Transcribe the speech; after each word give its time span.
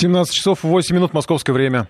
17 0.00 0.32
часов 0.32 0.62
8 0.62 0.96
минут 0.96 1.12
московское 1.12 1.52
время. 1.52 1.86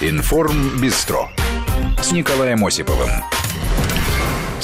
Информ 0.00 0.80
Бистро 0.80 1.28
с 2.00 2.10
Николаем 2.10 2.64
Осиповым. 2.64 3.10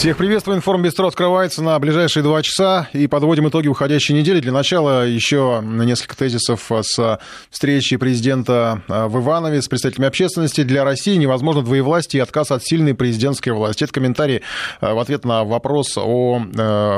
Всех 0.01 0.17
приветствую. 0.17 0.57
Информ 0.57 0.81
Бистро 0.81 1.07
открывается 1.09 1.63
на 1.63 1.79
ближайшие 1.79 2.23
два 2.23 2.41
часа. 2.41 2.89
И 2.95 3.07
подводим 3.07 3.51
итоги 3.51 3.69
уходящей 3.69 4.15
недели. 4.15 4.41
Для 4.41 4.51
начала 4.51 5.07
еще 5.07 5.61
несколько 5.63 6.17
тезисов 6.17 6.71
с 6.71 7.19
встречи 7.51 7.99
президента 7.99 8.81
в 8.89 9.21
Иванове 9.21 9.61
с 9.61 9.69
представителями 9.69 10.09
общественности. 10.09 10.63
Для 10.63 10.85
России 10.85 11.17
невозможно 11.17 11.61
двоевластие 11.61 12.21
и 12.21 12.23
отказ 12.23 12.51
от 12.51 12.65
сильной 12.65 12.95
президентской 12.95 13.51
власти. 13.51 13.85
Это 13.85 13.93
комментарий 13.93 14.41
в 14.81 14.99
ответ 14.99 15.27
на 15.27 15.45
вопрос 15.45 15.99
о 15.99 16.41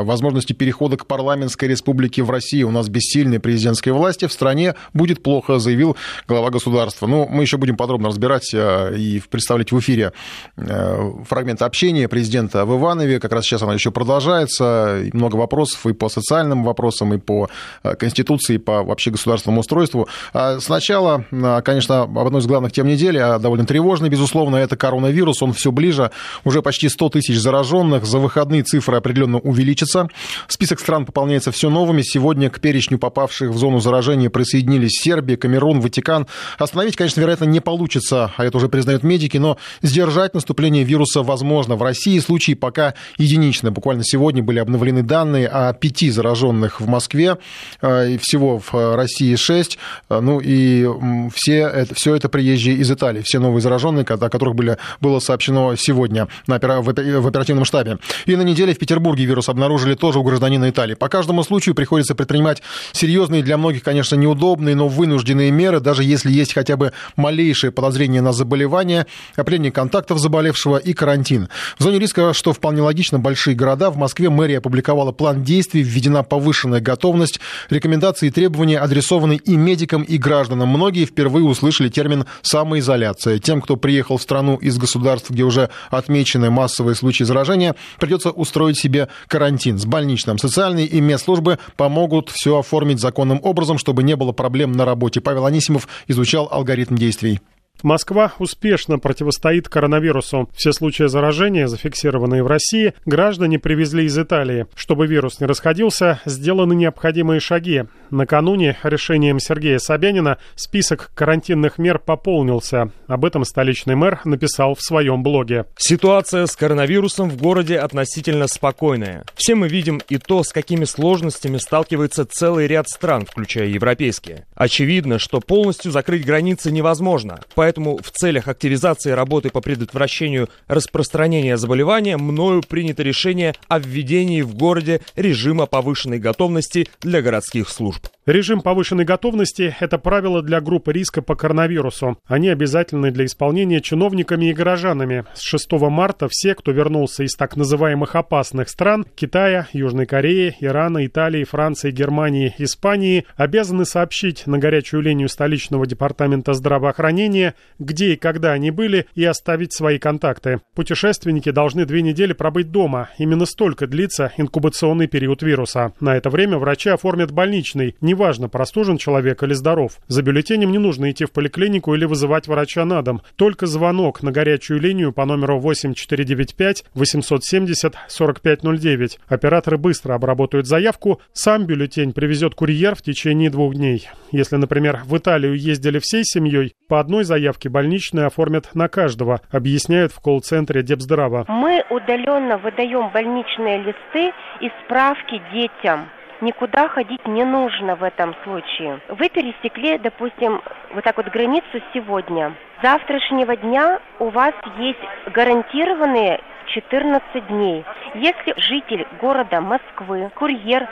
возможности 0.05 0.53
перехода 0.53 0.97
к 0.97 1.09
парламентской 1.09 1.65
республике 1.65 2.23
в 2.23 2.31
России. 2.31 2.63
У 2.63 2.71
нас 2.71 2.89
без 2.89 3.03
сильной 3.03 3.41
президентской 3.41 3.91
власти 3.91 4.29
в 4.29 4.33
стране 4.33 4.77
будет 4.95 5.25
плохо, 5.25 5.59
заявил 5.59 5.97
глава 6.29 6.51
государства. 6.51 7.09
Ну, 7.09 7.27
мы 7.29 7.43
еще 7.43 7.57
будем 7.57 7.77
подробно 7.77 8.11
разбирать 8.11 8.55
и 8.55 9.21
представлять 9.29 9.73
в 9.73 9.81
эфире 9.81 10.13
фрагмент 10.57 11.63
общения 11.63 12.07
президента 12.07 12.65
в 12.65 12.79
Иванове 12.79 12.92
Иванове. 12.93 13.21
Как 13.21 13.33
раз 13.33 13.45
сейчас 13.45 13.63
она 13.63 13.75
еще 13.75 13.91
продолжается. 13.91 15.05
Много 15.13 15.37
вопросов 15.37 15.87
и 15.87 15.93
по 15.93 16.09
социальным 16.09 16.65
вопросам, 16.65 17.15
и 17.15 17.19
по 17.19 17.49
э, 17.83 17.95
Конституции, 17.95 18.55
и 18.55 18.59
по 18.59 18.83
вообще 18.83 19.11
государственному 19.11 19.61
устройству. 19.61 20.09
А 20.33 20.61
сначала, 20.61 21.25
а, 21.33 21.63
конечно, 21.63 22.03
об 22.03 22.19
одной 22.19 22.41
из 22.41 22.47
главных 22.47 22.73
тем 22.73 22.87
недели, 22.87 23.19
а 23.19 23.39
довольно 23.39 23.67
тревожной, 23.67 24.09
безусловно, 24.09 24.57
это 24.57 24.77
коронавирус. 24.77 25.43
Он 25.43 25.53
все 25.53 25.73
ближе. 25.73 26.11
Уже 26.45 26.63
почти 26.63 26.89
100 26.89 27.09
тысяч 27.11 27.39
зараженных. 27.39 28.05
За 28.05 28.19
выходные 28.19 28.63
цифры 28.63 28.97
определенно 28.97 29.39
увеличатся. 29.39 30.09
Список 30.49 30.81
стран 30.81 31.07
пополняется 31.07 31.51
все 31.53 31.71
новыми. 31.71 32.03
Сегодня 32.03 32.51
к 32.51 32.61
перечню 32.61 32.99
попавших 32.99 33.51
в 33.51 33.57
зону 33.57 33.81
заражения 33.81 34.31
присоединились 34.31 35.01
Сербия, 35.03 35.37
Камерун, 35.37 35.81
Ватикан. 35.81 36.27
Остановить, 36.59 36.97
конечно, 36.97 37.21
вероятно, 37.21 37.45
не 37.45 37.61
получится, 37.61 38.33
а 38.37 38.45
это 38.45 38.59
уже 38.59 38.69
признают 38.69 39.03
медики, 39.03 39.39
но 39.39 39.57
сдержать 39.83 40.35
наступление 40.35 40.85
вируса 40.85 41.23
возможно. 41.23 41.77
В 41.77 41.83
России 41.83 42.19
случаи 42.19 42.55
пока 42.55 42.72
пока 42.73 42.95
единично. 43.19 43.71
Буквально 43.71 44.03
сегодня 44.03 44.43
были 44.43 44.59
обновлены 44.59 45.03
данные 45.03 45.47
о 45.47 45.75
пяти 45.75 46.11
зараженных 46.11 46.81
в 46.81 46.89
Москве, 46.89 47.37
э, 47.83 48.13
и 48.13 48.19
всего 48.19 48.59
в 48.61 48.97
России 48.97 49.37
шесть. 49.37 49.77
Э, 50.09 50.21
ну 50.21 50.41
и 50.43 50.89
все 51.35 51.69
это, 51.69 51.95
все 51.95 52.15
это 52.15 52.31
приезжие 52.31 52.77
из 52.77 52.91
Италии, 52.91 53.21
все 53.23 53.41
новые 53.41 53.61
зараженные, 53.61 54.07
о 54.09 54.31
которых 54.31 54.55
были, 54.55 54.79
было 55.03 55.19
сообщено 55.19 55.77
сегодня 55.77 56.29
на, 56.47 56.59
в 56.59 56.89
оперативном 57.29 57.67
штабе. 57.67 57.99
И 58.25 58.37
на 58.37 58.43
неделе 58.43 58.73
в 58.73 58.79
Петербурге 58.79 59.27
вирус 59.27 59.51
обнаружили 59.51 59.95
тоже 59.95 60.19
у 60.19 60.23
гражданина 60.23 60.71
Италии. 60.71 60.95
По 60.95 61.11
каждому 61.11 61.43
случаю 61.45 61.75
приходится 61.75 62.15
предпринимать 62.15 62.63
серьезные, 62.93 63.43
для 63.43 63.59
многих, 63.59 63.83
конечно, 63.83 64.17
неудобные, 64.17 64.75
но 64.75 64.89
вынужденные 64.89 65.51
меры, 65.51 65.81
даже 65.81 66.05
если 66.05 66.33
есть 66.33 66.55
хотя 66.55 66.79
бы 66.79 66.93
малейшее 67.17 67.71
подозрение 67.71 68.23
на 68.23 68.33
заболевание, 68.33 69.07
определение 69.37 69.73
контактов 69.73 70.19
заболевшего 70.19 70.79
и 70.79 70.95
карантин. 70.95 71.51
В 71.77 71.83
зоне 71.83 71.99
риска, 71.99 72.33
что 72.33 72.53
вполне 72.53 72.62
вполне 72.63 72.81
логично, 72.81 73.19
большие 73.19 73.57
города. 73.57 73.91
В 73.91 73.97
Москве 73.97 74.31
мэрия 74.31 74.59
опубликовала 74.59 75.11
план 75.11 75.43
действий, 75.43 75.83
введена 75.83 76.23
повышенная 76.23 76.79
готовность. 76.79 77.41
Рекомендации 77.71 78.29
и 78.29 78.31
требования 78.31 78.79
адресованы 78.79 79.35
и 79.35 79.57
медикам, 79.57 80.05
и 80.05 80.17
гражданам. 80.17 80.69
Многие 80.69 81.05
впервые 81.05 81.45
услышали 81.45 81.89
термин 81.89 82.25
«самоизоляция». 82.43 83.41
Тем, 83.41 83.63
кто 83.63 83.75
приехал 83.75 84.17
в 84.17 84.23
страну 84.23 84.55
из 84.59 84.79
государств, 84.79 85.31
где 85.31 85.43
уже 85.43 85.71
отмечены 85.91 86.51
массовые 86.51 86.95
случаи 86.95 87.25
заражения, 87.25 87.75
придется 87.99 88.31
устроить 88.31 88.79
себе 88.79 89.09
карантин 89.27 89.81
с 89.81 89.85
больничным. 89.85 90.39
Социальные 90.39 90.87
и 90.87 91.01
медслужбы 91.01 91.59
помогут 91.77 92.31
все 92.31 92.61
оформить 92.61 93.01
законным 93.01 93.41
образом, 93.43 93.77
чтобы 93.77 94.05
не 94.05 94.15
было 94.15 94.31
проблем 94.31 94.71
на 94.71 94.85
работе. 94.85 95.21
Павел 95.21 95.47
Анисимов 95.47 95.89
изучал 96.07 96.47
алгоритм 96.49 96.95
действий. 96.95 97.41
Москва 97.83 98.33
успешно 98.39 98.99
противостоит 98.99 99.69
коронавирусу. 99.69 100.49
Все 100.55 100.73
случаи 100.73 101.09
заражения, 101.09 101.67
зафиксированные 101.67 102.43
в 102.45 102.47
России, 102.47 102.95
граждане 103.07 103.59
привезли 103.59 104.05
из 104.05 104.17
Италии. 104.17 104.67
Чтобы 104.77 105.07
вирус 105.07 105.41
не 105.41 105.47
расходился, 105.47 106.21
сделаны 106.25 106.75
необходимые 106.75 107.41
шаги. 107.41 107.85
Накануне 108.11 108.77
решением 108.83 109.41
Сергея 109.41 109.79
Собянина 109.79 110.39
список 110.55 111.11
карантинных 111.15 111.79
мер 111.79 111.99
пополнился. 111.99 112.91
Об 113.09 113.25
этом 113.25 113.45
столичный 113.45 113.97
мэр 113.97 114.21
написал 114.25 114.75
в 114.75 114.83
своем 114.83 115.23
блоге. 115.23 115.65
Ситуация 115.77 116.47
с 116.47 116.55
коронавирусом 116.55 117.31
в 117.31 117.37
городе 117.37 117.79
относительно 117.79 118.47
спокойная. 118.47 119.25
Все 119.35 119.55
мы 119.55 119.69
видим 119.69 120.01
и 120.09 120.19
то, 120.19 120.45
с 120.45 120.53
какими 120.53 120.85
сложностями 120.85 121.57
сталкивается 121.57 122.27
целый 122.27 122.67
ряд 122.67 122.89
стран, 122.89 123.27
включая 123.27 123.69
европейские. 123.69 124.47
Очевидно, 124.55 125.19
что 125.19 125.41
полностью 125.41 125.91
закрыть 125.91 126.25
границы 126.25 126.71
невозможно. 126.71 127.41
Поэтому 127.63 127.97
в 127.99 128.11
целях 128.11 128.49
активизации 128.49 129.13
работы 129.13 129.51
по 129.51 129.61
предотвращению 129.61 130.49
распространения 130.67 131.57
заболевания 131.57 132.17
мною 132.17 132.61
принято 132.61 133.05
решение 133.05 133.55
о 133.69 133.79
введении 133.79 134.43
в 134.43 134.57
городе 134.57 135.01
режима 135.15 135.67
повышенной 135.67 136.19
готовности 136.19 136.89
для 137.03 137.23
городских 137.23 137.69
служб. 137.69 138.09
Режим 138.25 138.61
повышенной 138.61 139.05
готовности– 139.05 139.75
это 139.81 139.99
правило 139.99 140.43
для 140.43 140.61
группы 140.61 140.93
риска 140.93 141.23
по 141.23 141.35
коронавирусу. 141.35 142.19
Они 142.27 142.49
обязательны 142.51 143.11
для 143.11 143.25
исполнения 143.25 143.81
чиновниками 143.81 144.47
и 144.47 144.53
горожанами. 144.53 145.25
С 145.35 145.41
6 145.41 145.73
марта 145.73 146.29
все, 146.31 146.55
кто 146.55 146.71
вернулся 146.71 147.25
из 147.25 147.35
так 147.35 147.57
называемых 147.57 148.15
опасных 148.15 148.69
стран– 148.69 149.07
Китая, 149.17 149.67
Южной 149.73 150.07
Кореи, 150.07 150.57
Ирана, 150.61 151.05
Италии, 151.05 151.43
Франции, 151.43 151.91
Германии, 151.91 152.55
Испании– 152.59 153.25
обязаны 153.37 153.85
сообщить 153.85 154.47
на 154.47 154.59
горячую 154.59 155.03
линию 155.03 155.29
столичного 155.29 155.85
департамента 155.85 156.53
здравоохранения, 156.53 157.52
где 157.79 158.13
и 158.13 158.17
когда 158.17 158.53
они 158.53 158.71
были, 158.71 159.07
и 159.15 159.25
оставить 159.25 159.73
свои 159.73 159.99
контакты. 159.99 160.61
Путешественники 160.75 161.51
должны 161.51 161.87
две 161.87 162.03
недели 162.03 162.33
пробыть 162.33 162.71
дома. 162.71 163.11
Именно 163.19 163.47
столько 163.47 163.87
длится 163.87 164.33
инкубационный 164.37 165.07
период 165.07 165.43
вируса. 165.43 165.93
На 166.01 166.17
это 166.17 166.31
время 166.31 166.59
врачи 166.59 166.91
оформят 166.91 167.31
больничный, 167.31 167.97
Неважно, 168.03 168.49
простужен 168.49 168.99
человек 168.99 169.43
или 169.43 169.55
здоров. 169.55 169.99
За 170.09 170.23
бюллетенем 170.23 170.73
не 170.73 170.79
нужно 170.79 171.11
идти 171.11 171.25
в 171.25 171.31
поликлинику 171.31 171.95
или 171.95 172.05
вызывать 172.05 172.49
врача 172.49 172.85
на 172.85 173.01
дом. 173.01 173.23
Только 173.37 173.67
звонок 173.67 174.23
на 174.23 174.33
горячую 174.33 174.81
линию 174.81 175.13
по 175.13 175.25
номеру 175.25 175.61
8495 175.61 176.85
870 176.95 177.95
4509. 178.09 179.21
Операторы 179.29 179.79
быстро 179.79 180.15
обработают 180.15 180.67
заявку. 180.67 181.21
Сам 181.33 181.65
бюллетень 181.65 182.13
привезет 182.13 182.55
курьер 182.55 182.97
в 182.97 183.03
течение 183.03 183.51
двух 183.51 183.77
дней. 183.77 184.09
Если, 184.33 184.57
например, 184.57 185.03
в 185.07 185.17
Италию 185.17 185.57
ездили 185.57 186.01
всей 186.01 186.25
семьей, 186.25 186.75
по 186.93 187.01
одной 187.01 187.25
заявке 187.25 187.71
больничные 187.71 188.27
оформят 188.27 188.75
на 188.75 188.87
каждого, 188.87 189.41
объясняют 189.51 190.13
в 190.13 190.21
колл-центре 190.21 190.83
Депздрава. 190.83 191.47
Мы 191.49 191.83
удаленно 191.89 192.59
выдаем 192.59 193.09
больничные 193.09 193.79
листы 193.79 194.35
и 194.61 194.71
справки 194.85 195.41
детям 195.55 196.11
никуда 196.43 196.89
ходить 196.89 197.27
не 197.27 197.45
нужно 197.45 197.97
в 197.97 198.03
этом 198.03 198.35
случае. 198.45 199.01
Вы 199.09 199.31
пересекли, 199.31 199.97
допустим, 199.97 200.61
вот 200.93 201.03
так 201.03 201.17
вот 201.17 201.29
границу 201.29 201.81
сегодня. 201.95 202.55
С 202.79 202.83
завтрашнего 202.83 203.57
дня 203.57 203.99
у 204.19 204.29
вас 204.29 204.53
есть 204.77 204.99
гарантированные 205.33 206.43
14 206.75 207.47
дней. 207.47 207.85
Если 208.17 208.53
житель 208.61 209.07
города 209.19 209.63
Москвы, 209.63 210.31
курьер 210.35 210.87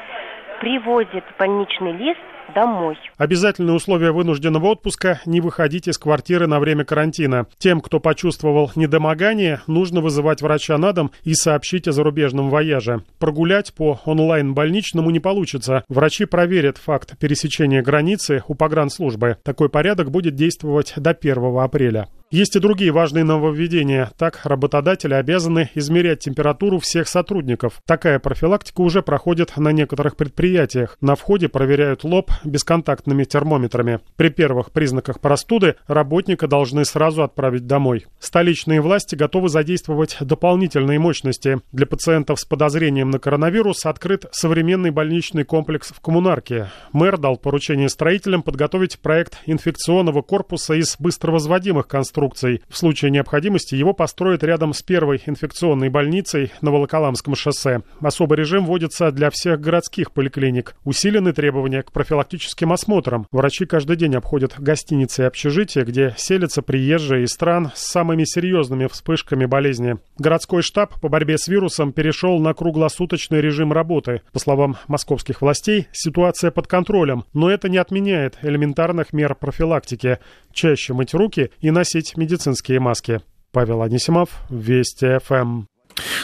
привозит 0.60 1.24
больничный 1.38 1.92
лист, 1.92 2.20
домой. 2.54 2.96
Обязательное 3.16 3.74
условие 3.74 4.12
вынужденного 4.12 4.66
отпуска– 4.66 5.20
не 5.26 5.40
выходить 5.40 5.88
из 5.88 5.98
квартиры 5.98 6.46
на 6.46 6.60
время 6.60 6.84
карантина. 6.84 7.46
Тем, 7.58 7.80
кто 7.80 8.00
почувствовал 8.00 8.70
недомогание, 8.74 9.60
нужно 9.66 10.00
вызывать 10.00 10.42
врача 10.42 10.76
на 10.78 10.92
дом 10.92 11.10
и 11.24 11.34
сообщить 11.34 11.88
о 11.88 11.92
зарубежном 11.92 12.50
вояже. 12.50 13.02
Прогулять 13.18 13.74
по 13.74 14.00
онлайн-больничному 14.04 15.10
не 15.10 15.20
получится. 15.20 15.84
Врачи 15.88 16.24
проверят 16.24 16.78
факт 16.78 17.18
пересечения 17.18 17.82
границы 17.82 18.42
у 18.48 18.54
погранслужбы. 18.54 19.36
Такой 19.42 19.68
порядок 19.68 20.10
будет 20.10 20.34
действовать 20.34 20.94
до 20.96 21.10
1 21.10 21.58
апреля. 21.58 22.08
Есть 22.32 22.54
и 22.54 22.60
другие 22.60 22.92
важные 22.92 23.24
нововведения. 23.24 24.12
Так, 24.16 24.42
работодатели 24.44 25.14
обязаны 25.14 25.68
измерять 25.74 26.20
температуру 26.20 26.78
всех 26.78 27.08
сотрудников. 27.08 27.82
Такая 27.84 28.20
профилактика 28.20 28.82
уже 28.82 29.02
проходит 29.02 29.56
на 29.56 29.72
некоторых 29.72 30.16
предприятиях. 30.16 30.96
На 31.00 31.16
входе 31.16 31.48
проверяют 31.48 32.04
лоб 32.04 32.30
бесконтактными 32.44 33.24
термометрами. 33.24 33.98
При 34.14 34.28
первых 34.28 34.70
признаках 34.70 35.18
простуды 35.18 35.74
работника 35.88 36.46
должны 36.46 36.84
сразу 36.84 37.24
отправить 37.24 37.66
домой. 37.66 38.06
Столичные 38.20 38.80
власти 38.80 39.16
готовы 39.16 39.48
задействовать 39.48 40.16
дополнительные 40.20 41.00
мощности. 41.00 41.60
Для 41.72 41.86
пациентов 41.86 42.38
с 42.38 42.44
подозрением 42.44 43.10
на 43.10 43.18
коронавирус 43.18 43.84
открыт 43.86 44.26
современный 44.30 44.92
больничный 44.92 45.42
комплекс 45.42 45.88
в 45.88 45.98
Коммунарке. 45.98 46.70
Мэр 46.92 47.18
дал 47.18 47.38
поручение 47.38 47.88
строителям 47.88 48.44
подготовить 48.44 49.00
проект 49.00 49.38
инфекционного 49.46 50.22
корпуса 50.22 50.74
из 50.74 50.94
быстровозводимых 50.96 51.88
конструкций 51.88 52.19
конструкций. 52.20 52.62
В 52.68 52.76
случае 52.76 53.10
необходимости 53.10 53.74
его 53.74 53.94
построят 53.94 54.44
рядом 54.44 54.74
с 54.74 54.82
первой 54.82 55.22
инфекционной 55.24 55.88
больницей 55.88 56.52
на 56.60 56.70
Волоколамском 56.70 57.34
шоссе. 57.34 57.82
Особый 58.00 58.38
режим 58.38 58.66
вводится 58.66 59.10
для 59.10 59.30
всех 59.30 59.60
городских 59.60 60.12
поликлиник. 60.12 60.74
Усилены 60.84 61.32
требования 61.32 61.82
к 61.82 61.92
профилактическим 61.92 62.72
осмотрам. 62.72 63.26
Врачи 63.32 63.64
каждый 63.64 63.96
день 63.96 64.16
обходят 64.16 64.54
гостиницы 64.58 65.22
и 65.22 65.24
общежития, 65.26 65.84
где 65.84 66.14
селятся 66.18 66.62
приезжие 66.62 67.24
из 67.24 67.30
стран 67.30 67.70
с 67.74 67.86
самыми 67.86 68.24
серьезными 68.24 68.86
вспышками 68.86 69.46
болезни. 69.46 69.96
Городской 70.18 70.62
штаб 70.62 71.00
по 71.00 71.08
борьбе 71.08 71.38
с 71.38 71.48
вирусом 71.48 71.92
перешел 71.92 72.38
на 72.38 72.52
круглосуточный 72.52 73.40
режим 73.40 73.72
работы. 73.72 74.20
По 74.32 74.38
словам 74.38 74.76
московских 74.88 75.40
властей, 75.40 75.88
ситуация 75.92 76.50
под 76.50 76.66
контролем, 76.66 77.24
но 77.32 77.50
это 77.50 77.68
не 77.68 77.78
отменяет 77.78 78.38
элементарных 78.42 79.12
мер 79.12 79.34
профилактики. 79.34 80.18
Чаще 80.52 80.92
мыть 80.92 81.14
руки 81.14 81.50
и 81.60 81.70
носить 81.70 82.09
медицинские 82.16 82.80
маски. 82.80 83.20
Павел 83.52 83.82
Анисимов, 83.82 84.30
Вести 84.48 85.18
ФМ. 85.18 85.64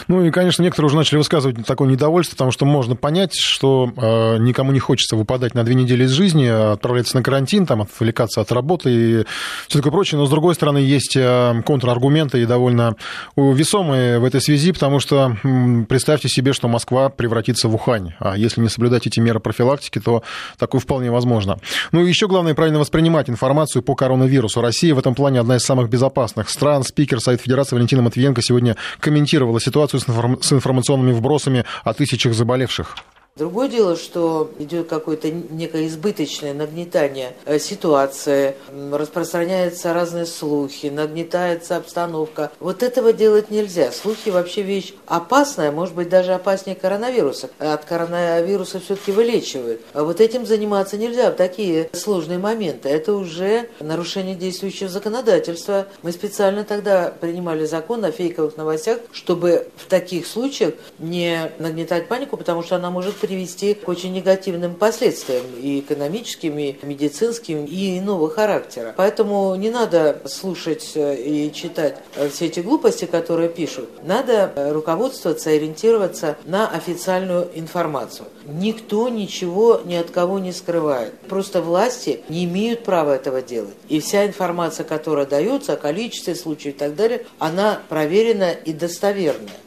Ну 0.07 0.23
и, 0.23 0.31
конечно, 0.31 0.63
некоторые 0.63 0.87
уже 0.87 0.95
начали 0.95 1.17
высказывать 1.17 1.65
такое 1.65 1.87
недовольство, 1.87 2.35
потому 2.35 2.51
что 2.51 2.65
можно 2.65 2.95
понять, 2.95 3.35
что 3.35 3.91
э, 3.95 4.37
никому 4.39 4.71
не 4.71 4.79
хочется 4.79 5.15
выпадать 5.15 5.53
на 5.53 5.63
две 5.63 5.75
недели 5.75 6.05
из 6.05 6.11
жизни, 6.11 6.45
отправляться 6.45 7.15
на 7.15 7.23
карантин, 7.23 7.65
там, 7.65 7.81
отвлекаться 7.81 8.41
от 8.41 8.51
работы 8.51 8.89
и 8.89 9.25
все 9.67 9.79
такое 9.79 9.91
прочее. 9.91 10.19
Но, 10.19 10.25
с 10.25 10.29
другой 10.29 10.55
стороны, 10.55 10.77
есть 10.79 11.15
э, 11.15 11.61
контраргументы 11.65 12.41
и 12.41 12.45
довольно 12.45 12.95
весомые 13.35 14.19
в 14.19 14.25
этой 14.25 14.41
связи, 14.41 14.71
потому 14.71 14.99
что 14.99 15.37
э, 15.43 15.83
представьте 15.87 16.29
себе, 16.29 16.53
что 16.53 16.67
Москва 16.67 17.09
превратится 17.09 17.67
в 17.67 17.75
Ухань. 17.75 18.13
А 18.19 18.37
если 18.37 18.61
не 18.61 18.69
соблюдать 18.69 19.07
эти 19.07 19.19
меры 19.19 19.39
профилактики, 19.39 19.99
то 19.99 20.23
такое 20.57 20.81
вполне 20.81 21.11
возможно. 21.11 21.59
Ну 21.91 22.05
и 22.05 22.09
еще 22.09 22.27
главное, 22.27 22.53
правильно 22.53 22.79
воспринимать 22.79 23.29
информацию 23.29 23.81
по 23.81 23.95
коронавирусу. 23.95 24.61
Россия 24.61 24.95
в 24.95 24.99
этом 24.99 25.15
плане 25.15 25.39
одна 25.39 25.57
из 25.57 25.63
самых 25.63 25.89
безопасных 25.89 26.49
стран. 26.49 26.83
Спикер 26.83 27.19
Совет 27.19 27.41
Федерации 27.41 27.75
Валентина 27.75 28.01
Матвиенко 28.01 28.41
сегодня 28.41 28.75
комментировала 28.99 29.56
ситуацию 29.59 29.99
с 29.99 30.53
информационными 30.53 31.11
вбросами 31.11 31.65
о 31.83 31.93
тысячах 31.93 32.33
заболевших. 32.33 32.95
Другое 33.37 33.69
дело, 33.69 33.95
что 33.95 34.49
идет 34.57 34.87
какое-то 34.87 35.29
некое 35.29 35.87
избыточное 35.87 36.55
нагнетание 36.55 37.33
э, 37.45 37.59
ситуации, 37.59 38.55
распространяются 38.91 39.93
разные 39.93 40.25
слухи, 40.25 40.87
нагнетается 40.87 41.77
обстановка. 41.77 42.51
Вот 42.59 42.81
этого 42.81 43.13
делать 43.13 43.51
нельзя. 43.51 43.91
Слухи 43.91 44.29
вообще 44.29 44.63
вещь 44.63 44.93
опасная, 45.05 45.71
может 45.71 45.93
быть, 45.93 46.09
даже 46.09 46.33
опаснее 46.33 46.75
коронавируса. 46.75 47.51
От 47.59 47.85
коронавируса 47.85 48.79
все-таки 48.79 49.11
вылечивают. 49.11 49.81
А 49.93 50.03
вот 50.03 50.19
этим 50.19 50.47
заниматься 50.47 50.97
нельзя 50.97 51.29
в 51.29 51.35
такие 51.35 51.91
сложные 51.93 52.39
моменты. 52.39 52.89
Это 52.89 53.13
уже 53.13 53.69
нарушение 53.79 54.33
действующего 54.33 54.89
законодательства. 54.89 55.85
Мы 56.01 56.11
специально 56.11 56.63
тогда 56.63 57.13
принимали 57.21 57.65
закон 57.65 58.03
о 58.03 58.11
фейковых 58.11 58.57
новостях, 58.57 58.97
чтобы 59.11 59.67
в 59.75 59.85
таких 59.85 60.25
случаях 60.25 60.73
не 60.97 61.51
нагнетать 61.59 62.07
панику, 62.07 62.35
потому 62.35 62.63
что 62.63 62.77
она 62.77 62.89
может 62.89 63.13
привести 63.27 63.73
к 63.73 63.87
очень 63.87 64.13
негативным 64.13 64.75
последствиям 64.75 65.43
и 65.61 65.79
экономическим, 65.79 66.57
и 66.57 66.75
медицинским, 66.83 67.65
и 67.65 67.99
иного 67.99 68.29
характера. 68.29 68.93
Поэтому 68.95 69.53
не 69.55 69.69
надо 69.69 70.21
слушать 70.25 70.91
э, 70.95 71.15
и 71.15 71.51
читать 71.53 71.97
э, 72.15 72.29
все 72.29 72.45
эти 72.45 72.61
глупости, 72.61 73.05
которые 73.05 73.49
пишут. 73.49 73.89
Надо 74.03 74.51
э, 74.55 74.71
руководствоваться, 74.71 75.49
ориентироваться 75.49 76.37
на 76.45 76.69
официальную 76.69 77.49
информацию. 77.53 78.27
Никто 78.45 79.09
ничего 79.09 79.81
ни 79.83 79.95
от 79.95 80.09
кого 80.11 80.39
не 80.39 80.53
скрывает. 80.53 81.13
Просто 81.27 81.61
власти 81.61 82.21
не 82.29 82.45
имеют 82.45 82.83
права 82.83 83.15
этого 83.15 83.41
делать. 83.41 83.75
И 83.89 83.99
вся 83.99 84.25
информация, 84.25 84.85
которая 84.85 85.25
дается 85.25 85.73
о 85.73 85.77
количестве 85.77 86.35
случаев 86.35 86.75
и 86.75 86.77
так 86.77 86.95
далее, 86.95 87.25
она 87.39 87.81
проверена 87.89 88.51
и 88.51 88.71
достоверная. 88.73 89.66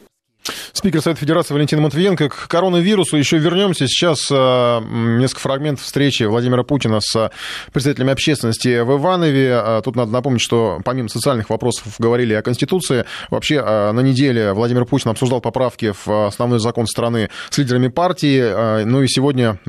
Спикер 0.73 1.01
Совета 1.01 1.19
Федерации 1.19 1.53
Валентин 1.53 1.81
Матвиенко. 1.81 2.29
К 2.29 2.47
коронавирусу 2.47 3.15
еще 3.15 3.37
вернемся. 3.37 3.87
Сейчас 3.87 4.27
э, 4.31 4.79
несколько 5.19 5.41
фрагментов 5.41 5.85
встречи 5.85 6.23
Владимира 6.23 6.63
Путина 6.63 6.99
с 6.99 7.31
представителями 7.71 8.13
общественности 8.13 8.81
в 8.81 8.97
Иванове. 8.97 9.61
Э, 9.63 9.81
тут 9.83 9.95
надо 9.95 10.11
напомнить, 10.11 10.41
что 10.41 10.79
помимо 10.83 11.09
социальных 11.09 11.51
вопросов 11.51 11.93
говорили 11.99 12.33
о 12.33 12.41
Конституции. 12.41 13.05
Вообще 13.29 13.61
на 13.61 13.99
неделе 14.01 14.53
Владимир 14.53 14.85
Путин 14.85 15.11
обсуждал 15.11 15.41
поправки 15.41 15.93
в 16.05 16.27
основной 16.27 16.59
закон 16.59 16.87
страны 16.87 17.29
с 17.51 17.57
лидерами 17.59 17.89
партии. 17.89 18.83
Ну 18.83 19.03
и 19.03 19.07
сегодня 19.07 19.59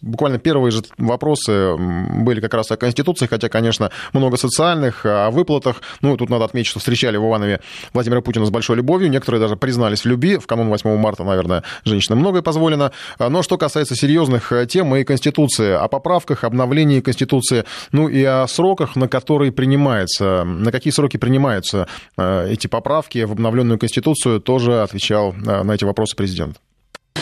буквально 0.00 0.38
первые 0.38 0.70
же 0.70 0.82
вопросы 0.98 1.76
были 1.76 2.40
как 2.40 2.54
раз 2.54 2.70
о 2.70 2.76
Конституции, 2.76 3.26
хотя, 3.26 3.48
конечно, 3.48 3.90
много 4.12 4.36
социальных, 4.36 5.04
о 5.04 5.30
выплатах. 5.30 5.82
Ну, 6.02 6.16
тут 6.16 6.30
надо 6.30 6.44
отметить, 6.44 6.68
что 6.68 6.78
встречали 6.78 7.16
в 7.16 7.26
Иванове 7.26 7.60
Владимира 7.92 8.20
Путина 8.20 8.46
с 8.46 8.50
большой 8.50 8.76
любовью. 8.76 9.10
Некоторые 9.10 9.40
даже 9.40 9.56
признались 9.56 10.02
в 10.02 10.06
любви. 10.06 10.19
В 10.20 10.46
канун 10.46 10.68
8 10.68 10.96
марта, 10.96 11.24
наверное, 11.24 11.62
женщинам 11.84 12.20
многое 12.20 12.42
позволено. 12.42 12.92
Но 13.18 13.42
что 13.42 13.58
касается 13.58 13.94
серьезных 13.94 14.52
э, 14.52 14.66
тем 14.66 14.94
и 14.94 15.04
Конституции, 15.04 15.72
о 15.72 15.88
поправках, 15.88 16.44
обновлении 16.44 17.00
Конституции, 17.00 17.64
ну 17.92 18.08
и 18.08 18.22
о 18.22 18.46
сроках, 18.46 18.96
на 18.96 19.08
которые 19.08 19.52
принимается, 19.52 20.44
на 20.44 20.72
какие 20.72 20.92
сроки 20.92 21.16
принимаются 21.16 21.88
э, 22.16 22.48
эти 22.50 22.66
поправки 22.66 23.24
в 23.24 23.32
обновленную 23.32 23.78
Конституцию, 23.78 24.40
тоже 24.40 24.82
отвечал 24.82 25.32
э, 25.32 25.62
на 25.62 25.72
эти 25.72 25.84
вопросы 25.84 26.16
президент. 26.16 26.58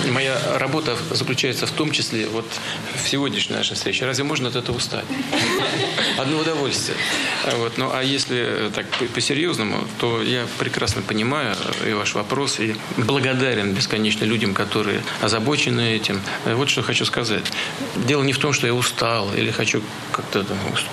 Моя 0.07 0.39
работа 0.59 0.97
заключается 1.11 1.67
в 1.67 1.71
том 1.71 1.91
числе 1.91 2.27
вот 2.27 2.47
в 3.03 3.09
сегодняшней 3.09 3.57
нашей 3.57 3.75
встрече. 3.75 4.07
Разве 4.07 4.25
можно 4.25 4.49
от 4.49 4.57
этого 4.57 4.77
устать? 4.77 5.05
Одно 6.17 6.39
удовольствие. 6.39 6.97
Вот. 7.57 7.79
Ну, 7.79 7.91
а 7.93 8.03
если 8.03 8.71
так 8.75 8.87
по-серьезному, 9.15 9.85
то 9.99 10.23
я 10.23 10.47
прекрасно 10.59 11.03
понимаю 11.03 11.57
и 11.87 11.93
ваш 11.93 12.15
вопрос, 12.15 12.61
и 12.61 12.75
благодарен 12.97 13.73
бесконечно 13.73 14.25
людям, 14.25 14.55
которые 14.55 15.03
озабочены 15.21 15.95
этим. 15.95 16.21
Вот 16.45 16.69
что 16.71 16.83
хочу 16.83 17.05
сказать. 17.05 17.45
Дело 17.97 18.23
не 18.23 18.33
в 18.33 18.39
том, 18.39 18.53
что 18.53 18.67
я 18.67 18.75
устал 18.75 19.33
или 19.35 19.51
хочу 19.51 19.83
как-то 20.13 20.45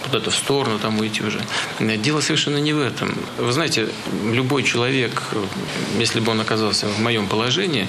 куда-то 0.03 0.29
в 0.31 0.35
сторону 0.35 0.79
там 0.79 0.99
уйти 0.99 1.23
уже. 1.23 1.41
Дело 1.79 2.21
совершенно 2.21 2.57
не 2.57 2.73
в 2.73 2.79
этом. 2.79 3.15
Вы 3.37 3.51
знаете, 3.51 3.87
любой 4.23 4.63
человек, 4.63 5.23
если 5.97 6.19
бы 6.19 6.31
он 6.31 6.41
оказался 6.41 6.87
в 6.87 6.99
моем 6.99 7.27
положении, 7.27 7.87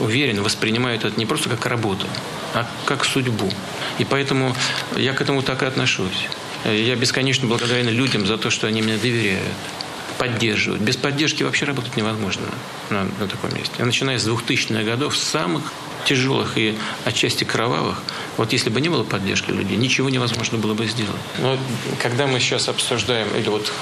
уверен, 0.00 0.31
воспринимают 0.40 1.04
это 1.04 1.18
не 1.18 1.26
просто 1.26 1.48
как 1.48 1.66
работу, 1.66 2.06
а 2.54 2.66
как 2.86 3.04
судьбу. 3.04 3.50
И 3.98 4.04
поэтому 4.04 4.54
я 4.96 5.12
к 5.12 5.20
этому 5.20 5.42
так 5.42 5.62
и 5.62 5.66
отношусь. 5.66 6.28
Я 6.64 6.94
бесконечно 6.96 7.46
благодарен 7.48 7.88
людям 7.88 8.26
за 8.26 8.38
то, 8.38 8.50
что 8.50 8.66
они 8.66 8.82
мне 8.82 8.96
доверяют 8.96 9.42
поддерживают. 10.18 10.80
Без 10.80 10.96
поддержки 10.96 11.42
вообще 11.42 11.64
работать 11.64 11.96
невозможно 11.96 12.44
на, 12.90 13.04
на 13.18 13.26
таком 13.26 13.52
месте. 13.54 13.72
Я 13.78 13.84
начиная 13.84 14.18
с 14.18 14.28
2000-х 14.28 14.84
годов, 14.84 15.16
самых 15.16 15.72
тяжелых 16.04 16.58
и 16.58 16.76
отчасти 17.04 17.44
кровавых, 17.44 18.02
вот 18.36 18.52
если 18.52 18.70
бы 18.70 18.80
не 18.80 18.88
было 18.88 19.04
поддержки 19.04 19.50
людей, 19.50 19.76
ничего 19.76 20.10
невозможно 20.10 20.58
было 20.58 20.74
бы 20.74 20.86
сделать. 20.86 21.20
Но 21.38 21.58
когда 22.00 22.26
мы 22.26 22.40
сейчас 22.40 22.68
обсуждаем, 22.68 23.28
или 23.36 23.48
вот 23.48 23.72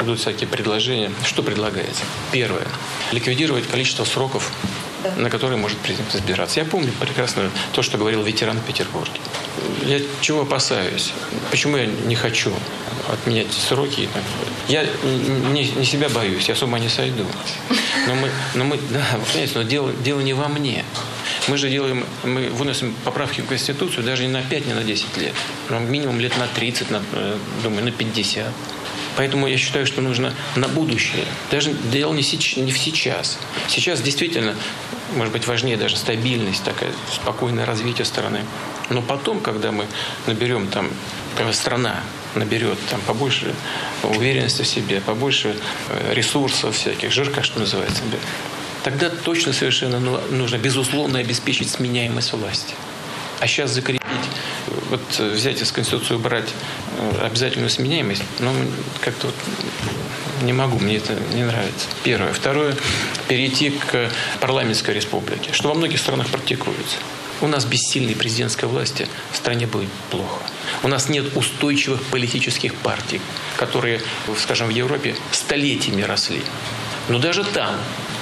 идут 0.00 0.20
всякие 0.20 0.48
предложения, 0.48 1.10
что 1.24 1.42
предлагается? 1.42 2.04
Первое. 2.32 2.66
Ликвидировать 3.12 3.66
количество 3.68 4.04
сроков 4.04 4.52
на 5.16 5.30
которые 5.30 5.58
может 5.58 5.78
президент 5.78 6.14
избираться. 6.14 6.60
Я 6.60 6.66
помню 6.66 6.92
прекрасно 7.00 7.50
то, 7.72 7.82
что 7.82 7.98
говорил 7.98 8.22
ветеран 8.22 8.58
в 8.58 8.64
Петербурге. 8.64 9.20
Я 9.84 10.00
чего 10.20 10.42
опасаюсь? 10.42 11.12
Почему 11.50 11.76
я 11.76 11.86
не 11.86 12.14
хочу 12.14 12.52
отменять 13.08 13.52
сроки? 13.52 14.08
Я 14.68 14.84
не, 15.52 15.68
не 15.70 15.84
себя 15.84 16.08
боюсь, 16.08 16.48
я 16.48 16.54
с 16.54 16.62
ума 16.62 16.78
не 16.78 16.88
сойду. 16.88 17.24
Но 18.06 18.14
мы, 18.14 18.30
но 18.54 18.64
мы 18.64 18.78
да, 18.90 19.04
понимаете, 19.32 19.52
но 19.56 19.62
дело, 19.62 19.92
дело 20.04 20.20
не 20.20 20.32
во 20.32 20.48
мне. 20.48 20.84
Мы 21.48 21.56
же 21.56 21.68
делаем, 21.70 22.04
мы 22.24 22.48
выносим 22.48 22.94
поправки 23.04 23.40
в 23.40 23.46
Конституцию 23.46 24.04
даже 24.04 24.22
не 24.22 24.32
на 24.32 24.42
5, 24.42 24.66
не 24.66 24.74
на 24.74 24.84
10 24.84 25.16
лет. 25.16 25.34
Но 25.68 25.78
минимум 25.78 26.20
лет 26.20 26.36
на 26.38 26.46
30, 26.46 26.90
на, 26.90 27.02
э, 27.12 27.36
думаю, 27.62 27.84
на 27.84 27.90
50. 27.90 28.46
Поэтому 29.20 29.46
я 29.46 29.58
считаю, 29.58 29.84
что 29.84 30.00
нужно 30.00 30.32
на 30.56 30.66
будущее. 30.66 31.26
Даже 31.50 31.74
дело 31.92 32.14
не, 32.14 32.22
сейчас, 32.22 32.56
не 32.56 32.72
в 32.72 32.78
сейчас. 32.78 33.38
Сейчас 33.68 34.00
действительно, 34.00 34.56
может 35.14 35.30
быть, 35.34 35.46
важнее 35.46 35.76
даже 35.76 35.98
стабильность, 35.98 36.64
такая 36.64 36.90
спокойное 37.12 37.66
развитие 37.66 38.06
страны. 38.06 38.40
Но 38.88 39.02
потом, 39.02 39.40
когда 39.40 39.72
мы 39.72 39.84
наберем 40.26 40.68
там, 40.68 40.88
страна 41.52 42.00
наберет 42.34 42.78
там 42.88 42.98
побольше 43.02 43.54
уверенности 44.04 44.62
в 44.62 44.66
себе, 44.66 45.02
побольше 45.02 45.54
э, 45.90 46.14
ресурсов 46.14 46.74
всяких, 46.74 47.12
жирка, 47.12 47.42
что 47.42 47.60
называется, 47.60 48.00
тогда 48.82 49.10
точно 49.10 49.52
совершенно 49.52 50.00
нужно, 50.30 50.56
безусловно, 50.56 51.18
обеспечить 51.18 51.68
сменяемость 51.68 52.32
власти. 52.32 52.74
А 53.40 53.46
сейчас 53.46 53.70
закрепить, 53.72 53.99
вот 54.90 55.18
взять 55.18 55.60
из 55.62 55.72
Конституции 55.72 56.14
убрать 56.14 56.48
э, 56.98 57.26
обязательную 57.26 57.70
сменяемость, 57.70 58.22
ну, 58.40 58.52
как-то 59.00 59.28
вот 59.28 59.36
не 60.42 60.52
могу, 60.52 60.78
мне 60.78 60.96
это 60.96 61.14
не 61.34 61.44
нравится. 61.44 61.86
Первое. 62.02 62.32
Второе, 62.32 62.74
перейти 63.28 63.70
к 63.70 64.10
парламентской 64.40 64.94
республике, 64.94 65.52
что 65.52 65.68
во 65.68 65.74
многих 65.74 65.98
странах 65.98 66.28
практикуется. 66.28 66.96
У 67.40 67.46
нас 67.46 67.64
без 67.64 67.80
сильной 67.80 68.14
президентской 68.14 68.66
власти 68.66 69.08
в 69.32 69.36
стране 69.36 69.66
будет 69.66 69.88
плохо. 70.10 70.42
У 70.82 70.88
нас 70.88 71.08
нет 71.08 71.36
устойчивых 71.36 72.02
политических 72.04 72.74
партий, 72.74 73.20
которые, 73.56 74.02
скажем, 74.38 74.68
в 74.68 74.70
Европе 74.70 75.14
столетиями 75.32 76.02
росли. 76.02 76.42
Но 77.08 77.18
даже 77.18 77.44
там 77.44 77.76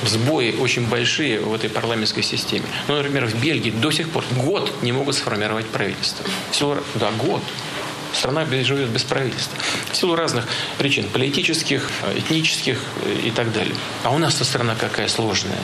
сбои 0.04 0.54
очень 0.58 0.86
большие 0.86 1.40
в 1.40 1.52
этой 1.54 1.70
парламентской 1.70 2.22
системе. 2.22 2.64
Ну, 2.88 2.96
например, 2.96 3.26
в 3.26 3.40
Бельгии 3.40 3.70
до 3.70 3.90
сих 3.90 4.10
пор 4.10 4.24
год 4.36 4.72
не 4.82 4.92
могут 4.92 5.16
сформировать 5.16 5.66
правительство. 5.66 6.24
Всего, 6.50 6.78
да, 6.94 7.10
год. 7.12 7.42
Страна 8.12 8.46
живет 8.46 8.88
без 8.88 9.04
правительства. 9.04 9.58
В 9.92 9.96
силу 9.96 10.16
разных 10.16 10.46
причин. 10.78 11.04
Политических, 11.08 11.90
этнических 12.16 12.80
и 13.24 13.30
так 13.30 13.52
далее. 13.52 13.74
А 14.02 14.10
у 14.10 14.18
нас-то 14.18 14.44
страна 14.44 14.74
какая 14.74 15.08
сложная. 15.08 15.58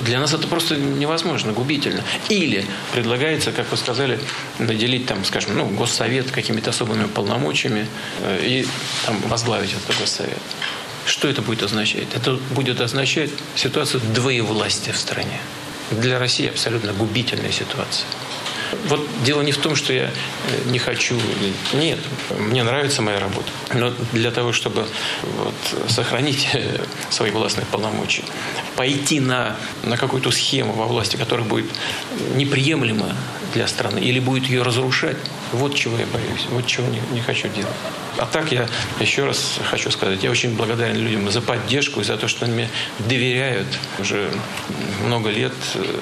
Для 0.00 0.18
нас 0.18 0.34
это 0.34 0.48
просто 0.48 0.76
невозможно, 0.76 1.52
губительно. 1.52 2.02
Или 2.28 2.66
предлагается, 2.92 3.52
как 3.52 3.70
вы 3.70 3.76
сказали, 3.76 4.18
наделить 4.58 5.06
там, 5.06 5.24
скажем, 5.24 5.56
ну, 5.56 5.66
госсовет 5.66 6.30
какими-то 6.32 6.70
особыми 6.70 7.04
полномочиями 7.04 7.86
э, 8.22 8.40
и 8.42 8.66
там, 9.06 9.20
возглавить 9.28 9.72
этот 9.72 9.96
госсовет. 10.00 10.42
Что 11.06 11.28
это 11.28 11.42
будет 11.42 11.62
означать? 11.62 12.08
Это 12.14 12.34
будет 12.50 12.80
означать 12.80 13.30
ситуацию 13.56 14.00
двоевластия 14.14 14.92
в 14.92 14.96
стране. 14.96 15.40
Для 15.90 16.18
России 16.18 16.48
абсолютно 16.48 16.92
губительная 16.92 17.52
ситуация. 17.52 18.06
Вот 18.86 19.06
дело 19.24 19.42
не 19.42 19.52
в 19.52 19.58
том, 19.58 19.76
что 19.76 19.92
я 19.92 20.04
э, 20.04 20.10
не 20.66 20.78
хочу. 20.78 21.16
Нет, 21.74 21.98
мне 22.38 22.62
нравится 22.62 23.02
моя 23.02 23.20
работа. 23.20 23.48
Но 23.74 23.92
для 24.12 24.30
того, 24.30 24.52
чтобы 24.52 24.86
вот, 25.22 25.90
сохранить 25.90 26.48
э, 26.54 26.80
свои 27.10 27.30
властные 27.30 27.66
полномочия, 27.66 28.24
пойти 28.76 29.20
на, 29.20 29.56
на 29.82 29.96
какую-то 29.96 30.30
схему 30.30 30.72
во 30.72 30.86
власти, 30.86 31.16
которая 31.16 31.46
будет 31.46 31.66
неприемлема 32.34 33.14
для 33.52 33.66
страны 33.66 33.98
или 33.98 34.18
будет 34.18 34.44
ее 34.44 34.62
разрушать, 34.62 35.18
вот 35.52 35.74
чего 35.74 35.98
я 35.98 36.06
боюсь, 36.06 36.46
вот 36.50 36.66
чего 36.66 36.86
не, 36.88 37.00
не 37.12 37.20
хочу 37.20 37.48
делать. 37.48 37.74
А 38.18 38.26
так 38.26 38.52
я 38.52 38.68
еще 39.00 39.24
раз 39.24 39.58
хочу 39.70 39.90
сказать, 39.90 40.22
я 40.22 40.30
очень 40.30 40.54
благодарен 40.54 40.96
людям 40.96 41.30
за 41.30 41.40
поддержку 41.40 42.00
и 42.00 42.04
за 42.04 42.16
то, 42.16 42.28
что 42.28 42.44
они 42.44 42.54
мне 42.54 42.70
доверяют 42.98 43.68
уже 43.98 44.30
много 45.04 45.30
лет 45.30 45.54
э, 45.74 46.00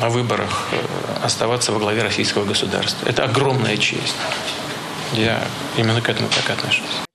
на 0.00 0.08
выборах 0.08 0.68
э, 0.72 1.24
оставаться 1.24 1.72
во 1.72 1.78
главе 1.78 2.02
российского 2.02 2.44
государства. 2.44 3.08
Это 3.08 3.24
огромная 3.24 3.76
честь. 3.76 4.16
Я 5.14 5.42
именно 5.76 6.00
к 6.00 6.08
этому 6.08 6.28
так 6.28 6.58
отношусь. 6.58 7.07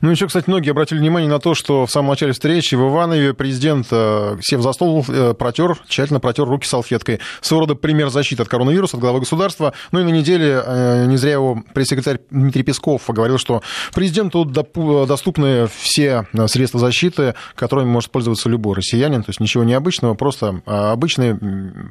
Ну, 0.00 0.10
еще, 0.10 0.26
кстати, 0.26 0.44
многие 0.48 0.70
обратили 0.70 0.98
внимание 0.98 1.28
на 1.28 1.40
то, 1.40 1.54
что 1.54 1.86
в 1.86 1.90
самом 1.90 2.10
начале 2.10 2.32
встречи 2.32 2.74
в 2.74 2.88
Иванове 2.88 3.34
президент, 3.34 3.88
э, 3.90 4.36
сев 4.42 4.60
за 4.62 4.72
стол, 4.72 5.04
э, 5.08 5.34
протер, 5.34 5.76
тщательно 5.88 6.20
протер 6.20 6.44
руки 6.44 6.66
салфеткой. 6.66 7.20
Своего 7.40 7.62
рода 7.62 7.74
пример 7.74 8.10
защиты 8.10 8.42
от 8.42 8.48
коронавируса, 8.48 8.96
от 8.96 9.00
главы 9.00 9.20
государства. 9.20 9.72
Ну 9.92 10.00
и 10.00 10.04
на 10.04 10.10
неделе 10.10 10.62
э, 10.64 11.06
не 11.06 11.16
зря 11.16 11.32
его 11.32 11.62
пресс-секретарь 11.74 12.20
Дмитрий 12.30 12.62
Песков 12.62 13.02
говорил, 13.08 13.38
что 13.38 13.62
президенту 13.94 14.44
доступны 14.44 15.68
все 15.78 16.26
средства 16.46 16.78
защиты, 16.78 17.34
которыми 17.54 17.88
может 17.88 18.10
пользоваться 18.10 18.48
любой 18.48 18.76
россиянин. 18.76 19.22
То 19.22 19.30
есть 19.30 19.40
ничего 19.40 19.64
необычного, 19.64 20.14
просто 20.14 20.62
обычные 20.66 21.38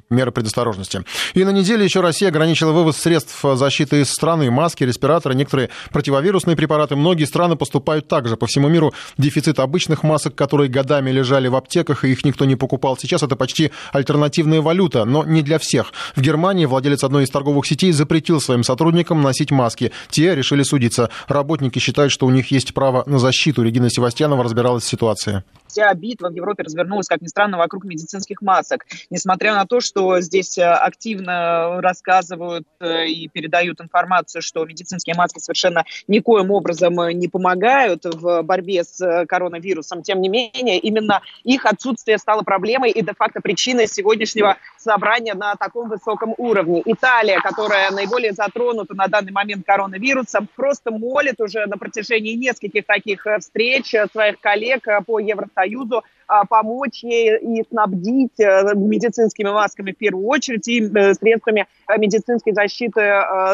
меры 0.10 0.32
предосторожности. 0.32 1.04
И 1.34 1.44
на 1.44 1.52
неделе 1.52 1.84
еще 1.84 2.02
Россия 2.02 2.30
ограничила 2.30 2.72
вывоз 2.72 2.98
средств 2.98 3.44
защиты 3.56 4.02
из 4.02 4.10
страны. 4.10 4.50
Маски, 4.52 4.84
респираторы, 4.84 5.36
некоторые 5.36 5.70
противовирусные 5.92 6.56
препараты. 6.56 6.96
Многие 6.96 7.26
страны 7.26 7.56
поступают 7.56 7.97
наблюдают 7.98 8.08
также 8.08 8.38
по 8.38 8.48
всему 8.48 8.70
миру 8.70 8.94
дефицит 9.18 9.60
обычных 9.60 10.04
масок, 10.04 10.36
которые 10.36 10.70
годами 10.70 11.12
лежали 11.12 11.48
в 11.48 11.56
аптеках, 11.56 12.04
и 12.04 12.12
их 12.12 12.26
никто 12.26 12.46
не 12.46 12.56
покупал. 12.56 12.98
Сейчас 12.98 13.24
это 13.24 13.36
почти 13.36 13.72
альтернативная 13.94 14.62
валюта, 14.62 15.06
но 15.06 15.24
не 15.24 15.42
для 15.42 15.58
всех. 15.58 15.94
В 16.16 16.22
Германии 16.22 16.66
владелец 16.66 17.04
одной 17.04 17.24
из 17.24 17.30
торговых 17.30 17.66
сетей 17.66 17.92
запретил 17.92 18.40
своим 18.40 18.64
сотрудникам 18.64 19.22
носить 19.22 19.52
маски. 19.52 19.92
Те 20.10 20.36
решили 20.36 20.64
судиться. 20.64 21.10
Работники 21.28 21.80
считают, 21.80 22.12
что 22.12 22.26
у 22.26 22.32
них 22.32 22.52
есть 22.52 22.74
право 22.74 23.04
на 23.08 23.20
защиту. 23.20 23.64
Регина 23.64 23.90
Севастьянова 23.90 24.44
разбиралась 24.44 24.84
в 24.84 24.88
ситуации 24.88 25.44
вся 25.78 25.94
битва 25.94 26.30
в 26.30 26.34
Европе 26.34 26.64
развернулась, 26.64 27.08
как 27.08 27.22
ни 27.22 27.28
странно, 27.28 27.58
вокруг 27.58 27.84
медицинских 27.84 28.42
масок. 28.42 28.86
Несмотря 29.12 29.54
на 29.54 29.66
то, 29.66 29.80
что 29.80 30.20
здесь 30.22 30.58
э, 30.58 30.64
активно 30.64 31.82
рассказывают 31.82 32.66
э, 32.80 33.08
и 33.08 33.28
передают 33.28 33.80
информацию, 33.80 34.42
что 34.42 34.66
медицинские 34.66 35.16
маски 35.16 35.38
совершенно 35.38 35.84
никоим 36.08 36.50
образом 36.50 37.00
э, 37.00 37.14
не 37.14 37.28
помогают 37.28 37.87
в 37.96 38.42
борьбе 38.44 38.84
с 38.84 39.26
коронавирусом, 39.28 40.04
тем 40.04 40.22
не 40.22 40.30
менее, 40.30 40.80
именно 40.80 41.22
их 41.44 41.66
отсутствие 41.66 42.18
стало 42.18 42.42
проблемой 42.44 42.92
и 42.92 43.02
де-факто 43.02 43.42
причиной 43.42 43.88
сегодняшнего 43.88 44.58
собрания 44.78 45.34
на 45.34 45.56
таком 45.56 45.90
высоком 45.90 46.34
уровне. 46.38 46.82
Италия, 46.86 47.40
которая 47.40 47.92
наиболее 47.92 48.34
затронута 48.34 48.96
на 48.96 49.08
данный 49.08 49.32
момент 49.32 49.66
коронавирусом, 49.66 50.48
просто 50.56 50.92
молит 50.92 51.40
уже 51.40 51.66
на 51.66 51.78
протяжении 51.78 52.34
нескольких 52.34 52.86
таких 52.86 53.26
встреч 53.40 53.94
своих 54.12 54.40
коллег 54.40 54.88
по 55.06 55.20
Евросоюзу 55.20 56.04
помочь 56.50 57.04
ей 57.04 57.38
и 57.38 57.64
снабдить 57.70 58.40
э, 58.40 58.74
медицинскими 58.76 59.50
масками 59.50 59.92
в 59.92 59.98
первую 59.98 60.28
очередь 60.28 60.68
и 60.68 60.82
э, 60.82 61.14
средствами 61.14 61.68
э, 61.88 61.98
медицинской 61.98 62.54
защиты 62.54 63.02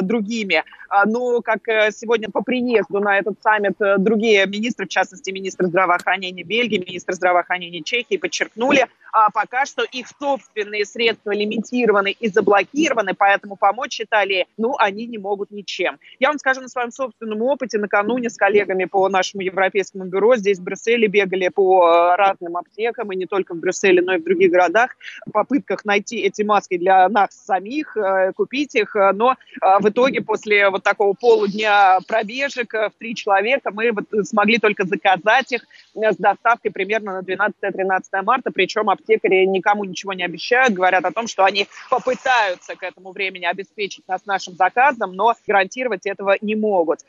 другими. 0.01 0.63
А, 0.89 1.05
но, 1.05 1.41
как 1.41 1.61
сегодня 1.91 2.29
по 2.29 2.41
приезду 2.41 2.99
на 2.99 3.17
этот 3.17 3.41
саммит 3.41 3.75
другие 3.97 4.45
министры, 4.45 4.85
в 4.85 4.89
частности, 4.89 5.31
министр 5.31 5.65
здравоохранения 5.65 6.43
Бельгии, 6.43 6.77
министр 6.77 7.13
здравоохранения 7.13 7.81
Чехии, 7.81 8.17
подчеркнули, 8.17 8.87
а, 9.13 9.29
пока 9.29 9.65
что 9.65 9.83
их 9.83 10.07
собственные 10.19 10.85
средства 10.85 11.31
лимитированы 11.31 12.11
и 12.11 12.29
заблокированы, 12.29 13.13
поэтому 13.13 13.55
помочь 13.55 14.01
Италии, 14.01 14.47
ну, 14.57 14.75
они 14.79 15.05
не 15.05 15.19
могут 15.19 15.51
ничем. 15.51 15.99
Я 16.19 16.29
вам 16.29 16.39
скажу 16.39 16.61
на 16.61 16.67
своем 16.67 16.91
собственном 16.91 17.43
опыте, 17.43 17.77
накануне 17.77 18.31
с 18.31 18.37
коллегами 18.37 18.85
по 18.85 19.07
нашему 19.09 19.43
европейскому 19.43 20.05
бюро 20.05 20.35
здесь 20.35 20.57
в 20.57 20.63
Брюсселе 20.63 21.07
бегали 21.07 21.49
по 21.49 22.15
разным 22.15 22.57
аптекам, 22.57 23.11
и 23.11 23.15
не 23.15 23.27
только 23.27 23.53
в 23.53 23.59
Брюсселе, 23.59 24.01
но 24.01 24.15
и 24.15 24.17
в 24.17 24.23
других 24.23 24.51
городах, 24.51 24.95
в 25.27 25.31
попытках 25.31 25.85
найти 25.85 26.17
эти 26.17 26.41
маски 26.41 26.77
для 26.77 27.07
нас 27.07 27.29
самих, 27.31 27.95
э, 27.95 28.31
купить 28.35 28.73
их, 28.73 28.95
э, 28.95 29.11
но 29.13 29.33
э, 29.33 29.35
в 29.79 29.89
итоге 29.89 30.21
после 30.21 30.69
вот 30.71 30.81
такого 30.81 31.13
полудня 31.13 31.99
пробежек 32.07 32.73
в 32.73 32.91
три 32.97 33.13
человека 33.13 33.69
мы 33.71 33.91
вот 33.91 34.05
смогли 34.27 34.57
только 34.57 34.85
заказать 34.85 35.51
их 35.51 35.65
с 35.93 36.17
доставкой 36.17 36.71
примерно 36.71 37.21
на 37.21 37.23
12-13 37.23 38.01
марта, 38.23 38.51
причем 38.51 38.89
аптекари 39.03 39.45
никому 39.45 39.83
ничего 39.83 40.13
не 40.13 40.23
обещают, 40.23 40.73
говорят 40.73 41.05
о 41.05 41.11
том, 41.11 41.27
что 41.27 41.43
они 41.43 41.67
попытаются 41.89 42.75
к 42.75 42.83
этому 42.83 43.11
времени 43.11 43.45
обеспечить 43.45 44.07
нас 44.07 44.25
нашим 44.25 44.55
заказом, 44.55 45.13
но 45.13 45.35
гарантировать 45.45 46.05
этого 46.05 46.35
не 46.41 46.55
могут. 46.55 46.99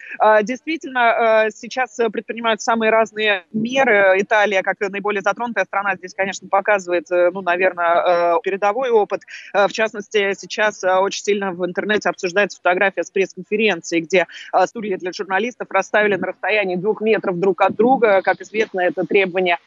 Действительно, 0.43 1.49
сейчас 1.55 1.99
предпринимают 2.13 2.61
самые 2.61 2.91
разные 2.91 3.45
меры. 3.53 4.15
Италия, 4.19 4.63
как 4.63 4.81
наиболее 4.81 5.23
затронутая 5.23 5.65
страна, 5.65 5.97
здесь, 5.97 6.15
конечно, 6.15 6.49
показывает, 6.49 7.11
э, 7.11 7.31
ну, 7.33 7.43
наверное, 7.43 8.37
э, 8.37 8.41
передовой 8.43 8.91
опыт. 8.91 9.23
Э, 9.53 9.67
в 9.67 9.73
частности, 9.73 10.35
сейчас 10.35 10.83
очень 10.85 11.25
сильно 11.25 11.53
в 11.53 11.65
интернете 11.65 12.09
обсуждается 12.09 12.59
фотография 12.59 13.05
с 13.05 13.11
пресс-конференции, 13.11 14.01
где 14.01 14.27
стулья 14.67 14.97
для 14.99 15.13
журналистов 15.13 15.69
расставили 15.71 16.17
на 16.17 16.29
расстоянии 16.29 16.77
двух 16.77 17.01
метров 17.01 17.39
друг 17.39 17.61
от 17.61 17.75
друга. 17.75 18.23
Как 18.23 18.41
известно, 18.41 18.81
это 18.81 19.07
требование 19.07 19.55
а, 19.55 19.59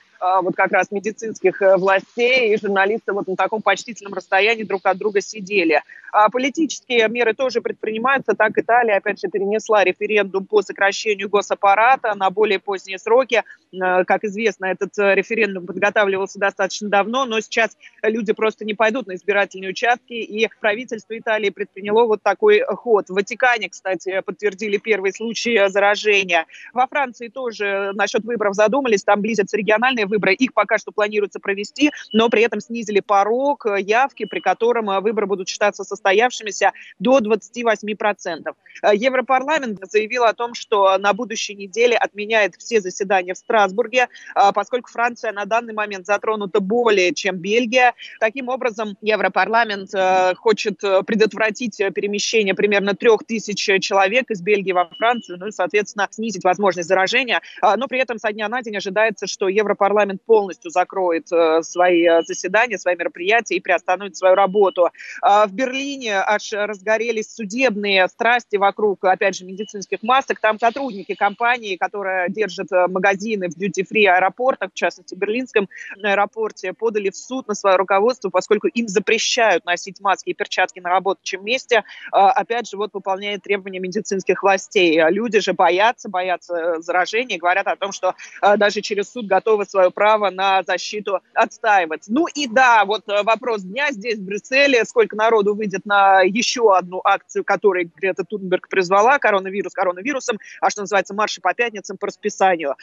вот 0.42 0.56
как 0.56 0.72
раз 0.72 0.92
медицинских 0.92 1.62
э, 1.62 1.78
властей, 1.78 2.54
и 2.54 2.58
журналисты 2.60 3.14
вот 3.14 3.28
на 3.28 3.36
таком 3.36 3.62
почтительном 3.62 4.14
расстоянии 4.14 4.64
друг 4.64 4.86
от 4.86 4.98
друга 4.98 5.22
сидели. 5.22 5.82
А 6.12 6.30
политические 6.30 7.08
меры 7.10 7.34
тоже 7.34 7.62
предпринимаются. 7.62 8.34
Так 8.34 8.58
Италия, 8.58 8.98
опять 8.98 9.20
же, 9.20 9.28
перенесла 9.28 9.84
референдум 9.84 10.46
по 10.46 10.62
сокращению 10.62 11.30
госаппарата 11.30 12.16
на 12.16 12.30
более 12.30 12.60
поздние 12.60 12.98
сроки. 12.98 13.44
Э, 13.74 14.04
как 14.06 14.24
известно, 14.24 14.66
этот 14.66 14.98
э, 14.98 15.16
референдум 15.16 15.66
подготавливался 15.66 16.40
достаточно 16.40 16.90
давно, 16.90 17.26
но 17.26 17.40
сейчас 17.42 17.78
люди 18.02 18.34
просто 18.34 18.66
не 18.66 18.74
пойдут 18.74 19.08
на 19.08 19.16
избирательные 19.16 19.70
участки, 19.70 20.14
и 20.14 20.50
правительство 20.60 21.18
Италии 21.18 21.50
предприняло 21.50 22.06
вот 22.06 22.24
такой 22.24 22.62
ход. 22.62 23.10
В 23.10 23.14
Ватикане, 23.14 23.70
кстати, 23.70 24.22
подтвердили 24.22 24.78
первый 24.78 25.14
случай 25.14 25.70
заражения. 25.70 26.46
Во 26.74 26.88
Франции 26.88 27.28
тоже 27.28 27.92
насчет 27.94 28.24
выборов 28.24 28.56
задумались, 28.56 29.04
там 29.04 29.22
близятся 29.22 29.58
региональные 29.58 30.07
выборы. 30.08 30.34
Их 30.34 30.54
пока 30.54 30.78
что 30.78 30.92
планируется 30.92 31.40
провести, 31.40 31.92
но 32.14 32.30
при 32.30 32.42
этом 32.44 32.60
снизили 32.60 33.00
порог 33.00 33.66
э, 33.66 33.82
явки, 33.82 34.26
при 34.26 34.40
котором 34.40 34.90
э, 34.90 35.00
выборы 35.00 35.28
будут 35.28 35.48
считаться 35.48 35.84
состоявшимися 35.84 36.72
до 37.00 37.20
28%. 37.20 38.56
Э, 38.84 38.96
Европарламент 38.96 39.80
заявил 39.90 40.24
о 40.24 40.34
том, 40.34 40.54
что 40.54 40.98
на 40.98 41.14
будущей 41.14 41.56
неделе 41.56 41.96
отменяет 41.98 42.56
все 42.56 42.82
заседания 42.82 43.34
в 43.34 43.38
Страсбурге, 43.38 44.08
поскольку 44.54 44.90
Франция 44.90 45.32
на 45.32 45.46
данный 45.46 45.74
момент 45.74 46.06
затронута 46.06 46.60
более, 46.60 47.14
чем 47.14 47.38
Бельгия. 47.38 47.94
Таким 48.20 48.50
образом, 48.50 48.98
Европарламент 49.02 49.92
хочет 50.38 50.80
предотвратить 50.80 51.78
перемещение 51.78 52.54
примерно 52.54 52.94
трех 52.96 53.24
тысяч 53.26 53.58
человек 53.82 54.30
из 54.32 54.42
Бельгии 54.42 54.72
во 54.72 54.86
Францию, 54.86 55.38
ну 55.40 55.48
и, 55.48 55.52
соответственно, 55.52 56.08
снизить 56.12 56.44
возможность 56.44 56.88
заражения. 56.88 57.42
Но 57.62 57.88
при 57.88 58.00
этом 58.00 58.18
со 58.18 58.32
дня 58.32 58.48
на 58.50 58.62
день 58.62 58.78
ожидается, 58.78 59.28
что 59.28 59.48
Европарламент 59.48 59.97
парламент 59.98 60.22
полностью 60.28 60.70
закроет 60.70 61.28
свои 61.62 62.06
заседания, 62.22 62.78
свои 62.78 62.96
мероприятия 62.96 63.56
и 63.56 63.60
приостановит 63.60 64.16
свою 64.16 64.36
работу. 64.36 64.90
В 65.24 65.50
Берлине 65.52 66.18
аж 66.18 66.54
разгорелись 66.54 67.34
судебные 67.34 68.08
страсти 68.08 68.58
вокруг, 68.58 69.04
опять 69.06 69.36
же, 69.36 69.46
медицинских 69.46 70.04
масок. 70.04 70.40
Там 70.40 70.60
сотрудники 70.60 71.16
компании, 71.16 71.78
которая 71.78 72.30
держит 72.30 72.68
магазины 72.70 73.50
в 73.50 73.56
дьюти-фри 73.56 74.06
аэропортах, 74.06 74.70
в 74.70 74.76
частности, 74.76 75.16
в 75.16 75.18
Берлинском 75.18 75.68
аэропорте, 76.04 76.74
подали 76.74 77.10
в 77.10 77.18
суд 77.18 77.48
на 77.48 77.56
свое 77.56 77.76
руководство, 77.76 78.30
поскольку 78.30 78.68
им 78.68 78.88
запрещают 78.88 79.66
носить 79.66 80.00
маски 80.00 80.30
и 80.30 80.34
перчатки 80.36 80.80
на 80.80 80.92
рабочем 80.92 81.44
месте. 81.44 81.84
Опять 82.12 82.70
же, 82.70 82.78
вот 82.78 82.94
выполняет 82.94 83.42
требования 83.42 83.80
медицинских 83.80 84.44
властей. 84.44 85.02
Люди 85.10 85.40
же 85.40 85.54
боятся, 85.54 86.08
боятся 86.08 86.82
заражения, 86.82 87.40
говорят 87.40 87.66
о 87.66 87.76
том, 87.76 87.92
что 87.92 88.14
даже 88.58 88.82
через 88.82 89.12
суд 89.12 89.26
готовы 89.26 89.66
свое 89.88 89.92
право 89.92 90.30
на 90.30 90.64
защиту 90.64 91.20
отстаивать. 91.34 92.04
Ну 92.08 92.28
и 92.28 92.48
да, 92.48 92.86
вот 92.86 93.04
вопрос 93.24 93.62
дня 93.62 93.92
здесь, 93.92 94.18
в 94.20 94.24
Брюсселе, 94.24 94.86
сколько 94.86 95.16
народу 95.16 95.56
выйдет 95.56 95.86
на 95.86 96.22
еще 96.22 96.76
одну 96.76 97.02
акцию, 97.04 97.44
которую 97.44 97.90
Грета 97.96 98.24
Тунберг 98.24 98.68
призвала, 98.70 99.20
коронавирус 99.20 99.74
коронавирусом, 99.74 100.40
а 100.62 100.70
что 100.70 100.82
называется, 100.82 101.14
марши 101.14 101.42
по 101.42 101.54
пятницам 101.54 101.98
по 101.98 102.08
расписанию. 102.08 102.76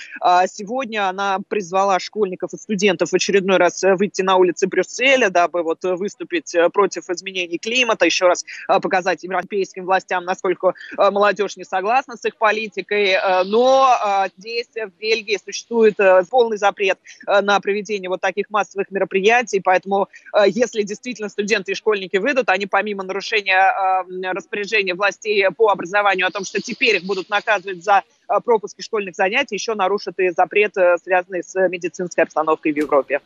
Сегодня 0.46 1.08
она 1.08 1.38
призвала 1.49 1.99
школьников 1.99 2.52
и 2.52 2.56
студентов 2.56 3.11
в 3.11 3.14
очередной 3.14 3.58
раз 3.58 3.82
выйти 3.82 4.23
на 4.23 4.37
улицы 4.37 4.66
Брюсселя, 4.66 5.30
дабы 5.30 5.62
вот 5.62 5.82
выступить 5.82 6.54
против 6.73 7.11
изменений 7.11 7.58
климата, 7.58 8.04
еще 8.04 8.26
раз 8.26 8.44
показать 8.66 9.23
европейским 9.25 9.84
властям, 9.84 10.25
насколько 10.25 10.75
молодежь 10.96 11.56
не 11.56 11.64
согласна 11.64 12.16
с 12.16 12.25
их 12.25 12.37
политикой. 12.37 13.16
Но 13.44 13.96
здесь, 14.38 14.68
в 14.75 14.90
Бельгии, 14.99 15.38
существует 15.44 15.96
полный 16.30 16.56
запрет 16.56 16.94
на 17.27 17.61
проведение 17.61 18.09
вот 18.09 18.21
таких 18.21 18.51
массовых 18.51 18.91
мероприятий, 18.91 19.61
поэтому 19.61 20.09
если 20.47 20.83
действительно 20.83 21.29
студенты 21.29 21.73
и 21.73 21.75
школьники 21.75 22.17
выйдут, 22.17 22.49
они 22.49 22.67
помимо 22.67 23.03
нарушения 23.03 23.75
распоряжения 24.33 24.95
властей 24.95 25.47
по 25.57 25.71
образованию 25.71 26.27
о 26.27 26.31
том, 26.31 26.45
что 26.45 26.61
теперь 26.61 26.97
их 26.97 27.05
будут 27.05 27.29
наказывать 27.29 27.85
за 27.85 28.03
Э, 28.28 28.40
пропуске 28.43 28.83
школьных 28.83 29.14
занятий 29.14 29.54
еще 29.54 29.75
нарушит 29.75 30.19
и 30.19 30.31
запрет, 30.31 30.76
э, 30.76 30.97
связанный 31.02 31.43
с 31.43 31.54
медицинской 31.69 32.25
обстановкой 32.25 32.73
в 32.73 32.76
Европе. 32.76 33.21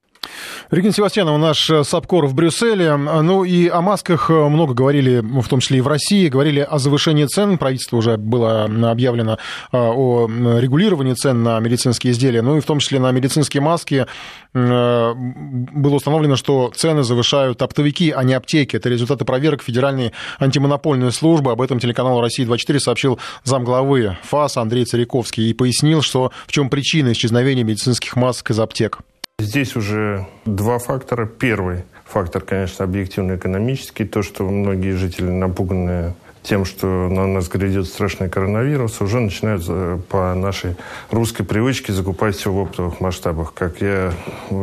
Регина 0.70 0.92
Севастьянова, 0.92 1.38
наш 1.38 1.70
э, 1.70 1.84
САПКОР 1.84 2.26
в 2.26 2.34
Брюсселе. 2.34 2.96
Ну 2.96 3.44
и 3.44 3.68
о 3.68 3.80
масках 3.80 4.28
много 4.28 4.74
говорили, 4.74 5.20
в 5.20 5.48
том 5.48 5.60
числе 5.60 5.78
и 5.78 5.80
в 5.80 5.86
России. 5.86 6.28
Говорили 6.28 6.60
о 6.60 6.78
завышении 6.78 7.24
цен. 7.26 7.58
Правительство 7.58 7.96
уже 7.96 8.16
было 8.16 8.64
объявлено 8.90 9.38
о 9.72 10.28
регулировании 10.28 11.14
цен 11.14 11.42
на 11.42 11.58
медицинские 11.60 12.12
изделия. 12.12 12.42
Ну 12.42 12.56
и 12.56 12.60
в 12.60 12.66
том 12.66 12.80
числе 12.80 12.98
на 12.98 13.10
медицинские 13.12 13.62
маски 13.62 14.06
было 14.52 15.94
установлено, 15.94 16.36
что 16.36 16.72
цены 16.74 17.02
завышают 17.02 17.62
оптовики, 17.62 18.10
а 18.10 18.22
не 18.24 18.34
аптеки. 18.34 18.76
Это 18.76 18.88
результаты 18.88 19.24
проверок 19.24 19.62
Федеральной 19.62 20.12
антимонопольной 20.38 21.12
службы. 21.12 21.52
Об 21.52 21.62
этом 21.62 21.78
телеканал 21.78 22.20
«Россия-24» 22.20 22.78
сообщил 22.78 23.18
замглавы 23.44 24.18
ФАС 24.24 24.56
Андрей 24.56 24.86
Царяковский 24.88 25.50
и 25.50 25.54
пояснил, 25.54 26.02
что 26.02 26.32
в 26.46 26.52
чем 26.52 26.70
причина 26.70 27.12
исчезновения 27.12 27.64
медицинских 27.64 28.16
масок 28.16 28.50
из 28.50 28.58
аптек. 28.58 28.98
Здесь 29.40 29.76
уже 29.76 30.26
два 30.46 30.78
фактора. 30.78 31.26
Первый 31.26 31.84
фактор, 32.04 32.42
конечно, 32.42 32.84
объективно-экономический. 32.84 34.04
То, 34.04 34.22
что 34.22 34.44
многие 34.44 34.96
жители 34.96 35.30
напуганы 35.30 36.14
тем, 36.42 36.64
что 36.64 36.86
на 36.86 37.26
нас 37.26 37.48
грядет 37.48 37.86
страшный 37.86 38.28
коронавирус, 38.28 39.00
уже 39.00 39.20
начинают 39.20 39.64
э, 39.68 39.98
по 40.08 40.34
нашей 40.34 40.76
русской 41.10 41.44
привычке 41.44 41.92
закупать 41.92 42.36
все 42.36 42.50
в 42.50 42.58
оптовых 42.58 43.00
масштабах. 43.00 43.52
Как 43.54 43.80
я 43.80 44.12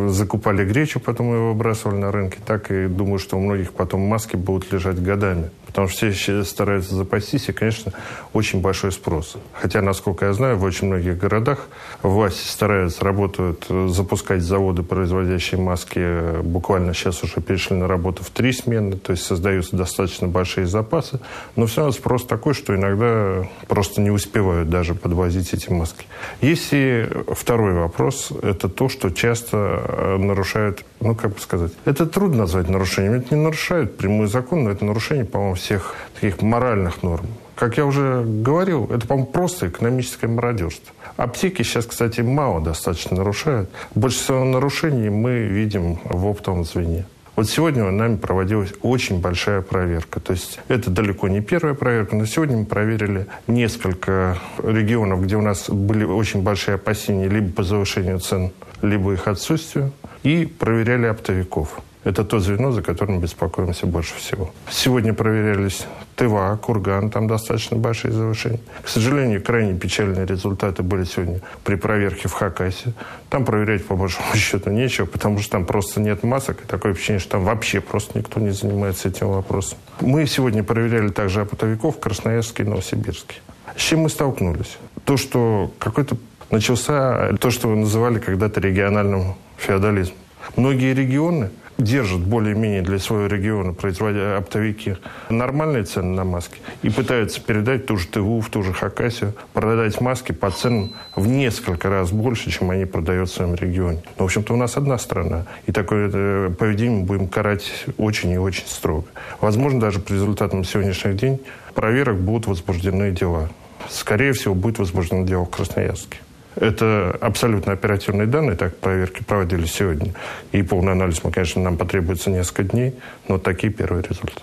закупали 0.08 0.66
гречу, 0.66 1.00
потом 1.00 1.34
ее 1.34 1.40
выбрасывали 1.50 1.98
на 1.98 2.12
рынке, 2.12 2.40
так 2.46 2.72
и 2.72 2.88
думаю, 2.88 3.20
что 3.20 3.38
у 3.38 3.40
многих 3.40 3.74
потом 3.74 4.02
маски 4.02 4.36
будут 4.36 4.72
лежать 4.74 5.02
годами 5.02 5.52
потому 5.76 5.90
что 5.90 6.10
все 6.10 6.46
стараются 6.46 6.96
запастись, 6.96 7.50
и, 7.50 7.52
конечно, 7.52 7.92
очень 8.32 8.62
большой 8.62 8.94
спрос. 8.94 9.36
Хотя, 9.52 9.82
насколько 9.82 10.28
я 10.28 10.32
знаю, 10.32 10.58
в 10.58 10.64
очень 10.64 10.88
многих 10.88 11.18
городах 11.18 11.68
власти 12.02 12.48
стараются, 12.48 13.04
работают, 13.04 13.66
запускать 13.90 14.42
заводы, 14.42 14.84
производящие 14.84 15.60
маски, 15.60 16.42
буквально 16.44 16.94
сейчас 16.94 17.22
уже 17.24 17.42
перешли 17.42 17.76
на 17.76 17.90
работу 17.90 18.24
в 18.24 18.30
три 18.30 18.54
смены, 18.54 18.96
то 18.96 19.12
есть 19.12 19.26
создаются 19.26 19.76
достаточно 19.76 20.30
большие 20.30 20.66
запасы, 20.66 21.20
но 21.58 21.66
все 21.66 21.82
равно 21.82 21.92
спрос 21.92 22.26
такой, 22.26 22.54
что 22.54 22.74
иногда 22.74 23.46
просто 23.68 24.00
не 24.00 24.12
успевают 24.12 24.70
даже 24.70 24.96
подвозить 24.96 25.54
эти 25.54 25.70
маски. 25.72 26.06
Есть 26.40 26.70
и 26.72 27.06
второй 27.34 27.74
вопрос, 27.74 28.32
это 28.42 28.70
то, 28.70 28.88
что 28.88 29.10
часто 29.10 29.82
э, 29.84 30.18
нарушают, 30.20 30.86
ну, 31.02 31.16
как 31.16 31.34
бы 31.34 31.40
сказать, 31.42 31.74
это 31.84 32.06
трудно 32.06 32.44
назвать 32.44 32.70
нарушением, 32.70 33.16
это 33.16 33.36
не 33.36 33.42
нарушают 33.42 33.98
прямой 33.98 34.28
закон, 34.28 34.64
но 34.64 34.72
это 34.72 34.86
нарушение, 34.86 35.26
по-моему, 35.26 35.56
всех 35.66 35.96
таких 36.14 36.42
моральных 36.42 37.04
норм. 37.04 37.26
Как 37.56 37.78
я 37.78 37.86
уже 37.86 38.24
говорил, 38.24 38.86
это, 38.92 39.08
по-моему, 39.08 39.28
просто 39.28 39.70
экономическое 39.70 40.28
мародерство. 40.28 40.94
Аптеки 41.18 41.64
сейчас, 41.64 41.86
кстати, 41.86 42.22
мало 42.22 42.62
достаточно 42.62 43.18
нарушают. 43.18 43.70
Больше 43.96 44.20
всего 44.20 44.44
нарушений 44.44 45.10
мы 45.10 45.40
видим 45.40 46.00
в 46.04 46.28
оптовом 46.28 46.66
звене. 46.66 47.06
Вот 47.36 47.50
сегодня 47.50 47.84
нами 47.90 48.16
проводилась 48.16 48.74
очень 48.82 49.20
большая 49.20 49.62
проверка. 49.62 50.20
То 50.20 50.34
есть 50.34 50.60
это 50.68 50.90
далеко 50.90 51.28
не 51.28 51.42
первая 51.42 51.74
проверка, 51.74 52.16
но 52.16 52.26
сегодня 52.26 52.58
мы 52.58 52.66
проверили 52.66 53.28
несколько 53.48 54.38
регионов, 54.64 55.24
где 55.24 55.36
у 55.36 55.42
нас 55.42 55.70
были 55.70 56.06
очень 56.06 56.44
большие 56.44 56.76
опасения 56.76 57.28
либо 57.28 57.52
по 57.52 57.64
завышению 57.64 58.20
цен, 58.20 58.52
либо 58.82 59.14
их 59.14 59.28
отсутствию, 59.28 59.92
и 60.24 60.46
проверяли 60.46 61.08
оптовиков. 61.08 61.82
Это 62.06 62.24
то 62.24 62.40
звено, 62.40 62.72
за 62.72 62.84
которым 62.84 63.20
беспокоимся 63.20 63.88
больше 63.88 64.16
всего. 64.16 64.52
Сегодня 64.70 65.12
проверялись 65.12 65.88
Тыва, 66.16 66.56
Курган, 66.62 67.10
там 67.10 67.28
достаточно 67.28 67.78
большие 67.78 68.12
завышения. 68.12 68.60
К 68.84 68.88
сожалению, 68.88 69.44
крайне 69.44 69.74
печальные 69.74 70.28
результаты 70.28 70.84
были 70.84 71.04
сегодня 71.04 71.42
при 71.64 71.76
проверке 71.76 72.28
в 72.28 72.34
Хакасе. 72.34 72.94
Там 73.30 73.44
проверять, 73.44 73.88
по 73.88 73.96
большому 73.96 74.28
счету, 74.36 74.70
нечего, 74.70 75.08
потому 75.08 75.40
что 75.40 75.54
там 75.54 75.66
просто 75.66 76.00
нет 76.00 76.22
масок, 76.22 76.62
и 76.64 76.68
такое 76.68 76.94
впечатление, 76.94 77.22
что 77.22 77.32
там 77.32 77.44
вообще 77.44 77.82
просто 77.82 78.20
никто 78.20 78.40
не 78.40 78.52
занимается 78.52 79.10
этим 79.10 79.30
вопросом. 79.30 79.80
Мы 80.00 80.28
сегодня 80.28 80.64
проверяли 80.64 81.10
также 81.10 81.42
оптовиков 81.42 81.96
в 81.96 82.00
Красноярске 82.00 82.64
и 82.64 82.66
Новосибирске. 82.68 83.38
С 83.76 83.82
чем 83.82 84.02
мы 84.02 84.10
столкнулись? 84.10 84.78
То, 85.06 85.18
что 85.18 85.72
какой-то 85.80 86.18
начался 86.52 87.34
то, 87.40 87.50
что 87.50 87.68
вы 87.68 87.78
называли 87.78 88.20
когда-то 88.20 88.62
региональным 88.62 89.34
феодализмом. 89.58 90.18
Многие 90.56 90.94
регионы 90.94 91.50
держат 91.78 92.22
более-менее 92.22 92.82
для 92.82 93.00
своего 93.00 93.28
региона, 93.28 93.74
производя 93.74 94.38
оптовики, 94.38 94.98
нормальные 95.30 95.84
цены 95.84 96.16
на 96.16 96.24
маски 96.24 96.58
и 96.82 96.90
пытаются 96.90 97.42
передать 97.42 97.86
ту 97.86 97.98
же 97.98 98.08
ТВУ, 98.08 98.42
в 98.42 98.50
ту 98.50 98.64
же 98.64 98.74
Хакасию, 98.74 99.34
продать 99.54 100.00
маски 100.02 100.32
по 100.32 100.50
ценам 100.52 100.94
в 101.16 101.28
несколько 101.28 101.90
раз 101.90 102.12
больше, 102.12 102.52
чем 102.52 102.72
они 102.72 102.86
продают 102.86 103.30
в 103.30 103.34
своем 103.34 103.56
регионе. 103.56 104.02
Но, 104.18 104.24
в 104.24 104.26
общем-то, 104.26 104.54
у 104.54 104.58
нас 104.58 104.78
одна 104.78 104.98
страна, 104.98 105.46
и 105.66 105.72
такое 105.72 106.10
э, 106.14 106.52
поведение 106.58 107.00
мы 107.00 107.06
будем 107.06 107.28
карать 107.28 107.86
очень 107.98 108.32
и 108.32 108.38
очень 108.38 108.68
строго. 108.68 109.06
Возможно, 109.42 109.80
даже 109.80 110.00
по 110.00 110.14
результатам 110.14 110.64
сегодняшних 110.64 111.18
дней 111.18 111.42
проверок 111.74 112.18
будут 112.20 112.48
возбуждены 112.48 113.12
дела. 113.12 113.50
Скорее 113.90 114.34
всего, 114.34 114.56
будет 114.56 114.80
возбуждено 114.80 115.26
дело 115.26 115.46
в 115.46 115.50
Красноярске. 115.50 116.18
Это 116.56 117.18
абсолютно 117.22 117.74
оперативные 117.74 118.28
данные, 118.28 118.56
так 118.56 118.78
проверки 118.78 119.24
проводились 119.24 119.74
сегодня. 119.74 120.14
И 120.52 120.62
полный 120.64 120.94
анализ, 120.94 121.20
конечно, 121.20 121.62
нам 121.62 121.78
потребуется 121.78 122.30
несколько 122.30 122.64
дней, 122.64 122.96
но 123.28 123.38
такие 123.38 123.72
первые 123.72 124.04
результаты. 124.04 124.42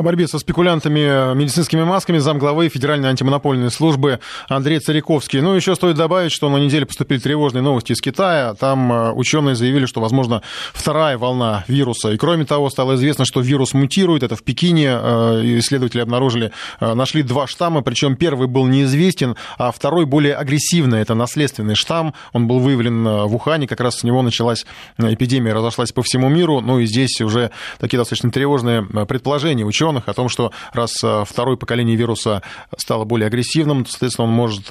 О 0.00 0.02
борьбе 0.02 0.26
со 0.26 0.38
спекулянтами 0.38 1.34
медицинскими 1.34 1.84
масками 1.84 2.16
замглавы 2.16 2.70
Федеральной 2.70 3.10
антимонопольной 3.10 3.70
службы 3.70 4.20
Андрей 4.48 4.78
Царяковский. 4.78 5.42
Ну, 5.42 5.52
еще 5.52 5.74
стоит 5.74 5.96
добавить, 5.96 6.32
что 6.32 6.48
на 6.48 6.56
неделе 6.56 6.86
поступили 6.86 7.18
тревожные 7.18 7.60
новости 7.60 7.92
из 7.92 8.00
Китая. 8.00 8.54
Там 8.54 8.90
э, 8.90 9.12
ученые 9.12 9.56
заявили, 9.56 9.84
что, 9.84 10.00
возможно, 10.00 10.40
вторая 10.72 11.18
волна 11.18 11.66
вируса. 11.68 12.12
И, 12.12 12.16
кроме 12.16 12.46
того, 12.46 12.70
стало 12.70 12.94
известно, 12.94 13.26
что 13.26 13.42
вирус 13.42 13.74
мутирует. 13.74 14.22
Это 14.22 14.36
в 14.36 14.42
Пекине 14.42 14.88
э, 14.90 15.58
исследователи 15.58 16.00
обнаружили, 16.00 16.50
э, 16.80 16.94
нашли 16.94 17.22
два 17.22 17.46
штамма, 17.46 17.82
причем 17.82 18.16
первый 18.16 18.48
был 18.48 18.66
неизвестен, 18.68 19.36
а 19.58 19.70
второй 19.70 20.06
более 20.06 20.34
агрессивный. 20.34 21.00
Это 21.00 21.12
наследственный 21.12 21.74
штамм. 21.74 22.14
Он 22.32 22.46
был 22.46 22.60
выявлен 22.60 23.04
в 23.04 23.34
Ухане, 23.34 23.66
как 23.66 23.80
раз 23.80 23.98
с 23.98 24.02
него 24.02 24.22
началась 24.22 24.64
эпидемия, 24.96 25.52
разошлась 25.52 25.92
по 25.92 26.02
всему 26.02 26.30
миру. 26.30 26.62
Ну 26.62 26.78
и 26.78 26.86
здесь 26.86 27.20
уже 27.20 27.50
такие 27.78 27.98
достаточно 27.98 28.30
тревожные 28.30 28.82
предположения 28.82 29.66
ученых 29.66 29.89
ученых 29.90 30.08
о 30.08 30.14
том, 30.14 30.28
что 30.28 30.52
раз 30.72 30.94
второе 31.24 31.56
поколение 31.56 31.96
вируса 31.96 32.42
стало 32.76 33.04
более 33.04 33.26
агрессивным, 33.26 33.86
соответственно, 33.86 34.28
он 34.28 34.34
может 34.34 34.70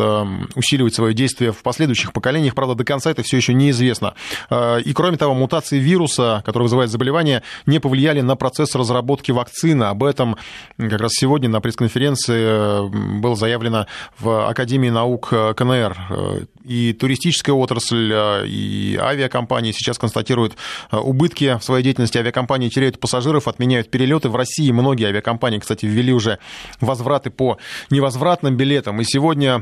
усиливать 0.56 0.96
свое 0.96 1.14
действие 1.14 1.52
в 1.52 1.62
последующих 1.62 2.14
поколениях. 2.14 2.56
Правда, 2.56 2.76
до 2.76 2.84
конца 2.84 3.12
это 3.12 3.24
все 3.24 3.38
еще 3.38 3.54
неизвестно. 3.54 4.14
И, 4.52 4.94
кроме 4.94 5.18
того, 5.18 5.34
мутации 5.34 5.80
вируса, 5.80 6.42
которые 6.46 6.66
вызывают 6.66 6.92
заболевание, 6.92 7.44
не 7.66 7.80
повлияли 7.80 8.22
на 8.22 8.36
процесс 8.36 8.76
разработки 8.76 9.32
вакцины. 9.32 9.86
Об 9.86 10.04
этом 10.04 10.38
как 10.78 11.02
раз 11.02 11.12
сегодня 11.14 11.50
на 11.50 11.62
пресс-конференции 11.62 13.20
было 13.20 13.36
заявлено 13.36 13.88
в 14.20 14.50
Академии 14.50 14.90
наук 14.90 15.30
КНР. 15.30 16.48
И 16.66 16.94
туристическая 16.94 17.56
отрасль, 17.56 18.14
и 18.46 18.98
авиакомпании 19.02 19.72
сейчас 19.72 19.98
констатируют 19.98 20.56
убытки 20.92 21.58
в 21.60 21.64
своей 21.64 21.84
деятельности. 21.84 22.18
Авиакомпании 22.18 22.70
теряют 22.70 23.00
пассажиров, 23.00 23.48
отменяют 23.48 23.90
перелеты. 23.90 24.30
В 24.30 24.36
России 24.36 24.72
многие 24.72 25.08
авиакомпании, 25.10 25.60
кстати, 25.60 25.86
ввели 25.86 26.14
уже 26.14 26.40
возвраты 26.82 27.30
по 27.30 27.58
невозвратным 27.90 28.56
билетам. 28.56 29.02
И 29.02 29.04
сегодня 29.04 29.60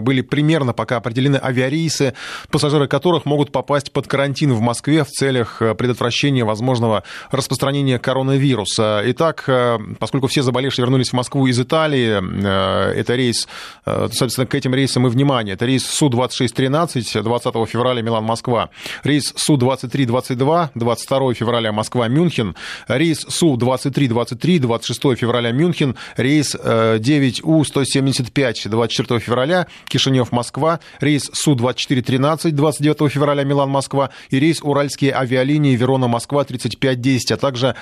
были 0.00 0.20
примерно 0.20 0.72
пока 0.72 0.96
определены 0.96 1.38
авиарейсы, 1.42 2.14
пассажиры 2.50 2.88
которых 2.88 3.24
могут 3.24 3.52
попасть 3.52 3.92
под 3.92 4.06
карантин 4.06 4.52
в 4.52 4.60
Москве 4.60 5.04
в 5.04 5.08
целях 5.08 5.60
э, 5.62 5.74
предотвращения 5.74 6.44
возможного 6.44 7.02
распространения 7.30 7.98
коронавируса. 7.98 9.02
Итак, 9.06 9.44
э, 9.46 9.78
поскольку 9.98 10.26
все 10.26 10.42
заболевшие 10.42 10.84
вернулись 10.84 11.10
в 11.10 11.12
Москву 11.12 11.46
из 11.46 11.60
Италии, 11.60 12.20
э, 12.20 12.92
это 13.00 13.14
рейс, 13.14 13.48
соответственно, 13.84 14.46
к 14.46 14.54
этим 14.54 14.74
рейсам 14.74 15.06
и 15.06 15.10
внимание. 15.10 15.54
Это 15.54 15.66
рейс 15.66 15.84
Су-2613 15.84 17.22
20 17.22 17.68
февраля 17.68 18.02
Милан-Москва, 18.02 18.70
рейс 19.04 19.32
Су-2322 19.36 20.70
22 20.74 21.34
февраля 21.34 21.72
Москва-Мюнхен, 21.72 22.54
рейс 22.88 23.26
Су-2323 23.28 24.58
26 24.76 25.18
февраля 25.18 25.52
Мюнхен, 25.52 25.96
рейс 26.16 26.54
9У-175 26.54 28.68
24 28.68 29.20
февраля 29.20 29.66
Кишинев-Москва, 29.88 30.80
рейс 31.00 31.30
Су-2413 31.32 32.50
29 32.50 33.12
февраля 33.12 33.44
Милан-Москва 33.44 34.10
и 34.30 34.38
рейс 34.38 34.60
Уральские 34.62 35.14
авиалинии 35.14 35.76
Верона-Москва 35.76 36.44
3510, 36.44 37.32
а 37.32 37.36
также 37.36 37.74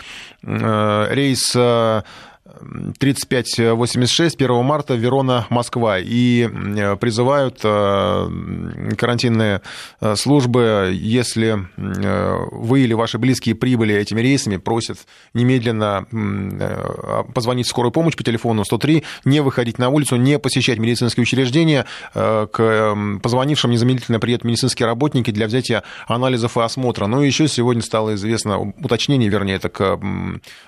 э, 0.42 1.06
рейс 1.10 1.52
э, 1.54 2.02
3586 2.98 4.36
1 4.36 4.64
марта 4.64 4.94
Верона, 4.94 5.46
Москва. 5.50 5.98
И 5.98 6.48
призывают 7.00 7.60
э, 7.62 8.28
карантинные 8.96 9.60
э, 10.00 10.16
службы, 10.16 10.90
если 10.92 11.66
э, 11.76 12.36
вы 12.52 12.80
или 12.80 12.94
ваши 12.94 13.18
близкие 13.18 13.54
прибыли 13.54 13.94
этими 13.94 14.20
рейсами, 14.20 14.56
просят 14.56 14.98
немедленно 15.32 16.06
позвонить 17.34 17.66
в 17.66 17.70
скорую 17.70 17.92
помощь 17.92 18.16
по 18.16 18.24
телефону 18.24 18.64
103, 18.64 19.04
не 19.24 19.40
выходить 19.40 19.78
на 19.78 19.88
улицу, 19.88 20.16
не 20.16 20.38
посещать 20.38 20.78
медицинские 20.78 21.22
учреждения. 21.22 21.86
К 22.12 22.96
позвонившим 23.22 23.70
незамедлительно 23.70 24.20
приедут 24.20 24.44
медицинские 24.44 24.86
работники 24.86 25.30
для 25.30 25.46
взятия 25.46 25.82
анализов 26.06 26.56
и 26.56 26.60
осмотра. 26.60 27.06
Ну 27.06 27.22
и 27.22 27.26
еще 27.26 27.48
сегодня 27.48 27.82
стало 27.82 28.14
известно 28.14 28.58
уточнение, 28.58 29.28
вернее, 29.28 29.56
это 29.56 29.68
к 29.68 29.98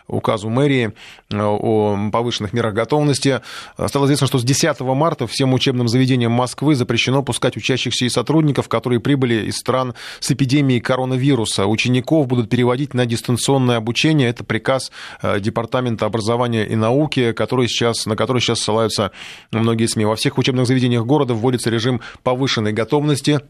указу 0.06 0.48
мэрии 0.48 0.92
о 1.32 1.75
повышенных 2.12 2.52
мерах 2.52 2.74
готовности. 2.74 3.40
Стало 3.86 4.06
известно, 4.06 4.26
что 4.26 4.38
с 4.38 4.44
10 4.44 4.80
марта 4.80 5.26
всем 5.26 5.54
учебным 5.54 5.88
заведениям 5.88 6.32
Москвы 6.32 6.74
запрещено 6.74 7.22
пускать 7.22 7.56
учащихся 7.56 8.04
и 8.04 8.08
сотрудников, 8.08 8.68
которые 8.68 9.00
прибыли 9.00 9.46
из 9.46 9.56
стран 9.56 9.94
с 10.20 10.30
эпидемией 10.30 10.80
коронавируса. 10.80 11.66
Учеников 11.66 12.26
будут 12.26 12.50
переводить 12.50 12.94
на 12.94 13.06
дистанционное 13.06 13.76
обучение. 13.76 14.28
Это 14.28 14.44
приказ 14.44 14.90
э, 15.22 15.40
Департамента 15.40 16.06
образования 16.06 16.66
и 16.66 16.76
науки, 16.76 17.32
который 17.32 17.68
сейчас, 17.68 18.06
на 18.06 18.16
который 18.16 18.40
сейчас 18.40 18.60
ссылаются 18.60 19.12
многие 19.52 19.86
СМИ. 19.86 20.04
Во 20.04 20.16
всех 20.16 20.38
учебных 20.38 20.66
заведениях 20.66 21.04
города 21.04 21.34
вводится 21.34 21.70
режим 21.70 22.00
повышенной 22.22 22.72
готовности 22.72 23.40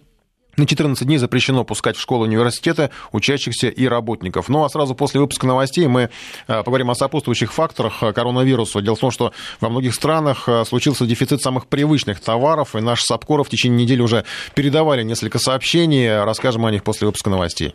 на 0.56 0.66
14 0.66 1.06
дней 1.06 1.18
запрещено 1.18 1.64
пускать 1.64 1.96
в 1.96 2.00
школы 2.00 2.26
университеты 2.26 2.90
учащихся 3.12 3.68
и 3.68 3.86
работников. 3.86 4.48
Ну 4.48 4.64
а 4.64 4.68
сразу 4.68 4.94
после 4.94 5.20
выпуска 5.20 5.46
новостей 5.46 5.86
мы 5.86 6.10
э, 6.48 6.62
поговорим 6.62 6.90
о 6.90 6.94
сопутствующих 6.94 7.52
факторах 7.52 8.02
э, 8.02 8.12
коронавируса. 8.12 8.80
Дело 8.80 8.96
в 8.96 9.00
том, 9.00 9.10
что 9.10 9.32
во 9.60 9.68
многих 9.68 9.94
странах 9.94 10.48
э, 10.48 10.64
случился 10.64 11.06
дефицит 11.06 11.42
самых 11.42 11.66
привычных 11.66 12.20
товаров, 12.20 12.74
и 12.74 12.80
наши 12.80 13.04
САПКОРы 13.04 13.44
в 13.44 13.48
течение 13.48 13.84
недели 13.84 14.00
уже 14.00 14.24
передавали 14.54 15.02
несколько 15.02 15.38
сообщений. 15.38 16.22
Расскажем 16.24 16.64
о 16.66 16.70
них 16.70 16.84
после 16.84 17.06
выпуска 17.06 17.30
новостей. 17.30 17.74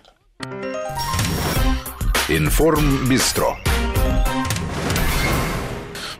Информ 2.30 3.08
Бистро. 3.10 3.58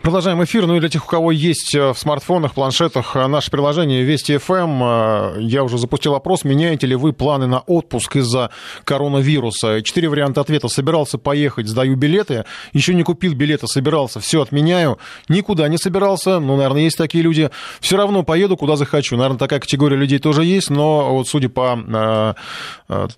Продолжаем 0.02 0.44
эфир. 0.44 0.66
Ну 0.66 0.78
и 0.78 0.80
для 0.80 0.90
тех, 0.90 1.06
у 1.06 1.08
кого 1.08 1.32
есть 1.32 1.76
э, 1.76 1.94
в 1.94 1.98
смартфонах, 1.98 2.56
планшетах 2.56 3.16
э, 3.16 3.28
наше 3.28 3.52
приложение 3.52 4.02
Вести 4.04 4.34
FM, 4.34 5.36
э, 5.38 5.42
я 5.42 5.64
уже 5.64 5.78
запустил 5.78 6.16
опрос, 6.16 6.44
меняете 6.44 6.88
ли 6.88 6.96
вы 6.96 7.14
планы 7.14 7.46
на 7.46 7.60
отпуск 7.60 8.16
из-за 8.16 8.50
коронавируса. 8.84 9.84
Четыре 9.84 10.10
варианта 10.10 10.42
ответа. 10.42 10.70
Собирался 10.70 11.20
поехать, 11.20 11.68
сдаю 11.68 11.96
билеты. 11.98 12.46
Еще 12.74 12.96
не 12.96 13.04
купил 13.04 13.36
билеты, 13.36 13.68
собирался, 13.68 14.20
все 14.20 14.42
отменяю. 14.42 14.98
Никуда 15.30 15.68
не 15.68 15.78
собирался. 15.78 16.40
Ну, 16.40 16.56
наверное, 16.56 16.82
есть 16.82 16.98
такие 16.98 17.24
люди. 17.24 17.52
Все 17.80 17.96
равно 17.96 18.24
поеду, 18.24 18.58
куда 18.58 18.78
захочу. 18.78 19.18
Наверное, 19.18 19.38
такая 19.38 19.60
категория 19.60 19.98
людей 19.98 20.18
тоже 20.18 20.44
есть, 20.44 20.72
но 20.72 21.14
вот 21.14 21.28
судя 21.28 21.50
по 21.50 22.36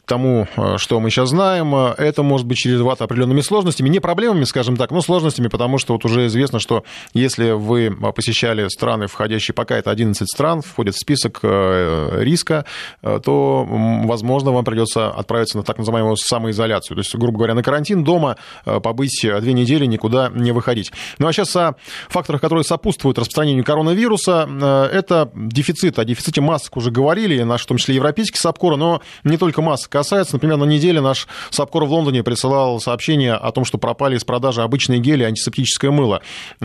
тому, 0.05 0.47
что 0.77 0.99
мы 0.99 1.09
сейчас 1.09 1.29
знаем, 1.29 1.73
это 1.75 2.23
может 2.23 2.45
быть 2.45 2.57
чревато 2.57 3.05
определенными 3.05 3.41
сложностями. 3.41 3.87
Не 3.87 3.99
проблемами, 3.99 4.43
скажем 4.43 4.75
так, 4.75 4.91
но 4.91 5.01
сложностями, 5.01 5.47
потому 5.47 5.77
что 5.77 5.93
вот 5.93 6.03
уже 6.03 6.27
известно, 6.27 6.59
что 6.59 6.72
что 6.73 6.83
если 7.13 7.51
вы 7.51 7.95
посещали 8.15 8.67
страны, 8.67 9.07
входящие 9.07 9.53
пока 9.53 9.77
это 9.77 9.91
11 9.91 10.27
стран, 10.27 10.61
входят 10.61 10.95
в 10.95 10.99
список 10.99 11.39
э, 11.43 12.19
риска, 12.21 12.65
э, 13.01 13.19
то, 13.23 13.65
возможно, 13.65 14.51
вам 14.51 14.65
придется 14.65 15.09
отправиться 15.09 15.57
на 15.57 15.63
так 15.63 15.77
называемую 15.77 16.15
самоизоляцию. 16.17 16.95
То 16.95 17.01
есть, 17.01 17.15
грубо 17.15 17.37
говоря, 17.37 17.53
на 17.53 17.63
карантин 17.63 18.03
дома 18.03 18.37
э, 18.65 18.79
побыть 18.79 19.21
две 19.21 19.53
недели, 19.53 19.85
никуда 19.85 20.29
не 20.33 20.51
выходить. 20.51 20.91
Ну 21.19 21.27
а 21.27 21.33
сейчас 21.33 21.55
о 21.55 21.75
факторах, 22.09 22.41
которые 22.41 22.63
сопутствуют 22.63 23.19
распространению 23.19 23.63
коронавируса, 23.63 24.49
это 24.91 25.29
дефицит. 25.35 25.99
О 25.99 26.05
дефиците 26.05 26.41
масок 26.41 26.77
уже 26.77 26.91
говорили, 26.91 27.43
наш, 27.43 27.63
в 27.63 27.65
том 27.65 27.77
числе 27.77 27.95
европейский 27.95 28.39
САПКОР, 28.39 28.77
но 28.77 29.01
не 29.23 29.37
только 29.37 29.61
масок 29.61 29.91
касается. 29.91 30.35
Например, 30.35 30.57
на 30.57 30.65
неделе 30.65 31.01
наш 31.01 31.27
САПКОР 31.51 31.85
в 31.85 31.91
Лондоне 31.91 32.23
присылал 32.23 32.79
сообщение 32.79 33.33
о 33.33 33.51
том, 33.51 33.65
что 33.65 33.77
пропали 33.77 34.17
из 34.17 34.23
продажи 34.23 34.61
обычные 34.61 34.99
гели 34.99 35.23
антисептическое 35.23 35.91
мыло. 35.91 36.21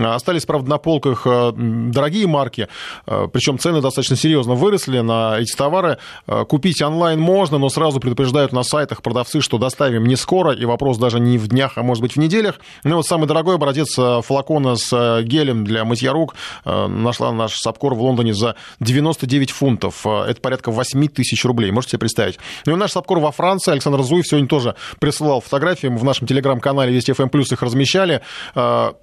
Остались, 0.06 0.46
правда, 0.46 0.70
на 0.70 0.78
полках 0.78 1.22
э, 1.26 1.52
дорогие 1.54 2.26
марки, 2.26 2.68
э, 3.06 3.28
причем 3.32 3.58
цены 3.58 3.80
достаточно 3.80 4.16
серьезно 4.16 4.54
выросли 4.54 5.00
на 5.00 5.38
эти 5.38 5.54
товары. 5.54 5.98
Э, 6.26 6.44
купить 6.44 6.80
онлайн 6.82 7.20
можно, 7.20 7.58
но 7.58 7.68
сразу 7.68 8.00
предупреждают 8.00 8.52
на 8.52 8.62
сайтах 8.62 9.02
продавцы, 9.02 9.40
что 9.40 9.58
доставим 9.58 10.04
не 10.06 10.16
скоро, 10.16 10.52
и 10.52 10.64
вопрос 10.64 10.98
даже 10.98 11.20
не 11.20 11.38
в 11.38 11.48
днях, 11.48 11.72
а 11.76 11.82
может 11.82 12.02
быть 12.02 12.14
в 12.14 12.16
неделях. 12.18 12.60
Ну 12.84 12.96
вот 12.96 13.06
самый 13.06 13.26
дорогой 13.26 13.56
образец 13.56 13.98
флакона 14.24 14.76
с 14.76 15.22
гелем 15.22 15.64
для 15.64 15.84
мытья 15.84 16.12
рук 16.12 16.34
нашла 16.64 17.32
наш 17.32 17.56
Сапкор 17.56 17.94
в 17.94 18.02
Лондоне 18.02 18.34
за 18.34 18.56
99 18.80 19.50
фунтов. 19.50 20.06
Это 20.06 20.40
порядка 20.40 20.70
8 20.70 21.08
тысяч 21.08 21.44
рублей, 21.44 21.70
можете 21.70 21.92
себе 21.92 22.00
представить. 22.00 22.38
Ну 22.66 22.74
и 22.74 22.76
наш 22.76 22.92
Сапкор 22.92 23.18
во 23.18 23.32
Франции, 23.32 23.72
Александр 23.72 24.02
Зуев 24.02 24.26
сегодня 24.26 24.48
тоже 24.48 24.74
присылал 25.00 25.40
фотографии, 25.40 25.88
мы 25.88 25.98
в 25.98 26.04
нашем 26.04 26.26
телеграм-канале 26.26 26.92
Вести 26.92 27.12
ФМ 27.12 27.28
Плюс 27.28 27.52
их 27.52 27.62
размещали. 27.62 28.20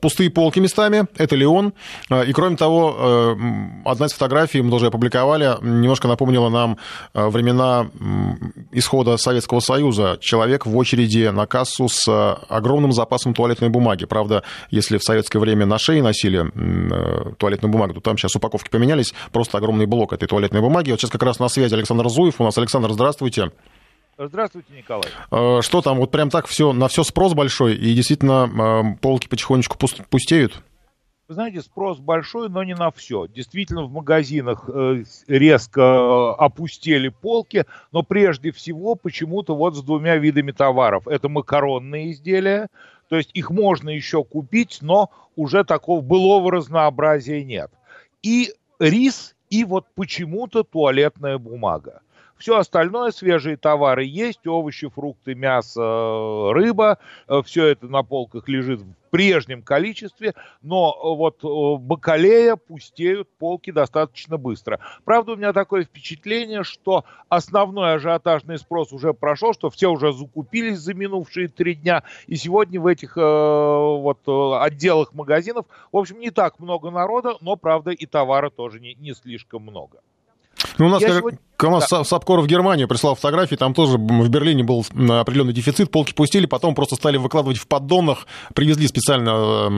Пустые 0.01 0.29
полки 0.29 0.59
местами, 0.59 0.84
местами, 0.85 1.07
это 1.17 1.35
Леон. 1.35 1.73
А, 2.09 2.21
и 2.21 2.33
кроме 2.33 2.55
того, 2.55 2.95
э, 2.97 3.35
одна 3.85 4.05
из 4.05 4.13
фотографий, 4.13 4.61
мы 4.61 4.71
тоже 4.71 4.87
опубликовали, 4.87 5.57
немножко 5.61 6.07
напомнила 6.07 6.49
нам 6.49 6.77
э, 7.13 7.27
времена 7.27 7.87
исхода 8.71 9.17
Советского 9.17 9.59
Союза. 9.59 10.17
Человек 10.21 10.65
в 10.65 10.75
очереди 10.75 11.29
на 11.29 11.45
кассу 11.45 11.87
с 11.89 12.07
э, 12.07 12.35
огромным 12.49 12.91
запасом 12.91 13.33
туалетной 13.33 13.69
бумаги. 13.69 14.05
Правда, 14.05 14.43
если 14.69 14.97
в 14.97 15.03
советское 15.03 15.39
время 15.39 15.65
на 15.65 15.77
шее 15.77 16.01
носили 16.01 16.45
туалетную 17.37 17.71
бумагу, 17.71 17.95
то 17.95 18.01
там 18.01 18.17
сейчас 18.17 18.35
упаковки 18.35 18.69
поменялись, 18.69 19.13
просто 19.31 19.57
огромный 19.57 19.85
блок 19.85 20.13
этой 20.13 20.27
туалетной 20.27 20.61
бумаги. 20.61 20.91
Вот 20.91 20.99
сейчас 20.99 21.11
как 21.11 21.23
раз 21.23 21.39
на 21.39 21.49
связи 21.49 21.73
Александр 21.73 22.09
Зуев 22.09 22.35
у 22.39 22.43
нас. 22.43 22.57
Александр, 22.57 22.91
здравствуйте. 22.91 23.51
Здравствуйте, 24.17 24.71
Николай. 24.73 25.61
Что 25.61 25.81
там, 25.81 25.97
вот 25.97 26.11
прям 26.11 26.29
так 26.29 26.47
все, 26.47 26.71
на 26.71 26.87
все 26.87 27.03
спрос 27.03 27.33
большой, 27.33 27.75
и 27.75 27.93
действительно 27.93 28.97
полки 29.01 29.27
потихонечку 29.27 29.77
пустеют? 30.09 30.63
Вы 31.27 31.33
знаете, 31.33 31.61
спрос 31.61 31.97
большой, 31.97 32.49
но 32.49 32.63
не 32.63 32.75
на 32.75 32.91
все. 32.91 33.25
Действительно, 33.25 33.83
в 33.83 33.91
магазинах 33.91 34.69
э, 34.71 35.03
резко 35.27 35.81
э, 35.81 36.35
опустели 36.37 37.09
полки, 37.09 37.65
но 37.91 38.03
прежде 38.03 38.51
всего 38.51 38.93
почему-то 38.93 39.55
вот 39.55 39.75
с 39.75 39.81
двумя 39.81 40.17
видами 40.17 40.51
товаров. 40.51 41.07
Это 41.07 41.27
макаронные 41.27 42.11
изделия, 42.11 42.67
то 43.09 43.17
есть 43.17 43.31
их 43.33 43.49
можно 43.49 43.89
еще 43.89 44.23
купить, 44.23 44.79
но 44.81 45.09
уже 45.35 45.63
такого 45.63 46.01
былого 46.01 46.51
разнообразия 46.51 47.43
нет. 47.43 47.71
И 48.21 48.53
рис, 48.77 49.35
и 49.49 49.63
вот 49.63 49.87
почему-то 49.95 50.63
туалетная 50.63 51.39
бумага. 51.39 52.01
Все 52.37 52.57
остальное, 52.57 53.11
свежие 53.11 53.55
товары 53.55 54.03
есть, 54.03 54.45
овощи, 54.45 54.89
фрукты, 54.89 55.35
мясо, 55.35 56.51
рыба, 56.51 56.97
все 57.45 57.67
это 57.67 57.87
на 57.87 58.03
полках 58.03 58.49
лежит 58.49 58.81
в 58.81 58.93
прежнем 59.09 59.61
количестве, 59.61 60.33
но 60.61 61.15
вот 61.15 61.41
бакалея 61.81 62.57
пустеют 62.57 63.29
полки 63.39 63.71
достаточно 63.71 64.37
быстро. 64.37 64.81
Правда, 65.05 65.31
у 65.31 65.35
меня 65.37 65.53
такое 65.53 65.85
впечатление, 65.85 66.65
что 66.65 67.05
основной 67.29 67.93
ажиотажный 67.93 68.57
спрос 68.57 68.91
уже 68.91 69.13
прошел, 69.13 69.53
что 69.53 69.69
все 69.69 69.89
уже 69.89 70.11
закупились 70.11 70.79
за 70.79 70.93
минувшие 70.93 71.47
три 71.47 71.75
дня, 71.75 72.03
и 72.27 72.35
сегодня 72.35 72.81
в 72.81 72.87
этих 72.87 73.15
э, 73.17 73.21
вот 73.21 74.19
отделах 74.27 75.13
магазинов, 75.13 75.65
в 75.93 75.97
общем, 75.97 76.19
не 76.19 76.31
так 76.31 76.59
много 76.59 76.91
народа, 76.91 77.37
но, 77.39 77.55
правда, 77.55 77.91
и 77.91 78.05
товара 78.05 78.49
тоже 78.49 78.81
не, 78.81 78.95
не 78.95 79.13
слишком 79.13 79.61
много. 79.61 79.99
Ну, 80.77 80.87
у 80.87 80.89
нас, 80.89 81.01
как, 81.01 81.17
сегодня... 81.17 81.39
КамАЗ 81.57 81.87
да. 81.89 82.03
Сапкор 82.03 82.41
в 82.41 82.47
Германии 82.47 82.85
прислал 82.85 83.15
фотографии, 83.15 83.55
там 83.55 83.73
тоже 83.73 83.97
в 83.97 84.29
Берлине 84.29 84.63
был 84.63 84.85
определенный 85.19 85.53
дефицит, 85.53 85.89
полки 85.89 86.13
пустили, 86.13 86.45
потом 86.45 86.75
просто 86.75 86.95
стали 86.95 87.17
выкладывать 87.17 87.57
в 87.57 87.67
поддонах, 87.67 88.27
привезли 88.53 88.87
специально 88.87 89.69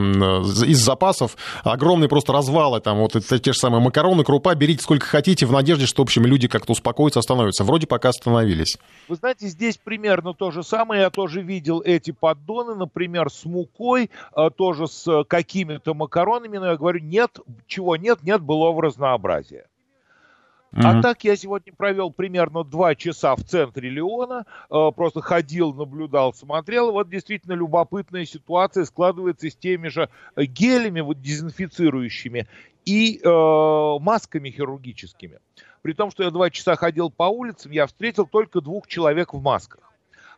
из 0.64 0.78
запасов, 0.78 1.36
огромные 1.62 2.08
просто 2.08 2.32
развалы, 2.32 2.80
там 2.80 2.98
вот 2.98 3.14
это 3.14 3.38
те 3.38 3.52
же 3.52 3.58
самые 3.58 3.80
макароны, 3.80 4.24
крупа, 4.24 4.54
берите 4.54 4.82
сколько 4.82 5.06
хотите, 5.06 5.46
в 5.46 5.52
надежде, 5.52 5.86
что, 5.86 6.02
в 6.02 6.06
общем, 6.06 6.26
люди 6.26 6.48
как-то 6.48 6.72
успокоятся, 6.72 7.20
остановятся. 7.20 7.64
Вроде 7.64 7.86
пока 7.86 8.08
остановились. 8.08 8.76
Вы 9.08 9.16
знаете, 9.16 9.46
здесь 9.46 9.78
примерно 9.78 10.34
то 10.34 10.50
же 10.50 10.62
самое, 10.62 11.02
я 11.02 11.10
тоже 11.10 11.42
видел 11.42 11.80
эти 11.80 12.10
поддоны, 12.10 12.74
например, 12.74 13.30
с 13.30 13.44
мукой, 13.44 14.10
а, 14.32 14.50
тоже 14.50 14.88
с 14.88 15.24
какими-то 15.24 15.94
макаронами, 15.94 16.58
но 16.58 16.66
я 16.66 16.76
говорю, 16.76 17.00
нет, 17.00 17.38
чего 17.66 17.96
нет, 17.96 18.22
нет 18.22 18.42
былого 18.42 18.82
разнообразия. 18.82 19.66
А 20.72 21.00
так 21.02 21.24
я 21.24 21.36
сегодня 21.36 21.72
провел 21.72 22.10
примерно 22.10 22.62
два 22.62 22.94
часа 22.94 23.34
в 23.36 23.42
центре 23.42 23.88
Леона, 23.88 24.44
э, 24.70 24.90
просто 24.94 25.20
ходил, 25.20 25.72
наблюдал, 25.72 26.34
смотрел. 26.34 26.92
Вот 26.92 27.08
действительно 27.08 27.54
любопытная 27.54 28.26
ситуация 28.26 28.84
складывается 28.84 29.50
с 29.50 29.56
теми 29.56 29.88
же 29.88 30.10
гелями 30.36 31.00
вот, 31.00 31.20
дезинфицирующими 31.20 32.46
и 32.84 33.20
э, 33.22 33.98
масками 34.00 34.50
хирургическими. 34.50 35.38
При 35.82 35.92
том, 35.92 36.10
что 36.10 36.24
я 36.24 36.30
два 36.30 36.50
часа 36.50 36.76
ходил 36.76 37.10
по 37.10 37.24
улицам, 37.24 37.72
я 37.72 37.86
встретил 37.86 38.26
только 38.26 38.60
двух 38.60 38.86
человек 38.86 39.32
в 39.32 39.40
масках. 39.40 39.87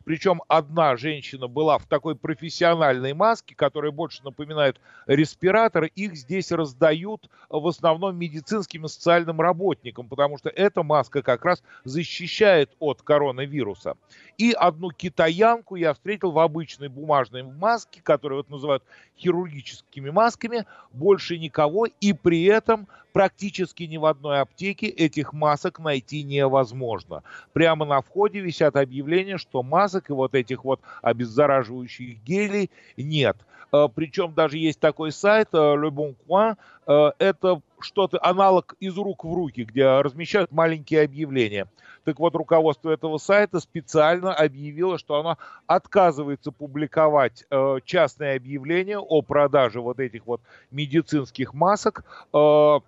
Причем 0.04 0.42
одна 0.48 0.96
женщина 0.96 1.46
была 1.46 1.78
в 1.78 1.86
такой 1.86 2.16
профессиональной 2.16 3.12
маске, 3.12 3.54
которая 3.54 3.90
больше 3.90 4.22
напоминает 4.24 4.80
респиратор. 5.06 5.84
Их 5.84 6.16
здесь 6.16 6.50
раздают 6.52 7.28
в 7.48 7.66
основном 7.66 8.16
медицинским 8.16 8.86
и 8.86 8.88
социальным 8.88 9.40
работникам, 9.40 10.08
потому 10.08 10.38
что 10.38 10.48
эта 10.48 10.82
маска 10.82 11.22
как 11.22 11.44
раз 11.44 11.62
защищает 11.84 12.70
от 12.78 13.02
коронавируса. 13.02 13.96
И 14.38 14.52
одну 14.52 14.90
китаянку 14.90 15.76
я 15.76 15.92
встретил 15.92 16.30
в 16.30 16.38
обычной 16.38 16.88
бумажной 16.88 17.42
маске, 17.42 18.00
которую 18.02 18.38
вот 18.38 18.50
называют 18.50 18.82
хирургическими 19.18 20.10
масками, 20.10 20.64
больше 20.92 21.38
никого, 21.38 21.86
и 21.86 22.12
при 22.12 22.44
этом 22.44 22.88
практически 23.12 23.84
ни 23.84 23.96
в 23.96 24.04
одной 24.04 24.40
аптеке 24.40 24.86
этих 24.86 25.32
масок 25.32 25.78
найти 25.78 26.22
невозможно. 26.22 27.22
Прямо 27.52 27.84
на 27.84 28.00
входе 28.00 28.40
висят 28.40 28.76
объявления, 28.76 29.38
что 29.38 29.62
масок 29.62 30.10
и 30.10 30.12
вот 30.12 30.34
этих 30.34 30.64
вот 30.64 30.80
обеззараживающих 31.02 32.22
гелей 32.22 32.70
нет. 32.96 33.36
Э, 33.72 33.88
Причем 33.94 34.34
даже 34.34 34.58
есть 34.58 34.80
такой 34.80 35.12
сайт 35.12 35.48
э, 35.52 35.56
Le 35.56 35.90
Bon 35.90 36.16
Coin, 36.28 36.56
э, 36.86 37.12
это 37.18 37.62
что-то 37.80 38.18
аналог 38.22 38.74
из 38.80 38.96
рук 38.96 39.24
в 39.24 39.32
руки, 39.32 39.64
где 39.64 40.00
размещают 40.00 40.52
маленькие 40.52 41.02
объявления. 41.02 41.66
Так 42.04 42.18
вот, 42.18 42.34
руководство 42.34 42.90
этого 42.90 43.18
сайта 43.18 43.60
специально 43.60 44.32
объявило, 44.34 44.98
что 44.98 45.20
оно 45.20 45.38
отказывается 45.66 46.50
публиковать 46.50 47.44
э, 47.50 47.78
частные 47.84 48.36
объявления 48.36 48.98
о 48.98 49.22
продаже 49.22 49.80
вот 49.80 50.00
этих 50.00 50.26
вот 50.26 50.40
медицинских 50.70 51.52
масок. 51.54 52.04
Э, 52.32 52.80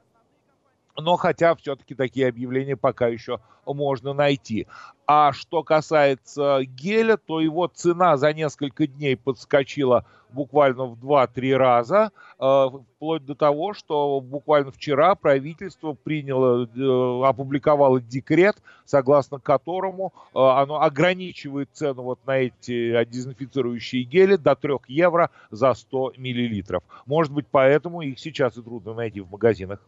но 0.97 1.17
хотя 1.17 1.55
все-таки 1.55 1.95
такие 1.95 2.29
объявления 2.29 2.77
пока 2.77 3.09
еще 3.09 3.41
можно 3.67 4.13
найти. 4.13 4.67
А 5.07 5.33
что 5.33 5.63
касается 5.63 6.61
геля, 6.65 7.17
то 7.17 7.41
его 7.41 7.67
цена 7.67 8.17
за 8.17 8.33
несколько 8.33 8.87
дней 8.87 9.17
подскочила 9.17 10.05
буквально 10.33 10.87
в 10.87 10.99
2-3 10.99 11.57
раза, 11.57 12.11
э, 12.39 12.67
вплоть 12.97 13.25
до 13.25 13.35
того, 13.35 13.75
что 13.75 14.21
буквально 14.21 14.71
вчера 14.71 15.15
правительство 15.15 15.93
приняло, 15.93 16.65
э, 16.65 17.29
опубликовало 17.29 18.01
декрет, 18.01 18.57
согласно 18.85 19.39
которому 19.39 20.13
э, 20.35 20.39
оно 20.39 20.81
ограничивает 20.81 21.69
цену 21.73 22.03
вот 22.03 22.21
на 22.27 22.39
эти 22.39 23.05
дезинфицирующие 23.05 24.05
гели 24.05 24.37
до 24.37 24.55
3 24.55 24.77
евро 24.89 25.31
за 25.51 25.75
100 25.75 26.15
миллилитров. 26.17 26.83
Может 27.07 27.33
быть, 27.33 27.47
поэтому 27.51 28.01
их 28.03 28.19
сейчас 28.19 28.57
и 28.57 28.63
трудно 28.63 28.95
найти 28.95 29.21
в 29.21 29.31
магазинах. 29.31 29.81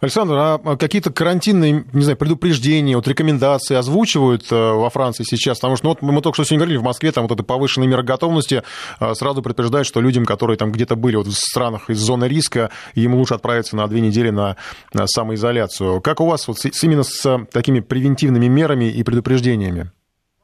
Александр, 0.00 0.34
а 0.36 0.76
какие-то 0.76 1.12
карантинные, 1.12 1.84
не 1.92 2.02
знаю, 2.02 2.16
предупреждения, 2.16 2.96
вот 2.96 3.08
рекомендации 3.08 3.74
озвучивают 3.74 4.50
э, 4.50 4.54
во 4.54 4.88
Франции 4.90 5.24
сейчас? 5.24 5.58
Потому 5.58 5.76
что 5.76 5.86
ну, 5.86 5.90
вот 5.90 6.02
мы 6.02 6.20
только 6.22 6.36
что 6.36 6.44
сегодня 6.44 6.58
говорили, 6.58 6.78
в 6.78 6.82
Москве 6.82 7.12
там 7.12 7.24
вот 7.26 7.32
эта 7.32 7.42
повышенная 7.42 7.88
мера 7.88 8.02
готовности 8.02 8.62
э, 9.00 9.14
сразу 9.14 9.42
предупреждают, 9.42 9.86
что 9.86 10.00
людям, 10.00 10.24
которые 10.24 10.56
там 10.56 10.72
где-то 10.72 10.96
были 10.96 11.16
вот 11.16 11.26
в 11.26 11.34
странах 11.34 11.90
из 11.90 11.98
зоны 11.98 12.26
риска, 12.26 12.70
им 12.94 13.14
лучше 13.14 13.34
отправиться 13.34 13.76
на 13.76 13.86
две 13.88 14.00
недели 14.00 14.30
на, 14.30 14.56
на 14.92 15.06
самоизоляцию. 15.06 16.00
Как 16.00 16.20
у 16.20 16.26
вас 16.26 16.48
вот 16.48 16.58
с, 16.58 16.84
именно 16.84 17.02
с 17.02 17.46
такими 17.52 17.80
превентивными 17.80 18.46
мерами 18.46 18.86
и 18.86 19.02
предупреждениями? 19.02 19.90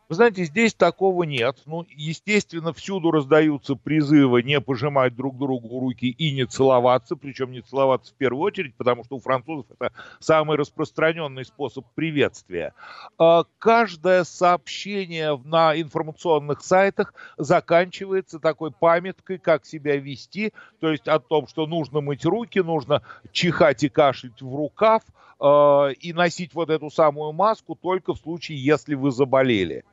Вы 0.09 0.15
знаете, 0.15 0.45
здесь 0.45 0.73
такого 0.73 1.25
нет. 1.25 1.59
Ну, 1.67 1.85
естественно, 1.91 2.73
всюду 2.73 3.11
раздаются 3.11 3.75
призывы 3.75 4.45
не 4.45 4.61
пожимать 4.61 5.17
друг 5.17 5.37
другу 5.37 5.81
руки 5.81 6.07
и 6.07 6.33
не 6.33 6.47
целоваться, 6.47 7.17
причем 7.17 7.51
не 7.51 7.61
целоваться 7.61 8.13
в 8.13 8.17
первую 8.17 8.43
очередь, 8.43 8.77
потому 8.77 9.03
что 9.03 9.17
у 9.17 9.21
французов 9.21 9.67
это 9.77 9.93
самый 10.21 10.59
распространенный 10.59 11.45
способ 11.45 11.85
приветствия. 11.97 12.73
А 13.19 13.47
каждое 13.59 14.23
сообщение 14.23 15.37
на 15.45 15.81
информационных 15.81 16.61
сайтах 16.61 17.13
заканчивается 17.37 18.39
такой 18.39 18.71
памяткой, 18.71 19.39
как 19.39 19.67
себя 19.67 19.97
вести, 19.97 20.53
то 20.79 20.93
есть 20.93 21.09
о 21.09 21.19
том, 21.19 21.49
что 21.49 21.67
нужно 21.67 22.01
мыть 22.01 22.25
руки, 22.25 22.61
нужно 22.61 23.03
чихать 23.33 23.83
и 23.83 23.89
кашлять 23.89 24.41
в 24.41 24.55
рукав, 24.55 25.03
а, 25.41 25.89
и 25.89 26.13
носить 26.13 26.55
вот 26.55 26.71
эту 26.71 26.91
самую 26.91 27.33
маску 27.33 27.75
только 27.75 28.15
в 28.15 28.19
случае, 28.19 28.63
если 28.63 28.95
вы 28.95 29.11
заболели 29.11 29.85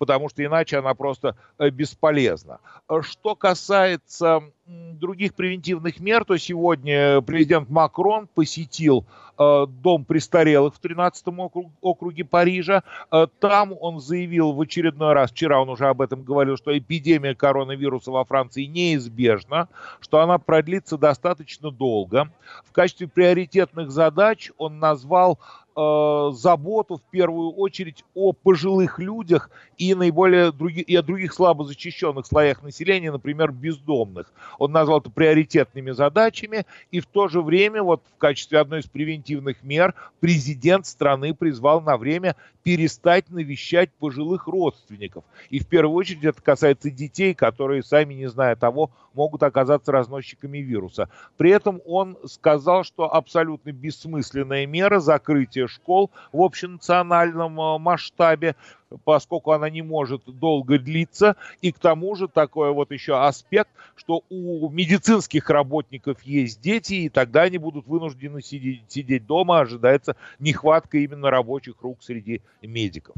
потому 0.00 0.30
что 0.30 0.42
иначе 0.42 0.78
она 0.78 0.94
просто 0.94 1.36
э, 1.58 1.68
бесполезна. 1.68 2.58
Что 3.02 3.36
касается 3.36 4.42
других 4.66 5.34
превентивных 5.34 6.00
мер, 6.00 6.24
то 6.24 6.38
сегодня 6.38 7.20
президент 7.20 7.68
Макрон 7.68 8.26
посетил 8.34 9.04
э, 9.38 9.66
дом 9.68 10.06
престарелых 10.06 10.74
в 10.74 10.80
13-м 10.80 11.50
округе 11.82 12.24
Парижа. 12.24 12.82
Э, 13.12 13.26
там 13.40 13.74
он 13.78 14.00
заявил 14.00 14.52
в 14.52 14.60
очередной 14.62 15.12
раз, 15.12 15.32
вчера 15.32 15.60
он 15.60 15.68
уже 15.68 15.86
об 15.86 16.00
этом 16.00 16.22
говорил, 16.22 16.56
что 16.56 16.76
эпидемия 16.76 17.34
коронавируса 17.34 18.10
во 18.10 18.24
Франции 18.24 18.64
неизбежна, 18.64 19.68
что 20.00 20.20
она 20.20 20.38
продлится 20.38 20.96
достаточно 20.96 21.70
долго. 21.70 22.32
В 22.64 22.72
качестве 22.72 23.06
приоритетных 23.06 23.90
задач 23.90 24.50
он 24.56 24.78
назвал 24.78 25.38
э, 25.80 26.32
заботу 26.34 26.96
в 26.96 27.02
первую 27.10 27.52
очередь 27.52 28.04
о 28.14 28.32
пожилых 28.32 28.98
людях 28.98 29.50
и 29.78 29.94
наиболее 29.94 30.52
други, 30.52 30.82
и 30.82 30.94
о 30.96 31.02
других 31.02 31.32
слабо 31.32 31.64
защищенных 31.64 32.26
слоях 32.26 32.62
населения, 32.62 33.10
например, 33.10 33.52
бездомных. 33.52 34.32
Он 34.58 34.72
назвал 34.72 35.00
это 35.00 35.10
приоритетными 35.10 35.92
задачами, 35.92 36.66
и 36.90 37.00
в 37.00 37.06
то 37.06 37.28
же 37.28 37.40
время, 37.40 37.82
вот 37.82 38.02
в 38.14 38.18
качестве 38.18 38.58
одной 38.58 38.80
из 38.80 38.86
превентивных 38.86 39.62
мер, 39.62 39.94
президент 40.20 40.86
страны 40.86 41.34
призвал 41.34 41.80
на 41.80 41.96
время 41.96 42.36
перестать 42.62 43.30
навещать 43.30 43.90
пожилых 43.98 44.46
родственников. 44.46 45.24
И 45.48 45.60
в 45.60 45.66
первую 45.66 45.96
очередь 45.96 46.24
это 46.24 46.42
касается 46.42 46.90
детей, 46.90 47.34
которые, 47.34 47.82
сами 47.82 48.14
не 48.14 48.28
зная 48.28 48.54
того, 48.56 48.90
могут 49.14 49.42
оказаться 49.42 49.92
разносчиками 49.92 50.58
вируса. 50.58 51.08
При 51.36 51.50
этом 51.50 51.80
он 51.86 52.16
сказал, 52.26 52.84
что 52.84 53.12
абсолютно 53.12 53.72
бессмысленная 53.72 54.66
мера 54.66 55.00
закрытия 55.00 55.66
школ 55.66 56.10
в 56.32 56.42
общенациональном 56.42 57.60
э, 57.60 57.78
масштабе, 57.78 58.56
поскольку 59.04 59.52
она 59.52 59.70
не 59.70 59.82
может 59.82 60.22
долго 60.26 60.78
длиться. 60.78 61.36
И 61.62 61.72
к 61.72 61.78
тому 61.78 62.14
же 62.14 62.28
такой 62.28 62.72
вот 62.72 62.90
еще 62.90 63.22
аспект, 63.24 63.70
что 63.96 64.22
у 64.30 64.68
медицинских 64.70 65.48
работников 65.50 66.22
есть 66.22 66.60
дети, 66.60 66.94
и 66.94 67.08
тогда 67.08 67.42
они 67.42 67.58
будут 67.58 67.86
вынуждены 67.86 68.42
сидеть, 68.42 68.82
сидеть 68.88 69.26
дома, 69.26 69.60
ожидается 69.60 70.16
нехватка 70.38 70.98
именно 70.98 71.30
рабочих 71.30 71.74
рук 71.82 71.98
среди 72.02 72.42
медиков. 72.62 73.14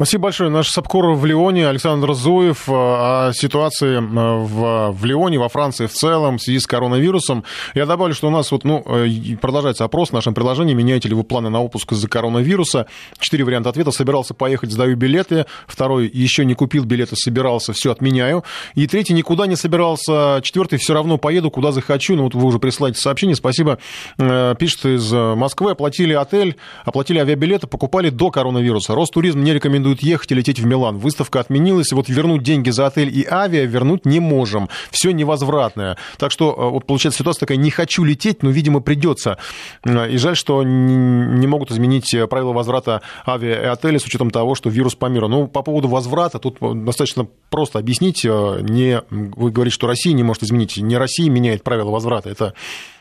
Спасибо 0.00 0.22
большое. 0.22 0.48
Наш 0.48 0.70
Сапкор 0.70 1.10
в 1.10 1.26
Лионе, 1.26 1.68
Александр 1.68 2.14
Зуев, 2.14 2.70
э, 2.70 2.72
о 2.72 3.32
ситуации 3.34 3.98
э, 3.98 4.00
в, 4.00 4.92
в 4.92 5.04
Лионе, 5.04 5.38
во 5.38 5.50
Франции 5.50 5.84
в 5.84 5.92
целом 5.92 6.38
в 6.38 6.42
связи 6.42 6.58
с 6.58 6.66
коронавирусом. 6.66 7.44
Я 7.74 7.84
добавлю, 7.84 8.14
что 8.14 8.28
у 8.28 8.30
нас 8.30 8.50
вот, 8.50 8.64
ну, 8.64 8.82
э, 8.86 9.36
продолжается 9.38 9.84
опрос 9.84 10.08
в 10.08 10.12
нашем 10.14 10.32
приложении. 10.32 10.72
Меняете 10.72 11.10
ли 11.10 11.14
вы 11.14 11.22
планы 11.22 11.50
на 11.50 11.62
отпуск 11.62 11.92
из-за 11.92 12.08
коронавируса? 12.08 12.86
Четыре 13.18 13.44
варианта 13.44 13.68
ответа. 13.68 13.90
Собирался 13.90 14.32
поехать, 14.32 14.72
сдаю 14.72 14.96
билеты. 14.96 15.44
Второй, 15.66 16.10
еще 16.10 16.46
не 16.46 16.54
купил 16.54 16.86
билеты, 16.86 17.14
собирался, 17.16 17.74
все 17.74 17.92
отменяю. 17.92 18.42
И 18.74 18.86
третий, 18.86 19.12
никуда 19.12 19.46
не 19.46 19.56
собирался. 19.56 20.40
Четвертый, 20.42 20.78
все 20.78 20.94
равно 20.94 21.18
поеду, 21.18 21.50
куда 21.50 21.72
захочу. 21.72 22.16
Ну, 22.16 22.22
вот 22.22 22.34
вы 22.34 22.46
уже 22.46 22.58
присылаете 22.58 22.98
сообщение. 22.98 23.36
Спасибо. 23.36 23.76
Пишет 24.16 24.86
из 24.86 25.12
Москвы. 25.12 25.72
Оплатили 25.72 26.14
отель, 26.14 26.56
оплатили 26.86 27.18
авиабилеты, 27.18 27.66
покупали 27.66 28.08
до 28.08 28.30
коронавируса. 28.30 28.94
Ростуризм 28.94 29.42
не 29.42 29.52
рекомендует 29.52 29.89
рекомендуют 29.90 30.02
ехать 30.02 30.32
и 30.32 30.34
лететь 30.34 30.60
в 30.60 30.66
Милан. 30.66 30.98
Выставка 30.98 31.40
отменилась, 31.40 31.92
и 31.92 31.94
вот 31.94 32.08
вернуть 32.08 32.42
деньги 32.42 32.70
за 32.70 32.86
отель 32.86 33.08
и 33.08 33.26
авиа 33.28 33.64
вернуть 33.64 34.06
не 34.06 34.20
можем. 34.20 34.68
Все 34.90 35.12
невозвратное. 35.12 35.96
Так 36.18 36.30
что 36.30 36.52
э, 36.52 36.70
вот 36.70 36.86
получается 36.86 37.18
ситуация 37.18 37.40
такая, 37.40 37.58
не 37.58 37.70
хочу 37.70 38.04
лететь, 38.04 38.42
но, 38.42 38.50
видимо, 38.50 38.80
придется. 38.80 39.38
И 39.84 40.16
жаль, 40.16 40.36
что 40.36 40.62
не 40.62 41.46
могут 41.46 41.70
изменить 41.70 42.12
э, 42.14 42.26
правила 42.26 42.52
возврата 42.52 43.02
авиа 43.26 43.62
и 43.62 43.66
отеля 43.66 43.98
с 43.98 44.04
учетом 44.04 44.30
того, 44.30 44.54
что 44.54 44.70
вирус 44.70 44.94
по 44.94 45.06
миру. 45.06 45.28
Ну, 45.28 45.46
по 45.46 45.62
поводу 45.62 45.88
возврата, 45.88 46.38
тут 46.38 46.58
достаточно 46.60 47.26
просто 47.50 47.78
объяснить. 47.78 48.24
Э, 48.24 48.60
не, 48.60 49.02
вы 49.10 49.50
говорите, 49.50 49.74
что 49.74 49.86
Россия 49.86 50.12
не 50.12 50.22
может 50.22 50.42
изменить. 50.42 50.76
Не 50.76 50.96
Россия 50.98 51.30
меняет 51.30 51.62
правила 51.62 51.90
возврата, 51.90 52.30
это 52.30 52.54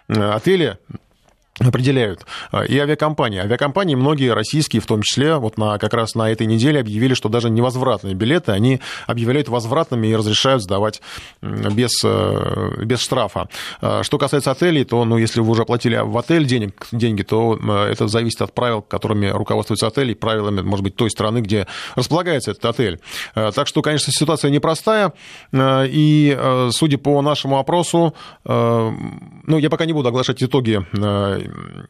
отели 0.07 0.77
определяют. 1.59 2.25
И 2.67 2.77
авиакомпании. 2.77 3.39
Авиакомпании, 3.39 3.95
многие 3.95 4.33
российские, 4.33 4.81
в 4.81 4.85
том 4.85 5.01
числе, 5.01 5.35
вот 5.35 5.57
на, 5.57 5.77
как 5.77 5.93
раз 5.93 6.15
на 6.15 6.31
этой 6.31 6.47
неделе 6.47 6.79
объявили, 6.79 7.13
что 7.13 7.29
даже 7.29 7.49
невозвратные 7.49 8.15
билеты 8.15 8.51
они 8.51 8.79
объявляют 9.07 9.49
возвратными 9.49 10.07
и 10.07 10.15
разрешают 10.15 10.63
сдавать 10.63 11.01
без, 11.41 11.91
э, 12.03 12.83
без 12.83 12.99
штрафа. 12.99 13.49
А 13.81 14.03
что 14.03 14.17
касается 14.17 14.51
отелей, 14.51 14.85
то, 14.85 15.03
ну, 15.05 15.17
если 15.17 15.41
вы 15.41 15.51
уже 15.51 15.63
оплатили 15.63 15.97
в 15.97 16.17
отель 16.17 16.45
денег, 16.45 16.87
деньги, 16.91 17.23
то 17.23 17.57
э, 17.61 17.91
это 17.91 18.07
зависит 18.07 18.41
от 18.41 18.53
правил, 18.53 18.81
которыми 18.81 19.27
руководствуются 19.27 19.87
отели, 19.87 20.13
правилами, 20.13 20.61
может 20.61 20.83
быть, 20.83 20.95
той 20.95 21.09
страны, 21.09 21.39
где 21.39 21.67
располагается 21.95 22.51
этот 22.51 22.65
отель. 22.65 22.99
Э, 23.35 23.51
так 23.53 23.67
что, 23.67 23.81
конечно, 23.81 24.11
ситуация 24.13 24.51
непростая, 24.51 25.13
и, 25.53 26.37
судя 26.71 26.97
по 26.97 27.21
нашему 27.21 27.59
опросу, 27.59 28.13
ну, 28.45 29.57
я 29.57 29.69
пока 29.69 29.85
не 29.85 29.93
буду 29.93 30.09
оглашать 30.09 30.41
итоги 30.43 30.85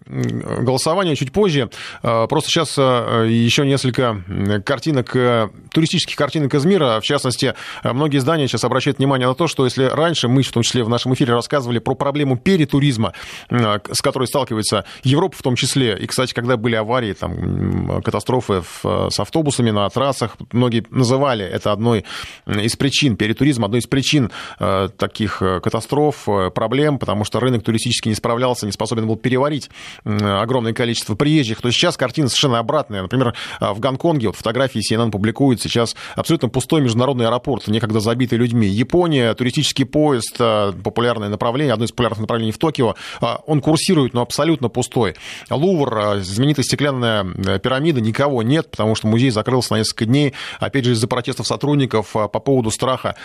голосования 0.05 1.15
чуть 1.15 1.31
позже. 1.31 1.69
А, 2.03 2.27
просто 2.27 2.49
сейчас 2.49 2.75
а, 2.77 3.25
еще 3.25 3.65
несколько 3.65 4.21
картинок, 4.65 5.15
э, 5.15 5.49
туристических 5.71 6.15
картинок 6.15 6.53
из 6.53 6.65
мира. 6.65 6.99
В 7.01 7.03
частности, 7.03 7.53
многие 7.83 8.17
издания 8.17 8.47
сейчас 8.47 8.63
обращают 8.63 8.97
внимание 8.97 9.27
на 9.27 9.35
то, 9.35 9.47
что 9.47 9.65
если 9.65 9.85
раньше 9.85 10.27
мы, 10.27 10.43
в 10.43 10.51
том 10.51 10.63
числе 10.63 10.83
в 10.83 10.89
нашем 10.89 11.13
эфире, 11.13 11.33
рассказывали 11.33 11.79
про 11.79 11.95
проблему 11.95 12.37
перетуризма, 12.37 13.13
с 13.49 14.01
которой 14.01 14.27
сталкивается 14.27 14.85
Европа 15.03 15.35
в 15.37 15.41
том 15.41 15.55
числе, 15.55 15.97
и, 15.97 16.07
кстати, 16.07 16.33
когда 16.33 16.57
были 16.57 16.75
аварии, 16.75 17.13
там, 17.13 18.01
катастрофы 18.01 18.63
с 18.83 19.19
автобусами 19.19 19.71
на 19.71 19.89
трассах, 19.89 20.37
многие 20.51 20.85
называли 20.89 21.45
это 21.45 21.71
одной 21.71 22.05
из 22.47 22.75
причин 22.75 23.15
перетуризма, 23.15 23.65
одной 23.65 23.81
из 23.81 23.87
причин 23.87 24.31
э, 24.59 24.89
таких 24.97 25.41
э, 25.41 25.59
катастроф, 25.59 26.27
проблем, 26.53 26.99
потому 26.99 27.23
что 27.23 27.39
рынок 27.39 27.63
туристически 27.63 28.09
не 28.09 28.15
справлялся, 28.15 28.65
не 28.65 28.71
способен 28.71 29.07
был 29.07 29.15
переварить 29.15 29.48
переварить 29.49 29.69
огромное 30.05 30.73
количество 30.73 31.15
приезжих, 31.15 31.61
то 31.61 31.71
сейчас 31.71 31.97
картина 31.97 32.29
совершенно 32.29 32.59
обратная. 32.59 33.01
Например, 33.01 33.33
а, 33.59 33.73
в 33.73 33.79
Гонконге, 33.79 34.27
вот 34.27 34.35
фотографии 34.35 34.79
CNN 34.79 35.11
публикуют, 35.11 35.61
сейчас 35.61 35.95
абсолютно 36.15 36.49
пустой 36.49 36.81
международный 36.81 37.27
аэропорт, 37.27 37.67
некогда 37.67 37.99
забитый 37.99 38.37
людьми. 38.37 38.67
Япония, 38.67 39.33
туристический 39.33 39.85
поезд, 39.85 40.35
а, 40.39 40.71
популярное 40.71 41.29
направление, 41.29 41.73
одно 41.73 41.85
из 41.85 41.91
популярных 41.91 42.21
направлений 42.21 42.51
в 42.51 42.57
Токио, 42.57 42.95
а, 43.21 43.41
он 43.45 43.61
курсирует, 43.61 44.13
но 44.13 44.21
абсолютно 44.21 44.69
пустой. 44.69 45.15
Лувр, 45.49 46.19
знаменитая 46.19 46.63
стеклянная 46.63 47.23
пирамида, 47.59 48.01
никого 48.01 48.43
нет, 48.43 48.71
потому 48.71 48.95
что 48.95 49.07
музей 49.07 49.31
закрылся 49.31 49.73
на 49.73 49.77
несколько 49.79 50.05
дней, 50.05 50.33
опять 50.59 50.85
же, 50.85 50.91
из-за 50.91 51.07
протестов 51.07 51.47
сотрудников 51.47 52.11
по 52.11 52.27
поводу 52.27 52.71
страха 52.71 53.15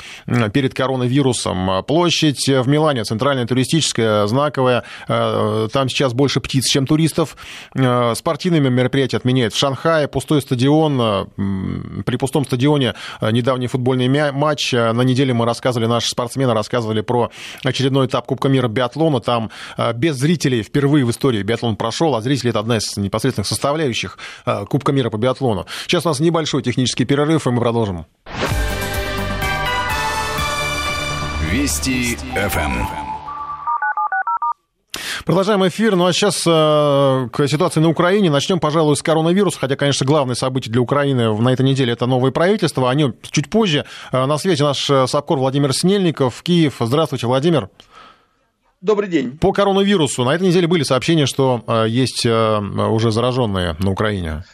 перед 0.52 0.74
коронавирусом. 0.74 1.84
Площадь 1.84 2.48
в 2.48 2.68
Милане, 2.68 3.04
центральная 3.04 3.46
туристическая, 3.46 4.26
знаковая, 4.26 4.84
там 5.06 5.88
сейчас 5.88 6.03
больше 6.12 6.40
птиц, 6.40 6.64
чем 6.66 6.86
туристов. 6.86 7.36
Э, 7.74 8.14
спортивными 8.14 8.68
мероприятия 8.68 9.16
отменяют 9.16 9.54
в 9.54 9.58
Шанхае. 9.58 10.08
Пустой 10.08 10.42
стадион. 10.42 11.00
Э, 11.00 12.02
при 12.04 12.16
пустом 12.16 12.44
стадионе 12.44 12.94
э, 13.20 13.30
недавний 13.30 13.66
футбольный 13.66 14.32
матч. 14.32 14.72
На 14.72 15.02
неделе 15.02 15.32
мы 15.32 15.46
рассказывали, 15.46 15.86
наши 15.86 16.08
спортсмены 16.08 16.52
рассказывали 16.52 17.00
про 17.00 17.30
очередной 17.62 18.06
этап 18.06 18.26
Кубка 18.26 18.48
мира 18.48 18.68
биатлона. 18.68 19.20
Там 19.20 19.50
без 19.94 20.16
зрителей 20.16 20.62
впервые 20.62 21.04
в 21.04 21.10
истории 21.10 21.42
биатлон 21.42 21.76
прошел, 21.76 22.14
а 22.14 22.20
зрители 22.20 22.50
это 22.50 22.60
одна 22.60 22.78
из 22.78 22.96
непосредственных 22.96 23.46
составляющих 23.46 24.18
Кубка 24.68 24.92
мира 24.92 25.10
по 25.10 25.16
биатлону. 25.16 25.66
Сейчас 25.86 26.04
у 26.06 26.08
нас 26.08 26.20
небольшой 26.20 26.62
технический 26.62 27.04
перерыв, 27.04 27.46
и 27.46 27.50
мы 27.50 27.60
продолжим. 27.60 28.06
Вести 31.50 32.16
ФМ. 32.34 33.13
Продолжаем 35.24 35.66
эфир. 35.66 35.96
Ну 35.96 36.04
а 36.04 36.12
сейчас 36.12 36.42
э, 36.46 37.28
к 37.32 37.48
ситуации 37.48 37.80
на 37.80 37.88
Украине. 37.88 38.30
Начнем, 38.30 38.60
пожалуй, 38.60 38.94
с 38.94 39.02
коронавируса, 39.02 39.58
хотя, 39.58 39.74
конечно, 39.74 40.04
главное 40.04 40.34
событие 40.34 40.70
для 40.70 40.82
Украины 40.82 41.34
на 41.34 41.48
этой 41.48 41.64
неделе 41.64 41.94
это 41.94 42.04
новое 42.04 42.30
правительство. 42.30 42.90
О 42.90 42.94
нем 42.94 43.14
чуть 43.30 43.48
позже. 43.48 43.86
Э, 44.12 44.26
на 44.26 44.36
связи 44.36 44.62
наш 44.62 44.90
э, 44.90 45.06
САПКОР 45.06 45.38
Владимир 45.38 45.72
Снельников, 45.72 46.42
Киев. 46.42 46.76
Здравствуйте, 46.78 47.26
Владимир. 47.26 47.70
Добрый 48.82 49.08
день. 49.08 49.38
По 49.38 49.52
коронавирусу. 49.52 50.24
На 50.24 50.34
этой 50.34 50.46
неделе 50.46 50.66
были 50.66 50.82
сообщения, 50.82 51.24
что 51.24 51.64
есть 51.88 52.26
уже 52.26 53.10
зараженные 53.10 53.76
на 53.78 53.90
Украине. 53.90 54.44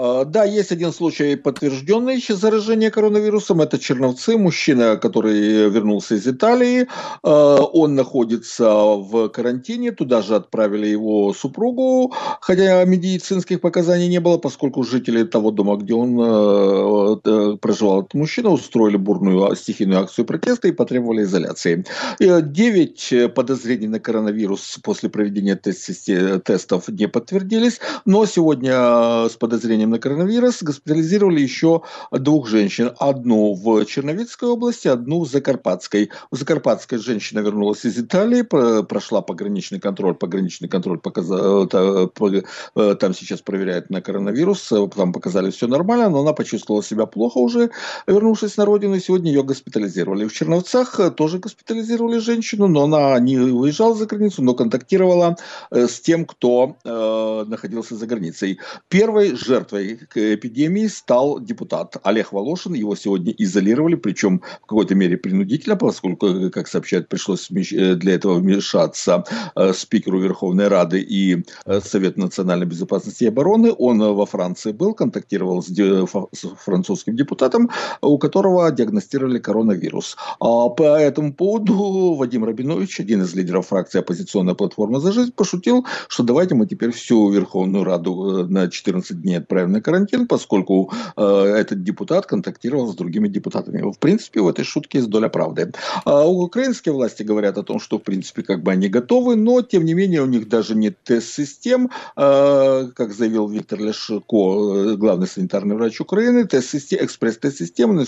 А, 0.00 0.24
да, 0.24 0.44
есть 0.44 0.70
один 0.70 0.92
случай 0.92 1.34
подтвержденный 1.34 2.22
заражения 2.28 2.90
коронавирусом. 2.90 3.60
Это 3.60 3.80
Черновцы, 3.80 4.36
мужчина, 4.36 4.96
который 4.96 5.68
вернулся 5.68 6.14
из 6.14 6.28
Италии. 6.28 6.86
А, 7.24 7.56
он 7.56 7.96
находится 7.96 8.68
в 8.72 9.28
карантине. 9.30 9.90
Туда 9.90 10.22
же 10.22 10.36
отправили 10.36 10.86
его 10.86 11.32
супругу, 11.34 12.14
хотя 12.40 12.84
медицинских 12.84 13.60
показаний 13.60 14.06
не 14.06 14.20
было, 14.20 14.38
поскольку 14.38 14.84
жители 14.84 15.24
того 15.24 15.50
дома, 15.50 15.76
где 15.76 15.94
он 15.94 16.16
э, 16.20 17.16
э, 17.24 17.56
проживал, 17.60 18.02
этот 18.02 18.14
мужчина, 18.14 18.50
устроили 18.50 18.96
бурную 18.96 19.56
стихийную 19.56 20.02
акцию 20.02 20.26
протеста 20.26 20.68
и 20.68 20.72
потребовали 20.72 21.22
изоляции. 21.22 21.84
Девять 22.20 23.12
подозрений 23.34 23.88
на 23.88 23.98
коронавирус 23.98 24.78
после 24.80 25.08
проведения 25.08 25.56
тестов 25.56 26.88
не 26.88 27.08
подтвердились, 27.08 27.80
но 28.04 28.26
сегодня 28.26 29.28
с 29.28 29.36
подозрением 29.36 29.87
на 29.88 29.98
коронавирус 29.98 30.62
госпитализировали 30.62 31.40
еще 31.40 31.82
двух 32.10 32.48
женщин. 32.48 32.92
Одну 32.98 33.54
в 33.54 33.84
Черновицкой 33.84 34.48
области, 34.50 34.88
одну 34.88 35.20
в 35.24 35.28
Закарпатской. 35.28 36.10
В 36.30 36.36
Закарпатской 36.36 36.98
женщина 36.98 37.40
вернулась 37.40 37.84
из 37.84 37.98
Италии, 37.98 38.42
прошла 38.42 39.22
пограничный 39.22 39.80
контроль. 39.80 40.14
Пограничный 40.14 40.68
контроль 40.68 40.98
показал, 40.98 41.68
э, 41.72 42.94
там 43.00 43.14
сейчас 43.14 43.40
проверяют 43.40 43.90
на 43.90 44.00
коронавирус, 44.00 44.72
там 44.94 45.12
показали 45.12 45.50
все 45.50 45.66
нормально, 45.66 46.08
но 46.10 46.20
она 46.20 46.32
почувствовала 46.32 46.82
себя 46.82 47.06
плохо 47.06 47.38
уже, 47.38 47.70
вернувшись 48.06 48.56
на 48.56 48.64
родину, 48.64 48.94
и 48.94 49.00
сегодня 49.00 49.30
ее 49.32 49.42
госпитализировали. 49.42 50.26
В 50.26 50.32
Черновцах 50.32 51.14
тоже 51.14 51.38
госпитализировали 51.38 52.18
женщину, 52.18 52.68
но 52.68 52.84
она 52.84 53.18
не 53.20 53.36
выезжала 53.36 53.94
за 53.94 54.06
границу, 54.06 54.42
но 54.42 54.54
контактировала 54.54 55.36
э, 55.70 55.86
с 55.86 56.00
тем, 56.00 56.24
кто 56.24 56.76
э, 56.84 57.44
находился 57.48 57.96
за 57.96 58.06
границей. 58.06 58.58
Первой 58.88 59.36
жертвой 59.36 59.77
жертвой 59.78 60.34
эпидемии 60.34 60.86
стал 60.86 61.40
депутат 61.40 61.96
Олег 62.02 62.32
Волошин. 62.32 62.74
Его 62.74 62.96
сегодня 62.96 63.32
изолировали, 63.38 63.94
причем 63.94 64.42
в 64.62 64.66
какой-то 64.66 64.94
мере 64.94 65.16
принудительно, 65.16 65.76
поскольку, 65.76 66.50
как 66.50 66.68
сообщают, 66.68 67.08
пришлось 67.08 67.50
э, 67.50 67.94
для 67.94 68.14
этого 68.14 68.34
вмешаться 68.34 69.24
э, 69.56 69.72
спикеру 69.72 70.20
Верховной 70.20 70.68
Рады 70.68 71.00
и 71.00 71.44
э, 71.64 71.80
Совет 71.80 72.16
национальной 72.16 72.66
безопасности 72.66 73.24
и 73.24 73.28
обороны. 73.28 73.72
Он 73.78 73.98
во 73.98 74.26
Франции 74.26 74.72
был, 74.72 74.94
контактировал 74.94 75.62
с 75.62 76.46
французским 76.64 77.16
депутатом, 77.16 77.70
у 78.02 78.18
которого 78.18 78.70
диагностировали 78.70 79.38
коронавирус. 79.38 80.16
А 80.40 80.68
по 80.68 80.98
этому 80.98 81.32
поводу 81.32 82.14
Вадим 82.14 82.44
Рабинович, 82.44 83.00
один 83.00 83.22
из 83.22 83.34
лидеров 83.34 83.68
фракции 83.68 84.00
оппозиционная 84.00 84.54
платформа 84.54 85.00
«За 85.00 85.12
жизнь», 85.12 85.32
пошутил, 85.32 85.86
что 86.08 86.22
давайте 86.22 86.54
мы 86.54 86.66
теперь 86.66 86.90
всю 86.90 87.30
Верховную 87.30 87.84
Раду 87.84 88.46
на 88.48 88.70
14 88.70 89.20
дней 89.20 89.38
отправим 89.38 89.67
на 89.68 89.80
карантин, 89.80 90.26
поскольку 90.26 90.92
э, 91.16 91.22
этот 91.22 91.82
депутат 91.82 92.26
контактировал 92.26 92.92
с 92.92 92.96
другими 92.96 93.28
депутатами. 93.28 93.82
В 93.82 93.98
принципе, 93.98 94.40
в 94.40 94.48
этой 94.48 94.64
шутке 94.64 94.98
есть 94.98 95.10
доля 95.10 95.28
правды. 95.28 95.72
А 96.04 96.26
украинские 96.26 96.92
власти 96.92 97.22
говорят 97.22 97.58
о 97.58 97.62
том, 97.62 97.80
что, 97.80 97.98
в 97.98 98.02
принципе, 98.02 98.42
как 98.42 98.62
бы 98.62 98.72
они 98.72 98.88
готовы, 98.88 99.36
но, 99.36 99.62
тем 99.62 99.84
не 99.84 99.94
менее, 99.94 100.22
у 100.22 100.26
них 100.26 100.48
даже 100.48 100.74
нет 100.74 100.96
тест-систем, 101.04 101.90
э, 102.16 102.88
как 102.94 103.12
заявил 103.12 103.48
Виктор 103.48 103.80
Ляшко, 103.80 104.96
главный 104.96 105.26
санитарный 105.26 105.76
врач 105.76 106.00
Украины, 106.00 106.46
тест-систем, 106.46 107.04
экспресс-тест-системы 107.04 108.04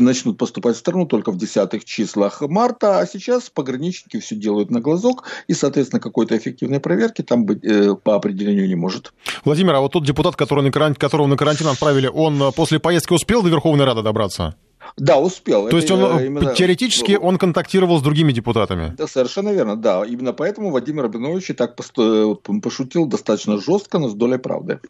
начнут 0.00 0.38
поступать 0.38 0.76
в 0.76 0.78
страну 0.78 1.06
только 1.06 1.32
в 1.32 1.36
десятых 1.36 1.84
числах 1.84 2.40
марта, 2.42 3.00
а 3.00 3.06
сейчас 3.06 3.50
пограничники 3.50 4.20
все 4.20 4.36
делают 4.36 4.70
на 4.70 4.80
глазок, 4.80 5.24
и, 5.48 5.54
соответственно, 5.54 6.00
какой-то 6.00 6.36
эффективной 6.36 6.80
проверки 6.80 7.22
там 7.22 7.44
быть 7.44 7.64
э, 7.64 7.94
по 7.94 8.14
определению 8.14 8.68
не 8.68 8.74
может. 8.74 9.12
Владимир, 9.44 9.74
а 9.74 9.80
вот 9.80 9.92
тот 9.92 10.04
депутат, 10.04 10.36
который 10.36 10.57
на 10.62 10.70
карантин, 10.70 11.00
которого 11.00 11.26
на 11.26 11.36
карантин 11.36 11.66
отправили, 11.68 12.08
он 12.12 12.42
э, 12.42 12.52
после 12.52 12.78
поездки 12.78 13.12
успел 13.12 13.42
до 13.42 13.48
Верховной 13.48 13.84
Рады 13.84 14.02
добраться? 14.02 14.56
Да, 14.96 15.18
успел. 15.18 15.68
То 15.68 15.76
есть 15.76 15.90
он 15.90 16.18
э, 16.18 16.26
именно... 16.26 16.54
теоретически 16.54 17.18
он 17.20 17.36
контактировал 17.36 17.98
с 17.98 18.02
другими 18.02 18.32
депутатами? 18.32 18.94
Да, 18.96 19.06
совершенно 19.06 19.50
верно, 19.50 19.76
да. 19.76 20.04
Именно 20.04 20.32
поэтому 20.32 20.70
Владимир 20.70 21.02
Рабинович 21.04 21.50
и 21.50 21.52
так 21.52 21.76
пошутил 21.76 23.06
достаточно 23.06 23.60
жестко, 23.60 23.98
но 23.98 24.08
с 24.08 24.14
долей 24.14 24.38
правды. 24.38 24.80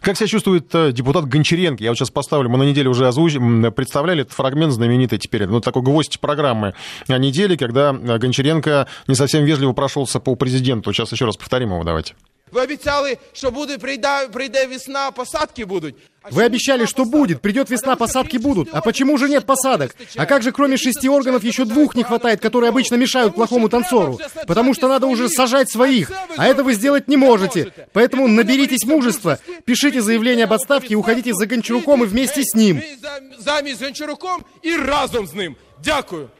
Как 0.00 0.16
себя 0.16 0.26
чувствует 0.26 0.68
депутат 0.92 1.26
Гончаренко? 1.26 1.82
Я 1.82 1.90
вот 1.90 1.98
сейчас 1.98 2.10
поставлю, 2.10 2.50
мы 2.50 2.58
на 2.58 2.64
неделе 2.64 2.88
уже 2.88 3.06
озвучили, 3.06 3.70
представляли 3.70 4.22
этот 4.22 4.34
фрагмент 4.34 4.72
знаменитый 4.72 5.18
теперь, 5.18 5.46
ну 5.46 5.60
такой 5.60 5.82
гвоздь 5.82 6.20
программы 6.20 6.74
недели, 7.08 7.56
когда 7.56 7.92
Гончаренко 7.92 8.86
не 9.06 9.14
совсем 9.14 9.44
вежливо 9.44 9.72
прошелся 9.72 10.20
по 10.20 10.34
президенту. 10.34 10.92
Сейчас 10.92 11.10
еще 11.12 11.24
раз 11.24 11.36
повторим 11.36 11.70
его, 11.70 11.84
давайте. 11.84 12.14
Ви 12.52 12.62
обіцяли, 12.62 13.18
що 13.32 13.50
буде 13.50 13.78
прийде, 13.78 14.28
прийде 14.32 14.66
весна, 14.66 15.10
посадки 15.10 15.64
будут. 15.64 15.94
Вы 16.30 16.44
обещали, 16.44 16.84
что 16.86 17.04
будет, 17.04 17.40
придет 17.40 17.70
весна, 17.70 17.96
посадки 17.96 18.38
будут. 18.38 18.68
А 18.72 18.80
почему 18.80 19.16
же 19.18 19.28
нет 19.28 19.46
посадок? 19.46 19.94
А 20.16 20.26
как 20.26 20.42
же 20.42 20.52
кроме 20.52 20.76
шести 20.76 21.08
органов 21.08 21.44
еще 21.44 21.64
двух 21.64 21.94
не 21.94 22.02
хватает, 22.02 22.40
которые 22.40 22.70
обычно 22.70 22.96
мешают 22.96 23.34
плохому 23.34 23.68
танцору? 23.68 24.18
Потому 24.46 24.74
что 24.74 24.88
надо 24.88 25.06
уже 25.06 25.28
сажать 25.28 25.70
своих, 25.70 26.12
а 26.36 26.46
это 26.46 26.64
вы 26.64 26.74
сделать 26.74 27.08
не 27.08 27.16
можете. 27.16 27.72
Поэтому 27.92 28.28
наберитесь 28.28 28.84
мужества, 28.84 29.38
пишите 29.64 30.02
заявление 30.02 30.44
об 30.44 30.52
отставке 30.52 30.94
и 30.94 30.96
уходите 30.96 31.32
за 31.34 31.46
Гончаруком 31.46 32.04
и 32.04 32.06
вместе 32.06 32.42
с 32.42 32.54
ним. 32.54 32.82
Замість 33.38 33.82
Гончаруком 33.82 34.44
и 34.62 34.76
разом 34.76 35.26
с 35.26 35.34
ним. 35.34 35.56
Дякую. 35.84 36.30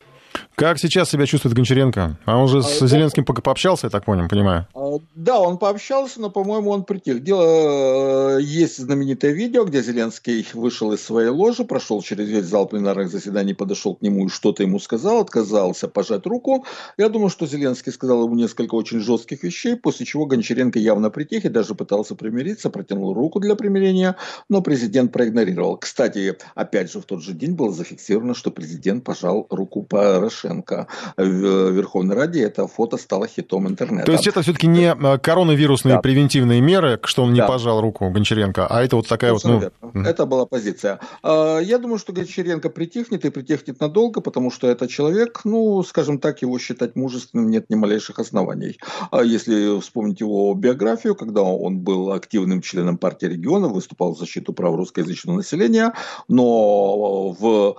Как 0.59 0.81
сейчас 0.81 1.09
себя 1.09 1.25
чувствует 1.25 1.55
Гончаренко? 1.55 2.19
А 2.25 2.37
он 2.37 2.49
же 2.49 2.65
с 2.65 2.85
Зеленским 2.85 3.25
пока 3.25 3.41
пообщался, 3.41 3.87
я 3.87 3.91
так 3.91 4.05
понял, 4.05 4.27
понимаю. 4.27 4.67
А, 4.75 4.99
да, 5.15 5.39
он 5.39 5.57
пообщался, 5.57 6.21
но, 6.21 6.31
по-моему, 6.31 6.71
он 6.71 6.83
притих. 6.83 7.23
Дело, 7.23 8.39
э, 8.39 8.43
есть 8.43 8.77
знаменитое 8.79 9.31
видео, 9.31 9.65
где 9.65 9.83
Зеленский 9.83 10.45
вышел 10.55 10.93
из 10.93 11.01
своей 11.01 11.29
ложи, 11.29 11.63
прошел 11.63 12.03
через 12.03 12.29
весь 12.29 12.47
зал 12.47 12.67
пленарных 12.67 13.09
заседаний, 13.09 13.55
подошел 13.55 13.95
к 13.95 14.03
нему 14.03 14.27
и 14.27 14.29
что-то 14.29 14.65
ему 14.65 14.81
сказал, 14.81 15.21
отказался 15.21 15.87
пожать 15.87 16.27
руку. 16.27 16.65
Я 16.97 17.09
думаю, 17.09 17.31
что 17.31 17.47
Зеленский 17.47 17.93
сказал 17.93 18.25
ему 18.25 18.35
несколько 18.35 18.75
очень 18.75 18.99
жестких 18.99 19.45
вещей, 19.45 19.77
после 19.77 20.07
чего 20.07 20.27
Гончаренко 20.27 20.81
явно 20.81 21.11
притих 21.11 21.45
и 21.45 21.49
даже 21.49 21.77
пытался 21.77 22.17
примириться, 22.17 22.69
протянул 22.69 23.15
руку 23.15 23.39
для 23.39 23.55
примирения, 23.55 24.17
но 24.49 24.61
президент 24.61 25.13
проигнорировал. 25.13 25.77
Кстати, 25.77 26.37
опять 26.57 26.91
же, 26.91 27.01
в 27.01 27.05
тот 27.05 27.23
же 27.23 27.33
день 27.33 27.53
было 27.53 27.71
зафиксировано, 27.71 28.35
что 28.35 28.51
президент 28.51 29.05
пожал 29.05 29.47
руку 29.51 29.85
Порошенко 29.85 30.48
Порошенко 30.49 30.87
в 31.17 31.71
Верховной 31.71 32.17
Раде, 32.17 32.43
это 32.43 32.67
фото 32.67 32.97
стало 32.97 33.27
хитом 33.27 33.69
интернета. 33.69 34.07
То 34.07 34.13
есть 34.13 34.27
это 34.27 34.43
все-таки 34.43 34.67
не 34.67 34.95
э, 34.95 35.19
коронавирусные 35.19 35.97
да. 35.97 36.01
превентивные 36.01 36.61
меры, 36.61 36.99
что 37.05 37.25
он 37.25 37.33
не 37.33 37.41
да. 37.41 37.47
пожал 37.47 37.81
руку 37.81 38.11
Гончаренко, 38.11 38.67
а 38.67 38.83
это 38.83 38.97
вот 38.97 39.09
такая 39.09 39.33
вот... 39.33 39.45
Ну... 39.45 39.71
Это 40.05 40.27
была 40.27 40.47
позиция. 40.47 41.01
А, 41.23 41.59
я 41.59 41.79
думаю, 41.79 41.99
что 41.99 42.13
Гончаренко 42.13 42.71
притихнет 42.71 43.25
и 43.25 43.31
притихнет 43.31 43.81
надолго, 43.81 44.21
потому 44.21 44.51
что 44.51 44.69
это 44.69 44.89
человек, 44.89 45.41
ну, 45.45 45.83
скажем 45.83 46.19
так, 46.19 46.43
его 46.43 46.59
считать 46.59 46.97
мужественным 46.97 47.51
нет 47.51 47.67
ни 47.71 47.75
малейших 47.75 48.19
оснований. 48.19 48.79
А 49.11 49.23
если 49.23 49.81
вспомнить 49.81 50.21
его 50.21 50.55
биографию, 50.55 51.15
когда 51.15 51.43
он 51.43 51.79
был 51.81 52.13
активным 52.13 52.63
членом 52.63 52.99
партии 52.99 53.27
региона, 53.27 53.69
выступал 53.69 54.15
в 54.15 54.19
защиту 54.19 54.53
прав 54.53 54.77
русскоязычного 54.77 55.37
населения, 55.37 55.93
но 56.29 57.31
в 57.39 57.77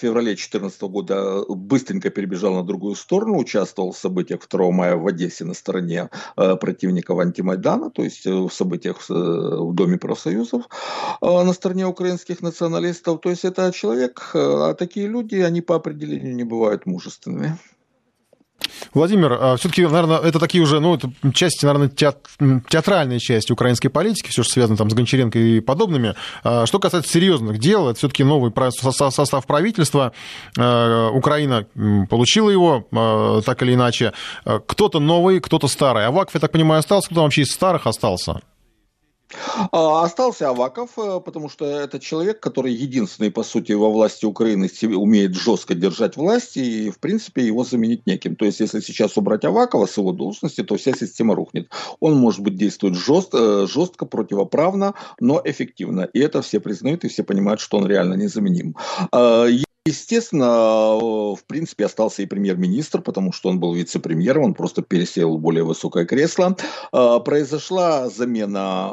феврале 0.00 0.32
2014 0.32 0.82
года 0.82 1.44
быстренько 1.48 2.11
перебежал 2.12 2.54
на 2.54 2.62
другую 2.62 2.94
сторону, 2.94 3.38
участвовал 3.38 3.92
в 3.92 3.98
событиях 3.98 4.40
2 4.48 4.70
мая 4.70 4.96
в 4.96 5.06
Одессе 5.06 5.44
на 5.44 5.54
стороне 5.54 6.08
э, 6.36 6.56
противников 6.56 7.18
антимайдана, 7.18 7.90
то 7.90 8.02
есть 8.02 8.26
э, 8.26 8.30
в 8.30 8.50
событиях 8.50 9.10
э, 9.10 9.12
в 9.12 9.74
Доме 9.74 9.98
профсоюзов 9.98 10.68
на 11.20 11.52
стороне 11.52 11.86
украинских 11.86 12.42
националистов. 12.42 13.20
То 13.20 13.30
есть 13.30 13.44
это 13.44 13.72
человек, 13.72 14.30
а 14.34 14.74
такие 14.74 15.06
люди, 15.06 15.36
они 15.36 15.60
по 15.60 15.76
определению 15.76 16.34
не 16.36 16.44
бывают 16.44 16.86
мужественными. 16.86 17.58
Владимир, 18.94 19.38
а 19.40 19.56
все-таки, 19.56 19.82
наверное, 19.82 20.18
это 20.18 20.38
такие 20.38 20.62
уже, 20.62 20.80
ну, 20.80 20.94
это 20.94 21.10
части, 21.32 21.64
наверное, 21.64 21.88
театральные 21.88 23.20
части 23.20 23.52
украинской 23.52 23.88
политики, 23.88 24.28
все, 24.28 24.42
что 24.42 24.52
связано 24.52 24.76
там 24.76 24.90
с 24.90 24.94
Гончаренко 24.94 25.38
и 25.38 25.60
подобными. 25.60 26.14
А 26.44 26.66
что 26.66 26.78
касается 26.78 27.12
серьезных 27.12 27.58
дел, 27.58 27.88
это 27.88 27.98
все-таки 27.98 28.24
новый 28.24 28.52
состав 28.70 29.46
правительства. 29.46 30.12
А, 30.58 31.10
Украина 31.10 31.66
получила 32.08 32.50
его 32.50 33.42
так 33.44 33.62
или 33.62 33.74
иначе. 33.74 34.12
Кто-то 34.44 35.00
новый, 35.00 35.40
кто-то 35.40 35.68
старый. 35.68 36.06
Аваков, 36.06 36.34
я 36.34 36.40
так 36.40 36.52
понимаю, 36.52 36.80
остался, 36.80 37.08
кто 37.10 37.22
вообще 37.22 37.42
из 37.42 37.52
старых 37.52 37.86
остался? 37.86 38.40
А, 39.70 40.04
остался 40.04 40.48
Аваков, 40.48 40.90
э, 40.98 41.20
потому 41.24 41.48
что 41.48 41.64
это 41.64 41.98
человек, 41.98 42.40
который 42.40 42.72
единственный, 42.72 43.30
по 43.30 43.42
сути, 43.42 43.72
во 43.72 43.90
власти 43.90 44.24
Украины 44.24 44.68
умеет 44.96 45.34
жестко 45.34 45.74
держать 45.74 46.16
власть, 46.16 46.56
и, 46.56 46.90
в 46.90 46.98
принципе, 46.98 47.46
его 47.46 47.64
заменить 47.64 48.06
неким. 48.06 48.36
То 48.36 48.44
есть, 48.44 48.60
если 48.60 48.80
сейчас 48.80 49.16
убрать 49.16 49.44
Авакова 49.44 49.86
с 49.86 49.96
его 49.96 50.12
должности, 50.12 50.62
то 50.62 50.76
вся 50.76 50.92
система 50.92 51.34
рухнет. 51.34 51.70
Он, 52.00 52.14
может 52.14 52.40
быть, 52.40 52.56
действует 52.56 52.94
жестко, 52.94 53.38
э, 53.38 53.66
жестко 53.66 54.06
противоправно, 54.06 54.94
но 55.20 55.40
эффективно. 55.44 56.02
И 56.12 56.20
это 56.20 56.42
все 56.42 56.60
признают, 56.60 57.04
и 57.04 57.08
все 57.08 57.22
понимают, 57.22 57.60
что 57.60 57.78
он 57.78 57.86
реально 57.86 58.14
незаменим. 58.14 58.76
Естественно, 59.84 60.96
в 61.34 61.40
принципе, 61.48 61.86
остался 61.86 62.22
и 62.22 62.26
премьер-министр, 62.26 63.02
потому 63.02 63.32
что 63.32 63.48
он 63.48 63.58
был 63.58 63.74
вице-премьером, 63.74 64.44
он 64.44 64.54
просто 64.54 64.80
пересел 64.80 65.36
в 65.36 65.40
более 65.40 65.64
высокое 65.64 66.04
кресло. 66.04 66.56
А, 66.92 67.18
произошла 67.18 68.08
замена 68.08 68.92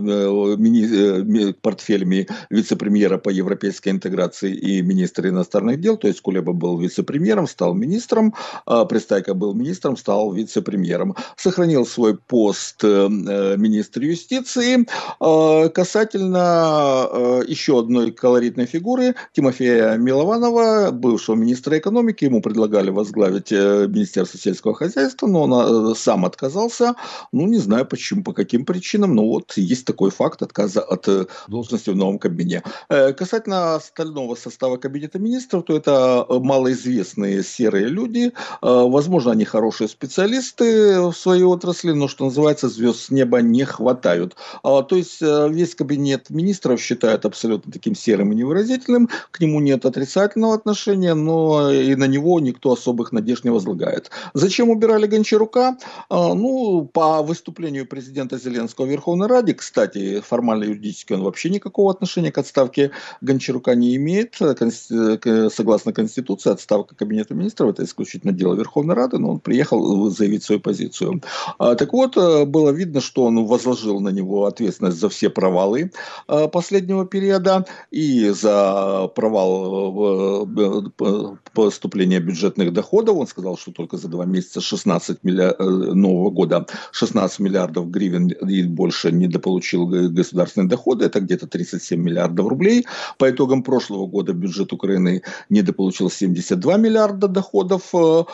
э, 0.00 1.52
портфелями 1.60 2.28
вице-премьера 2.50 3.18
по 3.18 3.30
европейской 3.30 3.88
интеграции 3.88 4.54
и 4.54 4.80
министра 4.80 5.28
иностранных 5.28 5.80
дел, 5.80 5.96
то 5.96 6.06
есть 6.06 6.20
Кулеба 6.20 6.52
был 6.52 6.78
вице-премьером, 6.78 7.48
стал 7.48 7.74
министром, 7.74 8.32
Пристайко 8.88 9.34
был 9.34 9.54
министром, 9.54 9.96
стал 9.96 10.32
вице-премьером. 10.32 11.16
Сохранил 11.36 11.84
свой 11.84 12.16
пост 12.16 12.84
э, 12.84 13.08
министра 13.08 14.04
юстиции. 14.04 14.86
Касательно 15.70 17.42
еще 17.48 17.80
одной 17.80 18.12
колоритной 18.12 18.66
фигуры, 18.66 19.16
Тимофея 19.32 19.96
Милованова, 20.12 20.90
бывшего 20.90 21.36
министра 21.36 21.78
экономики, 21.78 22.24
ему 22.24 22.42
предлагали 22.42 22.90
возглавить 22.90 23.50
э, 23.50 23.86
Министерство 23.88 24.38
сельского 24.38 24.74
хозяйства, 24.74 25.26
но 25.26 25.44
он 25.44 25.92
э, 25.92 25.94
сам 25.96 26.26
отказался. 26.26 26.96
Ну, 27.32 27.46
не 27.46 27.56
знаю 27.56 27.86
почему, 27.86 28.22
по 28.22 28.34
каким 28.34 28.66
причинам, 28.66 29.14
но 29.14 29.26
вот 29.26 29.54
есть 29.56 29.86
такой 29.86 30.10
факт 30.10 30.42
отказа 30.42 30.82
от 30.82 31.08
э, 31.08 31.24
должности 31.48 31.88
в 31.88 31.96
новом 31.96 32.18
кабинете. 32.18 32.62
Касательно 32.88 33.76
остального 33.76 34.34
состава 34.34 34.76
кабинета 34.76 35.18
министров, 35.18 35.64
то 35.64 35.74
это 35.74 36.26
малоизвестные 36.28 37.42
серые 37.42 37.86
люди. 37.86 38.32
Возможно, 38.60 39.32
они 39.32 39.46
хорошие 39.46 39.88
специалисты 39.88 41.00
в 41.00 41.14
своей 41.14 41.44
отрасли, 41.44 41.92
но, 41.92 42.08
что 42.08 42.26
называется, 42.26 42.68
звезд 42.68 43.00
с 43.00 43.10
неба 43.10 43.40
не 43.40 43.64
хватают. 43.64 44.36
То 44.62 44.86
есть 44.90 45.22
весь 45.22 45.74
кабинет 45.74 46.28
министров 46.28 46.80
считают 46.80 47.24
абсолютно 47.24 47.72
таким 47.72 47.94
серым 47.94 48.32
и 48.32 48.36
невыразительным, 48.36 49.08
к 49.30 49.40
нему 49.40 49.60
нет 49.60 49.86
отрицания 49.86 50.01
отрицательного 50.02 50.54
отношения, 50.54 51.14
но 51.14 51.70
и 51.70 51.94
на 51.94 52.06
него 52.06 52.40
никто 52.40 52.72
особых 52.72 53.12
надежд 53.12 53.44
не 53.44 53.50
возлагает. 53.50 54.10
Зачем 54.34 54.70
убирали 54.70 55.06
Гончарука? 55.06 55.76
А, 56.08 56.34
ну, 56.34 56.88
по 56.92 57.22
выступлению 57.22 57.86
президента 57.86 58.38
Зеленского 58.38 58.86
в 58.86 58.88
Верховной 58.88 59.28
Раде, 59.28 59.54
кстати, 59.54 60.20
формально 60.20 60.64
юридически 60.64 61.12
он 61.12 61.22
вообще 61.22 61.50
никакого 61.50 61.90
отношения 61.90 62.32
к 62.32 62.38
отставке 62.38 62.90
Гончарука 63.20 63.74
не 63.74 63.94
имеет. 63.96 64.36
Согласно 65.54 65.92
Конституции, 65.92 66.50
отставка 66.50 66.94
Кабинета 66.96 67.34
министров– 67.34 67.70
это 67.70 67.84
исключительно 67.84 68.32
дело 68.32 68.54
Верховной 68.54 68.94
Рады, 68.94 69.18
но 69.18 69.30
он 69.30 69.40
приехал 69.40 70.10
заявить 70.10 70.42
свою 70.42 70.60
позицию. 70.60 71.22
А, 71.58 71.74
так 71.74 71.92
вот, 71.92 72.16
э, 72.16 72.44
было 72.44 72.70
видно, 72.70 73.00
что 73.00 73.24
он 73.24 73.46
возложил 73.46 74.00
на 74.00 74.08
него 74.08 74.46
ответственность 74.46 74.98
за 74.98 75.08
все 75.08 75.30
провалы 75.30 75.92
э, 76.28 76.48
последнего 76.48 77.06
периода 77.06 77.66
и 77.90 78.30
за 78.30 79.08
провал 79.14 79.91
поступления 81.52 82.20
бюджетных 82.20 82.72
доходов. 82.72 83.16
Он 83.16 83.26
сказал, 83.26 83.56
что 83.56 83.72
только 83.72 83.96
за 83.96 84.08
два 84.08 84.24
месяца 84.24 84.60
16 84.60 85.24
миллиард, 85.24 85.58
нового 85.58 86.30
года 86.30 86.66
16 86.92 87.40
миллиардов 87.40 87.90
гривен 87.90 88.28
и 88.28 88.62
больше 88.64 89.12
недополучил 89.12 89.86
государственные 89.86 90.68
доходы. 90.68 91.04
Это 91.04 91.20
где-то 91.20 91.46
37 91.46 92.00
миллиардов 92.00 92.48
рублей. 92.48 92.86
По 93.18 93.30
итогам 93.30 93.62
прошлого 93.62 94.06
года 94.06 94.32
бюджет 94.32 94.72
Украины 94.72 95.22
недополучил 95.48 96.10
72 96.10 96.76
миллиарда 96.76 97.28
доходов. 97.28 97.90
То 97.92 98.26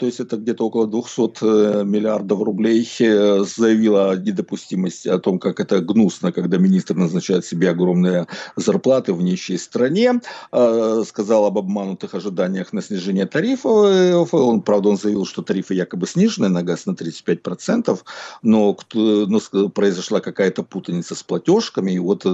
есть 0.00 0.20
это 0.20 0.36
где-то 0.36 0.66
около 0.66 0.86
200 0.86 1.84
миллиардов 1.84 2.42
рублей. 2.42 2.86
Заявила 2.98 4.16
недопустимость 4.16 5.06
о 5.06 5.18
том, 5.18 5.38
как 5.38 5.60
это 5.60 5.80
гнусно, 5.80 6.32
когда 6.32 6.58
министр 6.58 6.94
назначает 6.94 7.44
себе 7.44 7.70
огромные 7.70 8.26
зарплаты 8.56 9.12
в 9.12 9.22
нищей 9.22 9.58
стране. 9.58 10.20
Э, 10.92 11.04
сказал 11.04 11.44
об 11.46 11.58
обманутых 11.58 12.14
ожиданиях 12.14 12.72
на 12.72 12.82
снижение 12.82 13.26
тарифов. 13.26 14.32
Он, 14.34 14.62
правда, 14.62 14.88
он 14.90 14.96
заявил, 14.96 15.26
что 15.26 15.42
тарифы 15.42 15.74
якобы 15.74 16.06
снижены 16.06 16.48
на 16.48 16.62
газ 16.62 16.86
на 16.86 16.92
35%, 16.92 18.00
но, 18.42 18.76
но 18.94 19.68
произошла 19.68 20.20
какая-то 20.20 20.62
путаница 20.62 21.14
с 21.14 21.22
платежками, 21.22 21.92
и 21.92 21.98
вот 21.98 22.26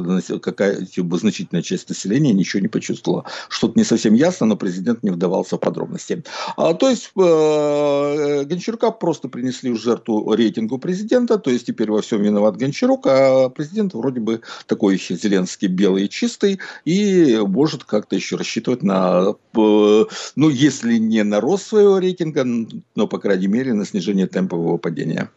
какая 0.43 0.87
то 0.87 1.17
значительная 1.17 1.63
часть 1.63 1.89
населения 1.89 2.33
ничего 2.33 2.61
не 2.61 2.69
почувствовала. 2.69 3.25
Что-то 3.49 3.79
не 3.79 3.85
совсем 3.85 4.15
ясно, 4.15 4.47
но 4.47 4.57
президент 4.57 5.03
не 5.03 5.11
вдавался 5.11 5.57
в 5.57 5.61
подробности. 5.61 6.23
А, 6.57 6.75
то 6.75 6.89
есть 6.89 7.11
э, 7.17 8.45
Гончарука 8.45 8.91
просто 8.91 9.29
принесли 9.29 9.71
в 9.71 9.77
жертву 9.77 10.35
рейтингу 10.35 10.79
президента, 10.79 11.39
то 11.39 11.51
есть 11.51 11.67
теперь 11.67 11.91
во 11.91 12.03
всем 12.03 12.23
виноват 12.23 12.57
Гончарук, 12.57 13.07
а 13.07 13.49
президент 13.49 13.95
вроде 13.95 14.21
бы 14.21 14.41
такой 14.67 14.99
Зеленский 14.99 15.69
белый 15.69 16.05
и 16.05 16.09
чистый, 16.09 16.61
и 16.85 17.41
может 17.47 17.85
как-то 17.85 18.17
еще 18.17 18.37
рассчитывать 18.37 18.48
на, 18.83 19.35
э, 19.57 20.05
ну, 20.37 20.49
если 20.49 20.99
не 20.99 21.23
на 21.25 21.41
рост 21.41 21.67
своего 21.67 21.99
рейтинга, 21.99 22.45
но, 22.95 23.07
по 23.07 23.19
крайней 23.19 23.49
мере, 23.49 23.75
на 23.75 23.85
снижение 23.85 24.27
темпового 24.27 24.79
падения. 24.79 25.31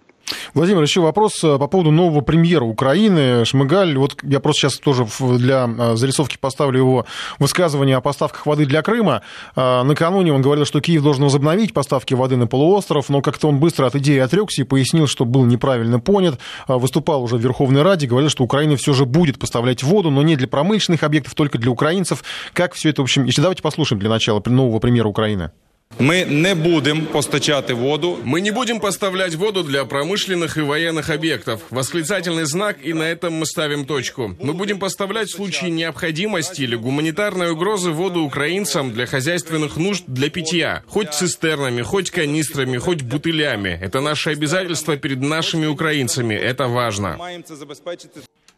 Владимир, 0.53 0.82
еще 0.82 1.01
вопрос 1.01 1.43
э, 1.43 1.57
по 1.57 1.67
поводу 1.67 1.91
нового 1.91 2.21
премьера 2.21 2.63
Украины 2.63 3.45
Шмыгаль. 3.45 3.97
Вот 3.97 4.17
я 4.23 4.39
просто 4.39 4.61
сейчас 4.61 4.79
тоже 4.79 5.07
для 5.19 5.67
э, 5.67 5.95
зарисовки 5.95 6.38
поставлю 6.39 6.79
его 6.79 7.05
высказывание 7.39 7.97
о 7.97 8.01
поставках 8.01 8.45
воды 8.45 8.65
для 8.65 8.82
Крыма. 8.82 9.21
Э, 9.55 9.84
накануне 9.84 10.34
он 10.34 10.41
говорил, 10.41 10.65
что 10.65 10.82
Киев 10.82 11.03
должен 11.03 11.23
возобновить 11.23 11.73
поставки 11.73 12.13
воды 12.13 12.38
на 12.38 12.47
полуостров, 12.47 13.09
но 13.09 13.21
как-то 13.21 13.47
он 13.47 13.59
быстро 13.59 13.86
от 13.86 13.95
идеи 13.95 14.19
отрекся 14.19 14.61
и 14.61 14.65
пояснил, 14.65 15.07
что 15.07 15.25
был 15.25 15.45
неправильно 15.45 15.99
понят. 15.99 16.39
Выступал 16.67 17.23
уже 17.23 17.38
в 17.38 17.41
Верховной 17.41 17.82
Раде, 17.82 18.07
говорил, 18.07 18.29
что 18.29 18.43
Украина 18.43 18.75
все 18.75 18.93
же 18.93 19.05
будет 19.05 19.39
поставлять 19.39 19.84
воду, 19.84 20.11
но 20.11 20.21
не 20.21 20.36
для 20.36 20.47
промышленных 20.47 21.03
объектов, 21.03 21.34
только 21.36 21.57
для 21.57 21.71
украинцев. 21.71 22.23
Как 22.53 22.73
все 22.73 22.89
это, 22.89 23.01
в 23.01 23.03
общем, 23.03 23.25
если 23.25 23.41
давайте 23.41 23.61
послушаем 23.61 23.99
для 23.99 24.09
начала 24.09 24.41
нового 24.45 24.79
премьера 24.79 25.07
Украины. 25.07 25.51
Мы 25.99 26.25
не 26.27 26.55
будем 26.55 27.05
постачать 27.05 27.71
воду. 27.71 28.19
Мы 28.23 28.41
не 28.41 28.51
будем 28.51 28.79
поставлять 28.79 29.35
воду 29.35 29.63
для 29.63 29.85
промышленных 29.85 30.57
и 30.57 30.61
военных 30.61 31.09
объектов. 31.09 31.61
Восклицательный 31.69 32.45
знак, 32.45 32.77
и 32.83 32.93
на 32.93 33.03
этом 33.03 33.33
мы 33.33 33.45
ставим 33.45 33.85
точку. 33.85 34.35
Мы 34.39 34.53
будем 34.53 34.79
поставлять 34.79 35.29
в 35.29 35.35
случае 35.35 35.69
необходимости 35.69 36.63
или 36.63 36.75
гуманитарной 36.75 37.51
угрозы 37.51 37.91
воду 37.91 38.21
украинцам 38.21 38.93
для 38.93 39.05
хозяйственных 39.05 39.77
нужд 39.77 40.03
для 40.07 40.29
питья. 40.29 40.83
Хоть 40.87 41.13
цистернами, 41.13 41.81
хоть 41.81 42.09
канистрами, 42.09 42.77
хоть 42.77 43.03
бутылями. 43.03 43.77
Это 43.81 44.01
наше 44.01 44.31
обязательство 44.31 44.97
перед 44.97 45.21
нашими 45.21 45.67
украинцами. 45.67 46.33
Это 46.33 46.67
важно. 46.67 47.19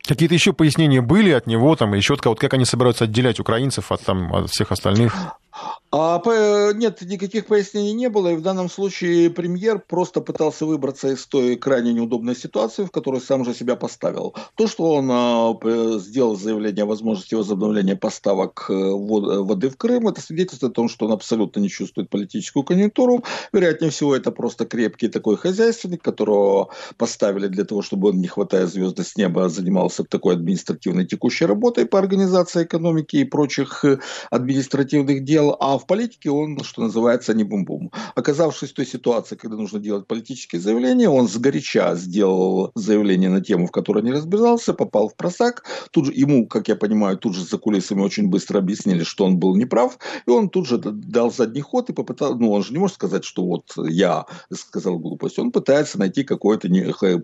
Какие-то 0.06 0.34
еще 0.34 0.52
пояснения 0.54 1.02
были 1.02 1.32
от 1.32 1.48
него, 1.48 1.76
там, 1.76 1.96
и 1.96 2.02
четко, 2.02 2.30
вот 2.30 2.40
как 2.40 2.54
они 2.54 2.66
собираются 2.66 3.06
отделять 3.06 3.40
украинцев 3.40 3.90
от, 3.92 4.02
там, 4.02 4.34
от 4.34 4.50
всех 4.50 4.72
остальных? 4.72 5.14
А, 5.92 6.22
нет, 6.74 7.02
никаких 7.02 7.46
пояснений 7.46 7.94
не 7.94 8.10
было, 8.10 8.30
и 8.30 8.36
в 8.36 8.42
данном 8.42 8.70
случае 8.70 9.30
премьер 9.30 9.80
просто 9.80 10.22
пытался 10.22 10.66
выбраться 10.66 11.10
из 11.10 11.26
той 11.28 11.56
крайне 11.56 11.94
неудобной 11.94 12.36
ситуации, 12.36 12.86
в 12.86 12.92
которую 12.92 13.22
сам 13.22 13.46
же 13.46 13.54
себя 13.54 13.76
поставил. 13.76 14.34
То, 14.56 14.68
что 14.68 14.94
он 14.94 15.10
а, 15.12 15.54
сделал 16.00 16.36
заявление 16.36 16.84
о 16.84 16.88
возможности 16.88 17.36
возобновления 17.36 17.96
поставок 17.96 18.66
э, 18.70 18.74
воды 18.74 19.70
в 19.70 19.78
Крым, 19.78 20.08
это 20.08 20.22
свидетельствует 20.22 20.72
о 20.72 20.76
том, 20.76 20.90
что 20.90 21.06
он 21.06 21.12
абсолютно 21.12 21.60
не 21.60 21.70
чувствует 21.70 22.10
политическую 22.10 22.64
конъюнктуру. 22.64 23.24
Вероятнее 23.52 23.92
всего, 23.92 24.16
это 24.16 24.32
просто 24.32 24.66
крепкий 24.66 25.10
такой 25.10 25.38
хозяйственник, 25.38 26.02
которого 26.02 26.70
поставили 26.98 27.48
для 27.48 27.66
того, 27.66 27.82
чтобы 27.82 28.10
он, 28.10 28.18
не 28.20 28.28
хватая 28.28 28.66
звезды 28.68 29.04
с 29.04 29.16
неба, 29.16 29.50
занимался 29.50 30.04
такой 30.04 30.36
административной 30.36 31.06
текущей 31.06 31.46
работой 31.46 31.86
по 31.86 32.00
организации 32.00 32.64
экономики 32.64 33.18
и 33.18 33.26
прочих 33.26 33.86
э, 33.86 34.00
административных 34.32 35.24
дел. 35.24 35.43
А 35.52 35.78
в 35.78 35.86
политике 35.86 36.30
он, 36.30 36.60
что 36.64 36.82
называется, 36.82 37.34
не 37.34 37.44
бум-бум. 37.44 37.92
Оказавшись 38.16 38.72
в 38.72 38.74
той 38.74 38.86
ситуации, 38.86 39.36
когда 39.36 39.58
нужно 39.58 39.80
делать 39.80 40.08
политические 40.08 40.62
заявления, 40.62 41.10
он 41.10 41.28
сгоряча 41.28 41.96
сделал 41.96 42.72
заявление 42.76 43.30
на 43.30 43.42
тему, 43.42 43.68
в 43.68 43.72
которой 43.72 44.04
не 44.04 44.12
разбирался, 44.12 44.74
попал 44.74 45.10
в 45.10 45.16
просак. 45.16 45.64
Тут 45.92 46.06
же 46.06 46.14
ему, 46.14 46.48
как 46.48 46.68
я 46.68 46.76
понимаю, 46.76 47.18
тут 47.18 47.36
же 47.36 47.44
за 47.44 47.58
кулисами 47.58 48.02
очень 48.02 48.30
быстро 48.30 48.60
объяснили, 48.60 49.04
что 49.04 49.26
он 49.26 49.38
был 49.38 49.56
неправ, 49.56 49.98
и 50.28 50.30
он 50.30 50.50
тут 50.50 50.68
же 50.68 50.78
дал 50.78 51.32
задний 51.32 51.62
ход 51.62 51.90
и 51.90 51.94
попытался, 51.94 52.36
ну 52.36 52.52
он 52.52 52.64
же 52.64 52.74
не 52.74 52.80
может 52.80 52.96
сказать, 52.96 53.24
что 53.24 53.44
вот 53.44 53.74
я 53.78 54.26
сказал 54.52 55.00
глупость, 55.00 55.40
он 55.40 55.52
пытается 55.52 56.00
найти 56.00 56.24
какое-то, 56.24 56.70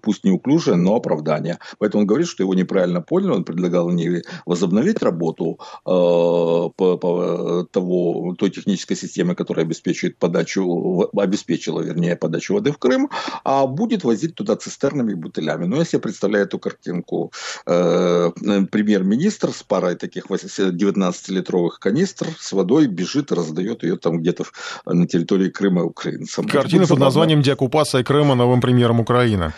пусть 0.01 0.24
неуклюжее, 0.24 0.76
но 0.76 0.95
оправдание. 0.95 1.59
Поэтому 1.78 2.01
он 2.01 2.07
говорит, 2.07 2.28
что 2.28 2.43
его 2.43 2.53
неправильно 2.53 3.01
поняли, 3.01 3.32
он 3.32 3.43
предлагал 3.43 3.89
не 3.89 4.24
возобновить 4.45 5.01
работу 5.01 5.59
э, 5.86 5.89
по, 5.89 6.97
по 6.97 7.67
того, 7.72 8.09
той 8.38 8.49
технической 8.49 8.97
системы, 8.97 9.36
которая 9.36 9.66
обеспечивает 9.66 10.18
подачу, 10.18 11.10
обеспечила, 11.16 11.82
вернее, 11.82 12.16
подачу 12.16 12.53
воды 12.53 12.72
в 12.72 12.78
Крым, 12.78 13.10
а 13.43 13.66
будет 13.66 14.03
возить 14.03 14.36
туда 14.36 14.55
цистернами 14.55 15.12
и 15.12 15.16
бутылями. 15.16 15.66
Но 15.66 15.78
если 15.78 15.97
я 15.97 16.01
представляю 16.01 16.45
эту 16.45 16.60
картинку, 16.60 17.32
э, 17.66 18.32
премьер-министр 18.72 19.51
с 19.51 19.64
парой 19.64 19.95
таких 19.95 20.26
19-литровых 20.28 21.80
канистр 21.80 22.28
с 22.39 22.51
водой 22.51 22.88
бежит 22.88 23.32
и 23.32 23.36
раздает 23.36 23.84
ее 23.84 23.97
там 23.97 24.20
где-то 24.20 24.45
на 24.86 25.07
территории 25.07 25.49
Крыма 25.49 25.84
украинцам. 25.84 26.47
Картина 26.47 26.88
под 26.88 26.99
названием 26.99 27.41
«Деоккупация 27.41 28.03
Крыма 28.03 28.36
новым 28.36 28.62
премьером 28.62 28.99
Украины». 28.99 29.53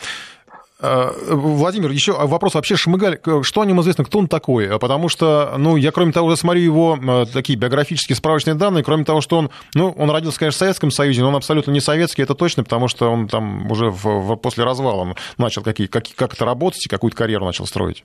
Э, 0.82 1.12
Владимир, 1.28 1.92
еще 1.92 2.14
вопрос 2.14 2.56
вообще 2.56 2.76
Шмыгаль, 2.76 3.20
что 3.44 3.62
о 3.62 3.66
нем 3.66 3.82
известно, 3.82 4.04
кто 4.04 4.20
он 4.20 4.28
такой? 4.28 4.80
Потому 4.80 5.10
что, 5.10 5.54
ну, 5.58 5.76
я 5.76 5.92
кроме 5.92 6.12
того, 6.12 6.36
смотрю 6.36 6.62
его 6.62 7.00
э, 7.02 7.26
такие 7.32 7.58
биографические 7.58 8.16
справочные 8.16 8.56
данные, 8.56 8.84
кроме 8.84 9.04
того, 9.04 9.22
что 9.22 9.38
он, 9.38 9.52
ну, 9.76 9.94
он 9.98 10.10
родился, 10.10 10.40
конечно, 10.40 10.58
в 10.58 10.60
Советском 10.60 10.92
Союзе, 10.92 11.22
но 11.22 11.30
он 11.30 11.36
абсолютно 11.36 11.72
не 11.72 11.82
советский, 11.82 12.24
это 12.24 12.34
точно, 12.34 12.64
потому 12.64 12.88
что 12.88 13.12
он 13.12 13.28
там 13.28 13.70
уже 13.70 13.92
в, 13.92 14.04
в, 14.04 14.36
после 14.38 14.64
развала 14.64 15.16
начал 15.38 15.62
какие, 15.62 15.88
как, 15.88 16.06
как-то 16.16 16.46
работать 16.46 16.86
и 16.86 16.90
какую-то 16.90 17.16
карьеру 17.16 17.46
начал 17.46 17.68
строить. 17.68 18.04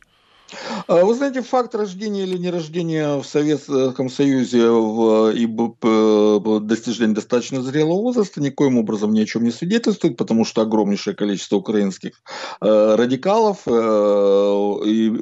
А 0.86 1.05
вы 1.05 1.14
знаете, 1.14 1.42
факт 1.42 1.74
рождения 1.74 2.22
или 2.22 2.36
нерождения 2.36 3.16
в 3.16 3.24
Советском 3.24 4.09
Союзе 4.09 4.68
в, 4.68 5.30
и 5.30 5.47
достижения 6.61 7.14
достаточно 7.14 7.62
зрелого 7.62 8.03
возраста 8.03 8.40
никоим 8.40 8.78
образом 8.78 9.12
ни 9.12 9.20
о 9.20 9.26
чем 9.26 9.44
не 9.44 9.51
свидетельствует, 9.51 10.16
потому 10.16 10.44
что 10.44 10.62
огромнейшее 10.62 11.14
количество 11.14 11.57
украинских 11.57 12.22
э, 12.61 12.94
радикалов 12.97 13.62
э, 13.66 13.70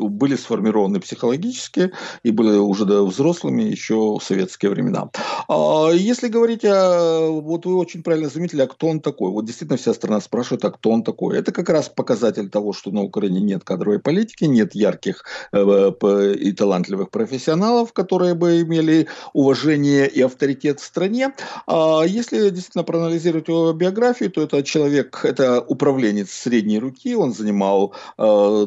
были 0.08 0.36
сформированы 0.36 1.00
психологически 1.00 1.92
и 2.22 2.30
были 2.30 2.56
уже 2.56 2.84
взрослыми 2.84 3.62
еще 3.62 4.18
в 4.18 4.22
советские 4.22 4.70
времена. 4.70 5.08
А 5.48 5.90
если 5.92 6.28
говорить 6.28 6.64
о... 6.64 7.30
Вот 7.40 7.66
вы 7.66 7.76
очень 7.76 8.02
правильно 8.02 8.28
заметили, 8.28 8.62
а 8.62 8.66
кто 8.66 8.88
он 8.88 9.00
такой? 9.00 9.30
Вот 9.30 9.44
действительно 9.46 9.78
вся 9.78 9.94
страна 9.94 10.20
спрашивает, 10.20 10.64
а 10.64 10.70
кто 10.70 10.90
он 10.90 11.02
такой? 11.02 11.38
Это 11.38 11.52
как 11.52 11.68
раз 11.70 11.88
показатель 11.88 12.50
того, 12.50 12.72
что 12.72 12.90
на 12.90 13.02
Украине 13.02 13.40
нет 13.40 13.64
кадровой 13.64 13.98
политики, 13.98 14.44
нет 14.44 14.74
ярких 14.74 15.13
ярких 15.14 15.24
э, 15.52 16.34
и 16.34 16.52
талантливых 16.52 17.10
профессионалов, 17.10 17.92
которые 17.92 18.34
бы 18.34 18.62
имели 18.62 19.06
уважение 19.32 20.08
и 20.08 20.22
авторитет 20.22 20.80
в 20.80 20.84
стране. 20.84 21.32
А 21.66 22.02
если 22.06 22.50
действительно 22.50 22.84
проанализировать 22.84 23.48
его 23.48 23.72
биографию, 23.72 24.30
то 24.30 24.42
это 24.42 24.62
человек, 24.62 25.24
это 25.24 25.60
управленец 25.60 26.30
средней 26.30 26.78
руки, 26.78 27.14
он 27.14 27.32
занимал 27.32 27.94
э, 28.18 28.22
э, 28.22 28.64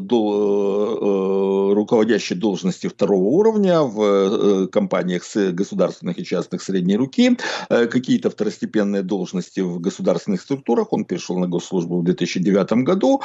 руководящие 1.74 2.39
должности 2.39 2.88
второго 2.88 3.24
уровня 3.24 3.82
в 3.82 4.68
компаниях 4.68 5.24
государственных 5.36 6.20
и 6.20 6.26
частных 6.26 6.62
средней 6.62 6.98
руки, 6.98 7.38
какие-то 7.70 8.30
второстепенные 8.30 9.04
должности 9.04 9.62
в 9.62 9.80
государственных 9.80 10.41
структурах, 10.41 10.93
он 10.93 11.06
перешел 11.06 11.38
на 11.38 11.48
госслужбу 11.48 12.00
в 12.00 12.04
2009 12.04 12.84
году. 12.84 13.22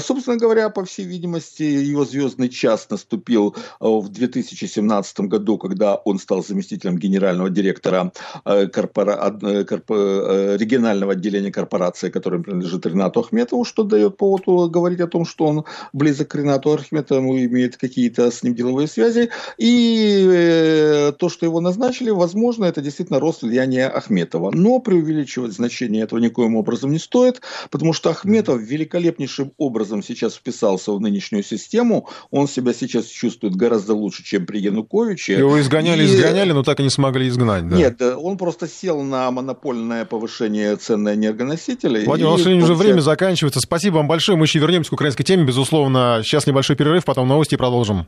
Собственно 0.00 0.36
говоря, 0.36 0.68
по 0.68 0.84
всей 0.84 1.06
видимости, 1.06 1.62
его 1.62 2.04
звездный 2.04 2.48
сейчас 2.58 2.90
наступил 2.90 3.54
в 3.80 4.08
2017 4.08 5.20
году, 5.20 5.58
когда 5.58 5.94
он 5.94 6.18
стал 6.18 6.42
заместителем 6.44 6.98
генерального 6.98 7.50
директора 7.50 8.12
корпора... 8.44 9.30
корп... 9.64 9.90
регионального 9.90 11.12
отделения 11.12 11.52
корпорации, 11.52 12.10
которым 12.10 12.42
принадлежит 12.42 12.86
Ренату 12.86 13.20
Ахметову, 13.20 13.64
что 13.64 13.84
дает 13.84 14.16
повод 14.16 14.70
говорить 14.70 15.00
о 15.00 15.06
том, 15.06 15.24
что 15.24 15.46
он 15.46 15.64
близок 15.92 16.28
к 16.28 16.34
Ренату 16.34 16.72
Ахметову, 16.72 17.38
имеет 17.38 17.76
какие-то 17.76 18.30
с 18.30 18.42
ним 18.42 18.54
деловые 18.54 18.88
связи. 18.88 19.30
И 19.56 21.12
то, 21.18 21.28
что 21.28 21.46
его 21.46 21.60
назначили, 21.60 22.10
возможно, 22.10 22.64
это 22.64 22.80
действительно 22.80 23.20
рост 23.20 23.42
влияния 23.42 23.86
Ахметова. 23.86 24.50
Но 24.50 24.80
преувеличивать 24.80 25.52
значение 25.52 26.02
этого 26.02 26.18
никоим 26.18 26.56
образом 26.56 26.90
не 26.90 26.98
стоит, 26.98 27.40
потому 27.70 27.92
что 27.92 28.10
Ахметов 28.10 28.60
великолепнейшим 28.60 29.52
образом 29.58 30.02
сейчас 30.02 30.34
вписался 30.34 30.92
в 30.92 31.00
нынешнюю 31.00 31.44
систему. 31.44 32.08
Он 32.30 32.47
себя 32.48 32.72
сейчас 32.72 33.06
чувствует 33.06 33.54
гораздо 33.54 33.94
лучше, 33.94 34.24
чем 34.24 34.46
при 34.46 34.58
Януковиче. 34.58 35.34
Его 35.34 35.60
изгоняли, 35.60 36.02
и... 36.02 36.06
изгоняли, 36.06 36.52
но 36.52 36.62
так 36.62 36.80
и 36.80 36.82
не 36.82 36.90
смогли 36.90 37.28
изгнать. 37.28 37.68
Да? 37.68 37.76
Нет, 37.76 38.00
он 38.00 38.36
просто 38.36 38.66
сел 38.66 39.02
на 39.02 39.30
монопольное 39.30 40.04
повышение 40.04 40.74
цен 40.76 41.02
на 41.04 41.14
энергоносители. 41.14 42.04
Владимир, 42.04 42.28
и... 42.28 42.32
у 42.32 42.32
нас 42.32 42.42
сегодня 42.42 42.64
уже 42.64 42.74
время 42.74 43.00
заканчивается. 43.00 43.60
Спасибо 43.60 43.96
вам 43.96 44.08
большое. 44.08 44.36
Мы 44.36 44.46
еще 44.46 44.58
вернемся 44.58 44.90
к 44.90 44.94
украинской 44.94 45.24
теме, 45.24 45.44
безусловно. 45.44 46.22
Сейчас 46.24 46.46
небольшой 46.46 46.76
перерыв, 46.76 47.04
потом 47.04 47.28
новости 47.28 47.54
и 47.54 47.58
продолжим. 47.58 48.06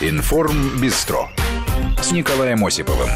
Информ 0.00 0.80
Бистро 0.80 1.28
с 2.02 2.10
Николаем 2.12 2.64
Осиповым. 2.64 3.08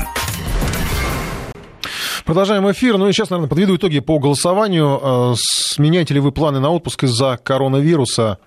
Продолжаем 2.25 2.71
эфир. 2.71 2.99
Ну 2.99 3.09
и 3.09 3.13
сейчас, 3.13 3.31
наверное, 3.31 3.49
подведу 3.49 3.77
итоги 3.77 4.01
по 4.01 4.19
голосованию. 4.19 5.01
Э, 5.03 5.35
Сменяете 5.37 6.13
ли 6.13 6.21
вы 6.21 6.31
планы 6.31 6.61
на 6.61 6.71
отпуск 6.71 7.05
из-за 7.05 7.39
коронавируса? 7.43 8.39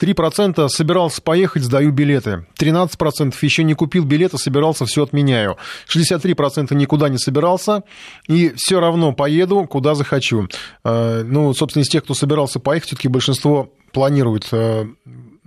3% 0.00 0.68
собирался 0.68 1.20
поехать, 1.20 1.64
сдаю 1.64 1.90
билеты. 1.92 2.46
13% 2.58 3.34
еще 3.40 3.64
не 3.64 3.74
купил 3.74 4.04
билеты, 4.04 4.38
собирался, 4.38 4.86
все 4.86 5.02
отменяю. 5.02 5.56
63% 5.88 6.74
никуда 6.74 7.08
не 7.08 7.18
собирался. 7.18 7.82
И 8.28 8.52
все 8.56 8.80
равно 8.80 9.12
поеду, 9.12 9.64
куда 9.64 9.94
захочу. 9.94 10.48
Э, 10.84 11.22
ну, 11.24 11.52
собственно, 11.54 11.82
из 11.82 11.88
тех, 11.88 12.04
кто 12.04 12.14
собирался 12.14 12.60
поехать, 12.60 12.88
все-таки 12.88 13.08
большинство 13.08 13.72
планирует 13.92 14.48
э, 14.52 14.86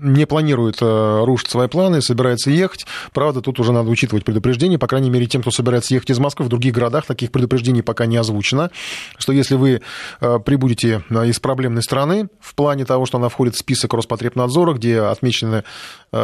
не 0.02 0.26
планирует 0.26 0.78
э, 0.82 1.24
рушить 1.24 1.50
свои 1.50 1.68
планы, 1.68 2.02
собирается 2.02 2.50
ехать. 2.50 2.86
Правда, 3.14 3.42
тут 3.42 3.60
уже 3.60 3.72
надо 3.72 3.90
учитывать 3.90 4.26
предупреждение, 4.26 4.80
по 4.80 4.88
крайней 4.88 5.10
мере, 5.10 5.28
тем, 5.28 5.42
кто 5.42 5.52
собирается 5.52 5.94
ехать 5.94 6.10
из 6.10 6.20
Москвы, 6.20 6.46
в 6.46 6.50
других 6.50 6.74
городах 6.74 7.06
таких 7.06 7.32
предупреждений 7.32 7.84
пока 7.84 8.08
не 8.08 8.18
озвучено, 8.18 8.72
что 9.18 9.32
если 9.32 9.56
вы 9.56 9.82
э, 10.20 10.40
прибудете 10.44 11.04
э, 11.10 11.28
из 11.28 11.40
проблемной 11.40 11.84
страны 11.84 12.30
в 12.40 12.56
плане 12.56 12.86
того, 12.86 13.06
что 13.06 13.20
она 13.20 13.30
входит 13.30 13.56
в 13.56 13.60
список 13.60 13.94
Роспотребнадзора, 13.94 14.74
где 14.74 15.02
отмечены 15.02 15.64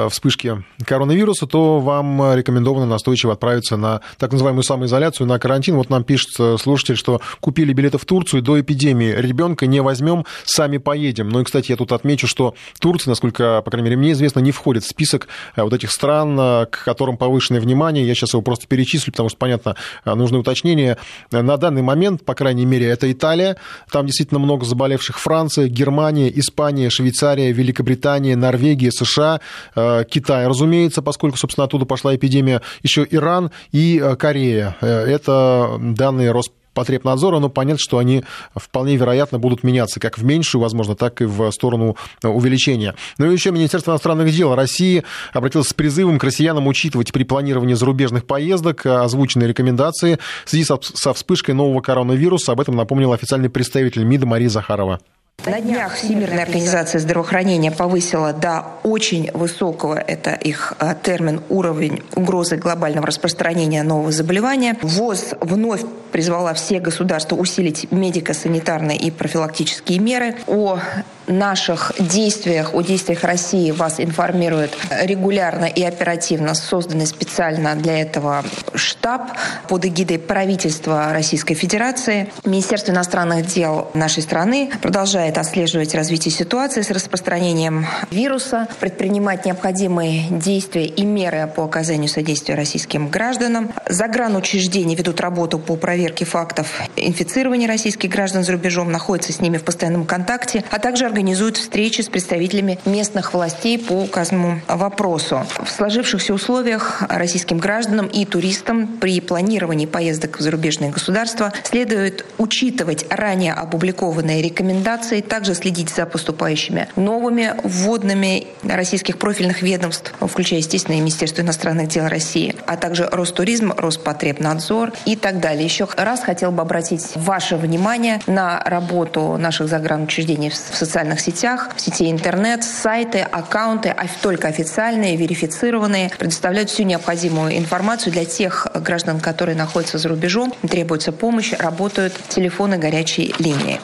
вспышки 0.10 0.66
коронавируса, 0.86 1.48
то 1.48 1.80
вам 1.80 2.34
рекомендовано 2.34 2.86
настойчиво 2.86 3.34
отправиться 3.34 3.78
на 3.78 4.02
так 4.18 4.34
называемую 4.34 4.64
самоизоляцию, 4.64 5.28
на 5.28 5.40
карантин. 5.40 5.76
Вот 5.76 5.90
нам 5.90 6.04
пишет 6.04 6.60
слушатель, 6.60 6.98
что 6.98 7.22
купили 7.40 7.72
билеты 7.72 7.98
в 7.98 8.04
Турцию 8.04 8.42
до 8.42 8.60
эпидемии. 8.60 9.14
Ребенка 9.14 9.66
не 9.66 9.82
возьмем, 9.82 10.26
сами 10.44 10.78
поедем. 10.78 11.30
Ну 11.30 11.40
и, 11.40 11.44
кстати, 11.46 11.72
я 11.72 11.78
тут 11.78 11.94
отмечу, 11.94 12.28
что 12.28 12.54
Турция, 12.80 13.12
насколько 13.12 13.62
по 13.68 13.72
крайней 13.72 13.90
мере, 13.90 13.98
мне 13.98 14.14
известно, 14.14 14.40
не 14.40 14.54
входит 14.54 14.86
в 14.86 14.88
список 14.88 15.28
э, 15.58 15.62
вот 15.62 15.74
этих 15.74 15.92
стран, 15.92 16.40
э, 16.40 16.68
к 16.68 16.86
которым 16.86 17.18
повышенное 17.18 17.60
внимание. 17.60 18.08
Я 18.08 18.16
сейчас 18.16 18.32
его 18.32 18.42
просто 18.42 18.66
перечислю, 18.66 19.12
потому 19.12 19.28
что, 19.28 19.38
понятно, 19.38 19.76
э, 20.06 20.14
нужны 20.14 20.38
уточнения. 20.38 20.98
На 21.32 21.58
данный 21.58 21.82
момент, 21.82 22.24
по 22.24 22.34
крайней 22.34 22.66
мере, 22.66 22.88
это 22.88 23.12
Италия. 23.12 23.58
Там 23.92 24.06
действительно 24.06 24.40
много 24.40 24.64
заболевших. 24.64 25.20
Франция, 25.20 25.68
Германия, 25.68 26.32
Испания, 26.34 26.90
Швейцария, 26.90 27.52
Великобритания, 27.52 28.38
Норвегия, 28.38 28.90
США, 28.90 29.42
Китай, 29.76 30.48
разумеется, 30.48 31.02
поскольку, 31.02 31.36
собственно, 31.36 31.66
оттуда 31.66 31.84
пошла 31.84 32.16
эпидемия. 32.16 32.62
Еще 32.84 33.06
Иран 33.12 33.52
и 33.74 34.02
Корея. 34.18 34.78
Это 34.80 35.78
данные 35.78 36.32
Роспотребнадзора 36.32 36.57
Потребнадзора, 36.78 37.40
но 37.40 37.50
понятно, 37.50 37.80
что 37.80 37.98
они 37.98 38.24
вполне 38.56 38.98
вероятно 38.98 39.40
будут 39.40 39.64
меняться 39.64 40.00
как 40.00 40.20
в 40.20 40.24
меньшую, 40.24 40.62
возможно, 40.62 40.96
так 40.96 41.22
и 41.22 41.26
в 41.26 41.50
сторону 41.50 41.98
увеличения. 42.22 42.94
Ну 43.18 43.32
и 43.32 43.34
еще 43.34 43.50
Министерство 43.50 43.94
иностранных 43.94 44.32
дел 44.32 44.54
России 44.54 45.04
обратилось 45.34 45.70
с 45.70 45.74
призывом 45.74 46.20
к 46.20 46.24
россиянам 46.24 46.68
учитывать 46.68 47.12
при 47.12 47.24
планировании 47.24 47.74
зарубежных 47.74 48.28
поездок 48.28 48.86
озвученные 48.86 49.48
рекомендации 49.48 50.20
в 50.46 50.50
связи 50.52 50.66
со 50.66 51.14
вспышкой 51.14 51.56
нового 51.56 51.82
коронавируса. 51.82 52.52
Об 52.52 52.62
этом 52.62 52.76
напомнил 52.76 53.12
официальный 53.12 53.50
представитель 53.50 54.04
МИДа 54.04 54.28
Мария 54.28 54.50
Захарова. 54.50 55.00
На 55.48 55.62
днях 55.62 55.96
Всемирная 55.96 56.44
организация 56.44 57.00
здравоохранения 57.00 57.72
повысила 57.72 58.34
до 58.34 58.66
очень 58.84 59.32
высокого, 59.32 59.94
это 59.94 60.32
их 60.34 60.74
а, 60.78 60.94
термин, 60.94 61.42
уровень 61.48 62.04
угрозы 62.16 62.58
глобального 62.58 63.08
распространения 63.08 63.82
нового 63.84 64.12
заболевания. 64.12 64.78
ВОЗ 64.82 65.36
вновь 65.40 65.86
призвала 66.12 66.54
все 66.54 66.82
государства 66.82 67.38
усилить 67.38 67.90
медико-санитарные 67.92 68.98
и 68.98 69.10
профилактические 69.10 70.00
меры. 70.00 70.36
О 70.48 70.80
наших 71.28 71.92
действиях, 72.00 72.74
о 72.74 72.82
действиях 72.82 73.24
России 73.24 73.72
вас 73.72 74.00
информирует 74.00 74.78
регулярно 74.90 75.66
и 75.66 75.84
оперативно 75.84 76.54
созданный 76.54 77.06
специально 77.06 77.76
для 77.76 78.02
этого 78.02 78.44
штаб 78.76 79.32
под 79.68 79.86
эгидой 79.86 80.20
правительства 80.20 81.12
Российской 81.12 81.56
Федерации. 81.56 82.32
Министерство 82.46 82.92
иностранных 82.92 83.46
дел 83.46 83.90
нашей 83.94 84.24
страны 84.24 84.72
продолжает 84.82 85.38
отслеживать 85.38 85.96
развитие 85.96 86.32
ситуации 86.32 86.82
с 86.82 86.92
распространением 86.92 87.86
вируса, 88.12 88.68
предпринимать 88.80 89.46
необходимые 89.46 90.24
действия 90.30 90.86
и 90.86 91.04
меры 91.04 91.52
по 91.56 91.64
оказанию 91.64 92.10
содействия 92.10 92.56
российским 92.56 93.10
гражданам. 93.10 93.74
Загранучреждения 93.90 94.96
ведут 94.96 95.22
работу 95.22 95.60
по 95.60 95.76
проверке 95.76 96.26
фактов 96.26 96.68
инфицирования 96.96 97.68
российских 97.68 98.10
граждан 98.10 98.44
за 98.44 98.54
рубежом, 98.54 98.92
находятся 98.92 99.34
с 99.34 99.42
ними 99.42 99.58
в 99.58 99.64
постоянном 99.64 100.06
контакте, 100.06 100.64
а 100.70 100.80
также 100.80 101.06
организуют 101.18 101.58
встречи 101.58 102.02
с 102.02 102.10
представителями 102.10 102.78
местных 102.86 103.34
властей 103.34 103.80
по 103.80 103.94
указанному 103.94 104.62
вопросу. 104.68 105.48
В 105.64 105.68
сложившихся 105.68 106.32
условиях 106.32 107.02
российским 107.10 107.58
гражданам 107.58 108.06
и 108.06 108.24
туристам 108.24 108.86
при 108.86 109.20
планировании 109.20 109.88
поездок 109.88 110.38
в 110.38 110.44
зарубежные 110.44 110.92
государства 110.92 111.52
следует 111.64 112.24
учитывать 112.38 113.08
ранее 113.10 113.54
опубликованные 113.54 114.44
рекомендации, 114.44 115.22
также 115.22 115.56
следить 115.56 115.90
за 115.90 116.06
поступающими 116.06 116.88
новыми 116.96 117.56
вводными 117.64 118.46
российских 118.62 119.18
профильных 119.18 119.64
ведомств, 119.64 120.14
включая, 120.22 120.60
естественно, 120.60 120.98
и 120.98 121.00
Министерство 121.00 121.42
иностранных 121.42 121.88
дел 121.88 122.08
России, 122.08 122.56
а 122.68 122.78
также 122.78 123.10
Ростуризм, 123.12 123.74
Роспотребнадзор 123.76 124.94
и 125.06 125.16
так 125.16 125.40
далее. 125.40 125.64
Еще 125.64 125.88
раз 125.98 126.22
хотел 126.22 126.52
бы 126.52 126.62
обратить 126.62 127.14
ваше 127.16 127.56
внимание 127.56 128.22
на 128.28 128.60
работу 128.64 129.36
наших 129.38 129.68
загранучреждений 129.68 130.52
в 130.52 130.56
социальном 130.56 131.07
социальных 131.08 131.20
сетях, 131.22 131.70
в 131.76 131.82
сети 131.82 132.12
интернет, 132.12 132.64
сайты, 132.64 133.20
аккаунты, 133.20 133.90
а 133.90 134.06
только 134.22 134.48
официальные, 134.48 135.16
верифицированные, 135.16 136.12
предоставляют 136.18 136.70
всю 136.70 136.84
необходимую 136.84 137.58
информацию 137.58 138.12
для 138.12 138.26
тех 138.26 138.68
граждан, 138.74 139.20
которые 139.20 139.56
находятся 139.56 139.98
за 139.98 140.10
рубежом, 140.10 140.54
требуется 140.70 141.12
помощь, 141.12 141.54
работают 141.54 142.14
телефоны 142.30 142.78
горячей 142.78 143.34
линии. 143.40 143.80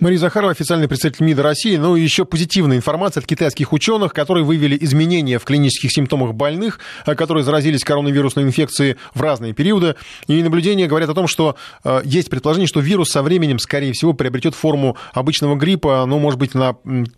Мария 0.00 0.18
Захарова, 0.18 0.52
официальный 0.52 0.88
представитель 0.88 1.24
МИДа 1.24 1.42
России. 1.42 1.76
Ну 1.76 1.96
и 1.96 2.02
еще 2.02 2.24
позитивная 2.24 2.76
информация 2.76 3.20
от 3.20 3.26
китайских 3.26 3.72
ученых, 3.72 4.12
которые 4.12 4.44
выявили 4.44 4.76
изменения 4.80 5.38
в 5.38 5.44
клинических 5.44 5.92
симптомах 5.92 6.34
больных, 6.34 6.80
э, 7.06 7.14
которые 7.14 7.44
заразились 7.44 7.84
коронавирусной 7.84 8.44
инфекцией 8.44 8.96
в 9.14 9.20
разные 9.20 9.52
периоды. 9.52 9.94
И 10.26 10.42
наблюдения 10.42 10.86
говорят 10.86 11.10
о 11.10 11.14
том, 11.14 11.26
что 11.26 11.56
э, 11.84 12.02
есть 12.04 12.30
предположение, 12.30 12.66
что 12.66 12.80
вирус 12.80 13.10
со 13.10 13.22
временем, 13.22 13.58
скорее 13.58 13.92
всего, 13.92 14.12
приобретет 14.12 14.54
форму 14.54 14.96
обычного 15.12 15.56
гриппа, 15.56 16.04
но, 16.06 16.18
может 16.18 16.38
быть, 16.38 16.54
на 16.54 16.74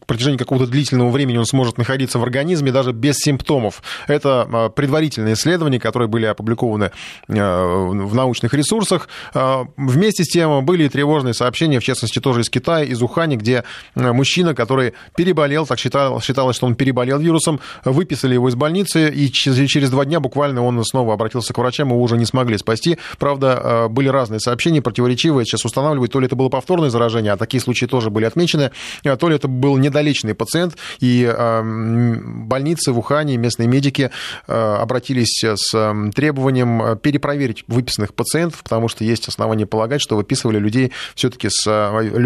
протяжении 0.07 0.37
какого-то 0.37 0.71
длительного 0.71 1.11
времени 1.11 1.39
он 1.39 1.47
сможет 1.47 1.79
находиться 1.79 2.19
в 2.19 2.23
организме 2.23 2.71
даже 2.71 2.93
без 2.93 3.17
симптомов. 3.17 3.83
Это 4.09 4.47
э, 4.51 4.71
предварительные 4.75 5.35
исследования, 5.35 5.81
которые 5.81 6.09
были 6.09 6.27
опубликованы 6.27 6.91
в 7.29 8.15
научных 8.15 8.55
ресурсах. 8.55 9.09
Вместе 9.35 10.25
с 10.25 10.29
тем 10.29 10.65
были 10.65 10.89
тревожные 10.89 11.35
сообщения, 11.35 11.81
в 11.81 11.85
частности, 11.85 12.19
тоже 12.19 12.42
из 12.43 12.51
Китая, 12.51 12.85
из 12.85 13.03
Ухани, 13.03 13.37
где 13.37 13.65
э, 13.95 14.13
мужчина, 14.13 14.55
который 14.55 14.95
переболел, 15.17 15.67
так 15.67 15.79
считал, 15.79 16.21
считалось, 16.21 16.57
что 16.57 16.67
он 16.67 16.75
переболел 16.75 17.19
вирусом, 17.19 17.61
выписали 17.85 18.35
его 18.35 18.49
из 18.49 18.55
больницы, 18.55 19.09
и 19.09 19.31
через 19.33 19.91
два 19.91 20.05
дня 20.05 20.21
буквально 20.21 20.63
он 20.63 20.85
снова 20.85 21.15
обратился 21.15 21.53
к 21.53 21.59
врачам, 21.59 21.89
его 21.89 22.03
уже 22.03 22.17
не 22.17 22.25
смогли 22.25 22.59
спасти. 22.59 22.99
Правда, 23.19 23.61
э, 23.63 23.89
были 23.89 24.09
разные 24.09 24.41
сообщения, 24.41 24.83
противоречивые, 24.83 25.47
сейчас 25.47 25.65
устанавливают, 25.65 26.13
то 26.13 26.21
ли 26.21 26.27
это 26.27 26.37
было 26.37 26.49
повторное 26.49 26.91
заражение, 26.91 27.33
а 27.33 27.37
такие 27.37 27.61
случаи 27.61 27.87
тоже 27.87 28.11
были 28.11 28.25
отмечены, 28.25 28.71
э, 29.05 29.17
то 29.17 29.29
ли 29.29 29.37
это 29.37 29.49
был 29.49 29.77
недолеченный 29.79 30.35
пациент, 30.35 30.77
и 31.01 31.33
больницы 31.33 32.93
в 32.93 32.99
Ухане, 32.99 33.37
местные 33.37 33.69
медики 33.69 34.11
обратились 34.47 35.43
с 35.43 35.95
требованием 36.15 36.99
перепроверить 36.99 37.65
выписанных 37.67 38.15
пациентов, 38.15 38.63
потому 38.63 38.89
что 38.89 39.05
есть 39.05 39.29
основания 39.29 39.67
полагать, 39.67 40.01
что 40.01 40.17
выписывали 40.17 40.59
людей 40.59 40.93
все-таки 41.15 41.49
с 41.51 41.65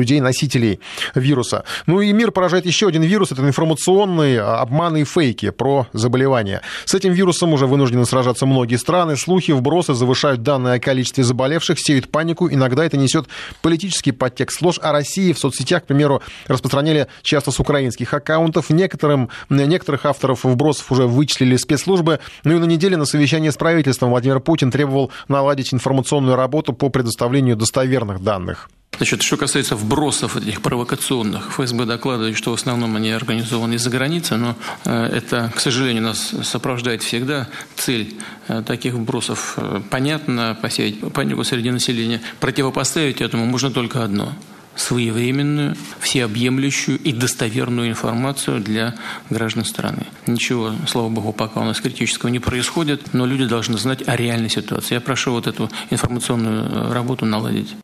людей-носителей 0.06 0.78
вируса. 1.14 1.64
Ну 1.86 2.00
и 2.00 2.12
мир 2.12 2.30
поражает 2.30 2.64
еще 2.64 2.86
один 2.86 3.02
вирус, 3.02 3.32
это 3.32 3.42
информационные 3.42 4.40
обманы 4.40 5.02
и 5.02 5.04
фейки 5.04 5.50
про 5.50 5.88
заболевания. 5.92 6.62
С 6.84 6.94
этим 6.94 7.12
вирусом 7.12 7.52
уже 7.52 7.66
вынуждены 7.66 8.06
сражаться 8.06 8.46
многие 8.46 8.76
страны. 8.76 9.16
Слухи, 9.16 9.50
вбросы 9.50 9.94
завышают 9.94 10.42
данные 10.42 10.74
о 10.74 10.78
количестве 10.78 11.24
заболевших, 11.24 11.80
сеют 11.80 12.08
панику. 12.08 12.48
Иногда 12.48 12.84
это 12.84 12.96
несет 12.96 13.26
политический 13.62 14.12
подтекст. 14.12 14.62
Ложь 14.62 14.78
о 14.80 14.92
России 14.92 15.32
в 15.32 15.38
соцсетях, 15.38 15.82
к 15.82 15.86
примеру, 15.86 16.22
распространяли 16.46 17.08
часто 17.22 17.50
с 17.50 17.58
украинских 17.58 18.14
аккаунтов. 18.14 18.70
Некоторым, 18.70 19.28
некоторых 19.48 20.06
авторов 20.06 20.44
вбросов 20.44 20.92
уже 20.92 21.06
вычислили 21.06 21.56
спецслужбы. 21.56 22.20
Ну 22.44 22.56
и 22.56 22.58
на 22.58 22.66
неделе 22.66 22.96
на 22.96 23.06
совещании 23.06 23.50
с 23.50 23.56
правительством 23.56 24.10
Владимир 24.10 24.38
Путин 24.38 24.70
требовал 24.70 25.10
наладить 25.26 25.74
информационную 25.74 26.36
работу 26.36 26.72
по 26.72 26.90
предоставлению 26.90 27.56
достоверных 27.56 28.22
данных. 28.22 28.68
Значит, 28.96 29.22
что 29.22 29.36
касается 29.36 29.76
вбросов 29.76 30.36
этих 30.36 30.62
провокационных, 30.62 31.50
ФСБ 31.50 31.84
докладывает, 31.84 32.36
что 32.36 32.52
в 32.52 32.54
основном 32.54 32.96
они 32.96 33.10
организованы 33.10 33.74
из-за 33.74 33.90
границы, 33.90 34.36
но 34.36 34.56
э, 34.86 35.06
это, 35.06 35.52
к 35.54 35.60
сожалению, 35.60 36.02
нас 36.02 36.32
сопровождает 36.42 37.02
всегда 37.02 37.46
цель 37.76 38.14
э, 38.48 38.62
таких 38.66 38.94
вбросов. 38.94 39.54
Э, 39.58 39.82
понятно, 39.90 40.58
посеять 40.62 41.00
панику 41.12 41.44
среди 41.44 41.70
населения. 41.70 42.22
Противопоставить 42.40 43.20
этому 43.20 43.44
можно 43.44 43.70
только 43.70 44.02
одно– 44.02 44.32
своевременную, 44.76 45.76
всеобъемлющую 46.00 46.98
и 46.98 47.12
достоверную 47.12 47.88
информацию 47.88 48.60
для 48.60 48.94
граждан 49.30 49.64
страны. 49.64 50.06
Ничего, 50.26 50.72
слава 50.86 51.08
богу, 51.08 51.32
пока 51.32 51.60
у 51.60 51.64
нас 51.64 51.80
критического 51.80 52.28
не 52.28 52.38
происходит, 52.38 53.14
но 53.14 53.26
люди 53.26 53.46
должны 53.46 53.78
знать 53.78 54.06
о 54.06 54.16
реальной 54.16 54.50
ситуации. 54.50 54.94
Я 54.94 55.00
прошу 55.00 55.32
вот 55.32 55.46
эту 55.46 55.70
информационную 55.90 56.92
работу 56.92 57.24
наладить. 57.24 57.74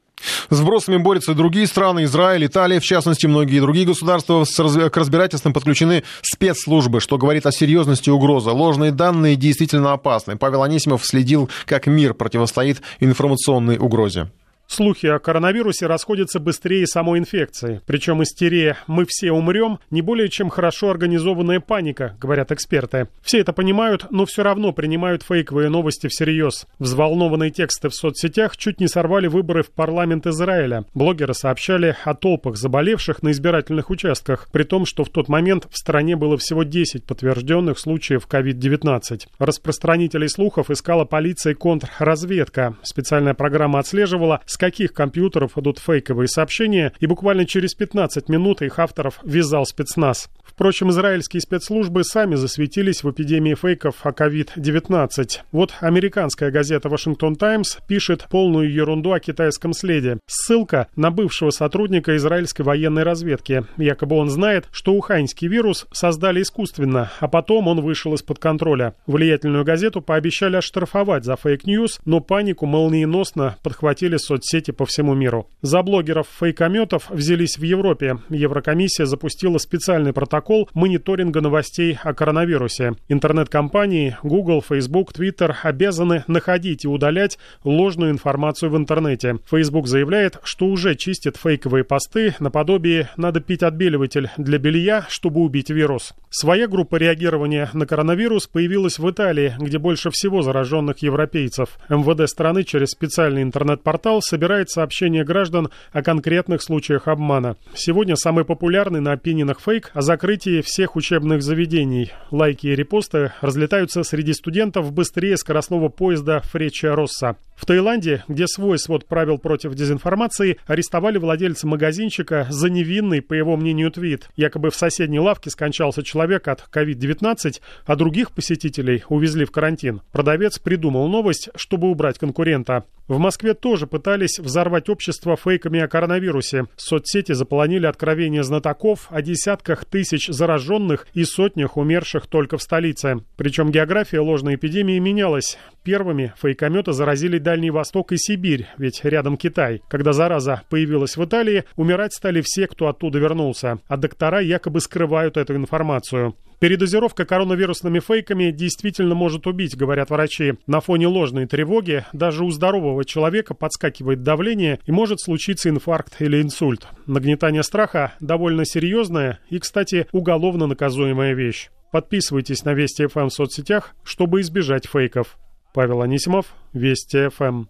С 0.51 0.59
вбросами 0.59 0.97
борются 0.97 1.33
и 1.33 1.35
другие 1.35 1.67
страны, 1.67 2.05
Израиль, 2.05 2.47
Италия, 2.47 2.81
в 2.81 2.85
частности, 2.85 3.27
многие 3.27 3.61
другие 3.61 3.87
государства. 3.87 4.45
К 4.45 4.97
разбирательствам 4.97 5.53
подключены 5.53 6.05
спецслужбы, 6.23 7.01
что 7.01 7.19
говорит 7.19 7.47
о 7.47 7.53
серьезности 7.53 8.11
угрозы. 8.11 8.51
Ложные 8.51 8.93
данные 8.93 9.37
действительно 9.37 9.93
опасны. 9.93 10.37
Павел 10.37 10.63
Анисимов 10.63 11.05
следил, 11.05 11.51
как 11.67 11.87
мир 11.87 12.15
противостоит 12.15 12.83
информационной 13.01 13.79
угрозе. 13.79 14.31
Слухи 14.73 15.05
о 15.05 15.19
коронавирусе 15.19 15.87
расходятся 15.87 16.41
быстрее 16.41 16.87
самой 16.87 17.19
инфекции. 17.19 17.83
Причем 17.85 18.23
истерия 18.23 18.79
«мы 18.87 19.05
все 19.07 19.31
умрем» 19.31 19.81
не 19.91 20.01
более 20.01 20.31
чем 20.31 20.49
хорошо 20.49 20.89
организованная 20.89 21.61
паника, 21.61 22.17
говорят 22.19 22.53
эксперты. 22.53 23.09
Все 23.21 23.41
это 23.41 23.53
понимают, 23.53 24.07
но 24.11 24.25
все 24.25 24.43
равно 24.43 24.73
принимают 24.73 25.25
фейковые 25.25 25.69
новости 25.69 26.07
всерьез. 26.07 26.67
Взволнованные 26.79 27.51
тексты 27.51 27.91
в 27.91 27.95
соцсетях 27.95 28.57
чуть 28.57 28.81
не 28.81 28.89
сорвали 28.89 29.27
выборы 29.27 29.63
в 29.63 29.71
парламент 29.71 30.27
Израиля. 30.27 30.87
Блогеры 30.95 31.35
сообщали 31.35 31.95
о 32.07 32.15
толпах 32.15 32.57
заболевших 32.57 33.23
на 33.23 33.33
избирательных 33.33 33.91
участках, 33.91 34.49
при 34.53 34.63
том, 34.63 34.87
что 34.87 35.05
в 35.05 35.11
тот 35.11 35.29
момент 35.29 35.67
в 35.71 35.77
стране 35.77 36.17
было 36.17 36.39
всего 36.39 36.63
10 36.63 37.05
подтвержденных 37.05 37.79
случаев 37.79 38.27
COVID-19. 38.27 39.27
Распространителей 39.39 40.31
слухов 40.31 40.71
искала 40.71 41.05
полиция 41.05 41.53
и 41.53 41.57
контрразведка. 41.57 42.77
Специальная 42.83 43.35
программа 43.35 43.79
отслеживала, 43.79 44.41
с 44.47 44.62
каких 44.63 44.93
компьютеров 44.93 45.59
идут 45.59 45.81
фейковые 45.81 46.29
сообщения, 46.29 46.93
и 47.01 47.07
буквально 47.07 47.47
через 47.47 47.75
15 47.75 48.29
минут 48.29 48.63
их 48.63 48.79
авторов 48.79 49.19
вязал 49.25 49.67
спецназ. 49.67 50.31
Впрочем, 50.53 50.91
израильские 50.91 51.41
спецслужбы 51.41 52.05
сами 52.05 52.35
засветились 52.35 53.03
в 53.03 53.11
эпидемии 53.11 53.55
фейков 53.55 54.05
о 54.05 54.11
COVID-19. 54.11 55.41
Вот 55.51 55.75
американская 55.81 56.51
газета 56.51 56.91
«Вашингтон 56.91 57.37
Таймс» 57.37 57.79
пишет 57.89 58.27
полную 58.31 58.71
ерунду 58.71 59.13
о 59.13 59.21
китайском 59.21 59.73
следе. 59.73 60.19
Ссылка 60.27 60.89
на 60.95 61.11
бывшего 61.11 61.51
сотрудника 61.51 62.17
израильской 62.17 62.67
военной 62.67 63.03
разведки. 63.03 63.65
Якобы 63.79 64.17
он 64.17 64.29
знает, 64.29 64.67
что 64.73 64.93
уханьский 64.93 65.49
вирус 65.49 65.87
создали 65.91 66.43
искусственно, 66.43 67.11
а 67.19 67.29
потом 67.29 67.67
он 67.67 67.81
вышел 67.81 68.13
из-под 68.15 68.39
контроля. 68.39 68.95
Влиятельную 69.07 69.65
газету 69.65 70.03
пообещали 70.03 70.57
оштрафовать 70.57 71.25
за 71.25 71.37
фейк-ньюс, 71.37 72.01
но 72.05 72.21
панику 72.21 72.67
молниеносно 72.67 73.57
подхватили 73.63 74.19
соцсети 74.19 74.71
по 74.71 74.85
всему 74.85 75.15
миру. 75.15 75.49
За 75.63 75.83
блогеров 75.83 76.27
фейкометов 76.39 77.09
взялись 77.09 77.57
в 77.57 77.63
Европе. 77.63 78.19
Еврокомиссия 78.29 79.07
запустила 79.07 79.57
специальный 79.57 80.13
протокол 80.13 80.42
протокол 80.43 80.69
мониторинга 80.75 81.41
новостей 81.41 81.97
о 82.03 82.15
коронавирусе. 82.15 82.95
Интернет-компании 83.09 84.17
Google, 84.25 84.61
Facebook, 84.61 85.13
Twitter 85.13 85.55
обязаны 85.63 86.25
находить 86.27 86.85
и 86.85 86.89
удалять 86.89 87.39
ложную 87.63 88.11
информацию 88.11 88.71
в 88.71 88.77
интернете. 88.77 89.39
Facebook 89.49 89.87
заявляет, 89.87 90.41
что 90.43 90.67
уже 90.67 90.97
чистит 90.97 91.37
фейковые 91.37 91.85
посты 91.85 92.35
наподобие 92.41 93.09
«надо 93.17 93.41
пить 93.41 93.63
отбеливатель 93.63 94.31
для 94.37 94.59
белья, 94.59 95.07
чтобы 95.09 95.43
убить 95.43 95.71
вирус». 95.71 96.13
Своя 96.35 96.67
группа 96.67 96.97
реагирования 96.97 97.69
на 97.75 97.87
коронавирус 97.87 98.47
появилась 98.47 98.99
в 98.99 99.09
Италии, 99.09 99.55
где 99.61 99.79
больше 99.79 100.11
всего 100.11 100.41
зараженных 100.41 100.99
европейцев. 101.03 101.79
МВД 101.91 102.29
страны 102.29 102.65
через 102.65 102.89
специальный 102.89 103.43
интернет-портал 103.43 104.23
собирает 104.23 104.71
сообщения 104.71 105.25
граждан 105.25 105.69
о 105.93 106.03
конкретных 106.03 106.63
случаях 106.63 107.07
обмана. 107.07 107.57
Сегодня 107.75 108.17
самый 108.17 108.47
популярный 108.47 109.01
на 109.01 109.13
опининах 109.13 109.61
фейк 109.61 109.91
о 109.93 110.01
закрытии 110.01 110.32
закрытии 110.33 110.63
всех 110.63 110.97
учебных 110.97 111.43
заведений. 111.43 112.11
Лайки 112.31 112.69
и 112.69 112.75
репосты 112.75 113.33
разлетаются 113.43 114.03
среди 114.03 114.33
студентов 114.33 114.91
быстрее 114.91 115.37
скоростного 115.37 115.91
поезда 115.91 116.41
Фреча 116.41 116.97
Росса. 116.97 117.37
В 117.55 117.67
Таиланде, 117.67 118.25
где 118.29 118.47
свой 118.47 118.79
свод 118.79 119.07
правил 119.07 119.37
против 119.37 119.75
дезинформации, 119.75 120.59
арестовали 120.67 121.19
владельца 121.19 121.67
магазинчика 121.67 122.47
за 122.49 122.71
невинный, 122.71 123.21
по 123.21 123.35
его 123.35 123.57
мнению, 123.59 123.91
твит. 123.91 124.31
Якобы 124.35 124.71
в 124.71 124.75
соседней 124.75 125.21
лавке 125.21 125.51
скончался 125.51 126.03
человек 126.03 126.49
от 126.49 126.65
COVID-19, 126.73 127.61
а 127.85 127.97
других 127.97 128.33
посетителей 128.33 129.05
увезли 129.09 129.45
в 129.45 129.51
карантин. 129.51 130.01
Продавец 130.13 130.59
придумал 130.59 131.09
новость, 131.09 131.51
чтобы 131.57 131.91
убрать 131.91 132.19
конкурента. 132.19 132.85
В 133.13 133.19
Москве 133.19 133.53
тоже 133.53 133.87
пытались 133.87 134.39
взорвать 134.39 134.89
общество 134.89 135.37
фейками 135.37 135.81
о 135.81 135.87
коронавирусе. 135.87 136.65
Соцсети 136.77 137.33
заполонили 137.33 137.85
откровения 137.85 138.43
знатоков 138.43 139.09
о 139.11 139.21
десятках 139.21 139.85
тысяч 139.85 140.29
зараженных 140.29 141.07
и 141.13 141.25
сотнях 141.25 141.77
умерших 141.77 142.27
только 142.27 142.57
в 142.57 142.63
столице. 142.63 143.17
Причем 143.37 143.71
география 143.71 144.21
ложной 144.21 144.55
эпидемии 144.55 144.99
менялась. 144.99 145.59
Первыми 145.83 146.33
фейкометы 146.41 146.95
заразили 146.95 147.37
Дальний 147.37 147.71
Восток 147.71 148.13
и 148.13 148.17
Сибирь, 148.17 148.67
ведь 148.79 149.05
рядом 149.05 149.37
Китай. 149.37 149.83
Когда 149.91 150.15
зараза 150.15 150.63
появилась 150.71 151.19
в 151.19 151.23
Италии, 151.23 151.65
умирать 151.77 152.15
стали 152.15 152.41
все, 152.41 152.67
кто 152.67 152.89
оттуда 152.89 153.19
вернулся, 153.19 153.79
а 153.89 153.99
доктора 153.99 154.41
якобы 154.41 154.81
скрывают 154.81 155.37
эту 155.37 155.55
информацию. 155.55 156.35
Передозировка 156.63 157.25
коронавирусными 157.25 157.99
фейками 157.99 158.53
действительно 158.53 159.17
может 159.17 159.49
убить, 159.49 159.77
говорят 159.77 160.11
врачи. 160.11 160.55
На 160.69 160.81
фоне 160.81 161.09
ложной 161.09 161.47
тревоги 161.47 162.05
даже 162.13 162.45
у 162.45 162.53
здорового 162.53 163.05
человека 163.05 163.53
подскакивает 163.53 164.23
давление 164.23 164.79
и 164.87 164.93
может 164.93 165.21
случиться 165.21 165.71
инфаркт 165.71 166.23
или 166.23 166.41
инсульт. 166.41 166.87
Нагнетание 167.07 167.65
страха 167.65 168.15
довольно 168.21 168.65
серьезная 168.65 169.41
и, 169.51 169.59
кстати, 169.59 170.07
уголовно 170.13 170.69
наказуемая 170.69 171.35
вещь. 171.35 171.71
Подписывайтесь 171.91 172.65
на 172.65 172.75
Вести 172.75 173.09
ФМ 173.09 173.27
в 173.27 173.33
соцсетях, 173.33 173.97
чтобы 174.05 174.41
избежать 174.41 174.87
фейков. 174.87 175.39
Павел 175.75 176.01
Анисимов, 176.01 176.55
Вести 176.73 177.29
ФМ. 177.29 177.65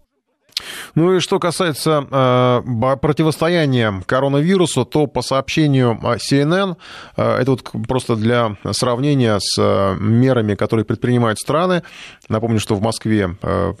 Ну 0.95 1.15
и 1.15 1.19
что 1.19 1.39
касается 1.39 2.05
э, 2.09 2.97
противостояния 3.01 4.01
коронавирусу, 4.05 4.85
то 4.85 5.07
по 5.07 5.21
сообщению 5.21 5.99
э, 6.01 6.17
CNN, 6.17 6.75
э, 7.17 7.37
это 7.41 7.51
вот 7.51 7.63
просто 7.87 8.15
для 8.15 8.57
сравнения 8.71 9.39
с 9.39 9.57
э, 9.57 9.95
мерами, 9.99 10.55
которые 10.55 10.85
предпринимают 10.85 11.39
страны, 11.39 11.83
напомню, 12.29 12.59
что 12.59 12.75
в 12.75 12.81
Москве 12.81 13.35
э, 13.41 13.73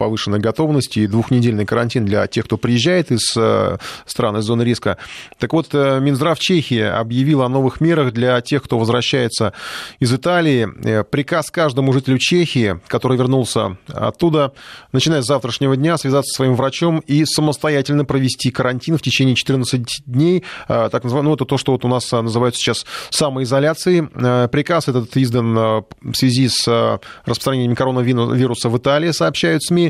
повышенной 0.00 0.38
готовности 0.38 1.00
и 1.00 1.06
двухнедельный 1.06 1.66
карантин 1.66 2.06
для 2.06 2.26
тех, 2.26 2.46
кто 2.46 2.56
приезжает 2.56 3.12
из 3.12 3.36
э, 3.36 3.76
стран 4.06 4.38
из 4.38 4.44
зоны 4.44 4.62
риска. 4.62 4.96
Так 5.38 5.52
вот, 5.52 5.68
э, 5.74 6.00
Минздрав 6.00 6.38
Чехии 6.38 6.80
объявил 6.80 7.42
о 7.42 7.50
новых 7.50 7.82
мерах 7.82 8.14
для 8.14 8.40
тех, 8.40 8.62
кто 8.62 8.78
возвращается 8.78 9.52
из 9.98 10.10
Италии. 10.14 10.66
Э, 10.84 11.04
приказ 11.04 11.50
каждому 11.50 11.92
жителю 11.92 12.16
Чехии, 12.16 12.80
который 12.88 13.18
вернулся 13.18 13.76
оттуда, 13.88 14.54
начиная 14.92 15.20
с 15.20 15.26
завтрашнего 15.26 15.76
дня, 15.76 15.98
связаться 15.98 16.30
со 16.30 16.36
своим 16.36 16.54
врачом 16.54 17.00
и 17.00 17.26
самостоятельно 17.26 18.06
провести 18.06 18.50
карантин 18.50 18.96
в 18.96 19.02
течение 19.02 19.34
14 19.34 19.84
дней. 20.06 20.44
Так 20.66 21.04
называемый, 21.04 21.28
ну, 21.28 21.34
это 21.34 21.44
то, 21.44 21.58
что 21.58 21.72
вот 21.72 21.84
у 21.84 21.88
нас 21.88 22.10
называют 22.10 22.56
сейчас 22.56 22.86
самоизоляцией. 23.10 24.06
Приказ 24.48 24.88
этот 24.88 25.14
издан 25.18 25.54
в 25.54 26.14
связи 26.14 26.48
с 26.48 26.98
распространением 27.26 27.74
коронавируса 27.74 28.70
в 28.70 28.78
Италии, 28.78 29.10
сообщают 29.10 29.62
СМИ. 29.62 29.89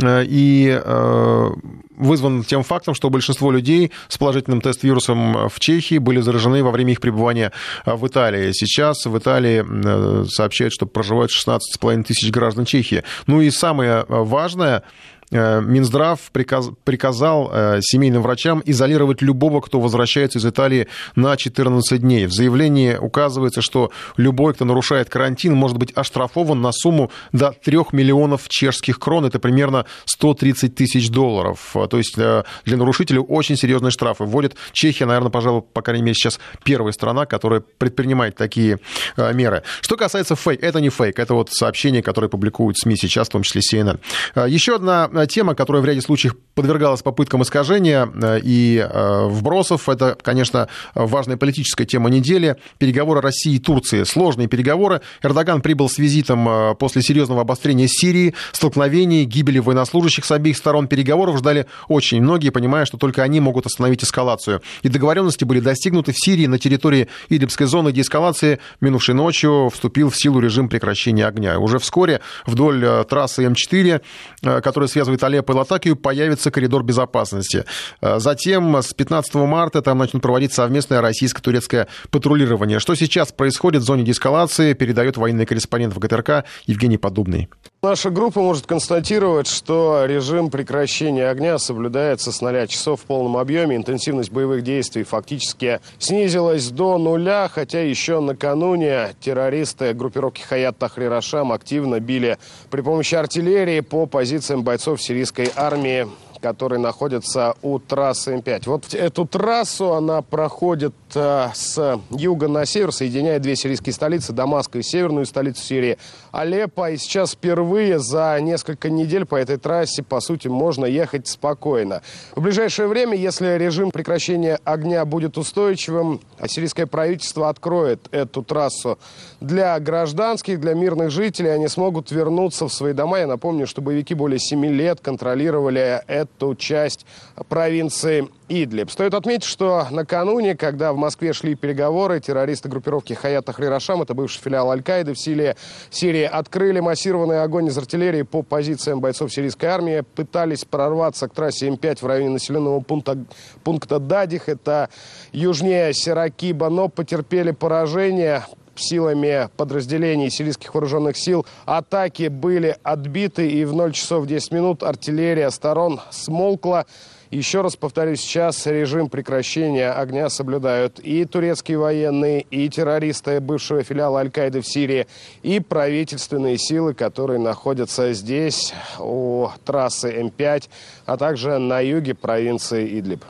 Э, 0.00 0.24
и 0.24 0.68
э, 0.82 1.50
вызван 1.96 2.44
тем 2.44 2.62
фактом, 2.62 2.94
что 2.94 3.10
большинство 3.10 3.50
людей 3.50 3.92
с 4.08 4.18
положительным 4.18 4.60
тест-вирусом 4.60 5.48
в 5.48 5.60
Чехии 5.60 5.98
были 5.98 6.20
заражены 6.20 6.62
во 6.62 6.70
время 6.70 6.92
их 6.92 7.00
пребывания 7.00 7.52
в 7.84 8.06
Италии. 8.06 8.52
Сейчас 8.52 9.04
в 9.06 9.18
Италии 9.18 9.64
э, 9.64 10.24
сообщают, 10.26 10.72
что 10.72 10.86
проживают 10.86 11.30
16,5 11.30 12.04
тысяч 12.04 12.30
граждан 12.30 12.64
Чехии. 12.64 13.02
Ну 13.26 13.40
и 13.40 13.50
самое 13.50 14.04
важное, 14.08 14.82
Минздрав 15.30 16.20
приказ, 16.32 16.70
приказал 16.84 17.52
семейным 17.80 18.22
врачам 18.22 18.62
изолировать 18.64 19.20
любого, 19.20 19.60
кто 19.60 19.80
возвращается 19.80 20.38
из 20.38 20.46
Италии 20.46 20.88
на 21.16 21.36
14 21.36 22.00
дней. 22.00 22.26
В 22.26 22.32
заявлении 22.32 22.96
указывается, 22.96 23.60
что 23.60 23.90
любой, 24.16 24.54
кто 24.54 24.64
нарушает 24.64 25.10
карантин, 25.10 25.54
может 25.54 25.76
быть 25.76 25.92
оштрафован 25.92 26.60
на 26.60 26.72
сумму 26.72 27.10
до 27.32 27.52
3 27.52 27.78
миллионов 27.92 28.48
чешских 28.48 28.98
крон. 28.98 29.26
Это 29.26 29.38
примерно 29.38 29.84
130 30.06 30.74
тысяч 30.74 31.10
долларов. 31.10 31.76
То 31.90 31.98
есть 31.98 32.16
для 32.16 32.44
нарушителей 32.64 33.20
очень 33.20 33.56
серьезные 33.56 33.90
штрафы. 33.90 34.24
Вводит 34.24 34.56
Чехия, 34.72 35.04
наверное, 35.06 35.30
пожалуй, 35.30 35.62
по 35.62 35.82
крайней 35.82 36.02
мере, 36.02 36.14
сейчас 36.14 36.40
первая 36.64 36.92
страна, 36.92 37.26
которая 37.26 37.60
предпринимает 37.60 38.36
такие 38.36 38.78
меры. 39.16 39.62
Что 39.82 39.96
касается 39.96 40.36
фейк, 40.36 40.62
это 40.62 40.80
не 40.80 40.88
фейк, 40.88 41.18
это 41.18 41.34
вот 41.34 41.50
сообщения, 41.50 42.02
которые 42.02 42.30
публикуют 42.30 42.78
СМИ 42.78 42.96
сейчас, 42.96 43.28
в 43.28 43.32
том 43.32 43.42
числе 43.42 43.60
CNN. 43.60 44.00
Еще 44.48 44.76
одна 44.76 45.08
тема, 45.26 45.54
которая 45.54 45.82
в 45.82 45.84
ряде 45.84 46.00
случаев 46.00 46.36
подвергалась 46.54 47.02
попыткам 47.02 47.42
искажения 47.42 48.08
и 48.42 48.86
вбросов, 49.28 49.88
это, 49.88 50.16
конечно, 50.20 50.68
важная 50.94 51.36
политическая 51.36 51.84
тема 51.84 52.10
недели. 52.10 52.56
Переговоры 52.78 53.20
России 53.20 53.54
и 53.54 53.58
Турции. 53.58 54.04
Сложные 54.04 54.48
переговоры. 54.48 55.00
Эрдоган 55.22 55.60
прибыл 55.60 55.88
с 55.88 55.98
визитом 55.98 56.76
после 56.76 57.02
серьезного 57.02 57.42
обострения 57.42 57.86
Сирии, 57.88 58.34
столкновений, 58.52 59.24
гибели 59.24 59.58
военнослужащих 59.58 60.24
с 60.24 60.30
обеих 60.30 60.56
сторон. 60.56 60.88
Переговоров 60.88 61.38
ждали 61.38 61.66
очень 61.88 62.20
многие, 62.22 62.50
понимая, 62.50 62.84
что 62.84 62.96
только 62.96 63.22
они 63.22 63.40
могут 63.40 63.66
остановить 63.66 64.04
эскалацию. 64.04 64.62
И 64.82 64.88
договоренности 64.88 65.44
были 65.44 65.60
достигнуты 65.60 66.12
в 66.12 66.18
Сирии 66.18 66.46
на 66.46 66.58
территории 66.58 67.08
Идлибской 67.28 67.66
зоны 67.66 67.92
деэскалации. 67.92 68.58
Минувшей 68.80 69.14
ночью 69.14 69.70
вступил 69.72 70.10
в 70.10 70.16
силу 70.16 70.40
режим 70.40 70.68
прекращения 70.68 71.26
огня. 71.26 71.58
Уже 71.58 71.78
вскоре 71.78 72.20
вдоль 72.46 72.84
э, 72.84 73.04
трассы 73.08 73.44
М4, 73.44 74.00
э, 74.42 74.60
которая 74.60 74.88
связывает 75.08 75.24
Алеппо 75.24 75.52
и 75.52 75.54
Латакию, 75.54 75.96
появится 75.96 76.50
коридор 76.50 76.82
безопасности. 76.82 77.64
Э, 78.00 78.18
затем 78.18 78.76
с 78.76 78.92
15 78.92 79.34
марта 79.34 79.80
там 79.82 79.98
начнут 79.98 80.22
проводить 80.22 80.52
совместное 80.52 81.00
российско-турецкое 81.00 81.88
патрулирование. 82.10 82.78
Что 82.78 82.94
сейчас 82.94 83.32
происходит 83.32 83.82
в 83.82 83.86
зоне 83.86 84.04
деэскалации, 84.04 84.74
передает 84.74 85.16
военный 85.16 85.46
корреспондент 85.46 85.94
в 85.94 85.98
ГТРК 85.98 86.44
Евгений 86.66 86.98
Подубный. 86.98 87.48
Наша 87.80 88.10
группа 88.10 88.40
может 88.40 88.66
констатировать, 88.66 89.46
что 89.46 90.04
режим 90.04 90.50
прекращения 90.50 91.28
огня 91.28 91.58
соблюдается 91.58 92.32
с 92.32 92.40
0 92.40 92.66
часов 92.66 93.02
в 93.02 93.04
полном 93.04 93.36
объеме. 93.36 93.76
Интенсивность 93.76 94.32
боевых 94.32 94.64
действий 94.64 95.04
фактически 95.04 95.78
снизилась 96.00 96.70
до 96.70 96.98
нуля, 96.98 97.48
хотя 97.48 97.80
еще 97.80 98.18
накануне 98.18 99.14
террористы 99.20 99.94
группировки 99.94 100.40
Хаят 100.40 100.76
Тахрир 100.76 101.12
активно 101.12 102.00
били 102.00 102.36
при 102.68 102.80
помощи 102.80 103.14
артиллерии 103.14 103.78
по 103.78 104.06
позициям 104.06 104.64
бойцов 104.64 105.00
сирийской 105.00 105.52
армии 105.54 106.08
который 106.40 106.78
находится 106.78 107.54
у 107.62 107.78
трассы 107.78 108.34
М5. 108.34 108.62
Вот 108.66 108.94
эту 108.94 109.26
трассу, 109.26 109.92
она 109.94 110.22
проходит 110.22 110.94
э, 111.14 111.48
с 111.54 112.00
юга 112.10 112.48
на 112.48 112.64
север, 112.66 112.92
соединяет 112.92 113.42
две 113.42 113.56
сирийские 113.56 113.92
столицы, 113.92 114.32
Дамаск 114.32 114.76
и 114.76 114.82
северную 114.82 115.26
столицу 115.26 115.62
Сирии, 115.62 115.98
Алеппо. 116.32 116.90
И 116.90 116.96
сейчас 116.96 117.32
впервые 117.32 117.98
за 117.98 118.38
несколько 118.40 118.90
недель 118.90 119.24
по 119.24 119.36
этой 119.36 119.56
трассе, 119.56 120.02
по 120.02 120.20
сути, 120.20 120.48
можно 120.48 120.84
ехать 120.86 121.28
спокойно. 121.28 122.02
В 122.34 122.42
ближайшее 122.42 122.88
время, 122.88 123.16
если 123.16 123.56
режим 123.58 123.90
прекращения 123.90 124.58
огня 124.64 125.04
будет 125.04 125.38
устойчивым, 125.38 126.20
сирийское 126.46 126.86
правительство 126.86 127.48
откроет 127.48 128.08
эту 128.12 128.42
трассу 128.42 128.98
для 129.40 129.78
гражданских, 129.80 130.60
для 130.60 130.74
мирных 130.74 131.10
жителей, 131.10 131.50
они 131.50 131.68
смогут 131.68 132.10
вернуться 132.10 132.68
в 132.68 132.72
свои 132.72 132.92
дома. 132.92 133.18
Я 133.18 133.26
напомню, 133.26 133.66
что 133.66 133.82
боевики 133.82 134.14
более 134.14 134.38
7 134.38 134.64
лет 134.66 135.00
контролировали 135.00 136.02
эту 136.06 136.27
эту 136.36 136.54
часть 136.54 137.06
провинции 137.48 138.28
Идлиб. 138.48 138.90
Стоит 138.90 139.14
отметить, 139.14 139.44
что 139.44 139.86
накануне, 139.90 140.54
когда 140.56 140.92
в 140.92 140.96
Москве 140.96 141.32
шли 141.32 141.54
переговоры, 141.54 142.20
террористы 142.20 142.68
группировки 142.68 143.12
Хаят 143.12 143.44
Тахрирашам, 143.44 144.02
это 144.02 144.14
бывший 144.14 144.40
филиал 144.40 144.70
Аль-Каиды 144.70 145.12
в 145.12 145.18
Сирии, 145.18 145.54
Сирии, 145.90 146.22
открыли 146.22 146.80
массированный 146.80 147.42
огонь 147.42 147.66
из 147.66 147.76
артиллерии 147.76 148.22
по 148.22 148.42
позициям 148.42 149.00
бойцов 149.00 149.32
сирийской 149.32 149.66
армии, 149.66 150.00
пытались 150.00 150.64
прорваться 150.64 151.28
к 151.28 151.34
трассе 151.34 151.68
М5 151.68 151.98
в 152.00 152.06
районе 152.06 152.30
населенного 152.30 152.80
пункта, 152.80 153.18
пункта 153.64 153.98
Дадих, 153.98 154.48
это 154.48 154.88
южнее 155.32 155.92
Сиракиба, 155.92 156.70
но 156.70 156.88
потерпели 156.88 157.50
поражение 157.50 158.44
силами 158.80 159.48
подразделений 159.56 160.30
сирийских 160.30 160.74
вооруженных 160.74 161.16
сил. 161.16 161.46
Атаки 161.64 162.28
были 162.28 162.76
отбиты, 162.82 163.48
и 163.48 163.64
в 163.64 163.74
0 163.74 163.92
часов 163.92 164.26
10 164.26 164.52
минут 164.52 164.82
артиллерия 164.82 165.50
сторон 165.50 166.00
смолкла. 166.10 166.86
Еще 167.30 167.60
раз 167.60 167.76
повторюсь, 167.76 168.20
сейчас 168.20 168.66
режим 168.66 169.10
прекращения 169.10 169.90
огня 169.90 170.30
соблюдают 170.30 170.98
и 170.98 171.26
турецкие 171.26 171.76
военные, 171.76 172.40
и 172.40 172.70
террористы 172.70 173.40
бывшего 173.40 173.82
филиала 173.82 174.20
Аль-Каиды 174.20 174.62
в 174.62 174.66
Сирии, 174.66 175.06
и 175.42 175.60
правительственные 175.60 176.56
силы, 176.56 176.94
которые 176.94 177.38
находятся 177.38 178.14
здесь, 178.14 178.72
у 178.98 179.48
трассы 179.66 180.10
М5, 180.22 180.70
а 181.04 181.16
также 181.18 181.58
на 181.58 181.80
юге 181.80 182.14
провинции 182.14 182.98
Идлиб. 182.98 183.22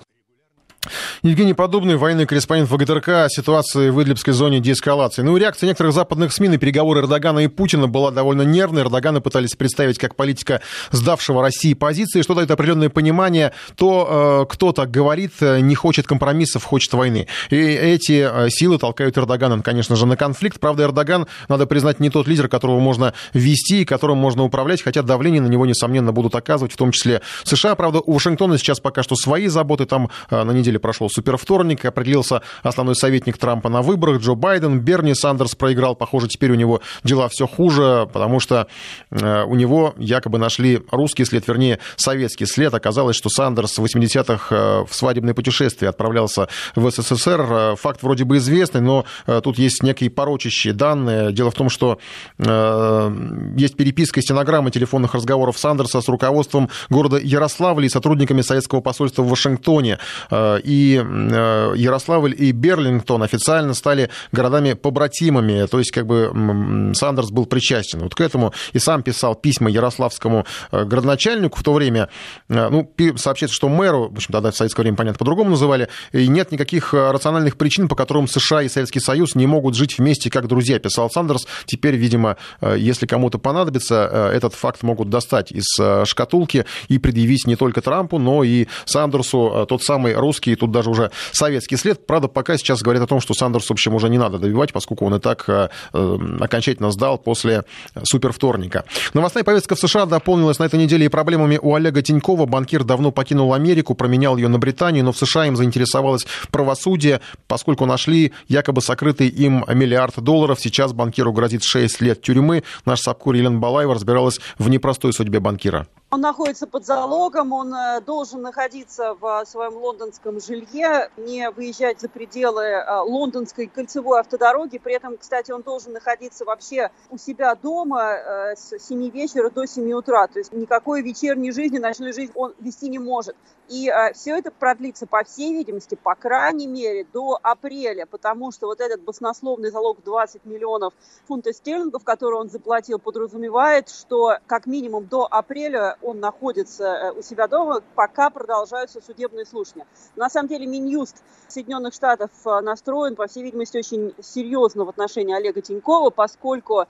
Евгений 1.29 1.53
Подобный, 1.53 1.97
военный 1.97 2.25
корреспондент 2.25 2.71
ВГТРК 2.71 3.09
о 3.09 3.29
ситуации 3.29 3.91
в 3.91 4.03
Идлибской 4.03 4.33
зоне 4.33 4.61
деэскалации. 4.61 5.21
Ну 5.21 5.37
и 5.37 5.41
реакция 5.41 5.67
некоторых 5.67 5.93
западных 5.93 6.33
СМИ 6.33 6.49
на 6.49 6.57
переговоры 6.57 7.03
Эрдогана 7.03 7.41
и 7.41 7.49
Путина 7.49 7.87
была 7.87 8.11
довольно 8.11 8.43
нервной. 8.43 8.81
Эрдогана 8.81 9.21
пытались 9.21 9.55
представить 9.55 9.99
как 9.99 10.17
политика 10.17 10.63
сдавшего 10.91 11.43
России 11.43 11.75
позиции, 11.75 12.23
что 12.23 12.33
дает 12.33 12.51
определенное 12.51 12.89
понимание. 12.89 13.53
То 13.77 14.47
э, 14.49 14.51
кто 14.51 14.73
так 14.73 14.91
говорит, 14.91 15.33
э, 15.41 15.61
не 15.61 15.75
хочет 15.75 16.07
компромиссов, 16.07 16.65
хочет 16.65 16.95
войны. 16.95 17.27
И 17.51 17.57
эти 17.57 18.27
э, 18.27 18.49
силы 18.49 18.79
толкают 18.79 19.19
Эрдогана, 19.19 19.61
конечно 19.61 19.97
же, 19.97 20.07
на 20.07 20.17
конфликт. 20.17 20.59
Правда, 20.59 20.85
Эрдоган, 20.85 21.27
надо 21.51 21.67
признать, 21.67 22.01
не 22.01 22.09
тот 22.09 22.27
лидер, 22.27 22.49
которого 22.49 22.81
можно 22.81 23.13
вести 23.35 23.83
и 23.83 23.85
которым 23.85 24.17
можно 24.17 24.45
управлять, 24.45 24.81
хотя 24.81 25.03
давление 25.03 25.43
на 25.43 25.49
него, 25.49 25.67
несомненно, 25.67 26.11
будут 26.11 26.35
оказывать, 26.35 26.73
в 26.73 26.77
том 26.79 26.91
числе 26.91 27.21
США. 27.45 27.75
Правда, 27.75 28.01
у 28.01 28.15
Вашингтона 28.15 28.57
сейчас 28.57 28.81
пока 28.81 29.03
что 29.03 29.15
свои 29.15 29.49
заботы. 29.49 29.85
Там 29.85 30.09
на 30.31 30.53
неделе 30.53 30.79
прошел 30.79 31.11
супервторник, 31.19 31.85
определился 31.85 32.43
основной 32.63 32.95
советник 32.95 33.39
Трампа 33.39 33.69
на 33.69 33.83
выборах 33.83 34.21
Джо 34.21 34.35
Байден. 34.35 34.79
Берни 34.79 35.15
Сандерс 35.15 35.57
проиграл. 35.57 35.97
Похоже, 35.97 36.29
теперь 36.29 36.53
у 36.53 36.55
него 36.55 36.81
дела 37.03 37.29
все 37.29 37.49
хуже, 37.49 38.09
потому 38.13 38.39
что 38.39 38.69
э, 39.11 39.43
у 39.45 39.57
него 39.57 39.95
якобы 39.99 40.39
нашли 40.39 40.81
русский 40.93 41.25
след, 41.25 41.47
вернее, 41.49 41.81
советский 41.97 42.47
след. 42.47 42.73
Оказалось, 42.73 43.17
что 43.17 43.29
Сандерс 43.31 43.79
в 43.79 43.85
80-х 43.85 44.55
э, 44.55 44.85
в 44.89 44.95
свадебное 44.95 45.35
путешествие 45.35 45.89
отправлялся 45.89 46.49
в 46.77 46.89
СССР. 46.89 47.47
Э, 47.51 47.77
факт 47.77 48.03
вроде 48.03 48.25
бы 48.25 48.37
известный, 48.37 48.81
но 48.81 49.05
тут 49.27 49.59
есть 49.59 49.83
некие 49.83 50.11
порочащие 50.11 50.73
данные. 50.73 51.33
Дело 51.33 51.51
в 51.51 51.55
том, 51.55 51.69
что 51.69 51.99
есть 52.39 53.77
переписка 53.77 54.23
стенограммы 54.23 54.71
телефонных 54.71 55.15
разговоров 55.15 55.59
Сандерса 55.59 56.01
с 56.01 56.09
руководством 56.09 56.69
города 56.89 57.19
Ярославля 57.19 57.87
и 57.87 57.89
сотрудниками 57.89 58.43
советского 58.43 58.81
посольства 58.81 59.23
в 59.23 59.29
Вашингтоне. 59.29 59.99
И 60.33 60.98
Ярославль 60.99 62.35
и 62.37 62.53
Берлингтон 62.53 63.23
официально 63.23 63.75
стали 63.75 64.11
городами-побратимами, 64.33 65.67
то 65.67 65.79
есть 65.79 65.91
как 65.91 66.07
бы 66.07 66.93
Сандерс 66.95 67.31
был 67.31 67.47
причастен 67.47 68.01
вот 68.01 68.15
к 68.15 68.21
этому. 68.21 68.53
И 68.73 68.79
сам 68.79 69.03
писал 69.03 69.35
письма 69.35 69.71
ярославскому 69.71 70.45
э, 70.73 70.85
городоначальнику 70.85 71.59
в 71.59 71.63
то 71.63 71.73
время, 71.73 72.09
э, 72.49 72.69
ну, 72.69 72.91
сообщается, 73.17 73.55
что 73.55 73.69
мэру, 73.69 74.09
в 74.11 74.15
общем, 74.15 74.33
тогда 74.33 74.51
в 74.51 74.57
советское 74.57 74.83
время, 74.83 74.97
понятно, 74.97 75.19
по-другому 75.19 75.51
называли, 75.51 75.89
и 76.13 76.29
нет 76.29 76.53
никаких 76.53 76.95
рациональных 76.95 77.57
причин, 77.57 77.89
по 77.89 77.95
которым 77.95 78.29
США 78.29 78.63
и 78.63 78.69
Советский 78.69 79.01
Союз 79.01 79.35
не 79.35 79.47
могут 79.47 79.75
жить 79.75 79.99
вместе 79.99 80.31
как 80.31 80.49
друзья, 80.49 80.79
писал 80.79 81.11
Сандерс. 81.11 81.47
Теперь, 81.67 81.97
видимо, 81.97 82.37
если 82.61 83.07
кому-то 83.07 83.39
понадобится, 83.39 84.31
этот 84.33 84.55
факт 84.55 84.83
могут 84.83 85.11
достать 85.11 85.53
из 85.53 85.67
шкатулки 86.05 86.65
и 86.89 86.99
предъявить 86.99 87.47
не 87.47 87.57
только 87.57 87.81
Трампу, 87.81 88.19
но 88.19 88.45
и 88.45 88.67
Сандерсу, 88.85 89.67
тот 89.69 89.83
самый 89.83 90.15
русский, 90.15 90.55
тут 90.57 90.71
даже 90.71 90.88
уже 90.89 91.11
советский 91.33 91.77
след. 91.77 92.07
Правда, 92.07 92.29
пока 92.29 92.57
сейчас 92.57 92.83
говорят 92.83 93.03
о 93.03 93.07
том, 93.07 93.21
что 93.21 93.35
Сандерс, 93.35 93.67
в 93.67 93.73
общем, 93.73 93.95
уже 93.95 94.09
не 94.09 94.19
надо 94.19 94.39
добивать, 94.39 94.73
поскольку 94.73 95.07
он 95.07 95.15
и 95.15 95.21
так 95.21 95.45
э, 95.49 95.69
э, 95.93 96.19
окончательно 96.41 96.91
сдал 96.91 97.19
после 97.19 97.65
супервторника. 98.05 98.85
Новостная 99.15 99.45
повестка 99.45 99.75
в 99.75 99.79
США 99.79 100.07
дополнилась 100.07 100.59
на 100.59 100.65
этой 100.65 100.79
неделе 100.79 101.07
и 101.07 101.09
проблемами 101.09 101.59
у 101.61 101.75
Олега 101.75 102.03
Тинькова. 102.03 102.47
Банкир 102.47 102.85
давно 102.85 103.11
покинул 103.11 103.55
Америку, 103.55 103.95
променял 103.95 104.37
ее 104.37 104.49
на 104.49 104.59
Британию, 104.59 105.05
но 105.05 105.13
в 105.13 105.19
США 105.19 105.47
им 105.47 105.57
заинтересовалось 105.57 106.27
правосудие, 106.51 107.21
поскольку 107.47 107.87
нашли 107.87 108.33
якобы 108.49 108.81
сокрытый 108.81 109.29
им 109.29 109.65
миллиард 109.69 110.21
долларов. 110.21 110.61
Сейчас 110.61 110.93
банкиру 110.93 111.33
грозит 111.33 111.63
6 111.63 112.01
лет 112.01 112.23
тюрьмы. 112.23 112.63
Наш 112.85 113.01
Сапкур 113.01 113.35
Елена 113.35 113.59
Балаева 113.59 113.95
разбиралась 113.95 114.41
в 114.59 114.69
непростой 114.69 115.13
судьбе 115.13 115.41
банкира. 115.41 115.87
Он 116.11 116.23
находится 116.23 116.67
под 116.67 116.87
залогом, 116.87 117.53
он 117.53 117.75
э, 117.75 118.01
должен 118.01 118.41
находиться 118.41 119.13
в 119.13 119.45
своем 119.45 119.75
лондонском 119.75 120.41
жилье, 120.41 121.11
не 121.19 121.51
выезжать 121.51 122.01
за 122.01 122.09
пределы 122.09 122.65
э, 122.65 123.01
лондонской 123.01 123.67
кольцевой 123.67 124.21
автодороги. 124.21 124.79
При 124.79 124.95
этом, 124.95 125.19
кстати, 125.19 125.51
он 125.51 125.61
должен 125.61 125.93
находиться 125.93 126.47
вообще 126.47 126.91
у 127.11 127.19
себя 127.19 127.55
дома 127.55 128.15
э, 128.15 128.57
с 128.57 128.79
7 128.79 129.11
вечера 129.11 129.51
до 129.51 129.67
7 129.67 129.93
утра. 129.93 130.27
То 130.29 130.39
есть 130.39 130.51
никакой 130.55 131.03
вечерней 131.03 131.53
жизни, 131.53 131.77
ночной 131.77 132.15
жизни 132.15 132.33
он 132.35 132.55
вести 132.59 132.89
не 132.89 132.99
может. 132.99 133.37
И 133.69 133.91
э, 133.91 134.15
все 134.15 134.39
это 134.39 134.51
продлится, 134.51 135.07
по 135.07 135.23
всей 135.25 135.53
видимости, 135.53 135.95
по 135.95 136.15
крайней 136.15 136.67
мере, 136.67 137.05
до 137.13 137.39
апреля, 137.43 138.07
потому 138.07 138.51
что 138.51 138.67
вот 138.67 138.81
этот 138.81 139.03
баснословный 139.03 139.71
залог 139.71 140.03
20 140.03 140.47
миллионов 140.47 140.95
фунтов 141.27 141.55
стерлингов, 141.55 142.03
который 142.03 142.37
он 142.37 142.49
заплатил, 142.49 142.99
подразумевает, 142.99 143.91
что 143.91 144.39
как 144.47 144.67
минимум 144.67 145.07
до 145.07 145.27
апреля 145.31 145.98
он 146.03 146.21
находится 146.21 146.85
э, 146.85 147.13
у 147.13 147.23
себя 147.23 147.49
дома, 147.49 147.83
пока 147.95 148.31
продолжаются 148.31 149.01
судебные 149.01 149.45
слушания. 149.45 149.87
На 150.17 150.31
самом 150.31 150.49
деле 150.49 150.67
Минюст 150.67 151.23
Соединенных 151.49 151.95
Штатов 151.95 152.31
э, 152.45 152.61
настроен, 152.61 153.17
по 153.17 153.27
всей 153.27 153.43
видимости, 153.43 153.79
очень 153.79 154.15
серьезно 154.23 154.85
в 154.85 154.89
отношении 154.89 155.35
Олега 155.35 155.61
Тинькова, 155.61 156.11
поскольку 156.11 156.83
э, 156.83 156.87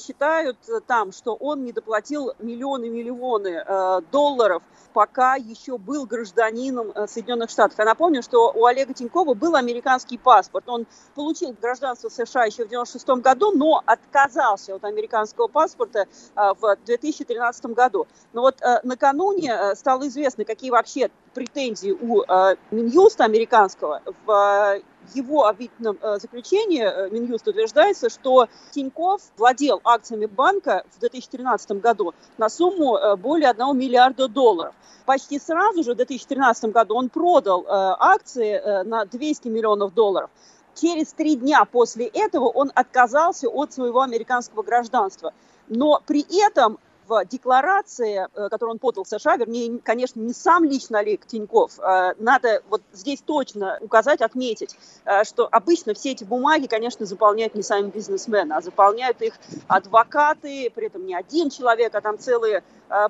считают 0.00 0.56
там, 0.86 1.12
что 1.12 1.34
он 1.34 1.64
не 1.64 1.72
доплатил 1.72 2.32
миллионы-миллионы 2.38 3.64
э, 3.66 4.00
долларов, 4.10 4.62
пока 4.92 5.36
еще 5.36 5.78
был 5.78 6.06
гражданином 6.06 6.92
э, 6.94 7.06
Соединенных 7.06 7.50
Штатов. 7.50 7.78
Я 7.78 7.84
напомню, 7.84 8.22
что 8.22 8.52
у 8.52 8.64
Олега 8.64 8.94
Тинькова 8.94 9.34
был 9.34 9.54
американский 9.54 10.18
паспорт. 10.18 10.68
Он 10.68 10.86
получил 11.14 11.54
гражданство 11.60 12.08
США 12.08 12.44
еще 12.44 12.64
в 12.64 12.70
1996 12.70 13.22
году, 13.22 13.52
но 13.52 13.82
отказался 13.84 14.74
от 14.74 14.84
американского 14.84 15.48
паспорта 15.48 16.06
в 16.34 16.76
2013 16.84 17.66
году. 17.66 18.06
Но 18.32 18.42
вот 18.42 18.60
э, 18.62 18.80
накануне 18.84 19.74
стало 19.74 20.08
известно, 20.08 20.44
какие 20.44 20.70
вообще 20.70 21.10
претензии 21.34 21.90
у 21.90 22.24
Минюста 22.70 23.24
американского 23.24 24.02
в 24.26 24.80
его 25.14 25.46
обвинительном 25.46 25.98
заключении 26.20 27.10
Минюст 27.10 27.46
утверждается, 27.46 28.10
что 28.10 28.48
Тиньков 28.72 29.22
владел 29.36 29.80
акциями 29.84 30.26
банка 30.26 30.84
в 30.94 31.00
2013 31.00 31.72
году 31.80 32.14
на 32.36 32.48
сумму 32.48 32.98
более 33.16 33.50
1 33.50 33.78
миллиарда 33.78 34.28
долларов 34.28 34.74
почти 35.10 35.40
сразу 35.40 35.82
же 35.82 35.94
в 35.94 35.96
2013 35.96 36.70
году 36.70 36.94
он 36.94 37.08
продал 37.08 37.62
э, 37.62 37.66
акции 37.68 38.52
э, 38.52 38.84
на 38.84 39.04
200 39.06 39.48
миллионов 39.48 39.92
долларов. 39.92 40.30
Через 40.76 41.12
три 41.12 41.34
дня 41.34 41.64
после 41.64 42.06
этого 42.06 42.44
он 42.44 42.70
отказался 42.76 43.48
от 43.48 43.72
своего 43.72 44.02
американского 44.02 44.62
гражданства. 44.62 45.32
Но 45.68 46.00
при 46.06 46.24
этом 46.46 46.78
в 47.10 47.24
декларации, 47.24 48.28
э, 48.32 48.48
которую 48.48 48.74
он 48.74 48.78
подал 48.78 49.02
в 49.02 49.08
США, 49.08 49.36
вернее, 49.36 49.80
конечно, 49.82 50.20
не 50.20 50.32
сам 50.32 50.62
лично 50.62 51.00
Олег 51.00 51.26
Тиньков, 51.26 51.78
э, 51.80 52.14
надо 52.18 52.62
вот 52.70 52.82
здесь 52.92 53.20
точно 53.20 53.78
указать, 53.80 54.20
отметить, 54.20 54.76
э, 55.04 55.24
что 55.24 55.48
обычно 55.50 55.92
все 55.94 56.12
эти 56.12 56.22
бумаги, 56.22 56.68
конечно, 56.68 57.04
заполняют 57.06 57.56
не 57.56 57.62
сами 57.62 57.90
бизнесмены, 57.90 58.52
а 58.52 58.60
заполняют 58.60 59.20
их 59.22 59.34
адвокаты, 59.66 60.70
при 60.72 60.86
этом 60.86 61.04
не 61.04 61.16
один 61.16 61.50
человек, 61.50 61.94
а 61.94 62.00
там 62.00 62.18
целые 62.18 62.62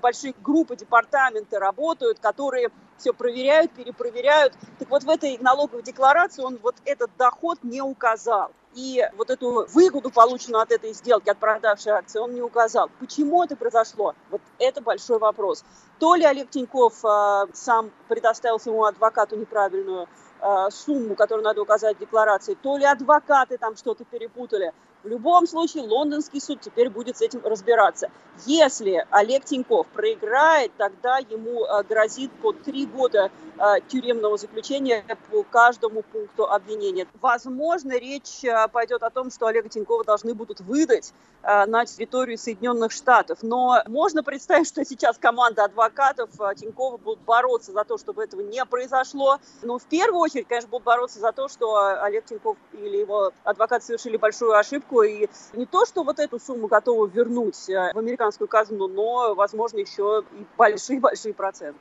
большие 0.03 0.35
группы, 0.43 0.77
департаменты 0.77 1.59
работают, 1.59 2.19
которые 2.19 2.69
все 2.99 3.15
проверяют, 3.15 3.71
перепроверяют. 3.73 4.53
Так 4.79 4.91
вот 4.91 5.05
в 5.05 5.09
этой 5.09 5.39
налоговой 5.39 5.83
декларации 5.83 6.43
он 6.43 6.59
вот 6.63 6.75
этот 6.85 7.11
доход 7.17 7.61
не 7.63 7.81
указал. 7.81 8.53
И 8.75 9.05
вот 9.17 9.31
эту 9.31 9.67
выгоду, 9.73 10.11
полученную 10.11 10.63
от 10.63 10.71
этой 10.71 10.93
сделки, 10.93 11.29
от 11.29 11.39
продавшей 11.39 11.93
акции, 11.93 12.21
он 12.21 12.35
не 12.35 12.43
указал. 12.43 12.89
Почему 13.01 13.43
это 13.43 13.57
произошло? 13.57 14.15
Вот 14.31 14.41
это 14.59 14.81
большой 14.81 15.19
вопрос. 15.19 15.65
То 15.99 16.15
ли 16.15 16.25
Олег 16.25 16.51
Тиньков 16.51 17.05
э, 17.05 17.47
сам 17.53 17.91
предоставил 18.09 18.61
своему 18.61 18.85
адвокату 18.85 19.37
неправильную 19.37 20.09
э, 20.41 20.69
сумму, 20.71 21.17
которую 21.17 21.45
надо 21.45 21.63
указать 21.63 21.97
в 21.97 22.01
декларации, 22.01 22.55
то 22.55 22.77
ли 22.77 22.85
адвокаты 22.85 23.59
там 23.59 23.77
что-то 23.77 24.05
перепутали. 24.05 24.73
В 25.03 25.09
любом 25.09 25.47
случае, 25.47 25.85
лондонский 25.85 26.43
суд 26.43 26.61
теперь 26.61 26.91
будет 26.91 27.17
с 27.17 27.23
этим 27.23 27.41
разбираться. 27.43 28.11
Если 28.45 29.07
Олег 29.11 29.45
Тиньков 29.45 29.87
проиграет, 29.89 30.73
тогда 30.77 31.19
ему 31.19 31.65
э, 31.65 31.83
грозит 31.85 32.31
по 32.43 32.53
три 32.53 32.85
года 32.87 33.31
э, 33.59 33.63
тюремного 33.89 34.37
заключения 34.37 35.05
по 35.31 35.43
каждому 35.43 36.03
пункту 36.03 36.51
обвинения. 36.51 37.07
Возможно, 37.21 37.99
речь 37.99 38.45
э, 38.45 38.69
пойдет 38.69 39.03
о 39.03 39.11
том, 39.11 39.31
что 39.31 39.47
Олега 39.47 39.69
Тинькова 39.71 40.05
должны 40.05 40.35
будут 40.35 40.61
выдать 40.61 41.13
на 41.43 41.87
территорию 41.87 42.37
Соединенных 42.37 42.93
Штатов. 42.93 43.39
Но 43.41 43.83
можно 43.87 44.23
представить, 44.23 44.69
что 44.69 44.85
сейчас 44.85 45.17
команда 45.17 45.65
адвокатов 45.65 46.29
Тинькова 46.57 46.99
будут 46.99 47.21
бороться 47.21 47.73
за 47.73 47.83
то, 47.85 47.97
чтобы 47.97 48.25
этого 48.25 48.43
не 48.43 48.63
произошло. 48.67 49.39
Но 49.63 49.79
в 49.79 49.85
первую 49.85 50.21
очередь, 50.21 50.47
конечно, 50.47 50.69
будут 50.69 50.85
бороться 50.85 51.19
за 51.19 51.33
то, 51.33 51.49
что 51.49 52.03
Олег 52.03 52.27
Тиньков 52.27 52.59
или 52.75 52.99
его 52.99 53.33
адвокаты 53.45 53.87
совершили 53.87 54.19
большую 54.19 54.53
ошибку, 54.53 54.90
ошибку. 54.91 55.03
И 55.03 55.29
не 55.55 55.67
то, 55.67 55.87
что 55.87 56.03
вот 56.03 56.19
эту 56.19 56.39
сумму 56.39 56.67
готовы 56.67 57.09
вернуть 57.09 57.69
э, 57.69 57.93
в 57.95 57.99
американскую 57.99 58.49
казну, 58.49 58.89
но, 58.89 59.35
возможно, 59.35 59.79
еще 59.79 60.25
и 60.33 60.45
большие-большие 60.57 61.35
проценты. 61.35 61.79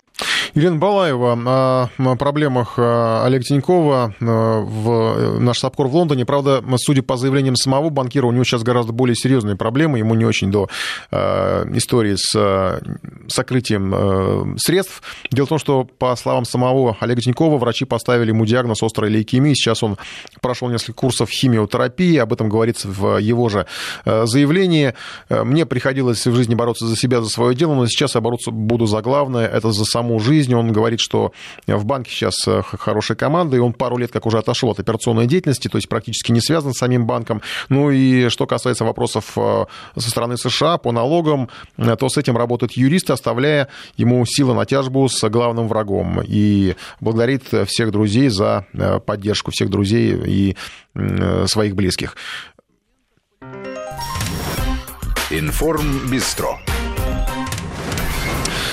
Елена 0.53 0.77
Балаева 0.77 1.89
о 1.97 2.15
проблемах 2.15 2.73
э, 2.77 3.21
Олега 3.25 3.43
Тинькова 3.43 4.13
э, 4.19 4.25
в 4.25 5.39
наш 5.39 5.59
САПКОР 5.59 5.87
в 5.87 5.95
Лондоне. 5.95 6.25
Правда, 6.25 6.63
судя 6.77 7.01
по 7.01 7.17
заявлениям 7.17 7.55
самого 7.55 7.89
банкира, 7.89 8.25
у 8.25 8.31
него 8.31 8.43
сейчас 8.43 8.63
гораздо 8.63 8.93
более 8.93 9.15
серьезные 9.15 9.55
проблемы. 9.55 9.99
Ему 9.99 10.15
не 10.15 10.25
очень 10.25 10.51
до 10.51 10.67
истории 11.11 12.15
с 12.15 12.79
сокрытием 13.27 14.57
средств. 14.57 15.01
Дело 15.31 15.45
в 15.45 15.49
том, 15.49 15.59
что, 15.59 15.83
по 15.83 16.15
словам 16.15 16.45
самого 16.45 16.97
Олега 16.99 17.21
Тинькова, 17.21 17.57
врачи 17.57 17.85
поставили 17.85 18.29
ему 18.29 18.45
диагноз 18.45 18.81
острой 18.83 19.09
лейкемии. 19.09 19.53
Сейчас 19.53 19.83
он 19.83 19.97
прошел 20.41 20.69
несколько 20.69 20.93
курсов 20.93 21.29
химиотерапии. 21.29 22.17
Об 22.17 22.33
этом 22.33 22.49
говорится 22.49 22.87
в 22.87 23.17
его 23.17 23.49
же 23.49 23.65
э, 24.05 24.25
заявлении. 24.25 24.93
Э, 25.29 25.43
мне 25.43 25.65
приходилось 25.65 26.25
в 26.25 26.35
жизни 26.35 26.55
бороться 26.55 26.85
за 26.87 26.95
себя, 26.95 27.21
за 27.21 27.29
свое 27.29 27.55
дело, 27.55 27.75
но 27.75 27.87
сейчас 27.87 28.15
я 28.15 28.21
бороться 28.21 28.51
буду 28.51 28.85
за 28.85 29.01
главное, 29.01 29.47
это 29.47 29.71
за 29.71 29.85
саму 29.85 30.19
жизнь. 30.19 30.28
Он 30.29 30.71
говорит, 30.71 30.99
что 30.99 31.31
в 31.67 31.85
банке 31.85 32.11
сейчас 32.11 32.35
э, 32.47 32.61
хорошая 32.63 33.17
команда, 33.17 33.57
и 33.57 33.59
он 33.59 33.73
пару 33.73 33.97
лет 33.97 34.11
как 34.11 34.25
уже 34.25 34.37
отошел 34.37 34.69
от 34.69 34.79
операционной 34.79 35.25
деятельности, 35.25 35.67
то 35.67 35.77
есть 35.77 35.89
практически 35.89 36.31
не 36.31 36.39
связан 36.39 36.73
с 36.73 36.77
самим 36.77 37.05
банком. 37.05 37.41
Ну 37.69 37.89
и 37.89 38.29
что 38.29 38.45
касается 38.45 38.85
вопросов 38.85 39.31
со 39.33 39.67
стороны 40.09 40.37
США 40.37 40.77
по 40.77 40.91
налогам, 40.91 41.49
то 41.77 42.09
с 42.09 42.17
этим 42.17 42.37
работают 42.37 42.73
юристы, 42.73 43.13
оставляя 43.13 43.67
ему 43.97 44.23
силы 44.25 44.53
на 44.53 44.65
тяжбу 44.65 45.09
с 45.09 45.27
главным 45.29 45.67
врагом. 45.67 46.21
И 46.23 46.75
благодарит 46.99 47.43
всех 47.67 47.91
друзей 47.91 48.29
за 48.29 48.65
поддержку, 49.05 49.51
всех 49.51 49.69
друзей 49.69 50.15
и 50.25 50.55
своих 51.47 51.75
близких. 51.75 52.15
Информ 55.31 56.09
Бистро. 56.09 56.59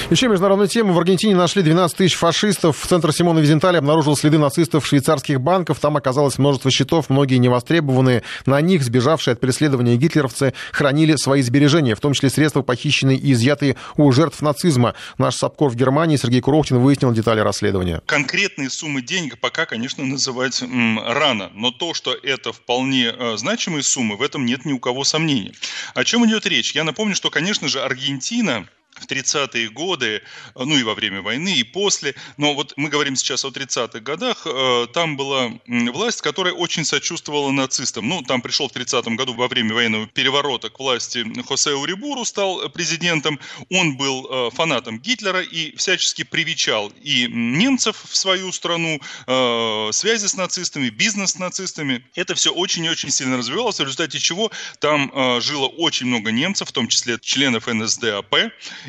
Еще 0.08 0.28
международная 0.28 0.68
тема. 0.68 0.92
В 0.92 0.98
Аргентине 0.98 1.34
нашли 1.34 1.62
12 1.62 1.96
тысяч 1.96 2.14
фашистов. 2.14 2.86
Центр 2.86 3.12
Симона 3.12 3.40
Визентали 3.40 3.78
обнаружил 3.78 4.16
следы 4.16 4.38
нацистов 4.38 4.86
швейцарских 4.86 5.40
банков. 5.40 5.80
Там 5.80 5.96
оказалось 5.96 6.38
множество 6.38 6.70
счетов, 6.70 7.10
многие 7.10 7.38
невостребованные. 7.38 8.22
На 8.46 8.60
них 8.60 8.84
сбежавшие 8.84 9.32
от 9.32 9.40
преследования 9.40 9.96
гитлеровцы 9.96 10.54
хранили 10.70 11.16
свои 11.16 11.42
сбережения, 11.42 11.96
в 11.96 12.00
том 12.00 12.12
числе 12.12 12.30
средства, 12.30 12.62
похищенные 12.62 13.18
и 13.18 13.32
изъятые 13.32 13.74
у 13.96 14.12
жертв 14.12 14.42
нацизма. 14.42 14.94
Наш 15.18 15.34
САПКОР 15.38 15.70
в 15.70 15.74
Германии 15.74 16.16
Сергей 16.16 16.40
Куровкин 16.40 16.78
выяснил 16.78 17.12
детали 17.12 17.40
расследования. 17.40 18.00
Конкретные 18.06 18.70
суммы 18.70 19.02
денег 19.02 19.40
пока, 19.40 19.66
конечно, 19.66 20.04
называть 20.04 20.62
м, 20.62 21.00
рано. 21.04 21.50
Но 21.52 21.72
то, 21.72 21.94
что 21.94 22.14
это 22.14 22.52
вполне 22.52 23.06
э, 23.06 23.36
значимые 23.38 23.82
суммы, 23.82 24.16
в 24.16 24.22
этом 24.22 24.46
нет 24.46 24.66
ни 24.66 24.72
у 24.72 24.78
кого 24.78 25.02
сомнений. 25.02 25.52
О 25.96 26.04
чем 26.04 26.24
идет 26.26 26.46
речь? 26.46 26.76
Я 26.76 26.84
напомню, 26.84 27.16
что, 27.16 27.28
конечно 27.28 27.66
же, 27.66 27.80
Аргентина 27.80 28.68
в 29.00 29.06
30-е 29.06 29.68
годы, 29.70 30.22
ну 30.54 30.76
и 30.76 30.82
во 30.82 30.94
время 30.94 31.22
войны, 31.22 31.54
и 31.56 31.64
после. 31.64 32.14
Но 32.36 32.54
вот 32.54 32.72
мы 32.76 32.88
говорим 32.88 33.16
сейчас 33.16 33.44
о 33.44 33.48
30-х 33.48 34.00
годах. 34.00 34.46
Э, 34.46 34.86
там 34.92 35.16
была 35.16 35.52
власть, 35.66 36.22
которая 36.22 36.54
очень 36.54 36.84
сочувствовала 36.84 37.50
нацистам. 37.50 38.08
Ну, 38.08 38.22
там 38.22 38.42
пришел 38.42 38.68
в 38.68 38.72
30-м 38.72 39.16
году 39.16 39.34
во 39.34 39.48
время 39.48 39.74
военного 39.74 40.06
переворота 40.06 40.70
к 40.70 40.78
власти 40.78 41.24
Хосе 41.46 41.74
Урибуру, 41.74 42.24
стал 42.24 42.68
президентом. 42.70 43.38
Он 43.70 43.96
был 43.96 44.26
э, 44.28 44.50
фанатом 44.54 44.98
Гитлера 44.98 45.42
и 45.42 45.76
всячески 45.76 46.24
привечал 46.24 46.92
и 47.02 47.26
немцев 47.28 48.04
в 48.08 48.16
свою 48.16 48.52
страну, 48.52 49.00
э, 49.26 49.88
связи 49.92 50.26
с 50.26 50.36
нацистами, 50.36 50.88
бизнес 50.88 51.32
с 51.32 51.38
нацистами. 51.38 52.04
Это 52.14 52.34
все 52.34 52.52
очень 52.52 52.84
и 52.84 52.88
очень 52.88 53.10
сильно 53.10 53.36
развивалось, 53.36 53.78
в 53.78 53.82
результате 53.82 54.18
чего 54.18 54.50
там 54.80 55.40
жило 55.40 55.66
очень 55.66 56.06
много 56.06 56.30
немцев, 56.30 56.68
в 56.68 56.72
том 56.72 56.88
числе 56.88 57.18
членов 57.20 57.66
НСДАП. 57.66 58.34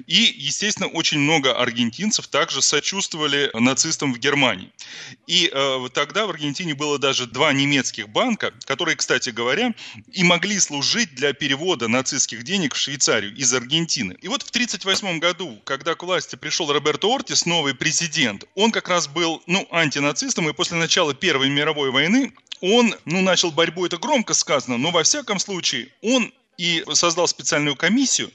И, 0.06 0.34
естественно, 0.38 0.88
очень 0.88 1.20
много 1.20 1.58
аргентинцев 1.58 2.28
также 2.28 2.62
сочувствовали 2.62 3.50
нацистам 3.54 4.14
в 4.14 4.20
Германии. 4.20 4.72
И 5.26 5.50
э, 5.52 5.90
тогда 5.94 6.26
в 6.26 6.30
Аргентине 6.30 6.76
было 6.76 7.00
даже 7.00 7.26
два 7.26 7.54
немецких 7.54 8.10
банка, 8.10 8.54
которые, 8.66 8.96
кстати 8.96 9.30
говоря, 9.30 9.74
и 10.12 10.24
могли 10.24 10.60
служить 10.60 11.16
для 11.16 11.34
перевода 11.34 11.88
нацистских 11.88 12.44
денег 12.44 12.76
в 12.76 12.78
Швейцарию 12.78 13.36
из 13.36 13.54
Аргентины. 13.54 14.18
И 14.22 14.28
вот 14.28 14.44
в 14.44 14.50
1938 14.50 15.20
году, 15.20 15.60
когда 15.64 15.96
к 15.96 16.04
власти 16.04 16.36
пришел 16.36 16.72
Роберто 16.72 17.08
Ортис, 17.08 17.46
новый 17.46 17.74
президент, 17.74 18.46
он 18.56 18.72
как 18.72 18.90
раз 18.90 19.08
был 19.08 19.42
ну, 19.48 19.68
антинацистом, 19.72 20.50
и 20.50 20.54
после 20.54 20.78
начала 20.78 21.14
Первой 21.14 21.50
мировой 21.50 21.92
войны 21.92 22.34
он 22.62 22.96
ну, 23.06 23.22
начал 23.22 23.52
борьбу, 23.52 23.86
это 23.86 23.98
громко 23.98 24.34
сказано, 24.34 24.78
но 24.78 24.92
во 24.92 25.04
всяком 25.04 25.40
случае 25.40 25.90
он 26.02 26.34
и 26.58 26.84
создал 26.94 27.28
специальную 27.28 27.76
комиссию, 27.76 28.32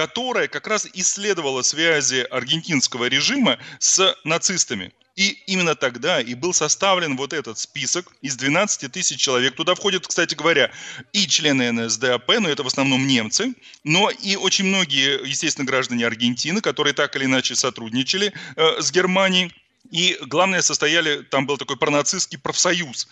которая 0.00 0.48
как 0.48 0.66
раз 0.66 0.88
исследовала 0.94 1.60
связи 1.60 2.26
аргентинского 2.30 3.04
режима 3.04 3.58
с 3.80 4.16
нацистами. 4.24 4.94
И 5.14 5.36
именно 5.46 5.74
тогда 5.74 6.22
и 6.22 6.32
был 6.32 6.54
составлен 6.54 7.18
вот 7.18 7.34
этот 7.34 7.58
список 7.58 8.10
из 8.22 8.34
12 8.36 8.90
тысяч 8.90 9.20
человек. 9.20 9.56
Туда 9.56 9.74
входят, 9.74 10.06
кстати 10.06 10.34
говоря, 10.34 10.70
и 11.12 11.26
члены 11.26 11.70
НСДАП, 11.70 12.26
но 12.40 12.48
это 12.48 12.62
в 12.62 12.66
основном 12.66 13.06
немцы, 13.06 13.52
но 13.84 14.08
и 14.08 14.36
очень 14.36 14.64
многие, 14.64 15.22
естественно, 15.28 15.66
граждане 15.66 16.06
Аргентины, 16.06 16.62
которые 16.62 16.94
так 16.94 17.14
или 17.16 17.26
иначе 17.26 17.54
сотрудничали 17.54 18.32
э, 18.56 18.80
с 18.80 18.90
Германией. 18.90 19.52
И 19.90 20.16
главное, 20.20 20.62
состояли, 20.62 21.22
там 21.22 21.46
был 21.46 21.56
такой 21.56 21.76
пронацистский 21.76 22.38
профсоюз. 22.38 23.08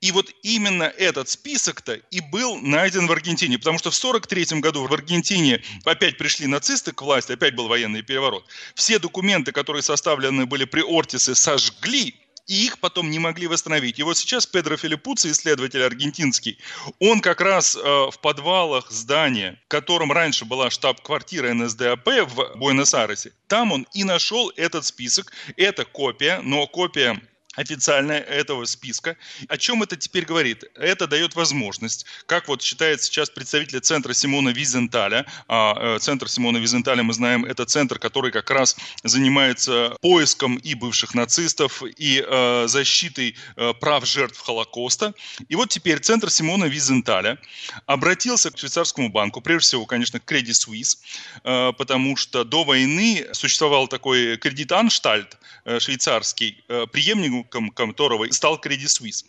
И 0.00 0.10
вот 0.12 0.30
именно 0.42 0.84
этот 0.84 1.28
список-то 1.28 1.94
и 1.94 2.20
был 2.20 2.56
найден 2.56 3.06
в 3.06 3.12
Аргентине, 3.12 3.58
потому 3.58 3.78
что 3.78 3.90
в 3.90 3.96
1943 3.96 4.60
году 4.60 4.86
в 4.86 4.92
Аргентине 4.92 5.62
опять 5.84 6.18
пришли 6.18 6.46
нацисты 6.46 6.92
к 6.92 7.00
власти, 7.00 7.32
опять 7.32 7.54
был 7.54 7.68
военный 7.68 8.02
переворот. 8.02 8.44
Все 8.74 8.98
документы, 8.98 9.52
которые 9.52 9.82
составлены 9.82 10.44
были 10.44 10.64
при 10.64 10.82
Ортисе, 10.82 11.34
сожгли, 11.34 12.14
и 12.48 12.64
их 12.64 12.80
потом 12.80 13.10
не 13.10 13.18
могли 13.18 13.46
восстановить. 13.46 13.98
И 13.98 14.02
вот 14.02 14.16
сейчас 14.16 14.46
Педро 14.46 14.76
Филиппуци, 14.76 15.30
исследователь 15.30 15.82
аргентинский, 15.82 16.58
он 16.98 17.20
как 17.20 17.40
раз 17.40 17.76
э, 17.76 17.80
в 17.80 18.18
подвалах 18.20 18.90
здания, 18.90 19.60
в 19.66 19.68
котором 19.68 20.10
раньше 20.10 20.44
была 20.44 20.70
штаб-квартира 20.70 21.52
НСДАП 21.52 22.06
в 22.26 22.56
Буэнос-Айресе, 22.56 23.32
там 23.46 23.72
он 23.72 23.86
и 23.92 24.02
нашел 24.02 24.50
этот 24.56 24.86
список. 24.86 25.32
Это 25.56 25.84
копия, 25.84 26.40
но 26.42 26.66
копия 26.66 27.20
официальная 27.58 28.20
этого 28.20 28.64
списка. 28.66 29.16
О 29.48 29.58
чем 29.58 29.82
это 29.82 29.96
теперь 29.96 30.24
говорит? 30.24 30.64
Это 30.76 31.08
дает 31.08 31.34
возможность, 31.34 32.06
как 32.26 32.46
вот 32.46 32.62
считает 32.62 33.02
сейчас 33.02 33.30
представитель 33.30 33.80
центра 33.80 34.12
Симона 34.12 34.50
Визенталя, 34.50 35.26
а 35.48 35.96
э, 35.96 35.98
центр 35.98 36.28
Симона 36.28 36.58
Визенталя, 36.58 37.02
мы 37.02 37.12
знаем, 37.12 37.44
это 37.44 37.64
центр, 37.64 37.98
который 37.98 38.30
как 38.30 38.50
раз 38.50 38.76
занимается 39.02 39.96
поиском 40.00 40.56
и 40.56 40.74
бывших 40.74 41.14
нацистов, 41.14 41.82
и 41.82 42.24
э, 42.24 42.66
защитой 42.68 43.34
э, 43.56 43.72
прав 43.80 44.06
жертв 44.06 44.38
Холокоста. 44.38 45.14
И 45.48 45.56
вот 45.56 45.68
теперь 45.70 45.98
центр 45.98 46.30
Симона 46.30 46.66
Визенталя 46.66 47.38
обратился 47.86 48.52
к 48.52 48.58
швейцарскому 48.58 49.08
банку, 49.08 49.40
прежде 49.40 49.66
всего, 49.66 49.84
конечно, 49.84 50.20
к 50.20 50.30
Credit 50.30 50.52
Suisse, 50.52 50.98
э, 51.42 51.72
потому 51.76 52.16
что 52.16 52.44
до 52.44 52.62
войны 52.62 53.26
существовал 53.32 53.88
такой 53.88 54.36
кредит 54.36 54.70
Анштальт 54.70 55.36
э, 55.64 55.80
швейцарский, 55.80 56.62
э, 56.68 56.86
преемник 56.92 57.47
которого 57.48 58.30
стал 58.30 58.58
Credit 58.58 58.86
Suisse. 58.86 59.24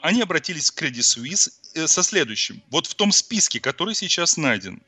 Они 0.00 0.22
обратились 0.22 0.70
к 0.70 0.82
Credit 0.82 1.02
Suisse 1.02 1.50
э, 1.74 1.86
со 1.86 2.02
следующим. 2.02 2.62
Вот 2.70 2.86
в 2.86 2.94
том 2.94 3.12
списке, 3.12 3.60
который 3.60 3.94
сейчас 3.94 4.36
найден, 4.36 4.82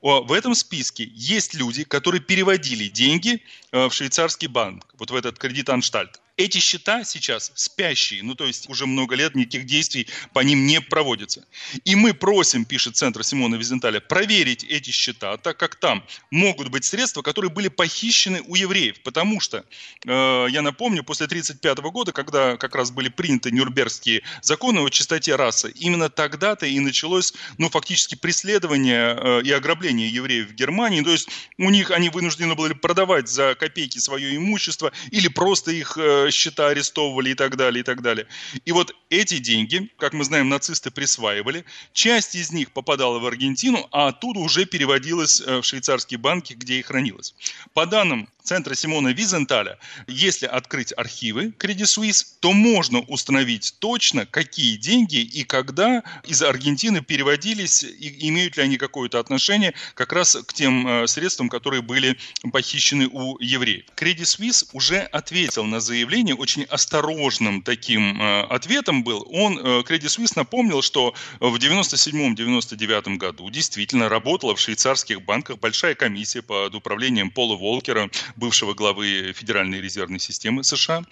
в 0.00 0.32
этом 0.32 0.54
списке 0.54 1.10
есть 1.14 1.54
люди, 1.54 1.84
которые 1.84 2.20
переводили 2.20 2.88
деньги 2.88 3.42
э, 3.72 3.86
в 3.86 3.92
швейцарский 3.92 4.48
банк, 4.48 4.86
вот 4.98 5.10
в 5.10 5.14
этот 5.14 5.38
кредит 5.38 5.68
Анштальт. 5.68 6.20
Эти 6.36 6.58
счета 6.58 7.02
сейчас 7.04 7.50
спящие, 7.54 8.22
ну 8.22 8.34
то 8.34 8.44
есть 8.44 8.68
уже 8.68 8.84
много 8.84 9.14
лет 9.14 9.34
никаких 9.34 9.64
действий 9.64 10.06
по 10.34 10.40
ним 10.40 10.66
не 10.66 10.82
проводится. 10.82 11.46
И 11.86 11.94
мы 11.94 12.12
просим, 12.12 12.66
пишет 12.66 12.94
Центр 12.94 13.24
Симона 13.24 13.54
Визенталя, 13.54 14.00
проверить 14.00 14.62
эти 14.62 14.90
счета, 14.90 15.38
так 15.38 15.56
как 15.56 15.76
там 15.76 16.04
могут 16.30 16.68
быть 16.68 16.84
средства, 16.84 17.22
которые 17.22 17.50
были 17.50 17.68
похищены 17.68 18.42
у 18.48 18.54
евреев. 18.54 19.00
Потому 19.02 19.40
что, 19.40 19.64
э, 20.04 20.46
я 20.50 20.60
напомню, 20.60 21.02
после 21.04 21.26
1935 21.26 21.90
года, 21.90 22.12
когда 22.12 22.58
как 22.58 22.74
раз 22.74 22.90
были 22.90 23.08
приняты 23.08 23.50
Нюрнбергские 23.50 24.22
законы 24.42 24.80
о 24.80 24.90
чистоте 24.90 25.36
расы, 25.36 25.72
именно 25.74 26.10
тогда-то 26.10 26.66
и 26.66 26.78
началось, 26.80 27.32
ну 27.56 27.70
фактически 27.70 28.14
преследование 28.14 29.16
э, 29.16 29.42
и 29.42 29.52
ограбление 29.52 30.10
евреев 30.10 30.50
в 30.50 30.54
Германии. 30.54 31.00
То 31.00 31.12
есть 31.12 31.30
у 31.56 31.70
них 31.70 31.90
они 31.92 32.10
вынуждены 32.10 32.54
были 32.54 32.74
продавать 32.74 33.28
за 33.28 33.54
копейки 33.54 33.98
свое 33.98 34.36
имущество 34.36 34.92
или 35.10 35.28
просто 35.28 35.70
их 35.70 35.96
э, 35.96 36.25
счета 36.30 36.68
арестовывали 36.68 37.30
и 37.30 37.34
так 37.34 37.56
далее, 37.56 37.80
и 37.80 37.84
так 37.84 38.02
далее. 38.02 38.26
И 38.64 38.72
вот 38.72 38.94
эти 39.10 39.38
деньги, 39.38 39.90
как 39.98 40.12
мы 40.12 40.24
знаем, 40.24 40.48
нацисты 40.48 40.90
присваивали, 40.90 41.64
часть 41.92 42.34
из 42.34 42.52
них 42.52 42.72
попадала 42.72 43.18
в 43.18 43.26
Аргентину, 43.26 43.86
а 43.90 44.08
оттуда 44.08 44.40
уже 44.40 44.64
переводилась 44.64 45.40
э, 45.40 45.60
в 45.60 45.64
швейцарские 45.64 46.18
банки, 46.18 46.54
где 46.54 46.78
и 46.78 46.82
хранилась. 46.82 47.34
По 47.74 47.86
данным 47.86 48.28
центра 48.46 48.74
Симона 48.74 49.08
Визенталя, 49.08 49.78
если 50.06 50.46
открыть 50.46 50.92
архивы 50.96 51.52
Credit 51.58 51.84
Suisse, 51.84 52.24
то 52.40 52.52
можно 52.52 53.00
установить 53.00 53.74
точно, 53.80 54.24
какие 54.24 54.76
деньги 54.76 55.16
и 55.16 55.44
когда 55.44 56.02
из 56.24 56.42
Аргентины 56.42 57.02
переводились, 57.02 57.82
и 57.82 58.28
имеют 58.28 58.56
ли 58.56 58.62
они 58.62 58.76
какое-то 58.76 59.18
отношение 59.18 59.74
как 59.94 60.12
раз 60.12 60.36
к 60.46 60.52
тем 60.52 60.86
э, 60.86 61.06
средствам, 61.06 61.48
которые 61.48 61.82
были 61.82 62.16
похищены 62.52 63.08
у 63.08 63.38
евреев. 63.40 63.84
Credit 63.96 64.22
Suisse 64.22 64.68
уже 64.72 65.00
ответил 65.00 65.64
на 65.64 65.80
заявление 65.80 66.34
очень 66.34 66.64
осторожным 66.64 67.62
таким 67.62 68.20
э, 68.20 68.42
ответом 68.42 69.02
был. 69.02 69.26
Он, 69.30 69.58
э, 69.58 69.62
Credit 69.80 70.06
Suisse, 70.06 70.32
напомнил, 70.36 70.82
что 70.82 71.14
в 71.40 71.56
97-99 71.56 73.16
году 73.16 73.50
действительно 73.50 74.08
работала 74.08 74.54
в 74.54 74.60
швейцарских 74.60 75.22
банках 75.22 75.58
большая 75.58 75.94
комиссия 75.94 76.42
под 76.42 76.74
управлением 76.74 77.30
Пола 77.30 77.56
Волкера, 77.56 78.10
бывшего 78.36 78.74
главы 78.74 79.32
Федеральной 79.34 79.80
резервной 79.80 80.20
системы 80.20 80.64
США, 80.64 81.04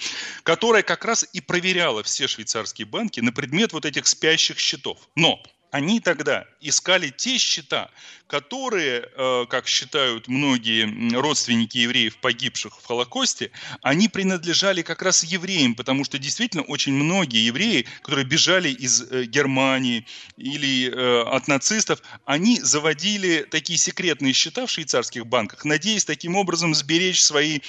которая 0.43 0.83
как 0.83 1.05
раз 1.05 1.27
и 1.33 1.41
проверяла 1.41 2.03
все 2.03 2.29
швейцарские 2.29 2.87
банки 2.87 3.21
на 3.21 3.33
предмет 3.33 3.73
вот 3.73 3.85
этих 3.85 4.07
спящих 4.07 4.59
счетов. 4.59 4.99
Но 5.15 5.43
они 5.75 5.99
тогда 5.99 6.45
искали 6.61 7.09
те 7.09 7.37
счета, 7.37 7.91
которые, 8.29 9.09
э, 9.17 9.47
как 9.51 9.67
считают 9.67 10.29
многие 10.29 10.87
родственники 11.17 11.79
евреев, 11.79 12.17
погибших 12.19 12.81
в 12.81 12.87
Холокосте, 12.87 13.51
они 13.83 14.09
принадлежали 14.09 14.83
как 14.83 15.03
раз 15.03 15.25
евреям, 15.25 15.75
потому 15.75 16.05
что 16.05 16.17
действительно 16.19 16.63
очень 16.63 16.93
многие 16.93 17.45
евреи, 17.45 17.87
которые 18.03 18.25
бежали 18.25 18.69
из 18.69 19.03
э, 19.03 19.25
Германии 19.25 20.07
или 20.37 20.89
э, 20.89 21.23
от 21.23 21.49
нацистов, 21.49 22.01
они 22.25 22.61
заводили 22.61 23.45
такие 23.51 23.77
секретные 23.77 24.33
счета 24.33 24.67
в 24.67 24.71
швейцарских 24.71 25.27
банках, 25.27 25.65
надеясь 25.65 26.05
таким 26.05 26.37
образом 26.37 26.73
сберечь 26.75 27.21
свои, 27.21 27.61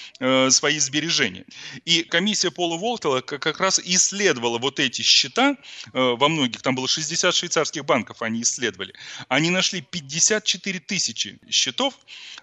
свои 0.49 0.79
сбережения. 0.79 1.45
И 1.85 2.03
комиссия 2.03 2.51
Пола 2.51 2.77
Волтела 2.77 3.21
как 3.21 3.59
раз 3.59 3.79
исследовала 3.79 4.59
вот 4.59 4.79
эти 4.79 5.01
счета 5.01 5.57
во 5.93 6.27
многих, 6.29 6.61
там 6.61 6.75
было 6.75 6.87
60 6.87 7.33
швейцарских 7.33 7.83
банков, 7.83 7.94
банков 7.95 8.21
они 8.21 8.41
исследовали, 8.41 8.93
они 9.29 9.49
нашли 9.49 9.81
54 9.81 10.79
тысячи 10.79 11.39
счетов, 11.49 11.93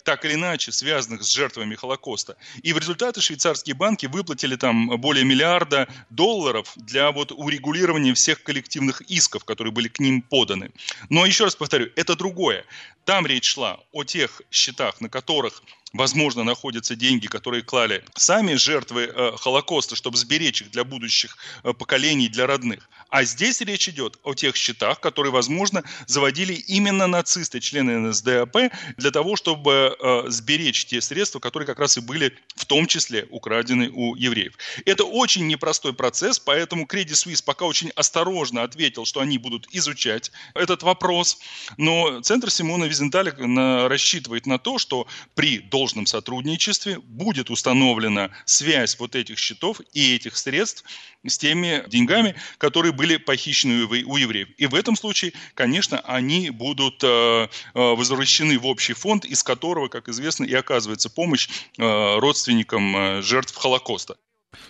так 0.02 0.24
или 0.24 0.34
иначе 0.34 0.72
связанных 0.72 1.22
с 1.22 1.30
жертвами 1.30 1.74
Холокоста. 1.74 2.36
И 2.62 2.72
в 2.72 2.78
результате 2.78 3.20
швейцарские 3.20 3.74
банки 3.74 4.06
выплатили 4.06 4.56
там 4.56 4.88
более 4.98 5.24
миллиарда 5.24 5.88
долларов 6.08 6.72
для 6.76 7.10
вот 7.12 7.32
урегулирования 7.32 8.14
всех 8.14 8.42
коллективных 8.42 9.02
исков, 9.02 9.44
которые 9.44 9.72
были 9.72 9.88
к 9.88 10.00
ним 10.00 10.22
поданы. 10.22 10.70
Но 11.10 11.26
еще 11.26 11.44
раз 11.44 11.54
повторю, 11.54 11.90
это 11.96 12.16
другое. 12.16 12.64
Там 13.04 13.26
речь 13.26 13.52
шла 13.52 13.78
о 13.92 14.04
тех 14.04 14.40
счетах, 14.50 15.00
на 15.00 15.08
которых 15.08 15.62
возможно, 15.92 16.42
находятся 16.44 16.96
деньги, 16.96 17.26
которые 17.26 17.62
клали 17.62 18.04
сами 18.14 18.54
жертвы 18.54 19.04
э, 19.04 19.32
Холокоста, 19.36 19.96
чтобы 19.96 20.16
сберечь 20.16 20.62
их 20.62 20.70
для 20.70 20.84
будущих 20.84 21.36
э, 21.64 21.72
поколений, 21.72 22.28
для 22.28 22.46
родных. 22.46 22.88
А 23.10 23.24
здесь 23.24 23.60
речь 23.60 23.88
идет 23.88 24.18
о 24.22 24.34
тех 24.34 24.56
счетах, 24.56 25.00
которые, 25.00 25.32
возможно, 25.32 25.82
заводили 26.06 26.54
именно 26.54 27.06
нацисты, 27.06 27.60
члены 27.60 27.98
НСДАП, 27.98 28.72
для 28.96 29.10
того, 29.10 29.36
чтобы 29.36 29.96
э, 29.98 30.24
сберечь 30.28 30.86
те 30.86 31.00
средства, 31.00 31.38
которые 31.38 31.66
как 31.66 31.78
раз 31.78 31.98
и 31.98 32.00
были 32.00 32.36
в 32.54 32.64
том 32.64 32.86
числе 32.86 33.26
украдены 33.30 33.90
у 33.90 34.14
евреев. 34.14 34.54
Это 34.86 35.04
очень 35.04 35.46
непростой 35.46 35.92
процесс, 35.92 36.38
поэтому 36.38 36.86
Credit 36.86 37.12
Suisse 37.12 37.42
пока 37.44 37.66
очень 37.66 37.90
осторожно 37.90 38.62
ответил, 38.62 39.04
что 39.04 39.20
они 39.20 39.36
будут 39.36 39.66
изучать 39.72 40.32
этот 40.54 40.82
вопрос. 40.82 41.38
Но 41.76 42.20
Центр 42.22 42.50
Симона 42.50 42.84
Визенталь 42.84 43.34
на, 43.38 43.88
рассчитывает 43.88 44.46
на 44.46 44.58
то, 44.58 44.78
что 44.78 45.06
при 45.34 45.58
должном 45.82 46.06
сотрудничестве 46.06 47.00
будет 47.00 47.50
установлена 47.50 48.30
связь 48.44 48.96
вот 49.00 49.16
этих 49.16 49.36
счетов 49.38 49.80
и 49.92 50.14
этих 50.14 50.36
средств 50.36 50.84
с 51.26 51.38
теми 51.38 51.82
деньгами, 51.88 52.36
которые 52.58 52.92
были 52.92 53.16
похищены 53.16 53.84
у 53.84 54.16
евреев. 54.16 54.48
И 54.58 54.66
в 54.66 54.76
этом 54.76 54.94
случае, 54.94 55.32
конечно, 55.54 55.98
они 56.04 56.50
будут 56.50 57.02
э, 57.02 57.08
э, 57.08 57.48
возвращены 57.74 58.60
в 58.60 58.66
общий 58.66 58.92
фонд, 58.92 59.24
из 59.24 59.42
которого, 59.42 59.88
как 59.88 60.08
известно, 60.08 60.44
и 60.44 60.54
оказывается 60.54 61.10
помощь 61.10 61.48
э, 61.48 62.18
родственникам 62.20 63.22
жертв 63.22 63.56
Холокоста. 63.56 64.14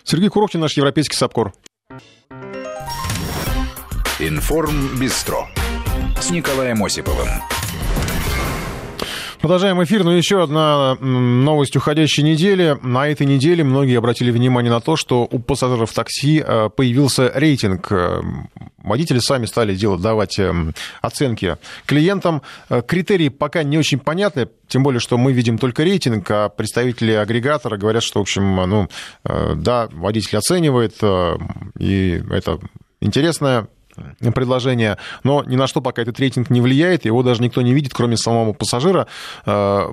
Сергей 0.03 0.29
Куровкин, 0.29 0.59
наш 0.59 0.75
европейский 0.77 1.15
САПКОР. 1.15 1.53
Информ 4.19 4.97
Бистро 4.99 5.47
с 6.19 6.31
Николаем 6.31 6.83
Осиповым. 6.83 7.52
Продолжаем 9.43 9.83
эфир, 9.83 10.05
но 10.05 10.15
еще 10.15 10.41
одна 10.41 10.95
новость 11.01 11.75
уходящей 11.75 12.23
недели. 12.23 12.77
На 12.81 13.09
этой 13.09 13.27
неделе 13.27 13.65
многие 13.65 13.97
обратили 13.97 14.31
внимание 14.31 14.71
на 14.71 14.79
то, 14.79 14.95
что 14.95 15.27
у 15.29 15.37
пассажиров 15.37 15.91
такси 15.91 16.41
э, 16.41 16.69
появился 16.69 17.29
рейтинг. 17.35 17.91
Э, 17.91 18.21
водители 18.77 19.19
сами 19.19 19.45
стали 19.45 19.75
делать, 19.75 19.99
давать 19.99 20.39
эм, 20.39 20.73
оценки 21.01 21.57
клиентам. 21.85 22.41
Э, 22.69 22.81
критерии 22.87 23.27
пока 23.27 23.63
не 23.63 23.77
очень 23.77 23.99
понятны, 23.99 24.47
тем 24.69 24.81
более, 24.81 25.01
что 25.01 25.17
мы 25.17 25.33
видим 25.33 25.57
только 25.57 25.83
рейтинг, 25.83 26.25
а 26.31 26.47
представители 26.47 27.11
агрегатора 27.11 27.75
говорят, 27.75 28.03
что, 28.03 28.19
в 28.19 28.21
общем, 28.21 28.55
ну, 28.55 28.87
да, 29.25 29.89
водитель 29.91 30.37
оценивает, 30.37 30.95
и 31.77 32.23
это 32.31 32.59
интересная 33.01 33.67
предложение, 34.33 34.97
но 35.23 35.43
ни 35.43 35.55
на 35.55 35.67
что 35.67 35.81
пока 35.81 36.01
этот 36.01 36.19
рейтинг 36.19 36.49
не 36.49 36.61
влияет, 36.61 37.05
его 37.05 37.23
даже 37.23 37.41
никто 37.41 37.61
не 37.61 37.73
видит, 37.73 37.93
кроме 37.93 38.17
самого 38.17 38.53
пассажира. 38.53 39.07
Э, 39.45 39.87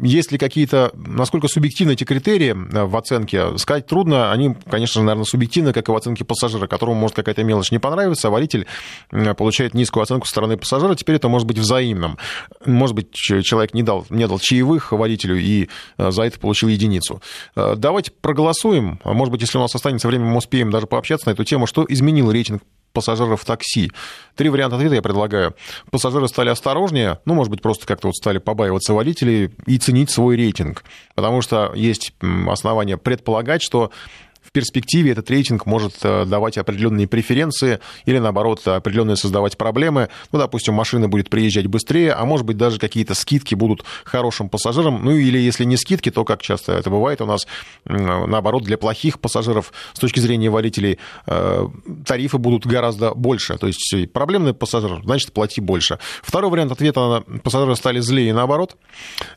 есть 0.00 0.32
ли 0.32 0.38
какие-то, 0.38 0.90
насколько 0.94 1.48
субъективны 1.48 1.92
эти 1.92 2.04
критерии 2.04 2.50
э, 2.50 2.84
в 2.84 2.96
оценке, 2.96 3.56
сказать 3.58 3.86
трудно. 3.86 4.32
Они, 4.32 4.54
конечно 4.68 5.00
же, 5.00 5.06
наверное, 5.06 5.24
субъективны, 5.24 5.72
как 5.72 5.88
и 5.88 5.92
в 5.92 5.96
оценке 5.96 6.24
пассажира, 6.24 6.66
которому 6.66 6.98
может 6.98 7.16
какая-то 7.16 7.44
мелочь 7.44 7.70
не 7.70 7.78
понравиться, 7.78 8.28
а 8.28 8.30
водитель 8.30 8.66
э, 9.10 9.34
получает 9.34 9.74
низкую 9.74 10.02
оценку 10.02 10.26
со 10.26 10.30
стороны 10.30 10.56
пассажира. 10.56 10.94
Теперь 10.94 11.16
это 11.16 11.28
может 11.28 11.46
быть 11.46 11.58
взаимным. 11.58 12.18
Может 12.64 12.94
быть, 12.94 13.12
человек 13.12 13.74
не 13.74 13.82
дал, 13.82 14.06
не 14.10 14.26
дал 14.26 14.38
чаевых 14.38 14.92
водителю 14.92 15.36
и 15.38 15.68
за 15.96 16.22
это 16.22 16.38
получил 16.38 16.68
единицу. 16.68 17.22
Давайте 17.54 18.10
проголосуем. 18.10 19.00
Может 19.04 19.32
быть, 19.32 19.40
если 19.42 19.58
у 19.58 19.60
нас 19.60 19.74
останется 19.74 20.08
время, 20.08 20.24
мы 20.26 20.36
успеем 20.36 20.70
даже 20.70 20.86
пообщаться 20.86 21.28
на 21.28 21.32
эту 21.32 21.44
тему, 21.44 21.66
что 21.66 21.84
изменил 21.88 22.30
рейтинг 22.30 22.62
пассажиров 22.98 23.44
такси. 23.44 23.92
Три 24.34 24.48
варианта 24.48 24.74
ответа 24.74 24.96
я 24.96 25.02
предлагаю. 25.02 25.54
Пассажиры 25.92 26.26
стали 26.26 26.48
осторожнее, 26.48 27.20
ну, 27.26 27.34
может 27.34 27.48
быть, 27.48 27.62
просто 27.62 27.86
как-то 27.86 28.08
вот 28.08 28.16
стали 28.16 28.38
побаиваться 28.38 28.92
водителей 28.92 29.52
и 29.66 29.78
ценить 29.78 30.10
свой 30.10 30.36
рейтинг. 30.36 30.82
Потому 31.14 31.40
что 31.40 31.72
есть 31.76 32.12
основания 32.48 32.96
предполагать, 32.96 33.62
что 33.62 33.92
в 34.48 34.52
перспективе 34.52 35.12
этот 35.12 35.30
рейтинг 35.30 35.66
может 35.66 35.96
э, 36.02 36.24
давать 36.24 36.56
определенные 36.56 37.06
преференции 37.06 37.80
или, 38.06 38.18
наоборот, 38.18 38.66
определенные 38.66 39.16
создавать 39.16 39.58
проблемы. 39.58 40.08
Ну, 40.32 40.38
допустим, 40.38 40.72
машина 40.72 41.06
будет 41.06 41.28
приезжать 41.28 41.66
быстрее, 41.66 42.12
а 42.12 42.24
может 42.24 42.46
быть, 42.46 42.56
даже 42.56 42.78
какие-то 42.78 43.14
скидки 43.14 43.54
будут 43.54 43.84
хорошим 44.04 44.48
пассажирам. 44.48 45.04
Ну, 45.04 45.10
или 45.10 45.38
если 45.38 45.64
не 45.64 45.76
скидки, 45.76 46.10
то, 46.10 46.24
как 46.24 46.40
часто 46.40 46.72
это 46.72 46.88
бывает 46.88 47.20
у 47.20 47.26
нас, 47.26 47.46
наоборот, 47.84 48.64
для 48.64 48.78
плохих 48.78 49.18
пассажиров 49.20 49.72
с 49.92 49.98
точки 49.98 50.20
зрения 50.20 50.48
водителей 50.48 50.98
э, 51.26 51.68
тарифы 52.06 52.38
будут 52.38 52.66
гораздо 52.66 53.12
больше. 53.14 53.58
То 53.58 53.66
есть 53.66 54.12
проблемный 54.14 54.54
пассажир, 54.54 55.02
значит, 55.04 55.34
плати 55.34 55.60
больше. 55.60 55.98
Второй 56.22 56.50
вариант 56.50 56.72
ответа– 56.72 57.22
пассажиры 57.42 57.76
стали 57.76 58.00
злее 58.00 58.32
наоборот. 58.32 58.78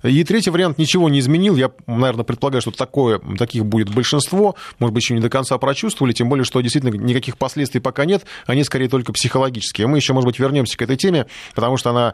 И 0.03 0.23
третий 0.23 0.51
вариант– 0.51 0.77
ничего 0.77 1.09
не 1.09 1.19
изменил. 1.19 1.57
Я, 1.57 1.71
наверное, 1.85 2.23
предполагаю, 2.23 2.61
что 2.61 2.71
такое, 2.71 3.19
таких 3.37 3.65
будет 3.65 3.93
большинство. 3.93 4.55
Может 4.79 4.93
быть, 4.93 5.00
еще 5.01 5.13
не 5.13 5.21
до 5.21 5.29
конца 5.29 5.57
прочувствовали, 5.57 6.13
тем 6.13 6.29
более, 6.29 6.45
что 6.45 6.61
действительно 6.61 6.95
никаких 6.95 7.37
последствий 7.37 7.79
пока 7.79 8.05
нет, 8.05 8.25
они 8.45 8.63
скорее 8.63 8.87
только 8.87 9.13
психологические. 9.13 9.87
Мы 9.87 9.97
еще, 9.97 10.13
может 10.13 10.27
быть, 10.27 10.39
вернемся 10.39 10.77
к 10.77 10.81
этой 10.81 10.95
теме, 10.95 11.25
потому 11.55 11.77
что 11.77 11.89
она 11.89 12.13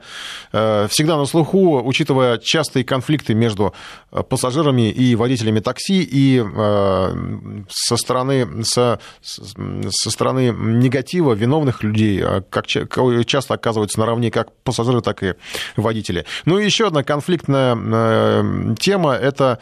э, 0.51 0.87
всегда 0.89 1.17
на 1.17 1.25
слуху, 1.25 1.81
учитывая 1.83 2.37
частые 2.37 2.83
конфликты 2.83 3.33
между 3.33 3.73
э, 4.11 4.23
пассажирами 4.23 4.89
и 4.89 5.15
водителями 5.15 5.59
такси, 5.59 6.01
и 6.03 6.43
э, 6.43 7.63
со 7.69 7.97
стороны, 7.97 8.63
со, 8.63 8.99
со 9.21 10.09
стороны 10.09 10.53
негатива 10.57 11.33
виновных 11.33 11.83
людей, 11.83 12.23
как 12.49 12.67
часто 12.67 13.53
оказываются 13.53 13.99
наравне 13.99 14.31
как 14.31 14.53
пассажиры, 14.63 15.01
так 15.01 15.23
и 15.23 15.33
водители. 15.75 16.25
Ну 16.45 16.59
и 16.59 16.65
еще 16.65 16.87
одна 16.87 17.03
конфликтная 17.03 18.75
тема– 18.75 19.13
это 19.15 19.59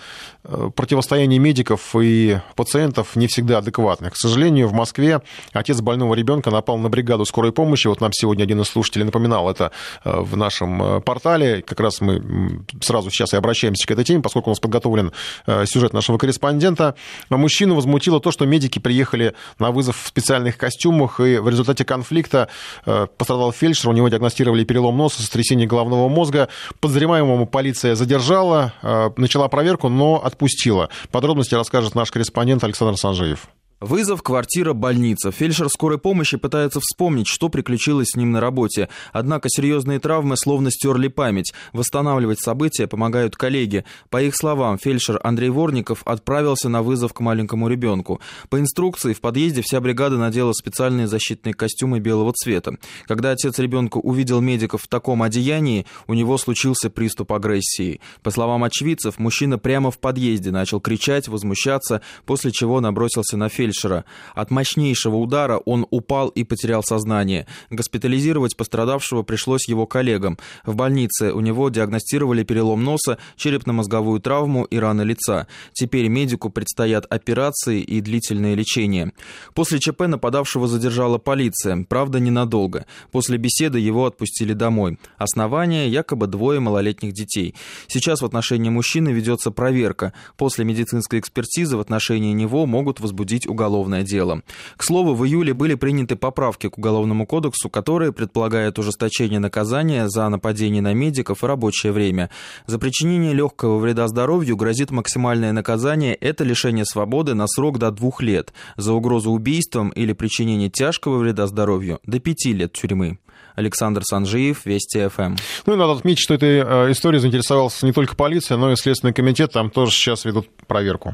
противостояние 0.76 1.40
медиков 1.40 1.96
и 1.96 2.40
пациентов 2.56 3.15
не 3.16 3.28
всегда 3.28 3.60
адекватных. 3.60 4.14
К 4.14 4.18
сожалению, 4.18 4.68
в 4.68 4.74
Москве 4.74 5.22
отец 5.54 5.82
больного 5.82 6.14
ребенка 6.16 6.52
напал 6.52 6.78
на 6.78 6.90
бригаду 6.90 7.26
скорой 7.26 7.52
помощи. 7.52 7.88
Вот 7.88 8.02
нам 8.02 8.12
сегодня 8.14 8.44
один 8.44 8.62
из 8.62 8.68
слушателей 8.68 9.06
напоминал 9.06 9.50
это 9.50 9.72
э, 10.04 10.20
в 10.20 10.36
нашем 10.38 10.82
э, 10.82 11.02
портале. 11.02 11.62
Как 11.62 11.80
раз 11.80 12.02
мы 12.02 12.64
сразу 12.82 13.10
сейчас 13.12 13.34
и 13.34 13.38
обращаемся 13.38 13.88
к 13.88 13.92
этой 13.92 14.04
теме, 14.04 14.22
поскольку 14.22 14.50
у 14.50 14.52
нас 14.52 14.60
подготовлен 14.60 15.12
э, 15.48 15.66
сюжет 15.66 15.94
нашего 15.94 16.18
корреспондента. 16.18 16.96
Мужчину 17.30 17.76
возмутило 17.76 18.20
то, 18.20 18.32
что 18.32 18.46
медики 18.46 18.80
приехали 18.80 19.34
на 19.60 19.72
вызов 19.72 20.02
в 20.02 20.08
специальных 20.08 20.58
костюмах, 20.58 21.20
и 21.20 21.38
в 21.38 21.50
результате 21.50 21.86
конфликта 21.86 22.50
пострадал 22.84 23.52
фельдшер, 23.52 23.90
у 23.90 23.94
него 23.94 24.10
диагностировали 24.10 24.64
перелом 24.64 24.98
носа, 24.98 25.22
сотрясение 25.22 25.68
головного 25.68 26.10
мозга. 26.10 26.50
Подозреваемому 26.80 27.46
полиция 27.46 27.96
задержала, 27.96 28.74
начала 29.18 29.48
проверку, 29.48 29.90
но 29.90 30.22
отпустила. 30.24 30.90
Подробности 31.12 31.56
расскажет 31.56 31.96
наш 31.96 32.12
корреспондент 32.12 32.64
Александр 32.64 32.98
Санжеев. 33.06 33.55
Вызов, 33.82 34.24
квартира, 34.24 34.72
больница. 34.72 35.32
Фельдшер 35.32 35.68
скорой 35.68 35.98
помощи 35.98 36.38
пытается 36.38 36.80
вспомнить, 36.80 37.28
что 37.28 37.50
приключилось 37.50 38.12
с 38.12 38.16
ним 38.16 38.32
на 38.32 38.40
работе. 38.40 38.88
Однако 39.12 39.50
серьезные 39.50 40.00
травмы 40.00 40.38
словно 40.38 40.72
стерли 40.72 41.10
память. 41.10 41.54
Восстанавливать 41.74 42.40
события 42.40 42.88
помогают 42.88 43.36
коллеги. 43.36 43.84
По 44.10 44.24
их 44.24 44.38
словам, 44.38 44.78
фельдшер 44.78 45.20
Андрей 45.26 45.50
Ворников 45.50 46.04
отправился 46.06 46.70
на 46.70 46.84
вызов 46.84 47.12
к 47.12 47.20
маленькому 47.20 47.68
ребенку. 47.68 48.22
По 48.50 48.62
инструкции 48.62 49.12
в 49.12 49.20
подъезде 49.20 49.62
вся 49.62 49.82
бригада 49.82 50.18
надела 50.18 50.54
специальные 50.54 51.08
защитные 51.08 51.54
костюмы 51.54 52.00
белого 52.00 52.32
цвета. 52.32 52.78
Когда 53.08 53.32
отец 53.32 53.60
ребенка 53.60 53.98
увидел 53.98 54.40
медиков 54.40 54.84
в 54.84 54.88
таком 54.88 55.22
одеянии, 55.22 55.86
у 56.08 56.14
него 56.14 56.38
случился 56.38 56.90
приступ 56.90 57.34
агрессии. 57.34 58.00
По 58.24 58.32
словам 58.32 58.64
очевидцев, 58.64 59.20
мужчина 59.20 59.58
прямо 59.58 59.92
в 59.92 60.00
подъезде 60.00 60.52
начал 60.52 60.80
кричать, 60.80 61.28
возмущаться, 61.28 62.02
после 62.26 62.54
чего 62.54 62.80
набросился 62.80 63.36
на 63.36 63.50
фельдшера 63.50 63.65
фельдшера. 63.66 64.06
От 64.34 64.52
мощнейшего 64.52 65.18
удара 65.18 65.58
он 65.58 65.86
упал 65.90 66.30
и 66.30 66.44
потерял 66.44 66.84
сознание. 66.84 67.48
Госпитализировать 67.70 68.56
пострадавшего 68.56 69.24
пришлось 69.24 69.68
его 69.68 69.86
коллегам. 69.86 70.38
В 70.66 70.76
больнице 70.76 71.32
у 71.34 71.40
него 71.40 71.70
диагностировали 71.70 72.44
перелом 72.44 72.84
носа, 72.84 73.18
черепно-мозговую 73.36 74.20
травму 74.20 74.66
и 74.66 74.78
раны 74.78 75.04
лица. 75.04 75.48
Теперь 75.74 76.08
медику 76.08 76.50
предстоят 76.50 77.06
операции 77.10 77.82
и 77.82 78.02
длительное 78.02 78.56
лечение. 78.56 79.12
После 79.54 79.80
ЧП 79.80 80.02
нападавшего 80.02 80.68
задержала 80.68 81.18
полиция, 81.18 81.86
правда 81.88 82.20
ненадолго. 82.20 82.86
После 83.12 83.38
беседы 83.38 83.80
его 83.80 84.06
отпустили 84.06 84.54
домой. 84.54 84.98
Основание– 85.18 85.90
якобы 85.90 86.28
двое 86.28 86.60
малолетних 86.60 87.14
детей. 87.14 87.56
Сейчас 87.88 88.22
в 88.22 88.26
отношении 88.26 88.70
мужчины 88.70 89.10
ведется 89.10 89.52
проверка. 89.52 90.14
После 90.38 90.66
медицинской 90.66 91.20
экспертизы 91.20 91.78
в 91.78 91.80
отношении 91.80 92.34
него 92.34 92.66
могут 92.66 93.00
возбудить 93.00 93.48
уголовное 93.48 93.55
дело. 94.04 94.42
К 94.78 94.84
слову, 94.84 95.16
в 95.16 95.26
июле 95.26 95.54
были 95.54 95.76
приняты 95.76 96.16
поправки 96.16 96.70
к 96.70 96.78
Уголовному 96.78 97.26
кодексу, 97.26 97.70
которые 97.70 98.12
предполагают 98.12 98.80
ужесточение 98.80 99.40
наказания 99.40 100.08
за 100.08 100.30
нападение 100.30 100.82
на 100.82 100.94
медиков 100.94 101.44
и 101.44 101.48
рабочее 101.48 101.92
время. 101.92 102.30
За 102.68 102.80
причинение 102.80 103.34
легкого 103.34 103.78
вреда 103.78 104.08
здоровью 104.08 104.56
грозит 104.56 104.92
максимальное 104.92 105.52
наказание– 105.52 106.16
это 106.22 106.44
лишение 106.44 106.86
свободы 106.86 107.34
на 107.34 107.48
срок 107.48 107.80
до 107.80 107.92
двух 107.92 108.22
лет. 108.22 108.54
За 108.78 108.94
угрозу 108.94 109.32
убийством 109.32 109.90
или 109.90 110.14
причинение 110.14 110.70
тяжкого 110.70 111.18
вреда 111.18 111.48
здоровью– 111.48 112.00
до 112.06 112.20
пяти 112.20 112.54
лет 112.54 112.74
тюрьмы. 112.74 113.20
Александр 113.56 114.04
Санжиев, 114.04 114.66
Вести 114.66 115.08
ФМ. 115.08 115.36
Ну 115.66 115.74
и 115.74 115.78
надо 115.78 115.94
отметить, 115.94 116.20
что 116.20 116.34
этой 116.34 116.60
э, 116.60 116.92
историей 116.92 117.22
заинтересовался 117.22 117.86
не 117.86 117.94
только 117.94 118.16
полиция, 118.16 118.58
но 118.58 118.72
и 118.72 118.76
Следственный 118.76 119.14
комитет. 119.14 119.54
Там 119.54 119.70
тоже 119.70 119.92
сейчас 119.92 120.26
ведут 120.26 120.50
проверку. 120.68 121.14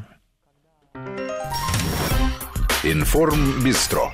Информ 2.84 3.62
Бистро. 3.62 4.12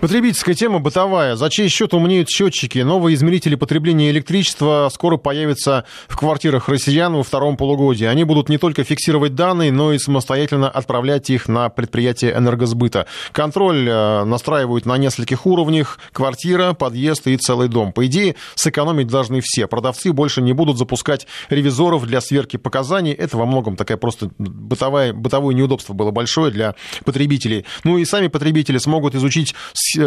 Потребительская 0.00 0.54
тема 0.54 0.78
бытовая. 0.78 1.34
За 1.34 1.50
чей 1.50 1.68
счет 1.68 1.92
умнеют 1.92 2.30
счетчики? 2.30 2.78
Новые 2.78 3.16
измерители 3.16 3.56
потребления 3.56 4.10
электричества 4.10 4.88
скоро 4.92 5.16
появятся 5.16 5.86
в 6.06 6.16
квартирах 6.16 6.68
россиян 6.68 7.12
во 7.16 7.24
втором 7.24 7.56
полугодии. 7.56 8.04
Они 8.04 8.22
будут 8.22 8.48
не 8.48 8.58
только 8.58 8.84
фиксировать 8.84 9.34
данные, 9.34 9.72
но 9.72 9.92
и 9.92 9.98
самостоятельно 9.98 10.70
отправлять 10.70 11.30
их 11.30 11.48
на 11.48 11.68
предприятие 11.68 12.36
энергосбыта. 12.36 13.06
Контроль 13.32 13.88
э, 13.88 14.22
настраивают 14.22 14.86
на 14.86 14.96
нескольких 14.98 15.46
уровнях. 15.46 15.98
Квартира, 16.12 16.74
подъезд 16.74 17.26
и 17.26 17.36
целый 17.36 17.66
дом. 17.66 17.92
По 17.92 18.06
идее, 18.06 18.36
сэкономить 18.54 19.08
должны 19.08 19.40
все. 19.42 19.66
Продавцы 19.66 20.12
больше 20.12 20.42
не 20.42 20.52
будут 20.52 20.78
запускать 20.78 21.26
ревизоров 21.50 22.06
для 22.06 22.20
сверки 22.20 22.56
показаний. 22.56 23.14
Это 23.14 23.36
во 23.36 23.46
многом 23.46 23.74
такая 23.74 23.96
просто 23.96 24.30
бытовая, 24.38 25.12
бытовое 25.12 25.56
неудобство 25.56 25.92
было 25.92 26.12
большое 26.12 26.52
для 26.52 26.76
потребителей. 27.04 27.64
Ну 27.82 27.98
и 27.98 28.04
сами 28.04 28.28
потребители 28.28 28.78
смогут 28.78 29.16
изучить 29.16 29.56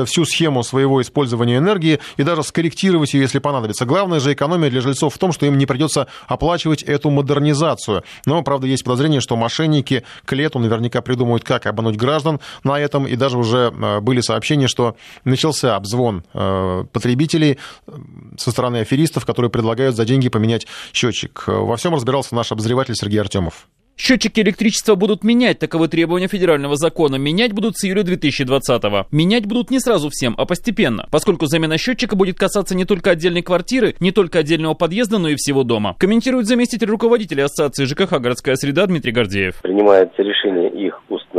всю 0.06 0.26
схему 0.26 0.64
своего 0.64 1.02
использования 1.02 1.58
энергии 1.58 1.99
и 2.18 2.24
даже 2.24 2.44
скорректировать 2.44 3.14
ее, 3.14 3.22
если 3.22 3.40
понадобится. 3.40 3.86
Главное 3.86 4.20
же 4.20 4.34
экономия 4.34 4.70
для 4.70 4.82
жильцов 4.82 5.16
в 5.16 5.18
том, 5.18 5.32
что 5.32 5.45
им 5.45 5.58
не 5.58 5.66
придется 5.66 6.08
оплачивать 6.28 6.84
эту 6.84 7.10
модернизацию. 7.10 8.03
Но, 8.26 8.41
правда, 8.44 8.68
есть 8.68 8.84
подозрение, 8.84 9.22
что 9.22 9.36
мошенники 9.36 10.03
к 10.26 10.34
лету 10.34 10.60
наверняка 10.60 11.02
придумают, 11.02 11.44
как 11.44 11.66
обмануть 11.66 11.98
граждан 11.98 12.40
на 12.64 12.80
этом. 12.80 13.08
И 13.08 13.16
даже 13.16 13.38
уже 13.38 13.74
э, 13.74 13.99
были 13.99 14.22
сообщения, 14.22 14.68
что 14.68 14.95
начался 15.24 15.76
обзвон 15.76 16.24
э, 16.34 16.86
потребителей 16.91 17.58
э, 17.88 17.91
со 18.38 18.52
стороны 18.52 18.78
аферистов, 18.78 19.26
которые 19.26 19.49
предлагают 19.49 19.95
за 19.95 20.06
деньги 20.06 20.30
поменять 20.30 20.68
счетчик. 20.94 21.44
Во 21.48 21.76
всем 21.78 21.94
разбирался 21.95 22.36
наш 22.36 22.52
обозреватель 22.52 22.95
Сергей 22.95 23.20
Артемов. 23.20 23.68
Счетчики 23.97 24.39
электричества 24.39 24.95
будут 24.95 25.23
менять, 25.23 25.59
таковы 25.59 25.88
требования 25.88 26.27
федерального 26.27 26.76
закона. 26.76 27.15
Менять 27.15 27.53
будут 27.53 27.77
с 27.77 27.85
июля 27.85 28.03
2020-го. 28.03 29.07
Менять 29.11 29.45
будут 29.45 29.69
не 29.69 29.80
сразу 29.80 30.09
всем, 30.09 30.35
а 30.38 30.45
постепенно, 30.45 31.07
поскольку 31.11 31.45
замена 31.45 31.77
счетчика 31.77 32.15
будет 32.15 32.38
касаться 32.38 32.76
не 32.76 32.85
только 32.85 33.11
отдельной 33.11 33.41
квартиры, 33.41 33.95
не 33.99 34.11
только 34.11 34.39
отдельного 34.39 34.73
подъезда, 34.73 35.19
но 35.19 35.30
и 35.30 35.35
всего 35.35 35.63
дома. 35.63 35.95
Комментирует 35.99 36.47
заместитель 36.47 36.88
руководителя 36.88 37.45
Ассоциации 37.45 37.85
ЖКХ 37.85 38.19
«Городская 38.19 38.55
среда» 38.55 38.88
Дмитрий 38.88 39.11
Гордеев. 39.11 39.61
Принимается 39.61 40.22
решение 40.22 40.69
их 40.69 40.99
установить, 41.09 41.31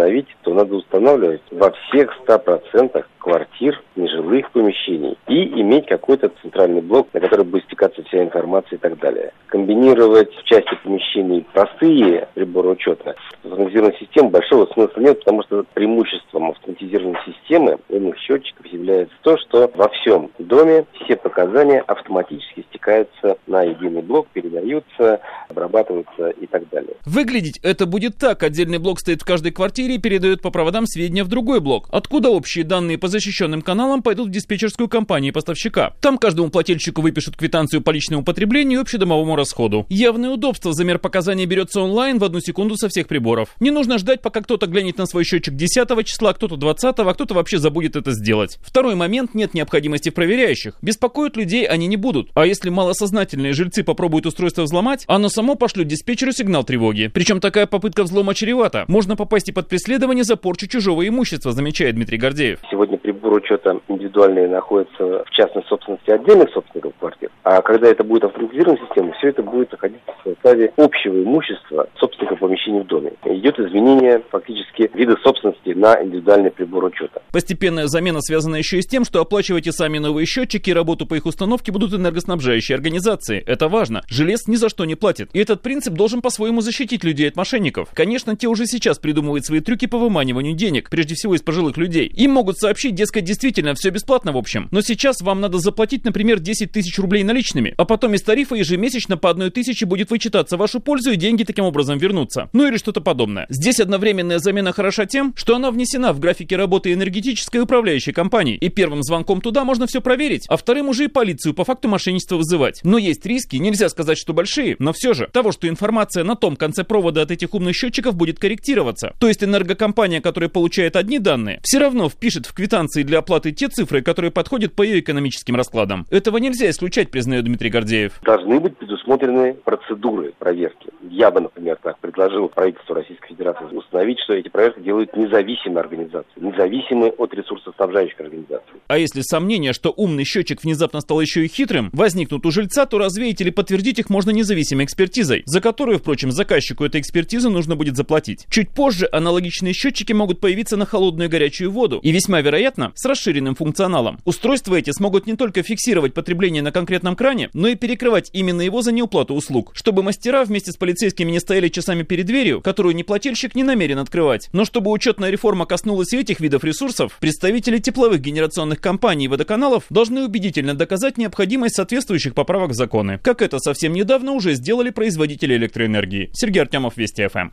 то 0.43 0.55
надо 0.55 0.77
устанавливать 0.77 1.43
во 1.51 1.71
всех 1.71 2.17
100% 2.27 3.05
квартир, 3.23 3.81
нежилых 3.95 4.51
помещений 4.51 5.17
и 5.29 5.61
иметь 5.61 5.87
какой-то 5.87 6.31
центральный 6.43 6.81
блок, 6.81 7.09
на 7.13 7.21
который 7.21 7.45
будет 7.45 7.65
стекаться 7.65 8.03
вся 8.03 8.25
информация 8.25 8.77
и 8.77 8.81
так 8.81 8.99
далее. 8.99 9.33
Комбинировать 9.47 10.35
в 10.35 10.43
части 10.45 10.75
помещений 10.83 11.47
простые 11.53 12.29
приборы 12.35 12.71
учета 12.71 13.15
с 13.43 13.47
автоматизированной 13.47 13.97
системой 13.99 14.31
большого 14.31 14.67
смысла 14.67 15.01
нет, 15.01 15.19
потому 15.21 15.43
что 15.45 15.65
преимуществом 15.75 16.51
автоматизированной 16.51 17.19
системы 17.25 17.79
умных 17.89 18.19
счетчиков 18.19 18.67
является 18.67 19.15
то, 19.23 19.39
что 19.39 19.71
во 19.75 19.89
всем 19.91 20.31
доме 20.39 20.85
все 21.05 21.17
показания 21.17 21.81
автоматически 21.81 22.65
стекаются 22.71 23.37
на 23.47 23.63
единый 23.63 24.03
блок, 24.03 24.27
передаются, 24.33 25.21
обрабатываются 25.49 26.31
и 26.31 26.47
так 26.47 26.69
далее. 26.71 26.97
Выглядеть 27.07 27.61
это 27.63 27.87
будет 27.87 28.17
так. 28.17 28.43
Отдельный 28.43 28.79
блок 28.79 28.99
стоит 28.99 29.23
в 29.23 29.25
каждой 29.25 29.53
квартире 29.53 29.92
и 29.95 29.99
передает 29.99 30.43
по 30.43 30.51
проводам 30.51 30.87
сведения 30.87 31.25
в 31.25 31.29
другой 31.29 31.61
блок. 31.61 31.89
Откуда 31.91 32.31
общие 32.31 32.65
данные 32.65 32.99
по 32.99 33.09
защищенным 33.09 33.63
каналам 33.63 34.03
пойдут 34.03 34.29
в 34.29 34.31
диспетчерскую 34.31 34.89
компанию 34.89 35.33
поставщика. 35.33 35.95
Там 36.01 36.19
каждому 36.19 36.51
плательщику 36.51 37.03
выпишут 37.03 37.37
квитанцию 37.37 37.83
по 37.83 37.91
личному 37.91 38.25
потреблению 38.25 38.79
и 38.79 38.83
общедомовому 38.83 39.37
расходу. 39.37 39.87
Явное 39.89 40.31
удобство. 40.31 40.73
Замер 40.73 40.99
показаний 40.99 41.45
берется 41.45 41.81
онлайн 41.81 42.19
в 42.19 42.25
одну 42.25 42.41
секунду 42.41 42.77
со 42.77 42.89
всех 42.89 43.09
приборов. 43.09 43.55
Не 43.61 43.71
нужно 43.71 43.99
ждать, 43.99 44.23
пока 44.23 44.41
кто-то 44.41 44.67
глянет 44.67 44.99
на 44.99 45.07
свой 45.07 45.25
счетчик 45.25 45.55
10 45.55 46.07
числа, 46.07 46.33
кто-то 46.33 46.57
20, 46.57 46.99
а 46.99 47.15
кто-то 47.15 47.35
вообще 47.35 47.59
забудет 47.59 47.97
это 47.97 48.13
сделать. 48.13 48.59
Второй 48.63 48.95
момент. 48.95 49.35
Нет 49.35 49.55
необходимости 49.55 50.11
в 50.11 50.15
проверяющих. 50.15 50.75
Беспокоить 50.83 51.37
людей 51.37 51.65
они 51.65 51.87
не 51.87 51.97
будут. 51.97 52.31
А 52.35 52.47
если 52.47 52.71
малосознательные 52.71 53.53
жильцы 53.53 53.83
попробуют 53.85 54.27
устройство 54.27 54.63
взломать, 54.63 55.05
оно 55.07 55.29
само 55.29 55.55
пошлет 55.55 55.87
диспетчеру 55.89 56.33
сигнал 56.33 56.65
тревоги. 56.65 57.11
Причем 57.13 57.41
такая 57.41 57.67
попытка 57.67 58.05
взлома 58.05 58.35
чревата. 58.35 58.85
Можно 58.89 59.17
попасть 59.17 59.49
и 59.49 59.53
под 59.53 59.69
преследование 59.73 60.23
за 60.23 60.37
порчу 60.37 60.67
чужого 60.67 61.09
имущества, 61.09 61.53
замечает 61.53 61.95
Дмитрий 61.95 62.19
Гордеев. 62.19 62.59
Сегодня 62.71 62.99
прибор 62.99 63.33
учета 63.33 63.81
индивидуальные 63.89 64.47
находятся 64.47 65.25
в 65.25 65.31
частной 65.31 65.63
собственности 65.67 66.11
отдельных 66.11 66.51
собственников 66.51 66.93
квартир. 67.01 67.31
А 67.43 67.63
когда 67.63 67.89
это 67.89 68.05
будет 68.05 68.25
автоматизированная 68.25 68.83
система, 68.87 69.13
все 69.15 69.29
это 69.31 69.43
будет 69.43 69.73
находиться 69.73 70.13
в 70.23 70.29
составе 70.29 70.75
общего 70.77 71.23
имущества 71.23 71.89
собственников 71.99 72.41
помещений 72.41 72.81
в 72.81 72.87
доме. 72.87 73.13
Идет 73.25 73.59
изменение 73.61 74.23
фактически 74.31 74.91
вида 74.93 75.17
собственности 75.25 75.71
на 75.71 76.05
индивидуальный 76.05 76.51
прибор 76.51 76.85
учета. 76.85 77.23
Постепенная 77.33 77.87
замена 77.87 78.21
связана 78.21 78.57
еще 78.57 78.77
и 78.77 78.83
с 78.83 78.87
тем, 78.87 79.07
что 79.07 79.23
оплачивать 79.23 79.75
сами 79.75 79.97
новые 79.97 80.27
счетчики 80.27 80.69
и 80.69 80.75
работу 80.75 81.07
по 81.07 81.15
их 81.15 81.25
установке 81.25 81.73
будут 81.73 81.95
энергоснабжающие 81.95 82.77
организации. 82.77 83.43
Это 83.47 83.69
важно. 83.69 84.03
Желез 84.09 84.47
ни 84.49 84.57
за 84.57 84.69
что 84.69 84.85
не 84.85 84.97
платит. 84.97 85.31
И 85.33 85.39
этот 85.39 85.63
принцип 85.63 85.95
должен 85.95 86.21
по-своему 86.21 86.61
защитить 86.61 87.05
людей 87.05 87.29
от 87.31 87.37
мошенников. 87.37 87.89
Конечно, 87.95 88.37
те 88.37 88.49
уже 88.49 88.67
сейчас 88.67 88.99
придумывают 88.99 89.47
свои 89.47 89.62
трюки 89.63 89.87
по 89.87 89.99
выманиванию 89.99 90.55
денег, 90.55 90.91
прежде 90.91 91.15
всего 91.15 91.35
из 91.35 91.43
пожилых 91.43 91.77
людей. 91.77 92.07
Им 92.07 92.33
могут 92.33 92.59
сообщить, 92.59 92.95
дескать, 92.95 93.25
действительно 93.25 93.75
все 93.75 93.91
бесплатно 93.91 94.33
в 94.33 94.37
общем. 94.37 94.69
Но 94.71 94.81
сейчас 94.83 95.21
вам 95.21 95.41
надо 95.41 95.59
заплатить, 95.59 96.05
например, 96.05 96.41
10 96.41 96.73
тысяч 96.73 96.99
рублей 96.99 97.25
наличными, 97.25 97.75
а 97.77 97.85
потом 97.85 98.15
из 98.15 98.23
тарифа 98.23 98.55
ежемесячно 98.55 99.17
по 99.17 99.31
одной 99.31 99.51
тысяче 99.51 99.87
будет 99.87 100.11
вычитаться 100.11 100.57
в 100.57 100.61
вашу 100.61 100.81
пользу 100.81 101.13
и 101.13 101.17
деньги 101.17 101.45
таким 101.45 101.65
образом 101.65 101.99
вернутся. 101.99 102.49
Ну 102.53 102.67
или 102.67 102.77
что-то 102.77 103.01
подобное. 103.01 103.47
Здесь 103.49 103.81
одновременная 103.81 104.39
замена 104.39 104.73
хороша 104.73 105.07
тем, 105.07 105.35
что 105.37 105.57
она 105.57 105.71
внесена 105.71 106.13
в 106.13 106.21
графике 106.21 106.57
работы 106.57 106.93
энергетической 106.93 107.59
управляющей 107.59 108.13
компании. 108.13 108.57
И 108.57 108.69
первым 108.69 109.03
звонком 109.03 109.41
туда 109.41 109.65
можно 109.65 109.87
все 109.87 110.01
проверить, 110.01 110.47
а 110.49 110.57
вторым 110.57 110.89
уже 110.89 111.05
и 111.05 111.09
полицию 111.09 111.55
по 111.55 111.65
факту 111.65 111.89
мошенничества 111.89 112.37
вызывать. 112.37 112.81
Но 112.83 112.99
есть 112.99 113.25
риски, 113.27 113.57
нельзя 113.57 113.89
сказать, 113.89 114.19
что 114.19 114.33
большие, 114.33 114.77
но 114.79 114.93
все 114.93 115.15
же 115.15 115.29
того, 115.33 115.53
что 115.53 115.69
информация 115.69 116.25
на 116.25 116.37
том 116.37 116.57
конце 116.57 116.85
провода 116.85 117.23
от 117.23 117.31
этих 117.31 117.55
умных 117.55 117.75
счетчиков 117.75 118.15
будет 118.15 118.39
корректироваться. 118.39 119.15
То 119.19 119.29
есть 119.29 119.43
энергокомпания, 119.53 120.21
которая 120.21 120.49
получает 120.49 120.97
одни 120.97 121.19
данные, 121.19 121.61
все 121.63 121.79
равно 121.79 122.09
впишет 122.09 122.47
в 122.47 122.55
квитанции 122.55 123.03
для 123.03 123.19
оплаты 123.19 123.53
те 123.53 123.69
цифры, 123.69 124.03
которые 124.03 124.31
подходят 124.31 124.75
по 124.75 124.83
ее 124.83 125.01
экономическим 125.01 125.57
раскладам. 125.57 126.07
Этого 126.11 126.39
нельзя 126.39 126.71
исключать, 126.71 127.11
признает 127.11 127.45
Дмитрий 127.45 127.71
Гордеев. 127.71 128.21
Должны 128.23 128.59
быть 128.59 128.77
предусмотрены 128.79 129.55
процедуры 129.55 130.33
проверки. 130.39 130.89
Я 131.11 131.31
бы, 131.31 131.41
например, 131.41 131.79
так 131.83 131.99
предложил 131.99 132.49
правительству 132.49 132.95
Российской 132.95 133.29
Федерации 133.29 133.65
установить, 133.77 134.19
что 134.25 134.33
эти 134.35 134.49
проверки 134.49 134.81
делают 134.81 135.15
независимые 135.17 135.81
организации, 135.81 136.29
независимые 136.37 137.13
от 137.13 137.35
ресурсоснабжающих 137.35 138.19
организаций. 138.21 138.81
А 138.89 138.99
если 138.99 139.21
сомнения, 139.21 139.73
что 139.73 139.93
умный 139.95 140.25
счетчик 140.25 140.63
внезапно 140.63 141.01
стал 141.01 141.21
еще 141.21 141.45
и 141.45 141.49
хитрым, 141.49 141.91
возникнут 141.93 142.47
у 142.47 142.51
жильца, 142.51 142.87
то 142.87 142.99
развеять 142.99 143.41
или 143.41 143.51
подтвердить 143.51 143.99
их 143.99 144.11
можно 144.11 144.31
независимой 144.31 144.85
экспертизой, 144.85 145.43
за 145.45 145.61
которую, 145.61 145.99
впрочем, 145.99 146.31
заказчику 146.31 146.85
этой 146.85 147.01
экспертизы 147.01 147.51
нужно 147.51 147.77
будет 147.77 147.97
заплатить. 147.97 148.47
Чуть 148.49 148.71
позже 148.71 149.09
аналогичные 149.11 149.42
счетчики 149.51 150.13
могут 150.13 150.41
появиться 150.41 150.77
на 150.77 150.87
холодную 150.87 151.29
и 151.29 151.31
горячую 151.31 151.71
воду 151.71 152.01
и 152.03 152.11
весьма 152.11 152.41
вероятно 152.41 152.93
с 152.95 153.05
расширенным 153.05 153.55
функционалом. 153.55 154.19
Устройства 154.25 154.77
эти 154.77 154.91
смогут 154.91 155.27
не 155.27 155.37
только 155.37 155.63
фиксировать 155.63 156.15
потребление 156.15 156.63
на 156.63 156.73
конкретном 156.73 157.17
кране, 157.17 157.51
но 157.55 157.69
и 157.69 157.75
перекрывать 157.75 158.31
именно 158.33 158.63
его 158.63 158.83
за 158.83 158.93
неуплату 158.93 159.35
услуг, 159.35 159.73
чтобы 159.75 160.03
мастера 160.03 160.45
вместе 160.45 160.73
с 160.73 160.77
полицейскими 160.77 161.31
не 161.31 161.41
стояли 161.41 161.69
часами 161.69 162.03
перед 162.03 162.27
дверью, 162.27 162.61
которую 162.61 162.95
неплательщик 162.95 163.55
не 163.55 163.63
намерен 163.63 163.99
открывать. 163.99 164.49
Но 164.53 164.65
чтобы 164.65 164.91
учетная 164.91 165.31
реформа 165.31 165.67
коснулась 165.67 166.13
и 166.13 166.19
этих 166.19 166.41
видов 166.41 166.65
ресурсов, 166.65 167.17
представители 167.21 167.79
тепловых 167.79 168.21
генерационных 168.21 168.81
компаний 168.81 169.27
и 169.27 169.29
водоканалов 169.29 169.85
должны 169.91 170.25
убедительно 170.25 170.75
доказать 170.75 171.19
необходимость 171.19 171.77
соответствующих 171.77 172.35
поправок 172.35 172.71
в 172.71 172.75
законы, 172.75 173.19
как 173.23 173.43
это 173.43 173.59
совсем 173.59 173.93
недавно 173.93 174.33
уже 174.33 174.55
сделали 174.55 174.91
производители 174.91 175.55
электроэнергии. 175.57 176.31
Сергей 176.33 176.61
Артемов, 176.61 176.97
Вести 176.97 177.27
ФМ. 177.27 177.51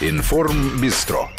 Информ 0.00 0.80
Бистро. 0.80 1.30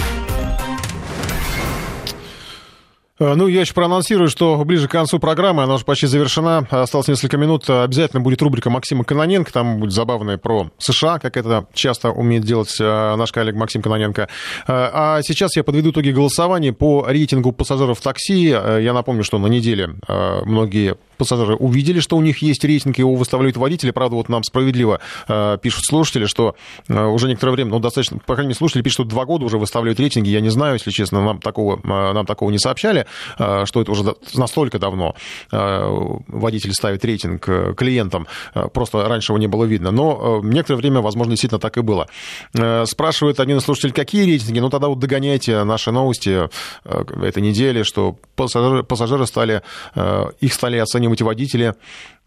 Э, 3.19 3.33
ну, 3.35 3.47
я 3.47 3.61
еще 3.61 3.73
проанонсирую, 3.73 4.29
что 4.29 4.63
ближе 4.63 4.87
к 4.87 4.91
концу 4.91 5.19
программы, 5.19 5.63
она 5.63 5.75
уже 5.75 5.83
почти 5.83 6.07
завершена, 6.07 6.65
осталось 6.69 7.09
несколько 7.09 7.37
минут, 7.37 7.69
обязательно 7.69 8.21
будет 8.21 8.41
рубрика 8.41 8.69
Максима 8.69 9.03
Каноненко, 9.03 9.51
там 9.51 9.79
будет 9.79 9.91
забавная 9.91 10.37
про 10.37 10.69
США, 10.77 11.19
как 11.19 11.35
это 11.35 11.67
часто 11.73 12.11
умеет 12.11 12.43
делать 12.43 12.75
э, 12.79 13.15
наш 13.15 13.33
коллега 13.33 13.57
Максим 13.57 13.81
Каноненко. 13.81 14.21
Э, 14.21 14.27
а 14.67 15.21
сейчас 15.21 15.57
я 15.57 15.65
подведу 15.65 15.91
итоги 15.91 16.11
голосования 16.11 16.71
по 16.71 17.05
рейтингу 17.07 17.51
пассажиров 17.51 17.99
такси. 17.99 18.47
Я 18.47 18.93
напомню, 18.93 19.25
что 19.25 19.37
на 19.37 19.47
неделе 19.47 19.95
многие 20.07 20.95
пассажиры 21.17 21.55
увидели, 21.55 21.99
что 21.99 22.17
у 22.17 22.21
них 22.21 22.39
есть 22.41 22.63
рейтинг, 22.63 22.97
его 22.97 23.15
выставляют 23.15 23.57
водители. 23.57 23.91
Правда, 23.91 24.15
вот 24.15 24.29
нам 24.29 24.43
справедливо 24.43 24.99
э, 25.27 25.57
пишут 25.61 25.85
слушатели, 25.85 26.25
что 26.25 26.55
э, 26.87 27.05
уже 27.05 27.27
некоторое 27.27 27.51
время, 27.51 27.71
ну, 27.71 27.79
достаточно, 27.79 28.19
по 28.19 28.35
крайней 28.35 28.49
мере, 28.49 28.57
слушатели 28.57 28.81
пишут, 28.81 28.95
что 28.95 29.03
два 29.05 29.25
года 29.25 29.45
уже 29.45 29.57
выставляют 29.57 29.99
рейтинги. 29.99 30.29
Я 30.29 30.41
не 30.41 30.49
знаю, 30.49 30.73
если 30.73 30.91
честно, 30.91 31.23
нам 31.23 31.39
такого, 31.39 31.79
э, 31.83 32.13
нам 32.13 32.25
такого 32.25 32.51
не 32.51 32.59
сообщали, 32.59 33.05
э, 33.39 33.65
что 33.65 33.81
это 33.81 33.91
уже 33.91 34.15
настолько 34.33 34.79
давно 34.79 35.15
э, 35.51 36.17
водители 36.27 36.71
ставят 36.71 37.03
рейтинг 37.05 37.47
э, 37.47 37.73
клиентам. 37.75 38.27
Э, 38.53 38.67
просто 38.67 39.07
раньше 39.07 39.31
его 39.31 39.39
не 39.39 39.47
было 39.47 39.65
видно. 39.65 39.91
Но 39.91 40.41
э, 40.43 40.47
некоторое 40.47 40.77
время, 40.77 41.01
возможно, 41.01 41.31
действительно 41.31 41.59
так 41.59 41.77
и 41.77 41.81
было. 41.81 42.07
Э, 42.53 42.85
спрашивает 42.85 43.39
один 43.39 43.57
из 43.57 43.63
слушателей, 43.63 43.93
какие 43.93 44.25
рейтинги? 44.25 44.59
Ну, 44.59 44.69
тогда 44.69 44.87
вот 44.87 44.99
догоняйте 44.99 45.63
наши 45.63 45.91
новости 45.91 46.49
э, 46.83 47.03
этой 47.23 47.41
недели, 47.41 47.83
что 47.83 48.17
пассажиры, 48.35 48.83
пассажиры 48.83 49.25
стали, 49.25 49.61
э, 49.95 50.25
их 50.41 50.53
стали 50.53 50.77
оценивать 50.77 51.04
водители 51.23 51.73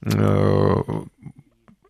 э, 0.02 0.76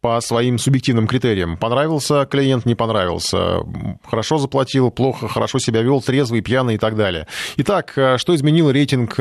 по 0.00 0.20
своим 0.20 0.58
субъективным 0.58 1.06
критериям. 1.06 1.56
Понравился 1.56 2.24
клиент, 2.26 2.66
не 2.66 2.74
понравился. 2.74 3.58
Хорошо 4.04 4.38
заплатил, 4.38 4.90
плохо, 4.90 5.28
хорошо 5.28 5.58
себя 5.58 5.82
вел, 5.82 6.00
трезвый, 6.00 6.40
пьяный 6.40 6.74
и 6.74 6.78
так 6.78 6.96
далее. 6.96 7.26
Итак, 7.56 7.92
что 8.16 8.34
изменил 8.34 8.70
рейтинг 8.70 9.16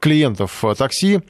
клиентов 0.00 0.64
такси? 0.78 1.20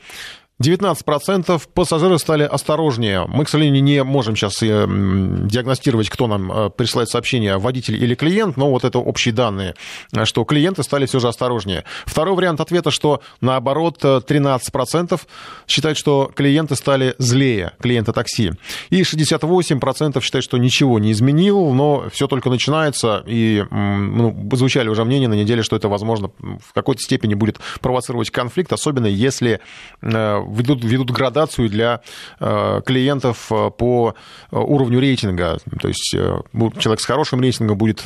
19% 0.63 1.63
пассажиры 1.75 2.19
стали 2.19 2.45
осторожнее. 2.45 3.27
Мы, 3.29 3.45
к 3.45 3.49
сожалению, 3.51 3.83
не 3.83 4.03
можем 4.03 4.37
сейчас 4.37 4.63
э, 4.63 4.87
диагностировать, 4.89 6.09
кто 6.09 6.27
нам 6.27 6.51
э, 6.51 6.71
присылает 6.71 7.11
сообщение, 7.11 7.59
водитель 7.59 8.03
или 8.03 8.15
клиент, 8.15 8.57
но 8.57 8.71
вот 8.71 8.85
это 8.85 8.99
общие 8.99 9.35
данные, 9.35 9.75
что 10.25 10.45
клиенты 10.45 10.83
стали 10.83 11.05
все 11.05 11.21
же 11.21 11.29
осторожнее. 11.29 11.85
Второй 12.07 12.35
вариант 12.35 12.61
ответа, 12.61 12.91
что 12.91 13.21
наоборот 13.43 14.03
13% 14.03 15.21
считают, 15.69 15.99
что 15.99 16.33
клиенты 16.35 16.75
стали 16.75 17.15
злее, 17.19 17.73
клиенты 17.79 18.13
такси. 18.13 18.53
И 18.89 19.03
68% 19.03 20.23
считают, 20.23 20.45
что 20.45 20.57
ничего 20.57 20.99
не 20.99 21.13
изменил, 21.13 21.71
но 21.75 22.09
все 22.11 22.29
только 22.29 22.49
начинается, 22.49 23.23
и 23.27 23.63
ну, 23.71 24.49
звучали 24.53 24.89
уже 24.89 25.05
мнения 25.05 25.29
на 25.29 25.35
неделе, 25.35 25.63
что 25.63 25.77
это, 25.77 25.89
возможно, 25.89 26.31
в 26.39 26.73
какой-то 26.73 27.03
степени 27.03 27.35
будет 27.35 27.59
провоцировать 27.83 28.31
конфликт, 28.31 28.73
особенно 28.73 29.07
если 29.07 29.61
э, 30.01 30.46
ведут, 30.49 30.85
ведут 30.85 31.11
градацию 31.11 31.69
для 31.69 32.01
э, 32.41 32.81
клиентов 32.85 33.51
э, 33.51 33.71
по 33.71 34.15
э, 34.51 34.57
уровню 34.57 35.01
рейтинга. 35.01 35.59
То 35.81 35.89
есть 35.89 36.11
человек 36.11 37.01
с 37.01 37.05
хорошим 37.05 37.41
рейтингом 37.41 37.77
будет 37.77 38.03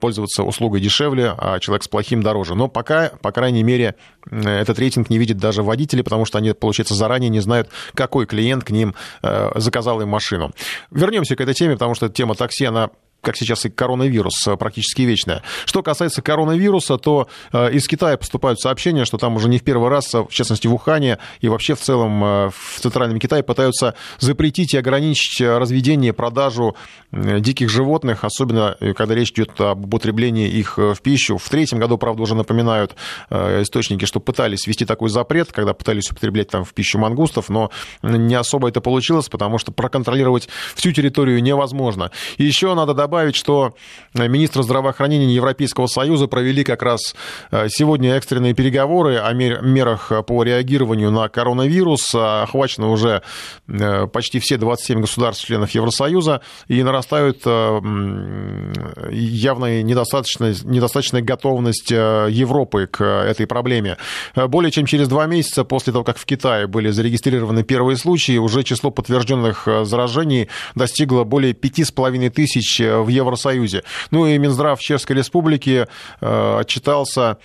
пользоваться 0.00 0.42
услугой 0.42 0.80
дешевле, 0.80 1.34
а 1.38 1.58
человек 1.60 1.82
с 1.82 1.88
плохим 1.88 2.22
дороже. 2.22 2.54
Но 2.54 2.68
пока, 2.68 3.10
по 3.22 3.32
крайней 3.32 3.62
мере, 3.62 3.94
этот 4.30 4.78
рейтинг 4.78 5.08
не 5.08 5.18
видят 5.18 5.38
даже 5.38 5.62
водители, 5.62 6.02
потому 6.02 6.26
что 6.26 6.38
они, 6.38 6.52
получается, 6.52 6.94
заранее 6.94 7.30
не 7.30 7.40
знают, 7.40 7.70
какой 7.94 8.26
клиент 8.26 8.64
к 8.64 8.70
ним 8.70 8.94
заказал 9.54 10.02
им 10.02 10.10
машину. 10.10 10.52
Вернемся 10.90 11.36
к 11.36 11.40
этой 11.40 11.54
теме, 11.54 11.74
потому 11.74 11.94
что 11.94 12.10
тема 12.10 12.34
такси, 12.34 12.66
она 12.66 12.90
как 13.24 13.36
сейчас 13.36 13.64
и 13.64 13.70
коронавирус, 13.70 14.46
э, 14.46 14.56
практически 14.56 15.02
вечная. 15.02 15.42
Что 15.64 15.82
касается 15.82 16.22
коронавируса, 16.22 16.98
то 16.98 17.28
э, 17.52 17.72
из 17.72 17.88
Китая 17.88 18.16
поступают 18.16 18.60
сообщения, 18.60 19.04
что 19.04 19.18
там 19.18 19.34
уже 19.36 19.48
не 19.48 19.58
в 19.58 19.64
первый 19.64 19.88
раз, 19.88 20.12
в 20.12 20.28
частности 20.28 20.66
в 20.66 20.74
Ухане 20.74 21.18
и 21.40 21.48
вообще 21.48 21.74
в 21.74 21.80
целом 21.80 22.22
э, 22.22 22.50
в 22.50 22.80
Центральном 22.80 23.18
Китае 23.18 23.42
пытаются 23.42 23.94
запретить 24.18 24.74
и 24.74 24.78
ограничить 24.78 25.40
разведение, 25.40 26.12
продажу 26.12 26.76
диких 27.10 27.70
животных, 27.70 28.24
особенно 28.24 28.76
когда 28.96 29.14
речь 29.14 29.30
идет 29.32 29.60
об 29.60 29.84
употреблении 29.86 30.48
их 30.48 30.78
в 30.78 30.96
пищу. 31.02 31.38
В 31.38 31.48
третьем 31.48 31.78
году, 31.78 31.96
правда, 31.96 32.22
уже 32.22 32.34
напоминают 32.34 32.96
источники, 33.30 34.04
что 34.04 34.20
пытались 34.20 34.66
ввести 34.66 34.84
такой 34.84 35.10
запрет, 35.10 35.52
когда 35.52 35.74
пытались 35.74 36.10
употреблять 36.10 36.48
там 36.48 36.64
в 36.64 36.74
пищу 36.74 36.98
мангустов, 36.98 37.48
но 37.48 37.70
не 38.02 38.34
особо 38.34 38.68
это 38.68 38.80
получилось, 38.80 39.28
потому 39.28 39.58
что 39.58 39.72
проконтролировать 39.72 40.48
всю 40.74 40.92
территорию 40.92 41.42
невозможно. 41.42 42.10
И 42.36 42.44
еще 42.44 42.74
надо 42.74 42.94
добавить, 42.94 43.13
добавить, 43.14 43.36
что 43.36 43.74
э, 44.14 44.26
министры 44.26 44.64
здравоохранения 44.64 45.32
Европейского 45.32 45.86
Союза 45.86 46.26
провели 46.26 46.64
как 46.64 46.82
раз 46.82 47.14
э, 47.52 47.68
сегодня 47.68 48.16
экстренные 48.16 48.54
переговоры 48.54 49.18
о 49.18 49.32
мерах 49.32 50.10
по 50.26 50.42
реагированию 50.42 51.12
на 51.12 51.28
коронавирус. 51.28 52.12
Охвачено 52.12 52.90
уже 52.90 53.22
э, 53.68 54.08
почти 54.08 54.40
все 54.40 54.56
27 54.56 55.00
государств-членов 55.00 55.70
Евросоюза, 55.70 56.40
и 56.66 56.82
нарастают 56.82 57.44
явная 59.10 59.82
недостаточная, 59.82 60.56
недостаточная 60.64 61.22
готовность 61.22 61.92
Европы 61.92 62.88
к 62.90 63.04
этой 63.04 63.46
проблеме. 63.46 63.96
Более 64.34 64.72
чем 64.72 64.86
через 64.86 65.06
два 65.06 65.26
месяца 65.26 65.62
после 65.62 65.92
того, 65.92 66.04
как 66.04 66.16
в 66.18 66.24
Китае 66.24 66.66
были 66.66 66.90
зарегистрированы 66.90 67.62
первые 67.62 67.96
случаи, 67.96 68.38
уже 68.38 68.64
число 68.64 68.90
подтвержденных 68.90 69.68
заражений 69.84 70.48
достигло 70.74 71.22
более 71.24 71.52
5,5 71.52 72.30
тысяч 72.30 72.80
в 73.04 73.08
Евросоюзе. 73.08 73.84
Ну 74.10 74.26
и 74.26 74.36
Минздрав 74.38 74.80
Чешской 74.80 75.16
Республики 75.16 75.86
э, 76.20 76.56
отчитался, 76.60 77.38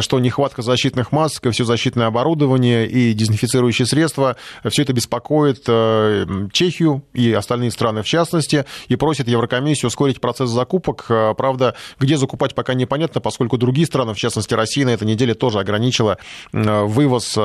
что 0.00 0.18
нехватка 0.18 0.62
защитных 0.62 1.12
масок 1.12 1.46
и 1.46 1.50
все 1.50 1.64
защитное 1.64 2.06
оборудование 2.06 2.86
и 2.88 3.12
дезинфицирующие 3.12 3.86
средства, 3.86 4.36
все 4.68 4.82
это 4.82 4.92
беспокоит 4.92 5.64
э, 5.68 6.26
Чехию 6.52 7.04
и 7.12 7.32
остальные 7.32 7.70
страны 7.70 8.02
в 8.02 8.06
частности, 8.06 8.64
и 8.88 8.96
просит 8.96 9.28
Еврокомиссию 9.28 9.88
ускорить 9.88 10.20
процесс 10.20 10.50
закупок. 10.50 11.06
Э, 11.08 11.34
правда, 11.36 11.76
где 11.98 12.16
закупать 12.16 12.54
пока 12.54 12.74
непонятно, 12.74 13.20
поскольку 13.20 13.58
другие 13.58 13.86
страны, 13.86 14.14
в 14.14 14.18
частности 14.18 14.54
Россия, 14.54 14.84
на 14.86 14.90
этой 14.90 15.04
неделе 15.04 15.34
тоже 15.34 15.60
ограничила 15.60 16.18
вывоз 16.52 17.38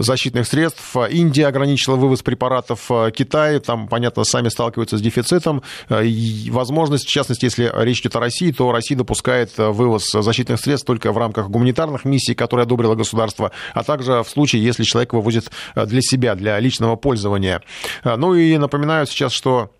защитных 0.00 0.46
средств. 0.46 0.96
Индия 1.10 1.46
ограничила 1.46 1.96
вывоз 1.96 2.22
препаратов. 2.22 2.90
Э, 2.90 3.10
Китай, 3.14 3.58
там, 3.60 3.88
понятно, 3.88 4.24
сами 4.24 4.48
сталкиваются 4.48 4.98
с 4.98 5.00
дефицитом. 5.00 5.62
Э, 5.88 6.04
и 6.04 6.50
возможность, 6.50 7.06
в 7.06 7.10
частности, 7.10 7.44
если 7.44 7.72
речь 7.82 8.00
идет 8.00 8.16
о 8.16 8.20
России, 8.20 8.52
то 8.52 8.70
Россия 8.72 8.96
допускает 8.96 9.56
вывоз 9.56 10.10
защитных 10.10 10.60
средств 10.60 10.86
только 10.86 11.12
в 11.12 11.18
рамках 11.18 11.48
гуманитарных 11.48 12.04
миссий, 12.04 12.34
которые 12.34 12.64
одобрило 12.64 12.94
государство, 12.94 13.50
а 13.72 13.84
также 13.84 14.22
в 14.22 14.28
случае, 14.28 14.62
если 14.62 14.84
человек 14.84 15.12
вывозит 15.12 15.50
для 15.74 16.00
себя, 16.00 16.34
для 16.34 16.58
личного 16.60 16.96
пользования. 16.96 17.62
Ну 18.04 18.34
и 18.34 18.56
напоминаю 18.56 19.06
сейчас, 19.06 19.32
что 19.32 19.70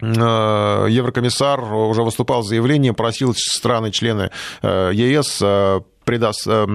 Еврокомиссар 0.00 1.62
уже 1.72 2.02
выступал 2.02 2.42
с 2.42 2.48
заявлением, 2.48 2.94
просил 2.94 3.34
страны-члены 3.34 4.30
ЕС 4.62 5.40
придаст, 6.04 6.46
э, 6.46 6.66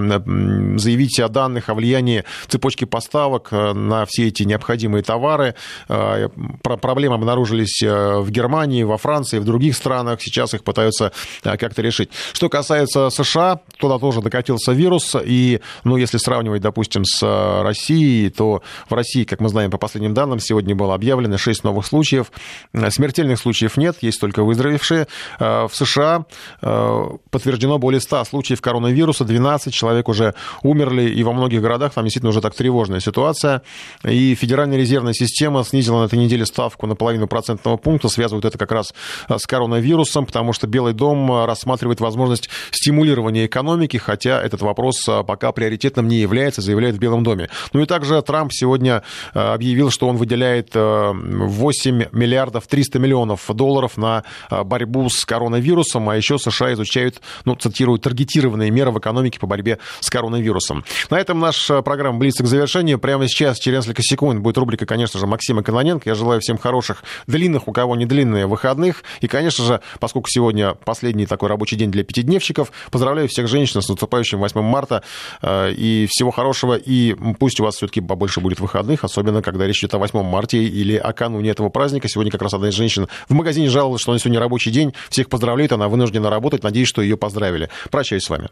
заявить 0.78 1.20
о 1.20 1.30
данных, 1.30 1.70
о 1.70 1.74
влиянии 1.74 2.24
цепочки 2.48 2.86
поставок 2.86 3.50
э, 3.52 3.74
на 3.74 4.06
все 4.06 4.28
эти 4.28 4.44
необходимые 4.44 5.04
товары. 5.04 5.56
Э, 5.88 6.30
проблемы 6.62 7.16
обнаружились 7.16 7.82
в 7.82 8.30
Германии, 8.30 8.84
во 8.84 8.98
Франции, 8.98 9.40
в 9.40 9.46
других 9.46 9.76
странах. 9.76 10.22
Сейчас 10.22 10.54
их 10.54 10.64
пытаются 10.64 11.12
как-то 11.44 11.82
решить. 11.82 12.10
Что 12.34 12.50
касается 12.50 13.10
США, 13.10 13.62
туда 13.78 14.00
тоже 14.00 14.22
докатился 14.22 14.72
вирус. 14.72 15.16
И, 15.24 15.62
ну, 15.84 15.98
если 15.98 16.18
сравнивать, 16.18 16.62
допустим, 16.62 17.06
с 17.06 17.22
Россией, 17.64 18.30
то 18.30 18.62
в 18.90 18.94
России, 18.94 19.24
как 19.24 19.40
мы 19.40 19.50
знаем 19.50 19.72
по 19.72 19.78
последним 19.78 20.14
данным, 20.14 20.40
сегодня 20.40 20.76
было 20.76 20.96
объявлено 20.96 21.38
6 21.38 21.64
новых 21.64 21.86
случаев. 21.86 22.32
Смертельных 22.74 23.40
случаев 23.40 23.78
нет, 23.78 23.98
есть 24.02 24.20
только 24.20 24.44
выздоровевшие. 24.44 25.08
В 25.40 25.72
США 25.72 26.26
подтверждено 26.62 27.78
более 27.78 28.02
100 28.02 28.26
случаев 28.26 28.62
коронавируса 28.62 29.19
коронавируса, 29.20 29.26
12 29.26 29.74
человек 29.74 30.10
уже 30.10 30.34
умерли, 30.64 31.10
и 31.10 31.24
во 31.24 31.34
многих 31.34 31.62
городах 31.62 31.94
там 31.94 32.04
действительно 32.04 32.30
уже 32.30 32.42
так 32.42 32.56
тревожная 32.56 33.00
ситуация. 33.00 33.62
И 34.04 34.36
Федеральная 34.36 34.78
резервная 34.78 35.14
система 35.14 35.64
снизила 35.64 36.02
на 36.02 36.06
этой 36.06 36.20
неделе 36.20 36.46
ставку 36.46 36.88
на 36.88 36.96
половину 36.96 37.28
процентного 37.28 37.78
пункта, 37.78 38.10
связывают 38.10 38.46
это 38.46 38.58
как 38.58 38.72
раз 38.72 38.94
а, 39.28 39.38
с 39.38 39.46
коронавирусом, 39.46 40.26
потому 40.26 40.54
что 40.54 40.68
Белый 40.68 40.94
дом 40.94 41.32
а, 41.32 41.46
рассматривает 41.46 42.02
возможность 42.02 42.50
стимулирования 42.72 43.46
экономики, 43.46 43.98
хотя 43.98 44.42
этот 44.42 44.62
вопрос 44.62 45.08
а, 45.08 45.24
пока 45.24 45.52
приоритетным 45.52 46.08
не 46.08 46.18
является, 46.18 46.62
заявляет 46.62 46.96
в 46.96 47.00
Белом 47.00 47.24
доме. 47.24 47.50
Ну 47.74 47.82
и 47.82 47.86
также 47.86 48.22
Трамп 48.22 48.52
сегодня 48.54 49.04
объявил, 49.34 49.90
что 49.92 50.08
он 50.08 50.18
выделяет 50.18 50.72
8 50.74 52.06
миллиардов 52.12 52.68
300 52.68 53.00
миллионов 53.00 53.46
долларов 53.50 53.98
на 53.98 54.24
борьбу 54.50 55.10
с 55.10 55.26
коронавирусом, 55.26 56.10
а 56.10 56.16
еще 56.16 56.38
США 56.38 56.74
изучают, 56.74 57.22
ну, 57.46 57.56
цитирую, 57.56 58.00
таргетированные 58.00 58.72
меры 58.72 58.92
в 58.92 59.00
экономике 59.00 59.09
экономики 59.10 59.40
по 59.40 59.48
борьбе 59.48 59.80
с 60.00 60.10
коронавирусом. 60.10 60.86
На 61.10 61.20
этом 61.20 61.40
наша 61.40 61.82
программа 61.82 62.20
близится 62.20 62.44
к 62.44 62.48
завершению. 62.48 63.00
Прямо 63.00 63.28
сейчас, 63.28 63.60
через 63.60 63.80
несколько 63.80 64.04
секунд, 64.04 64.40
будет 64.40 64.58
рубрика, 64.58 64.86
конечно 64.86 65.20
же, 65.20 65.28
Максима 65.28 65.64
Кононенко. 65.64 66.08
Я 66.08 66.16
желаю 66.16 66.42
всем 66.42 66.58
хороших, 66.58 67.04
длинных, 67.28 67.68
у 67.68 67.72
кого 67.72 67.96
не 67.96 68.06
длинные, 68.06 68.46
выходных. 68.46 69.04
И, 69.22 69.28
конечно 69.28 69.66
же, 69.66 69.82
поскольку 70.00 70.30
сегодня 70.30 70.74
последний 70.74 71.26
такой 71.26 71.50
рабочий 71.50 71.76
день 71.76 71.92
для 71.92 72.04
пятидневщиков, 72.04 72.72
поздравляю 72.92 73.28
всех 73.28 73.48
женщин 73.48 73.82
с 73.82 73.90
наступающим 73.90 74.40
8 74.40 74.62
марта. 74.62 75.04
Э, 75.42 75.72
и 75.72 76.08
всего 76.10 76.32
хорошего. 76.32 76.76
И 76.76 77.16
пусть 77.40 77.60
у 77.60 77.64
вас 77.64 77.76
все-таки 77.76 78.02
побольше 78.02 78.42
будет 78.42 78.60
выходных, 78.60 79.04
особенно 79.04 79.42
когда 79.42 79.66
речь 79.66 79.80
идет 79.80 79.96
о 79.96 79.98
8 79.98 80.22
марта 80.24 80.58
или 80.58 80.96
о 80.96 81.14
кануне 81.14 81.50
этого 81.50 81.70
праздника. 81.70 82.08
Сегодня 82.08 82.32
как 82.32 82.42
раз 82.42 82.54
одна 82.54 82.70
из 82.70 82.74
женщин 82.74 83.08
в 83.28 83.34
магазине 83.34 83.70
жаловалась, 83.70 84.02
что 84.02 84.12
у 84.12 84.14
нее 84.14 84.22
сегодня 84.22 84.40
рабочий 84.40 84.72
день. 84.72 84.94
Всех 85.10 85.30
поздравляет, 85.30 85.72
она 85.72 85.88
вынуждена 85.88 86.30
работать. 86.30 86.64
Надеюсь, 86.64 86.88
что 86.88 87.02
ее 87.02 87.18
поздравили. 87.18 87.70
Прощаюсь 87.90 88.24
с 88.24 88.30
вами. 88.30 88.50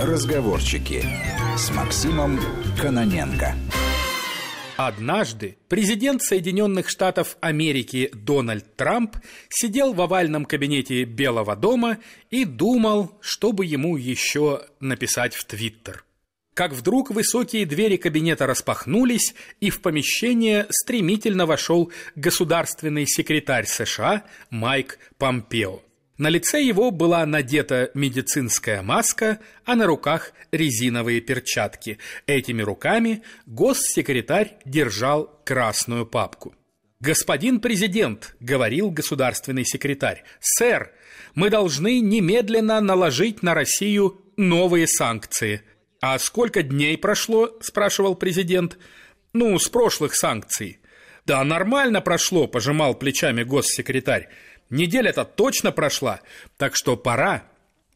Разговорчики 0.00 1.04
с 1.58 1.70
Максимом 1.72 2.40
Каноненко. 2.80 3.54
Однажды 4.78 5.58
президент 5.68 6.22
Соединенных 6.22 6.88
Штатов 6.88 7.36
Америки 7.42 8.08
Дональд 8.14 8.76
Трамп 8.76 9.16
сидел 9.50 9.92
в 9.92 10.00
овальном 10.00 10.46
кабинете 10.46 11.04
Белого 11.04 11.54
дома 11.54 11.98
и 12.30 12.46
думал, 12.46 13.18
чтобы 13.20 13.66
ему 13.66 13.98
еще 13.98 14.62
написать 14.80 15.34
в 15.34 15.44
Твиттер. 15.44 16.02
Как 16.54 16.72
вдруг 16.72 17.10
высокие 17.10 17.66
двери 17.66 17.98
кабинета 17.98 18.46
распахнулись, 18.46 19.34
и 19.60 19.68
в 19.68 19.82
помещение 19.82 20.66
стремительно 20.70 21.44
вошел 21.44 21.92
государственный 22.16 23.06
секретарь 23.06 23.66
США 23.66 24.22
Майк 24.48 24.98
Помпео. 25.18 25.82
На 26.20 26.28
лице 26.28 26.62
его 26.62 26.90
была 26.90 27.24
надета 27.24 27.90
медицинская 27.94 28.82
маска, 28.82 29.38
а 29.64 29.74
на 29.74 29.86
руках 29.86 30.34
резиновые 30.52 31.22
перчатки. 31.22 31.96
Этими 32.26 32.60
руками 32.60 33.22
госсекретарь 33.46 34.58
держал 34.66 35.40
красную 35.46 36.04
папку. 36.04 36.54
«Господин 37.00 37.58
президент»,— 37.58 38.36
говорил 38.40 38.90
государственный 38.90 39.64
секретарь,— 39.64 40.22
«сэр, 40.40 40.92
мы 41.34 41.48
должны 41.48 42.00
немедленно 42.00 42.82
наложить 42.82 43.42
на 43.42 43.54
Россию 43.54 44.20
новые 44.36 44.88
санкции». 44.88 45.62
«А 46.02 46.18
сколько 46.18 46.62
дней 46.62 46.98
прошло?»— 46.98 47.56
спрашивал 47.62 48.14
президент. 48.14 48.76
«Ну, 49.32 49.58
с 49.58 49.70
прошлых 49.70 50.14
санкций». 50.14 50.80
«Да 51.24 51.42
нормально 51.44 52.02
прошло»,— 52.02 52.46
пожимал 52.48 52.94
плечами 52.94 53.42
госсекретарь. 53.42 54.28
Неделя-то 54.70 55.24
точно 55.24 55.72
прошла, 55.72 56.20
так 56.56 56.76
что 56.76 56.96
пора. 56.96 57.44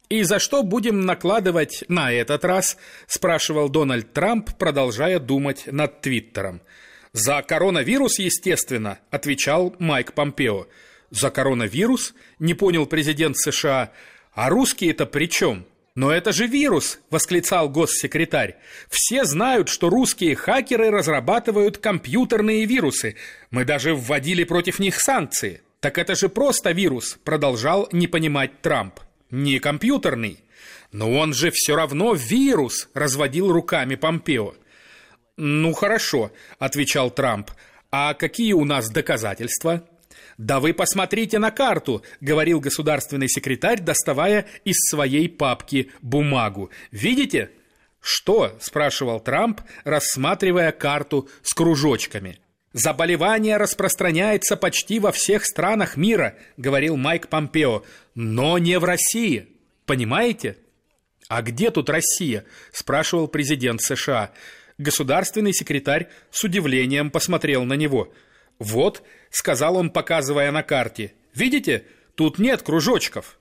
«И 0.07 0.21
за 0.21 0.37
что 0.37 0.61
будем 0.61 1.01
накладывать 1.01 1.83
на 1.87 2.11
этот 2.11 2.45
раз?»– 2.45 2.77
спрашивал 3.07 3.69
Дональд 3.69 4.13
Трамп, 4.13 4.51
продолжая 4.57 5.19
думать 5.19 5.65
над 5.65 6.01
Твиттером. 6.01 6.61
«За 7.11 7.41
коронавирус, 7.41 8.19
естественно»,– 8.19 8.99
отвечал 9.09 9.75
Майк 9.79 10.13
Помпео. 10.13 10.67
«За 11.09 11.31
коронавирус?»– 11.31 12.13
не 12.39 12.53
понял 12.53 12.85
президент 12.85 13.37
США. 13.37 13.91
«А 14.33 14.49
русские-то 14.49 15.07
при 15.07 15.27
чем?» 15.27 15.65
«Но 15.95 16.11
это 16.11 16.33
же 16.33 16.45
вирус!»– 16.45 16.99
восклицал 17.09 17.69
госсекретарь. 17.69 18.57
«Все 18.89 19.23
знают, 19.23 19.69
что 19.69 19.89
русские 19.89 20.35
хакеры 20.35 20.91
разрабатывают 20.91 21.77
компьютерные 21.77 22.65
вирусы. 22.65 23.15
Мы 23.49 23.63
даже 23.63 23.95
вводили 23.95 24.43
против 24.43 24.79
них 24.79 24.99
санкции». 24.99 25.61
«Так 25.85 25.99
это 25.99 26.15
же 26.15 26.29
просто 26.29 26.71
вирус»,– 26.71 27.19
продолжал 27.23 27.87
не 27.91 28.07
понимать 28.07 28.59
Трамп. 28.63 29.01
«Не 29.29 29.59
компьютерный». 29.59 30.39
«Но 30.91 31.13
он 31.13 31.31
же 31.31 31.51
все 31.51 31.75
равно 31.75 32.15
вирус»,– 32.15 32.89
разводил 32.95 33.51
руками 33.51 33.93
Помпео. 33.93 34.55
«Ну 35.37 35.73
хорошо»,– 35.73 36.31
отвечал 36.57 37.11
Трамп. 37.11 37.51
«А 37.91 38.15
какие 38.15 38.53
у 38.53 38.65
нас 38.65 38.89
доказательства?» 38.89 39.87
«Да 40.39 40.59
вы 40.59 40.73
посмотрите 40.73 41.37
на 41.37 41.51
карту»,— 41.51 42.01
говорил 42.19 42.59
государственный 42.59 43.29
секретарь, 43.29 43.79
доставая 43.79 44.47
из 44.63 44.77
своей 44.89 45.29
папки 45.29 45.91
бумагу. 46.01 46.71
«Видите?» 46.89 47.51
«Что?»— 48.01 48.57
спрашивал 48.59 49.19
Трамп, 49.19 49.61
рассматривая 49.83 50.71
карту 50.71 51.29
с 51.43 51.53
кружочками. 51.53 52.39
Заболевание 52.75 53.55
распространяется 53.55 54.57
почти 54.57 54.99
во 54.99 55.13
всех 55.13 55.45
странах 55.45 55.95
мира, 55.95 56.35
говорил 56.57 56.97
Майк 56.97 57.29
Помпео, 57.29 57.85
но 58.15 58.57
не 58.57 58.77
в 58.79 58.83
России. 58.83 59.47
Понимаете? 59.85 60.57
А 61.29 61.41
где 61.41 61.71
тут 61.71 61.89
Россия? 61.89 62.43
спрашивал 62.73 63.29
президент 63.29 63.81
США. 63.81 64.31
Государственный 64.77 65.53
секретарь 65.53 66.09
с 66.31 66.43
удивлением 66.43 67.11
посмотрел 67.11 67.63
на 67.63 67.75
него. 67.75 68.13
Вот, 68.59 69.03
сказал 69.29 69.77
он, 69.77 69.89
показывая 69.89 70.51
на 70.51 70.61
карте. 70.61 71.13
Видите? 71.33 71.85
Тут 72.15 72.39
нет 72.39 72.61
кружочков. 72.61 73.39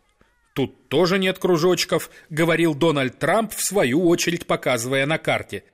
Тут 0.54 0.88
тоже 0.88 1.18
нет 1.18 1.40
кружочков, 1.40 2.08
говорил 2.30 2.72
Дональд 2.72 3.18
Трамп 3.18 3.52
в 3.52 3.60
свою 3.60 4.06
очередь 4.06 4.46
показывая 4.46 5.06
на 5.06 5.18
карте. 5.18 5.64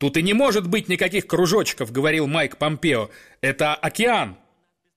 «Тут 0.00 0.16
и 0.16 0.22
не 0.22 0.32
может 0.32 0.66
быть 0.66 0.88
никаких 0.88 1.26
кружочков»,— 1.26 1.92
говорил 1.92 2.26
Майк 2.26 2.56
Помпео. 2.56 3.10
«Это 3.42 3.74
океан». 3.74 4.38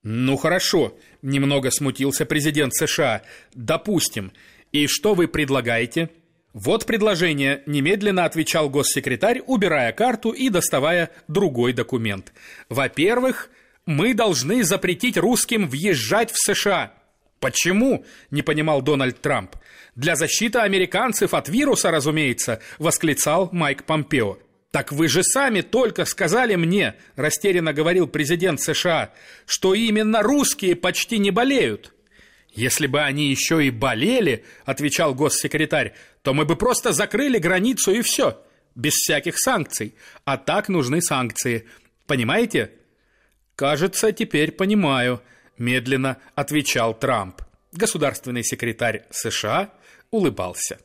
«Ну 0.01 0.37
хорошо»,— 0.37 0.97
немного 1.21 1.71
смутился 1.71 2.25
президент 2.25 2.73
США. 2.73 3.21
«Допустим. 3.53 4.31
И 4.71 4.87
что 4.87 5.13
вы 5.13 5.27
предлагаете?» 5.27 6.09
«Вот 6.53 6.85
предложение»,— 6.85 7.63
немедленно 7.65 8.23
отвечал 8.23 8.69
госсекретарь, 8.69 9.41
убирая 9.45 9.91
карту 9.91 10.29
и 10.31 10.47
доставая 10.47 11.09
другой 11.27 11.73
документ. 11.73 12.31
«Во-первых, 12.69 13.49
мы 13.85 14.13
должны 14.13 14.63
запретить 14.63 15.17
русским 15.17 15.67
въезжать 15.67 16.31
в 16.31 16.37
США». 16.37 16.93
«Почему?»– 17.41 18.05
не 18.31 18.41
понимал 18.41 18.81
Дональд 18.81 19.19
Трамп. 19.19 19.57
«Для 19.97 20.15
защиты 20.15 20.59
американцев 20.59 21.33
от 21.33 21.49
вируса, 21.49 21.91
разумеется»,– 21.91 22.61
восклицал 22.79 23.49
Майк 23.51 23.83
Помпео. 23.83 24.37
«Так 24.73 24.91
вы 24.91 25.07
же 25.07 25.21
сами 25.23 25.61
только 25.61 26.03
сказали 26.03 26.55
мне,— 26.55 26.95
растерянно 27.15 27.73
говорил 27.73 28.07
президент 28.07 28.59
США,— 28.59 29.13
что 29.45 29.75
именно 29.75 30.23
русские 30.23 30.75
почти 30.75 31.19
не 31.19 31.29
болеют». 31.29 31.93
«Если 32.49 32.87
бы 32.87 33.01
они 33.01 33.29
еще 33.29 33.63
и 33.63 33.69
болели,— 33.69 34.43
отвечал 34.65 35.13
госсекретарь,— 35.13 35.93
то 36.23 36.33
мы 36.33 36.45
бы 36.45 36.55
просто 36.55 36.91
закрыли 36.91 37.37
границу 37.37 37.91
и 37.91 38.01
все, 38.01 38.43
без 38.73 38.93
всяких 38.93 39.37
санкций. 39.37 39.93
А 40.25 40.37
так 40.37 40.69
нужны 40.69 41.03
санкции. 41.03 41.67
Понимаете?» 42.07 42.71
«Кажется, 43.55 44.11
теперь 44.11 44.51
понимаю»,— 44.51 45.21
медленно 45.59 46.17
отвечал 46.33 46.97
Трамп. 46.97 47.43
Государственный 47.73 48.43
секретарь 48.43 49.03
США 49.11 49.71
улыбался. 50.09 50.79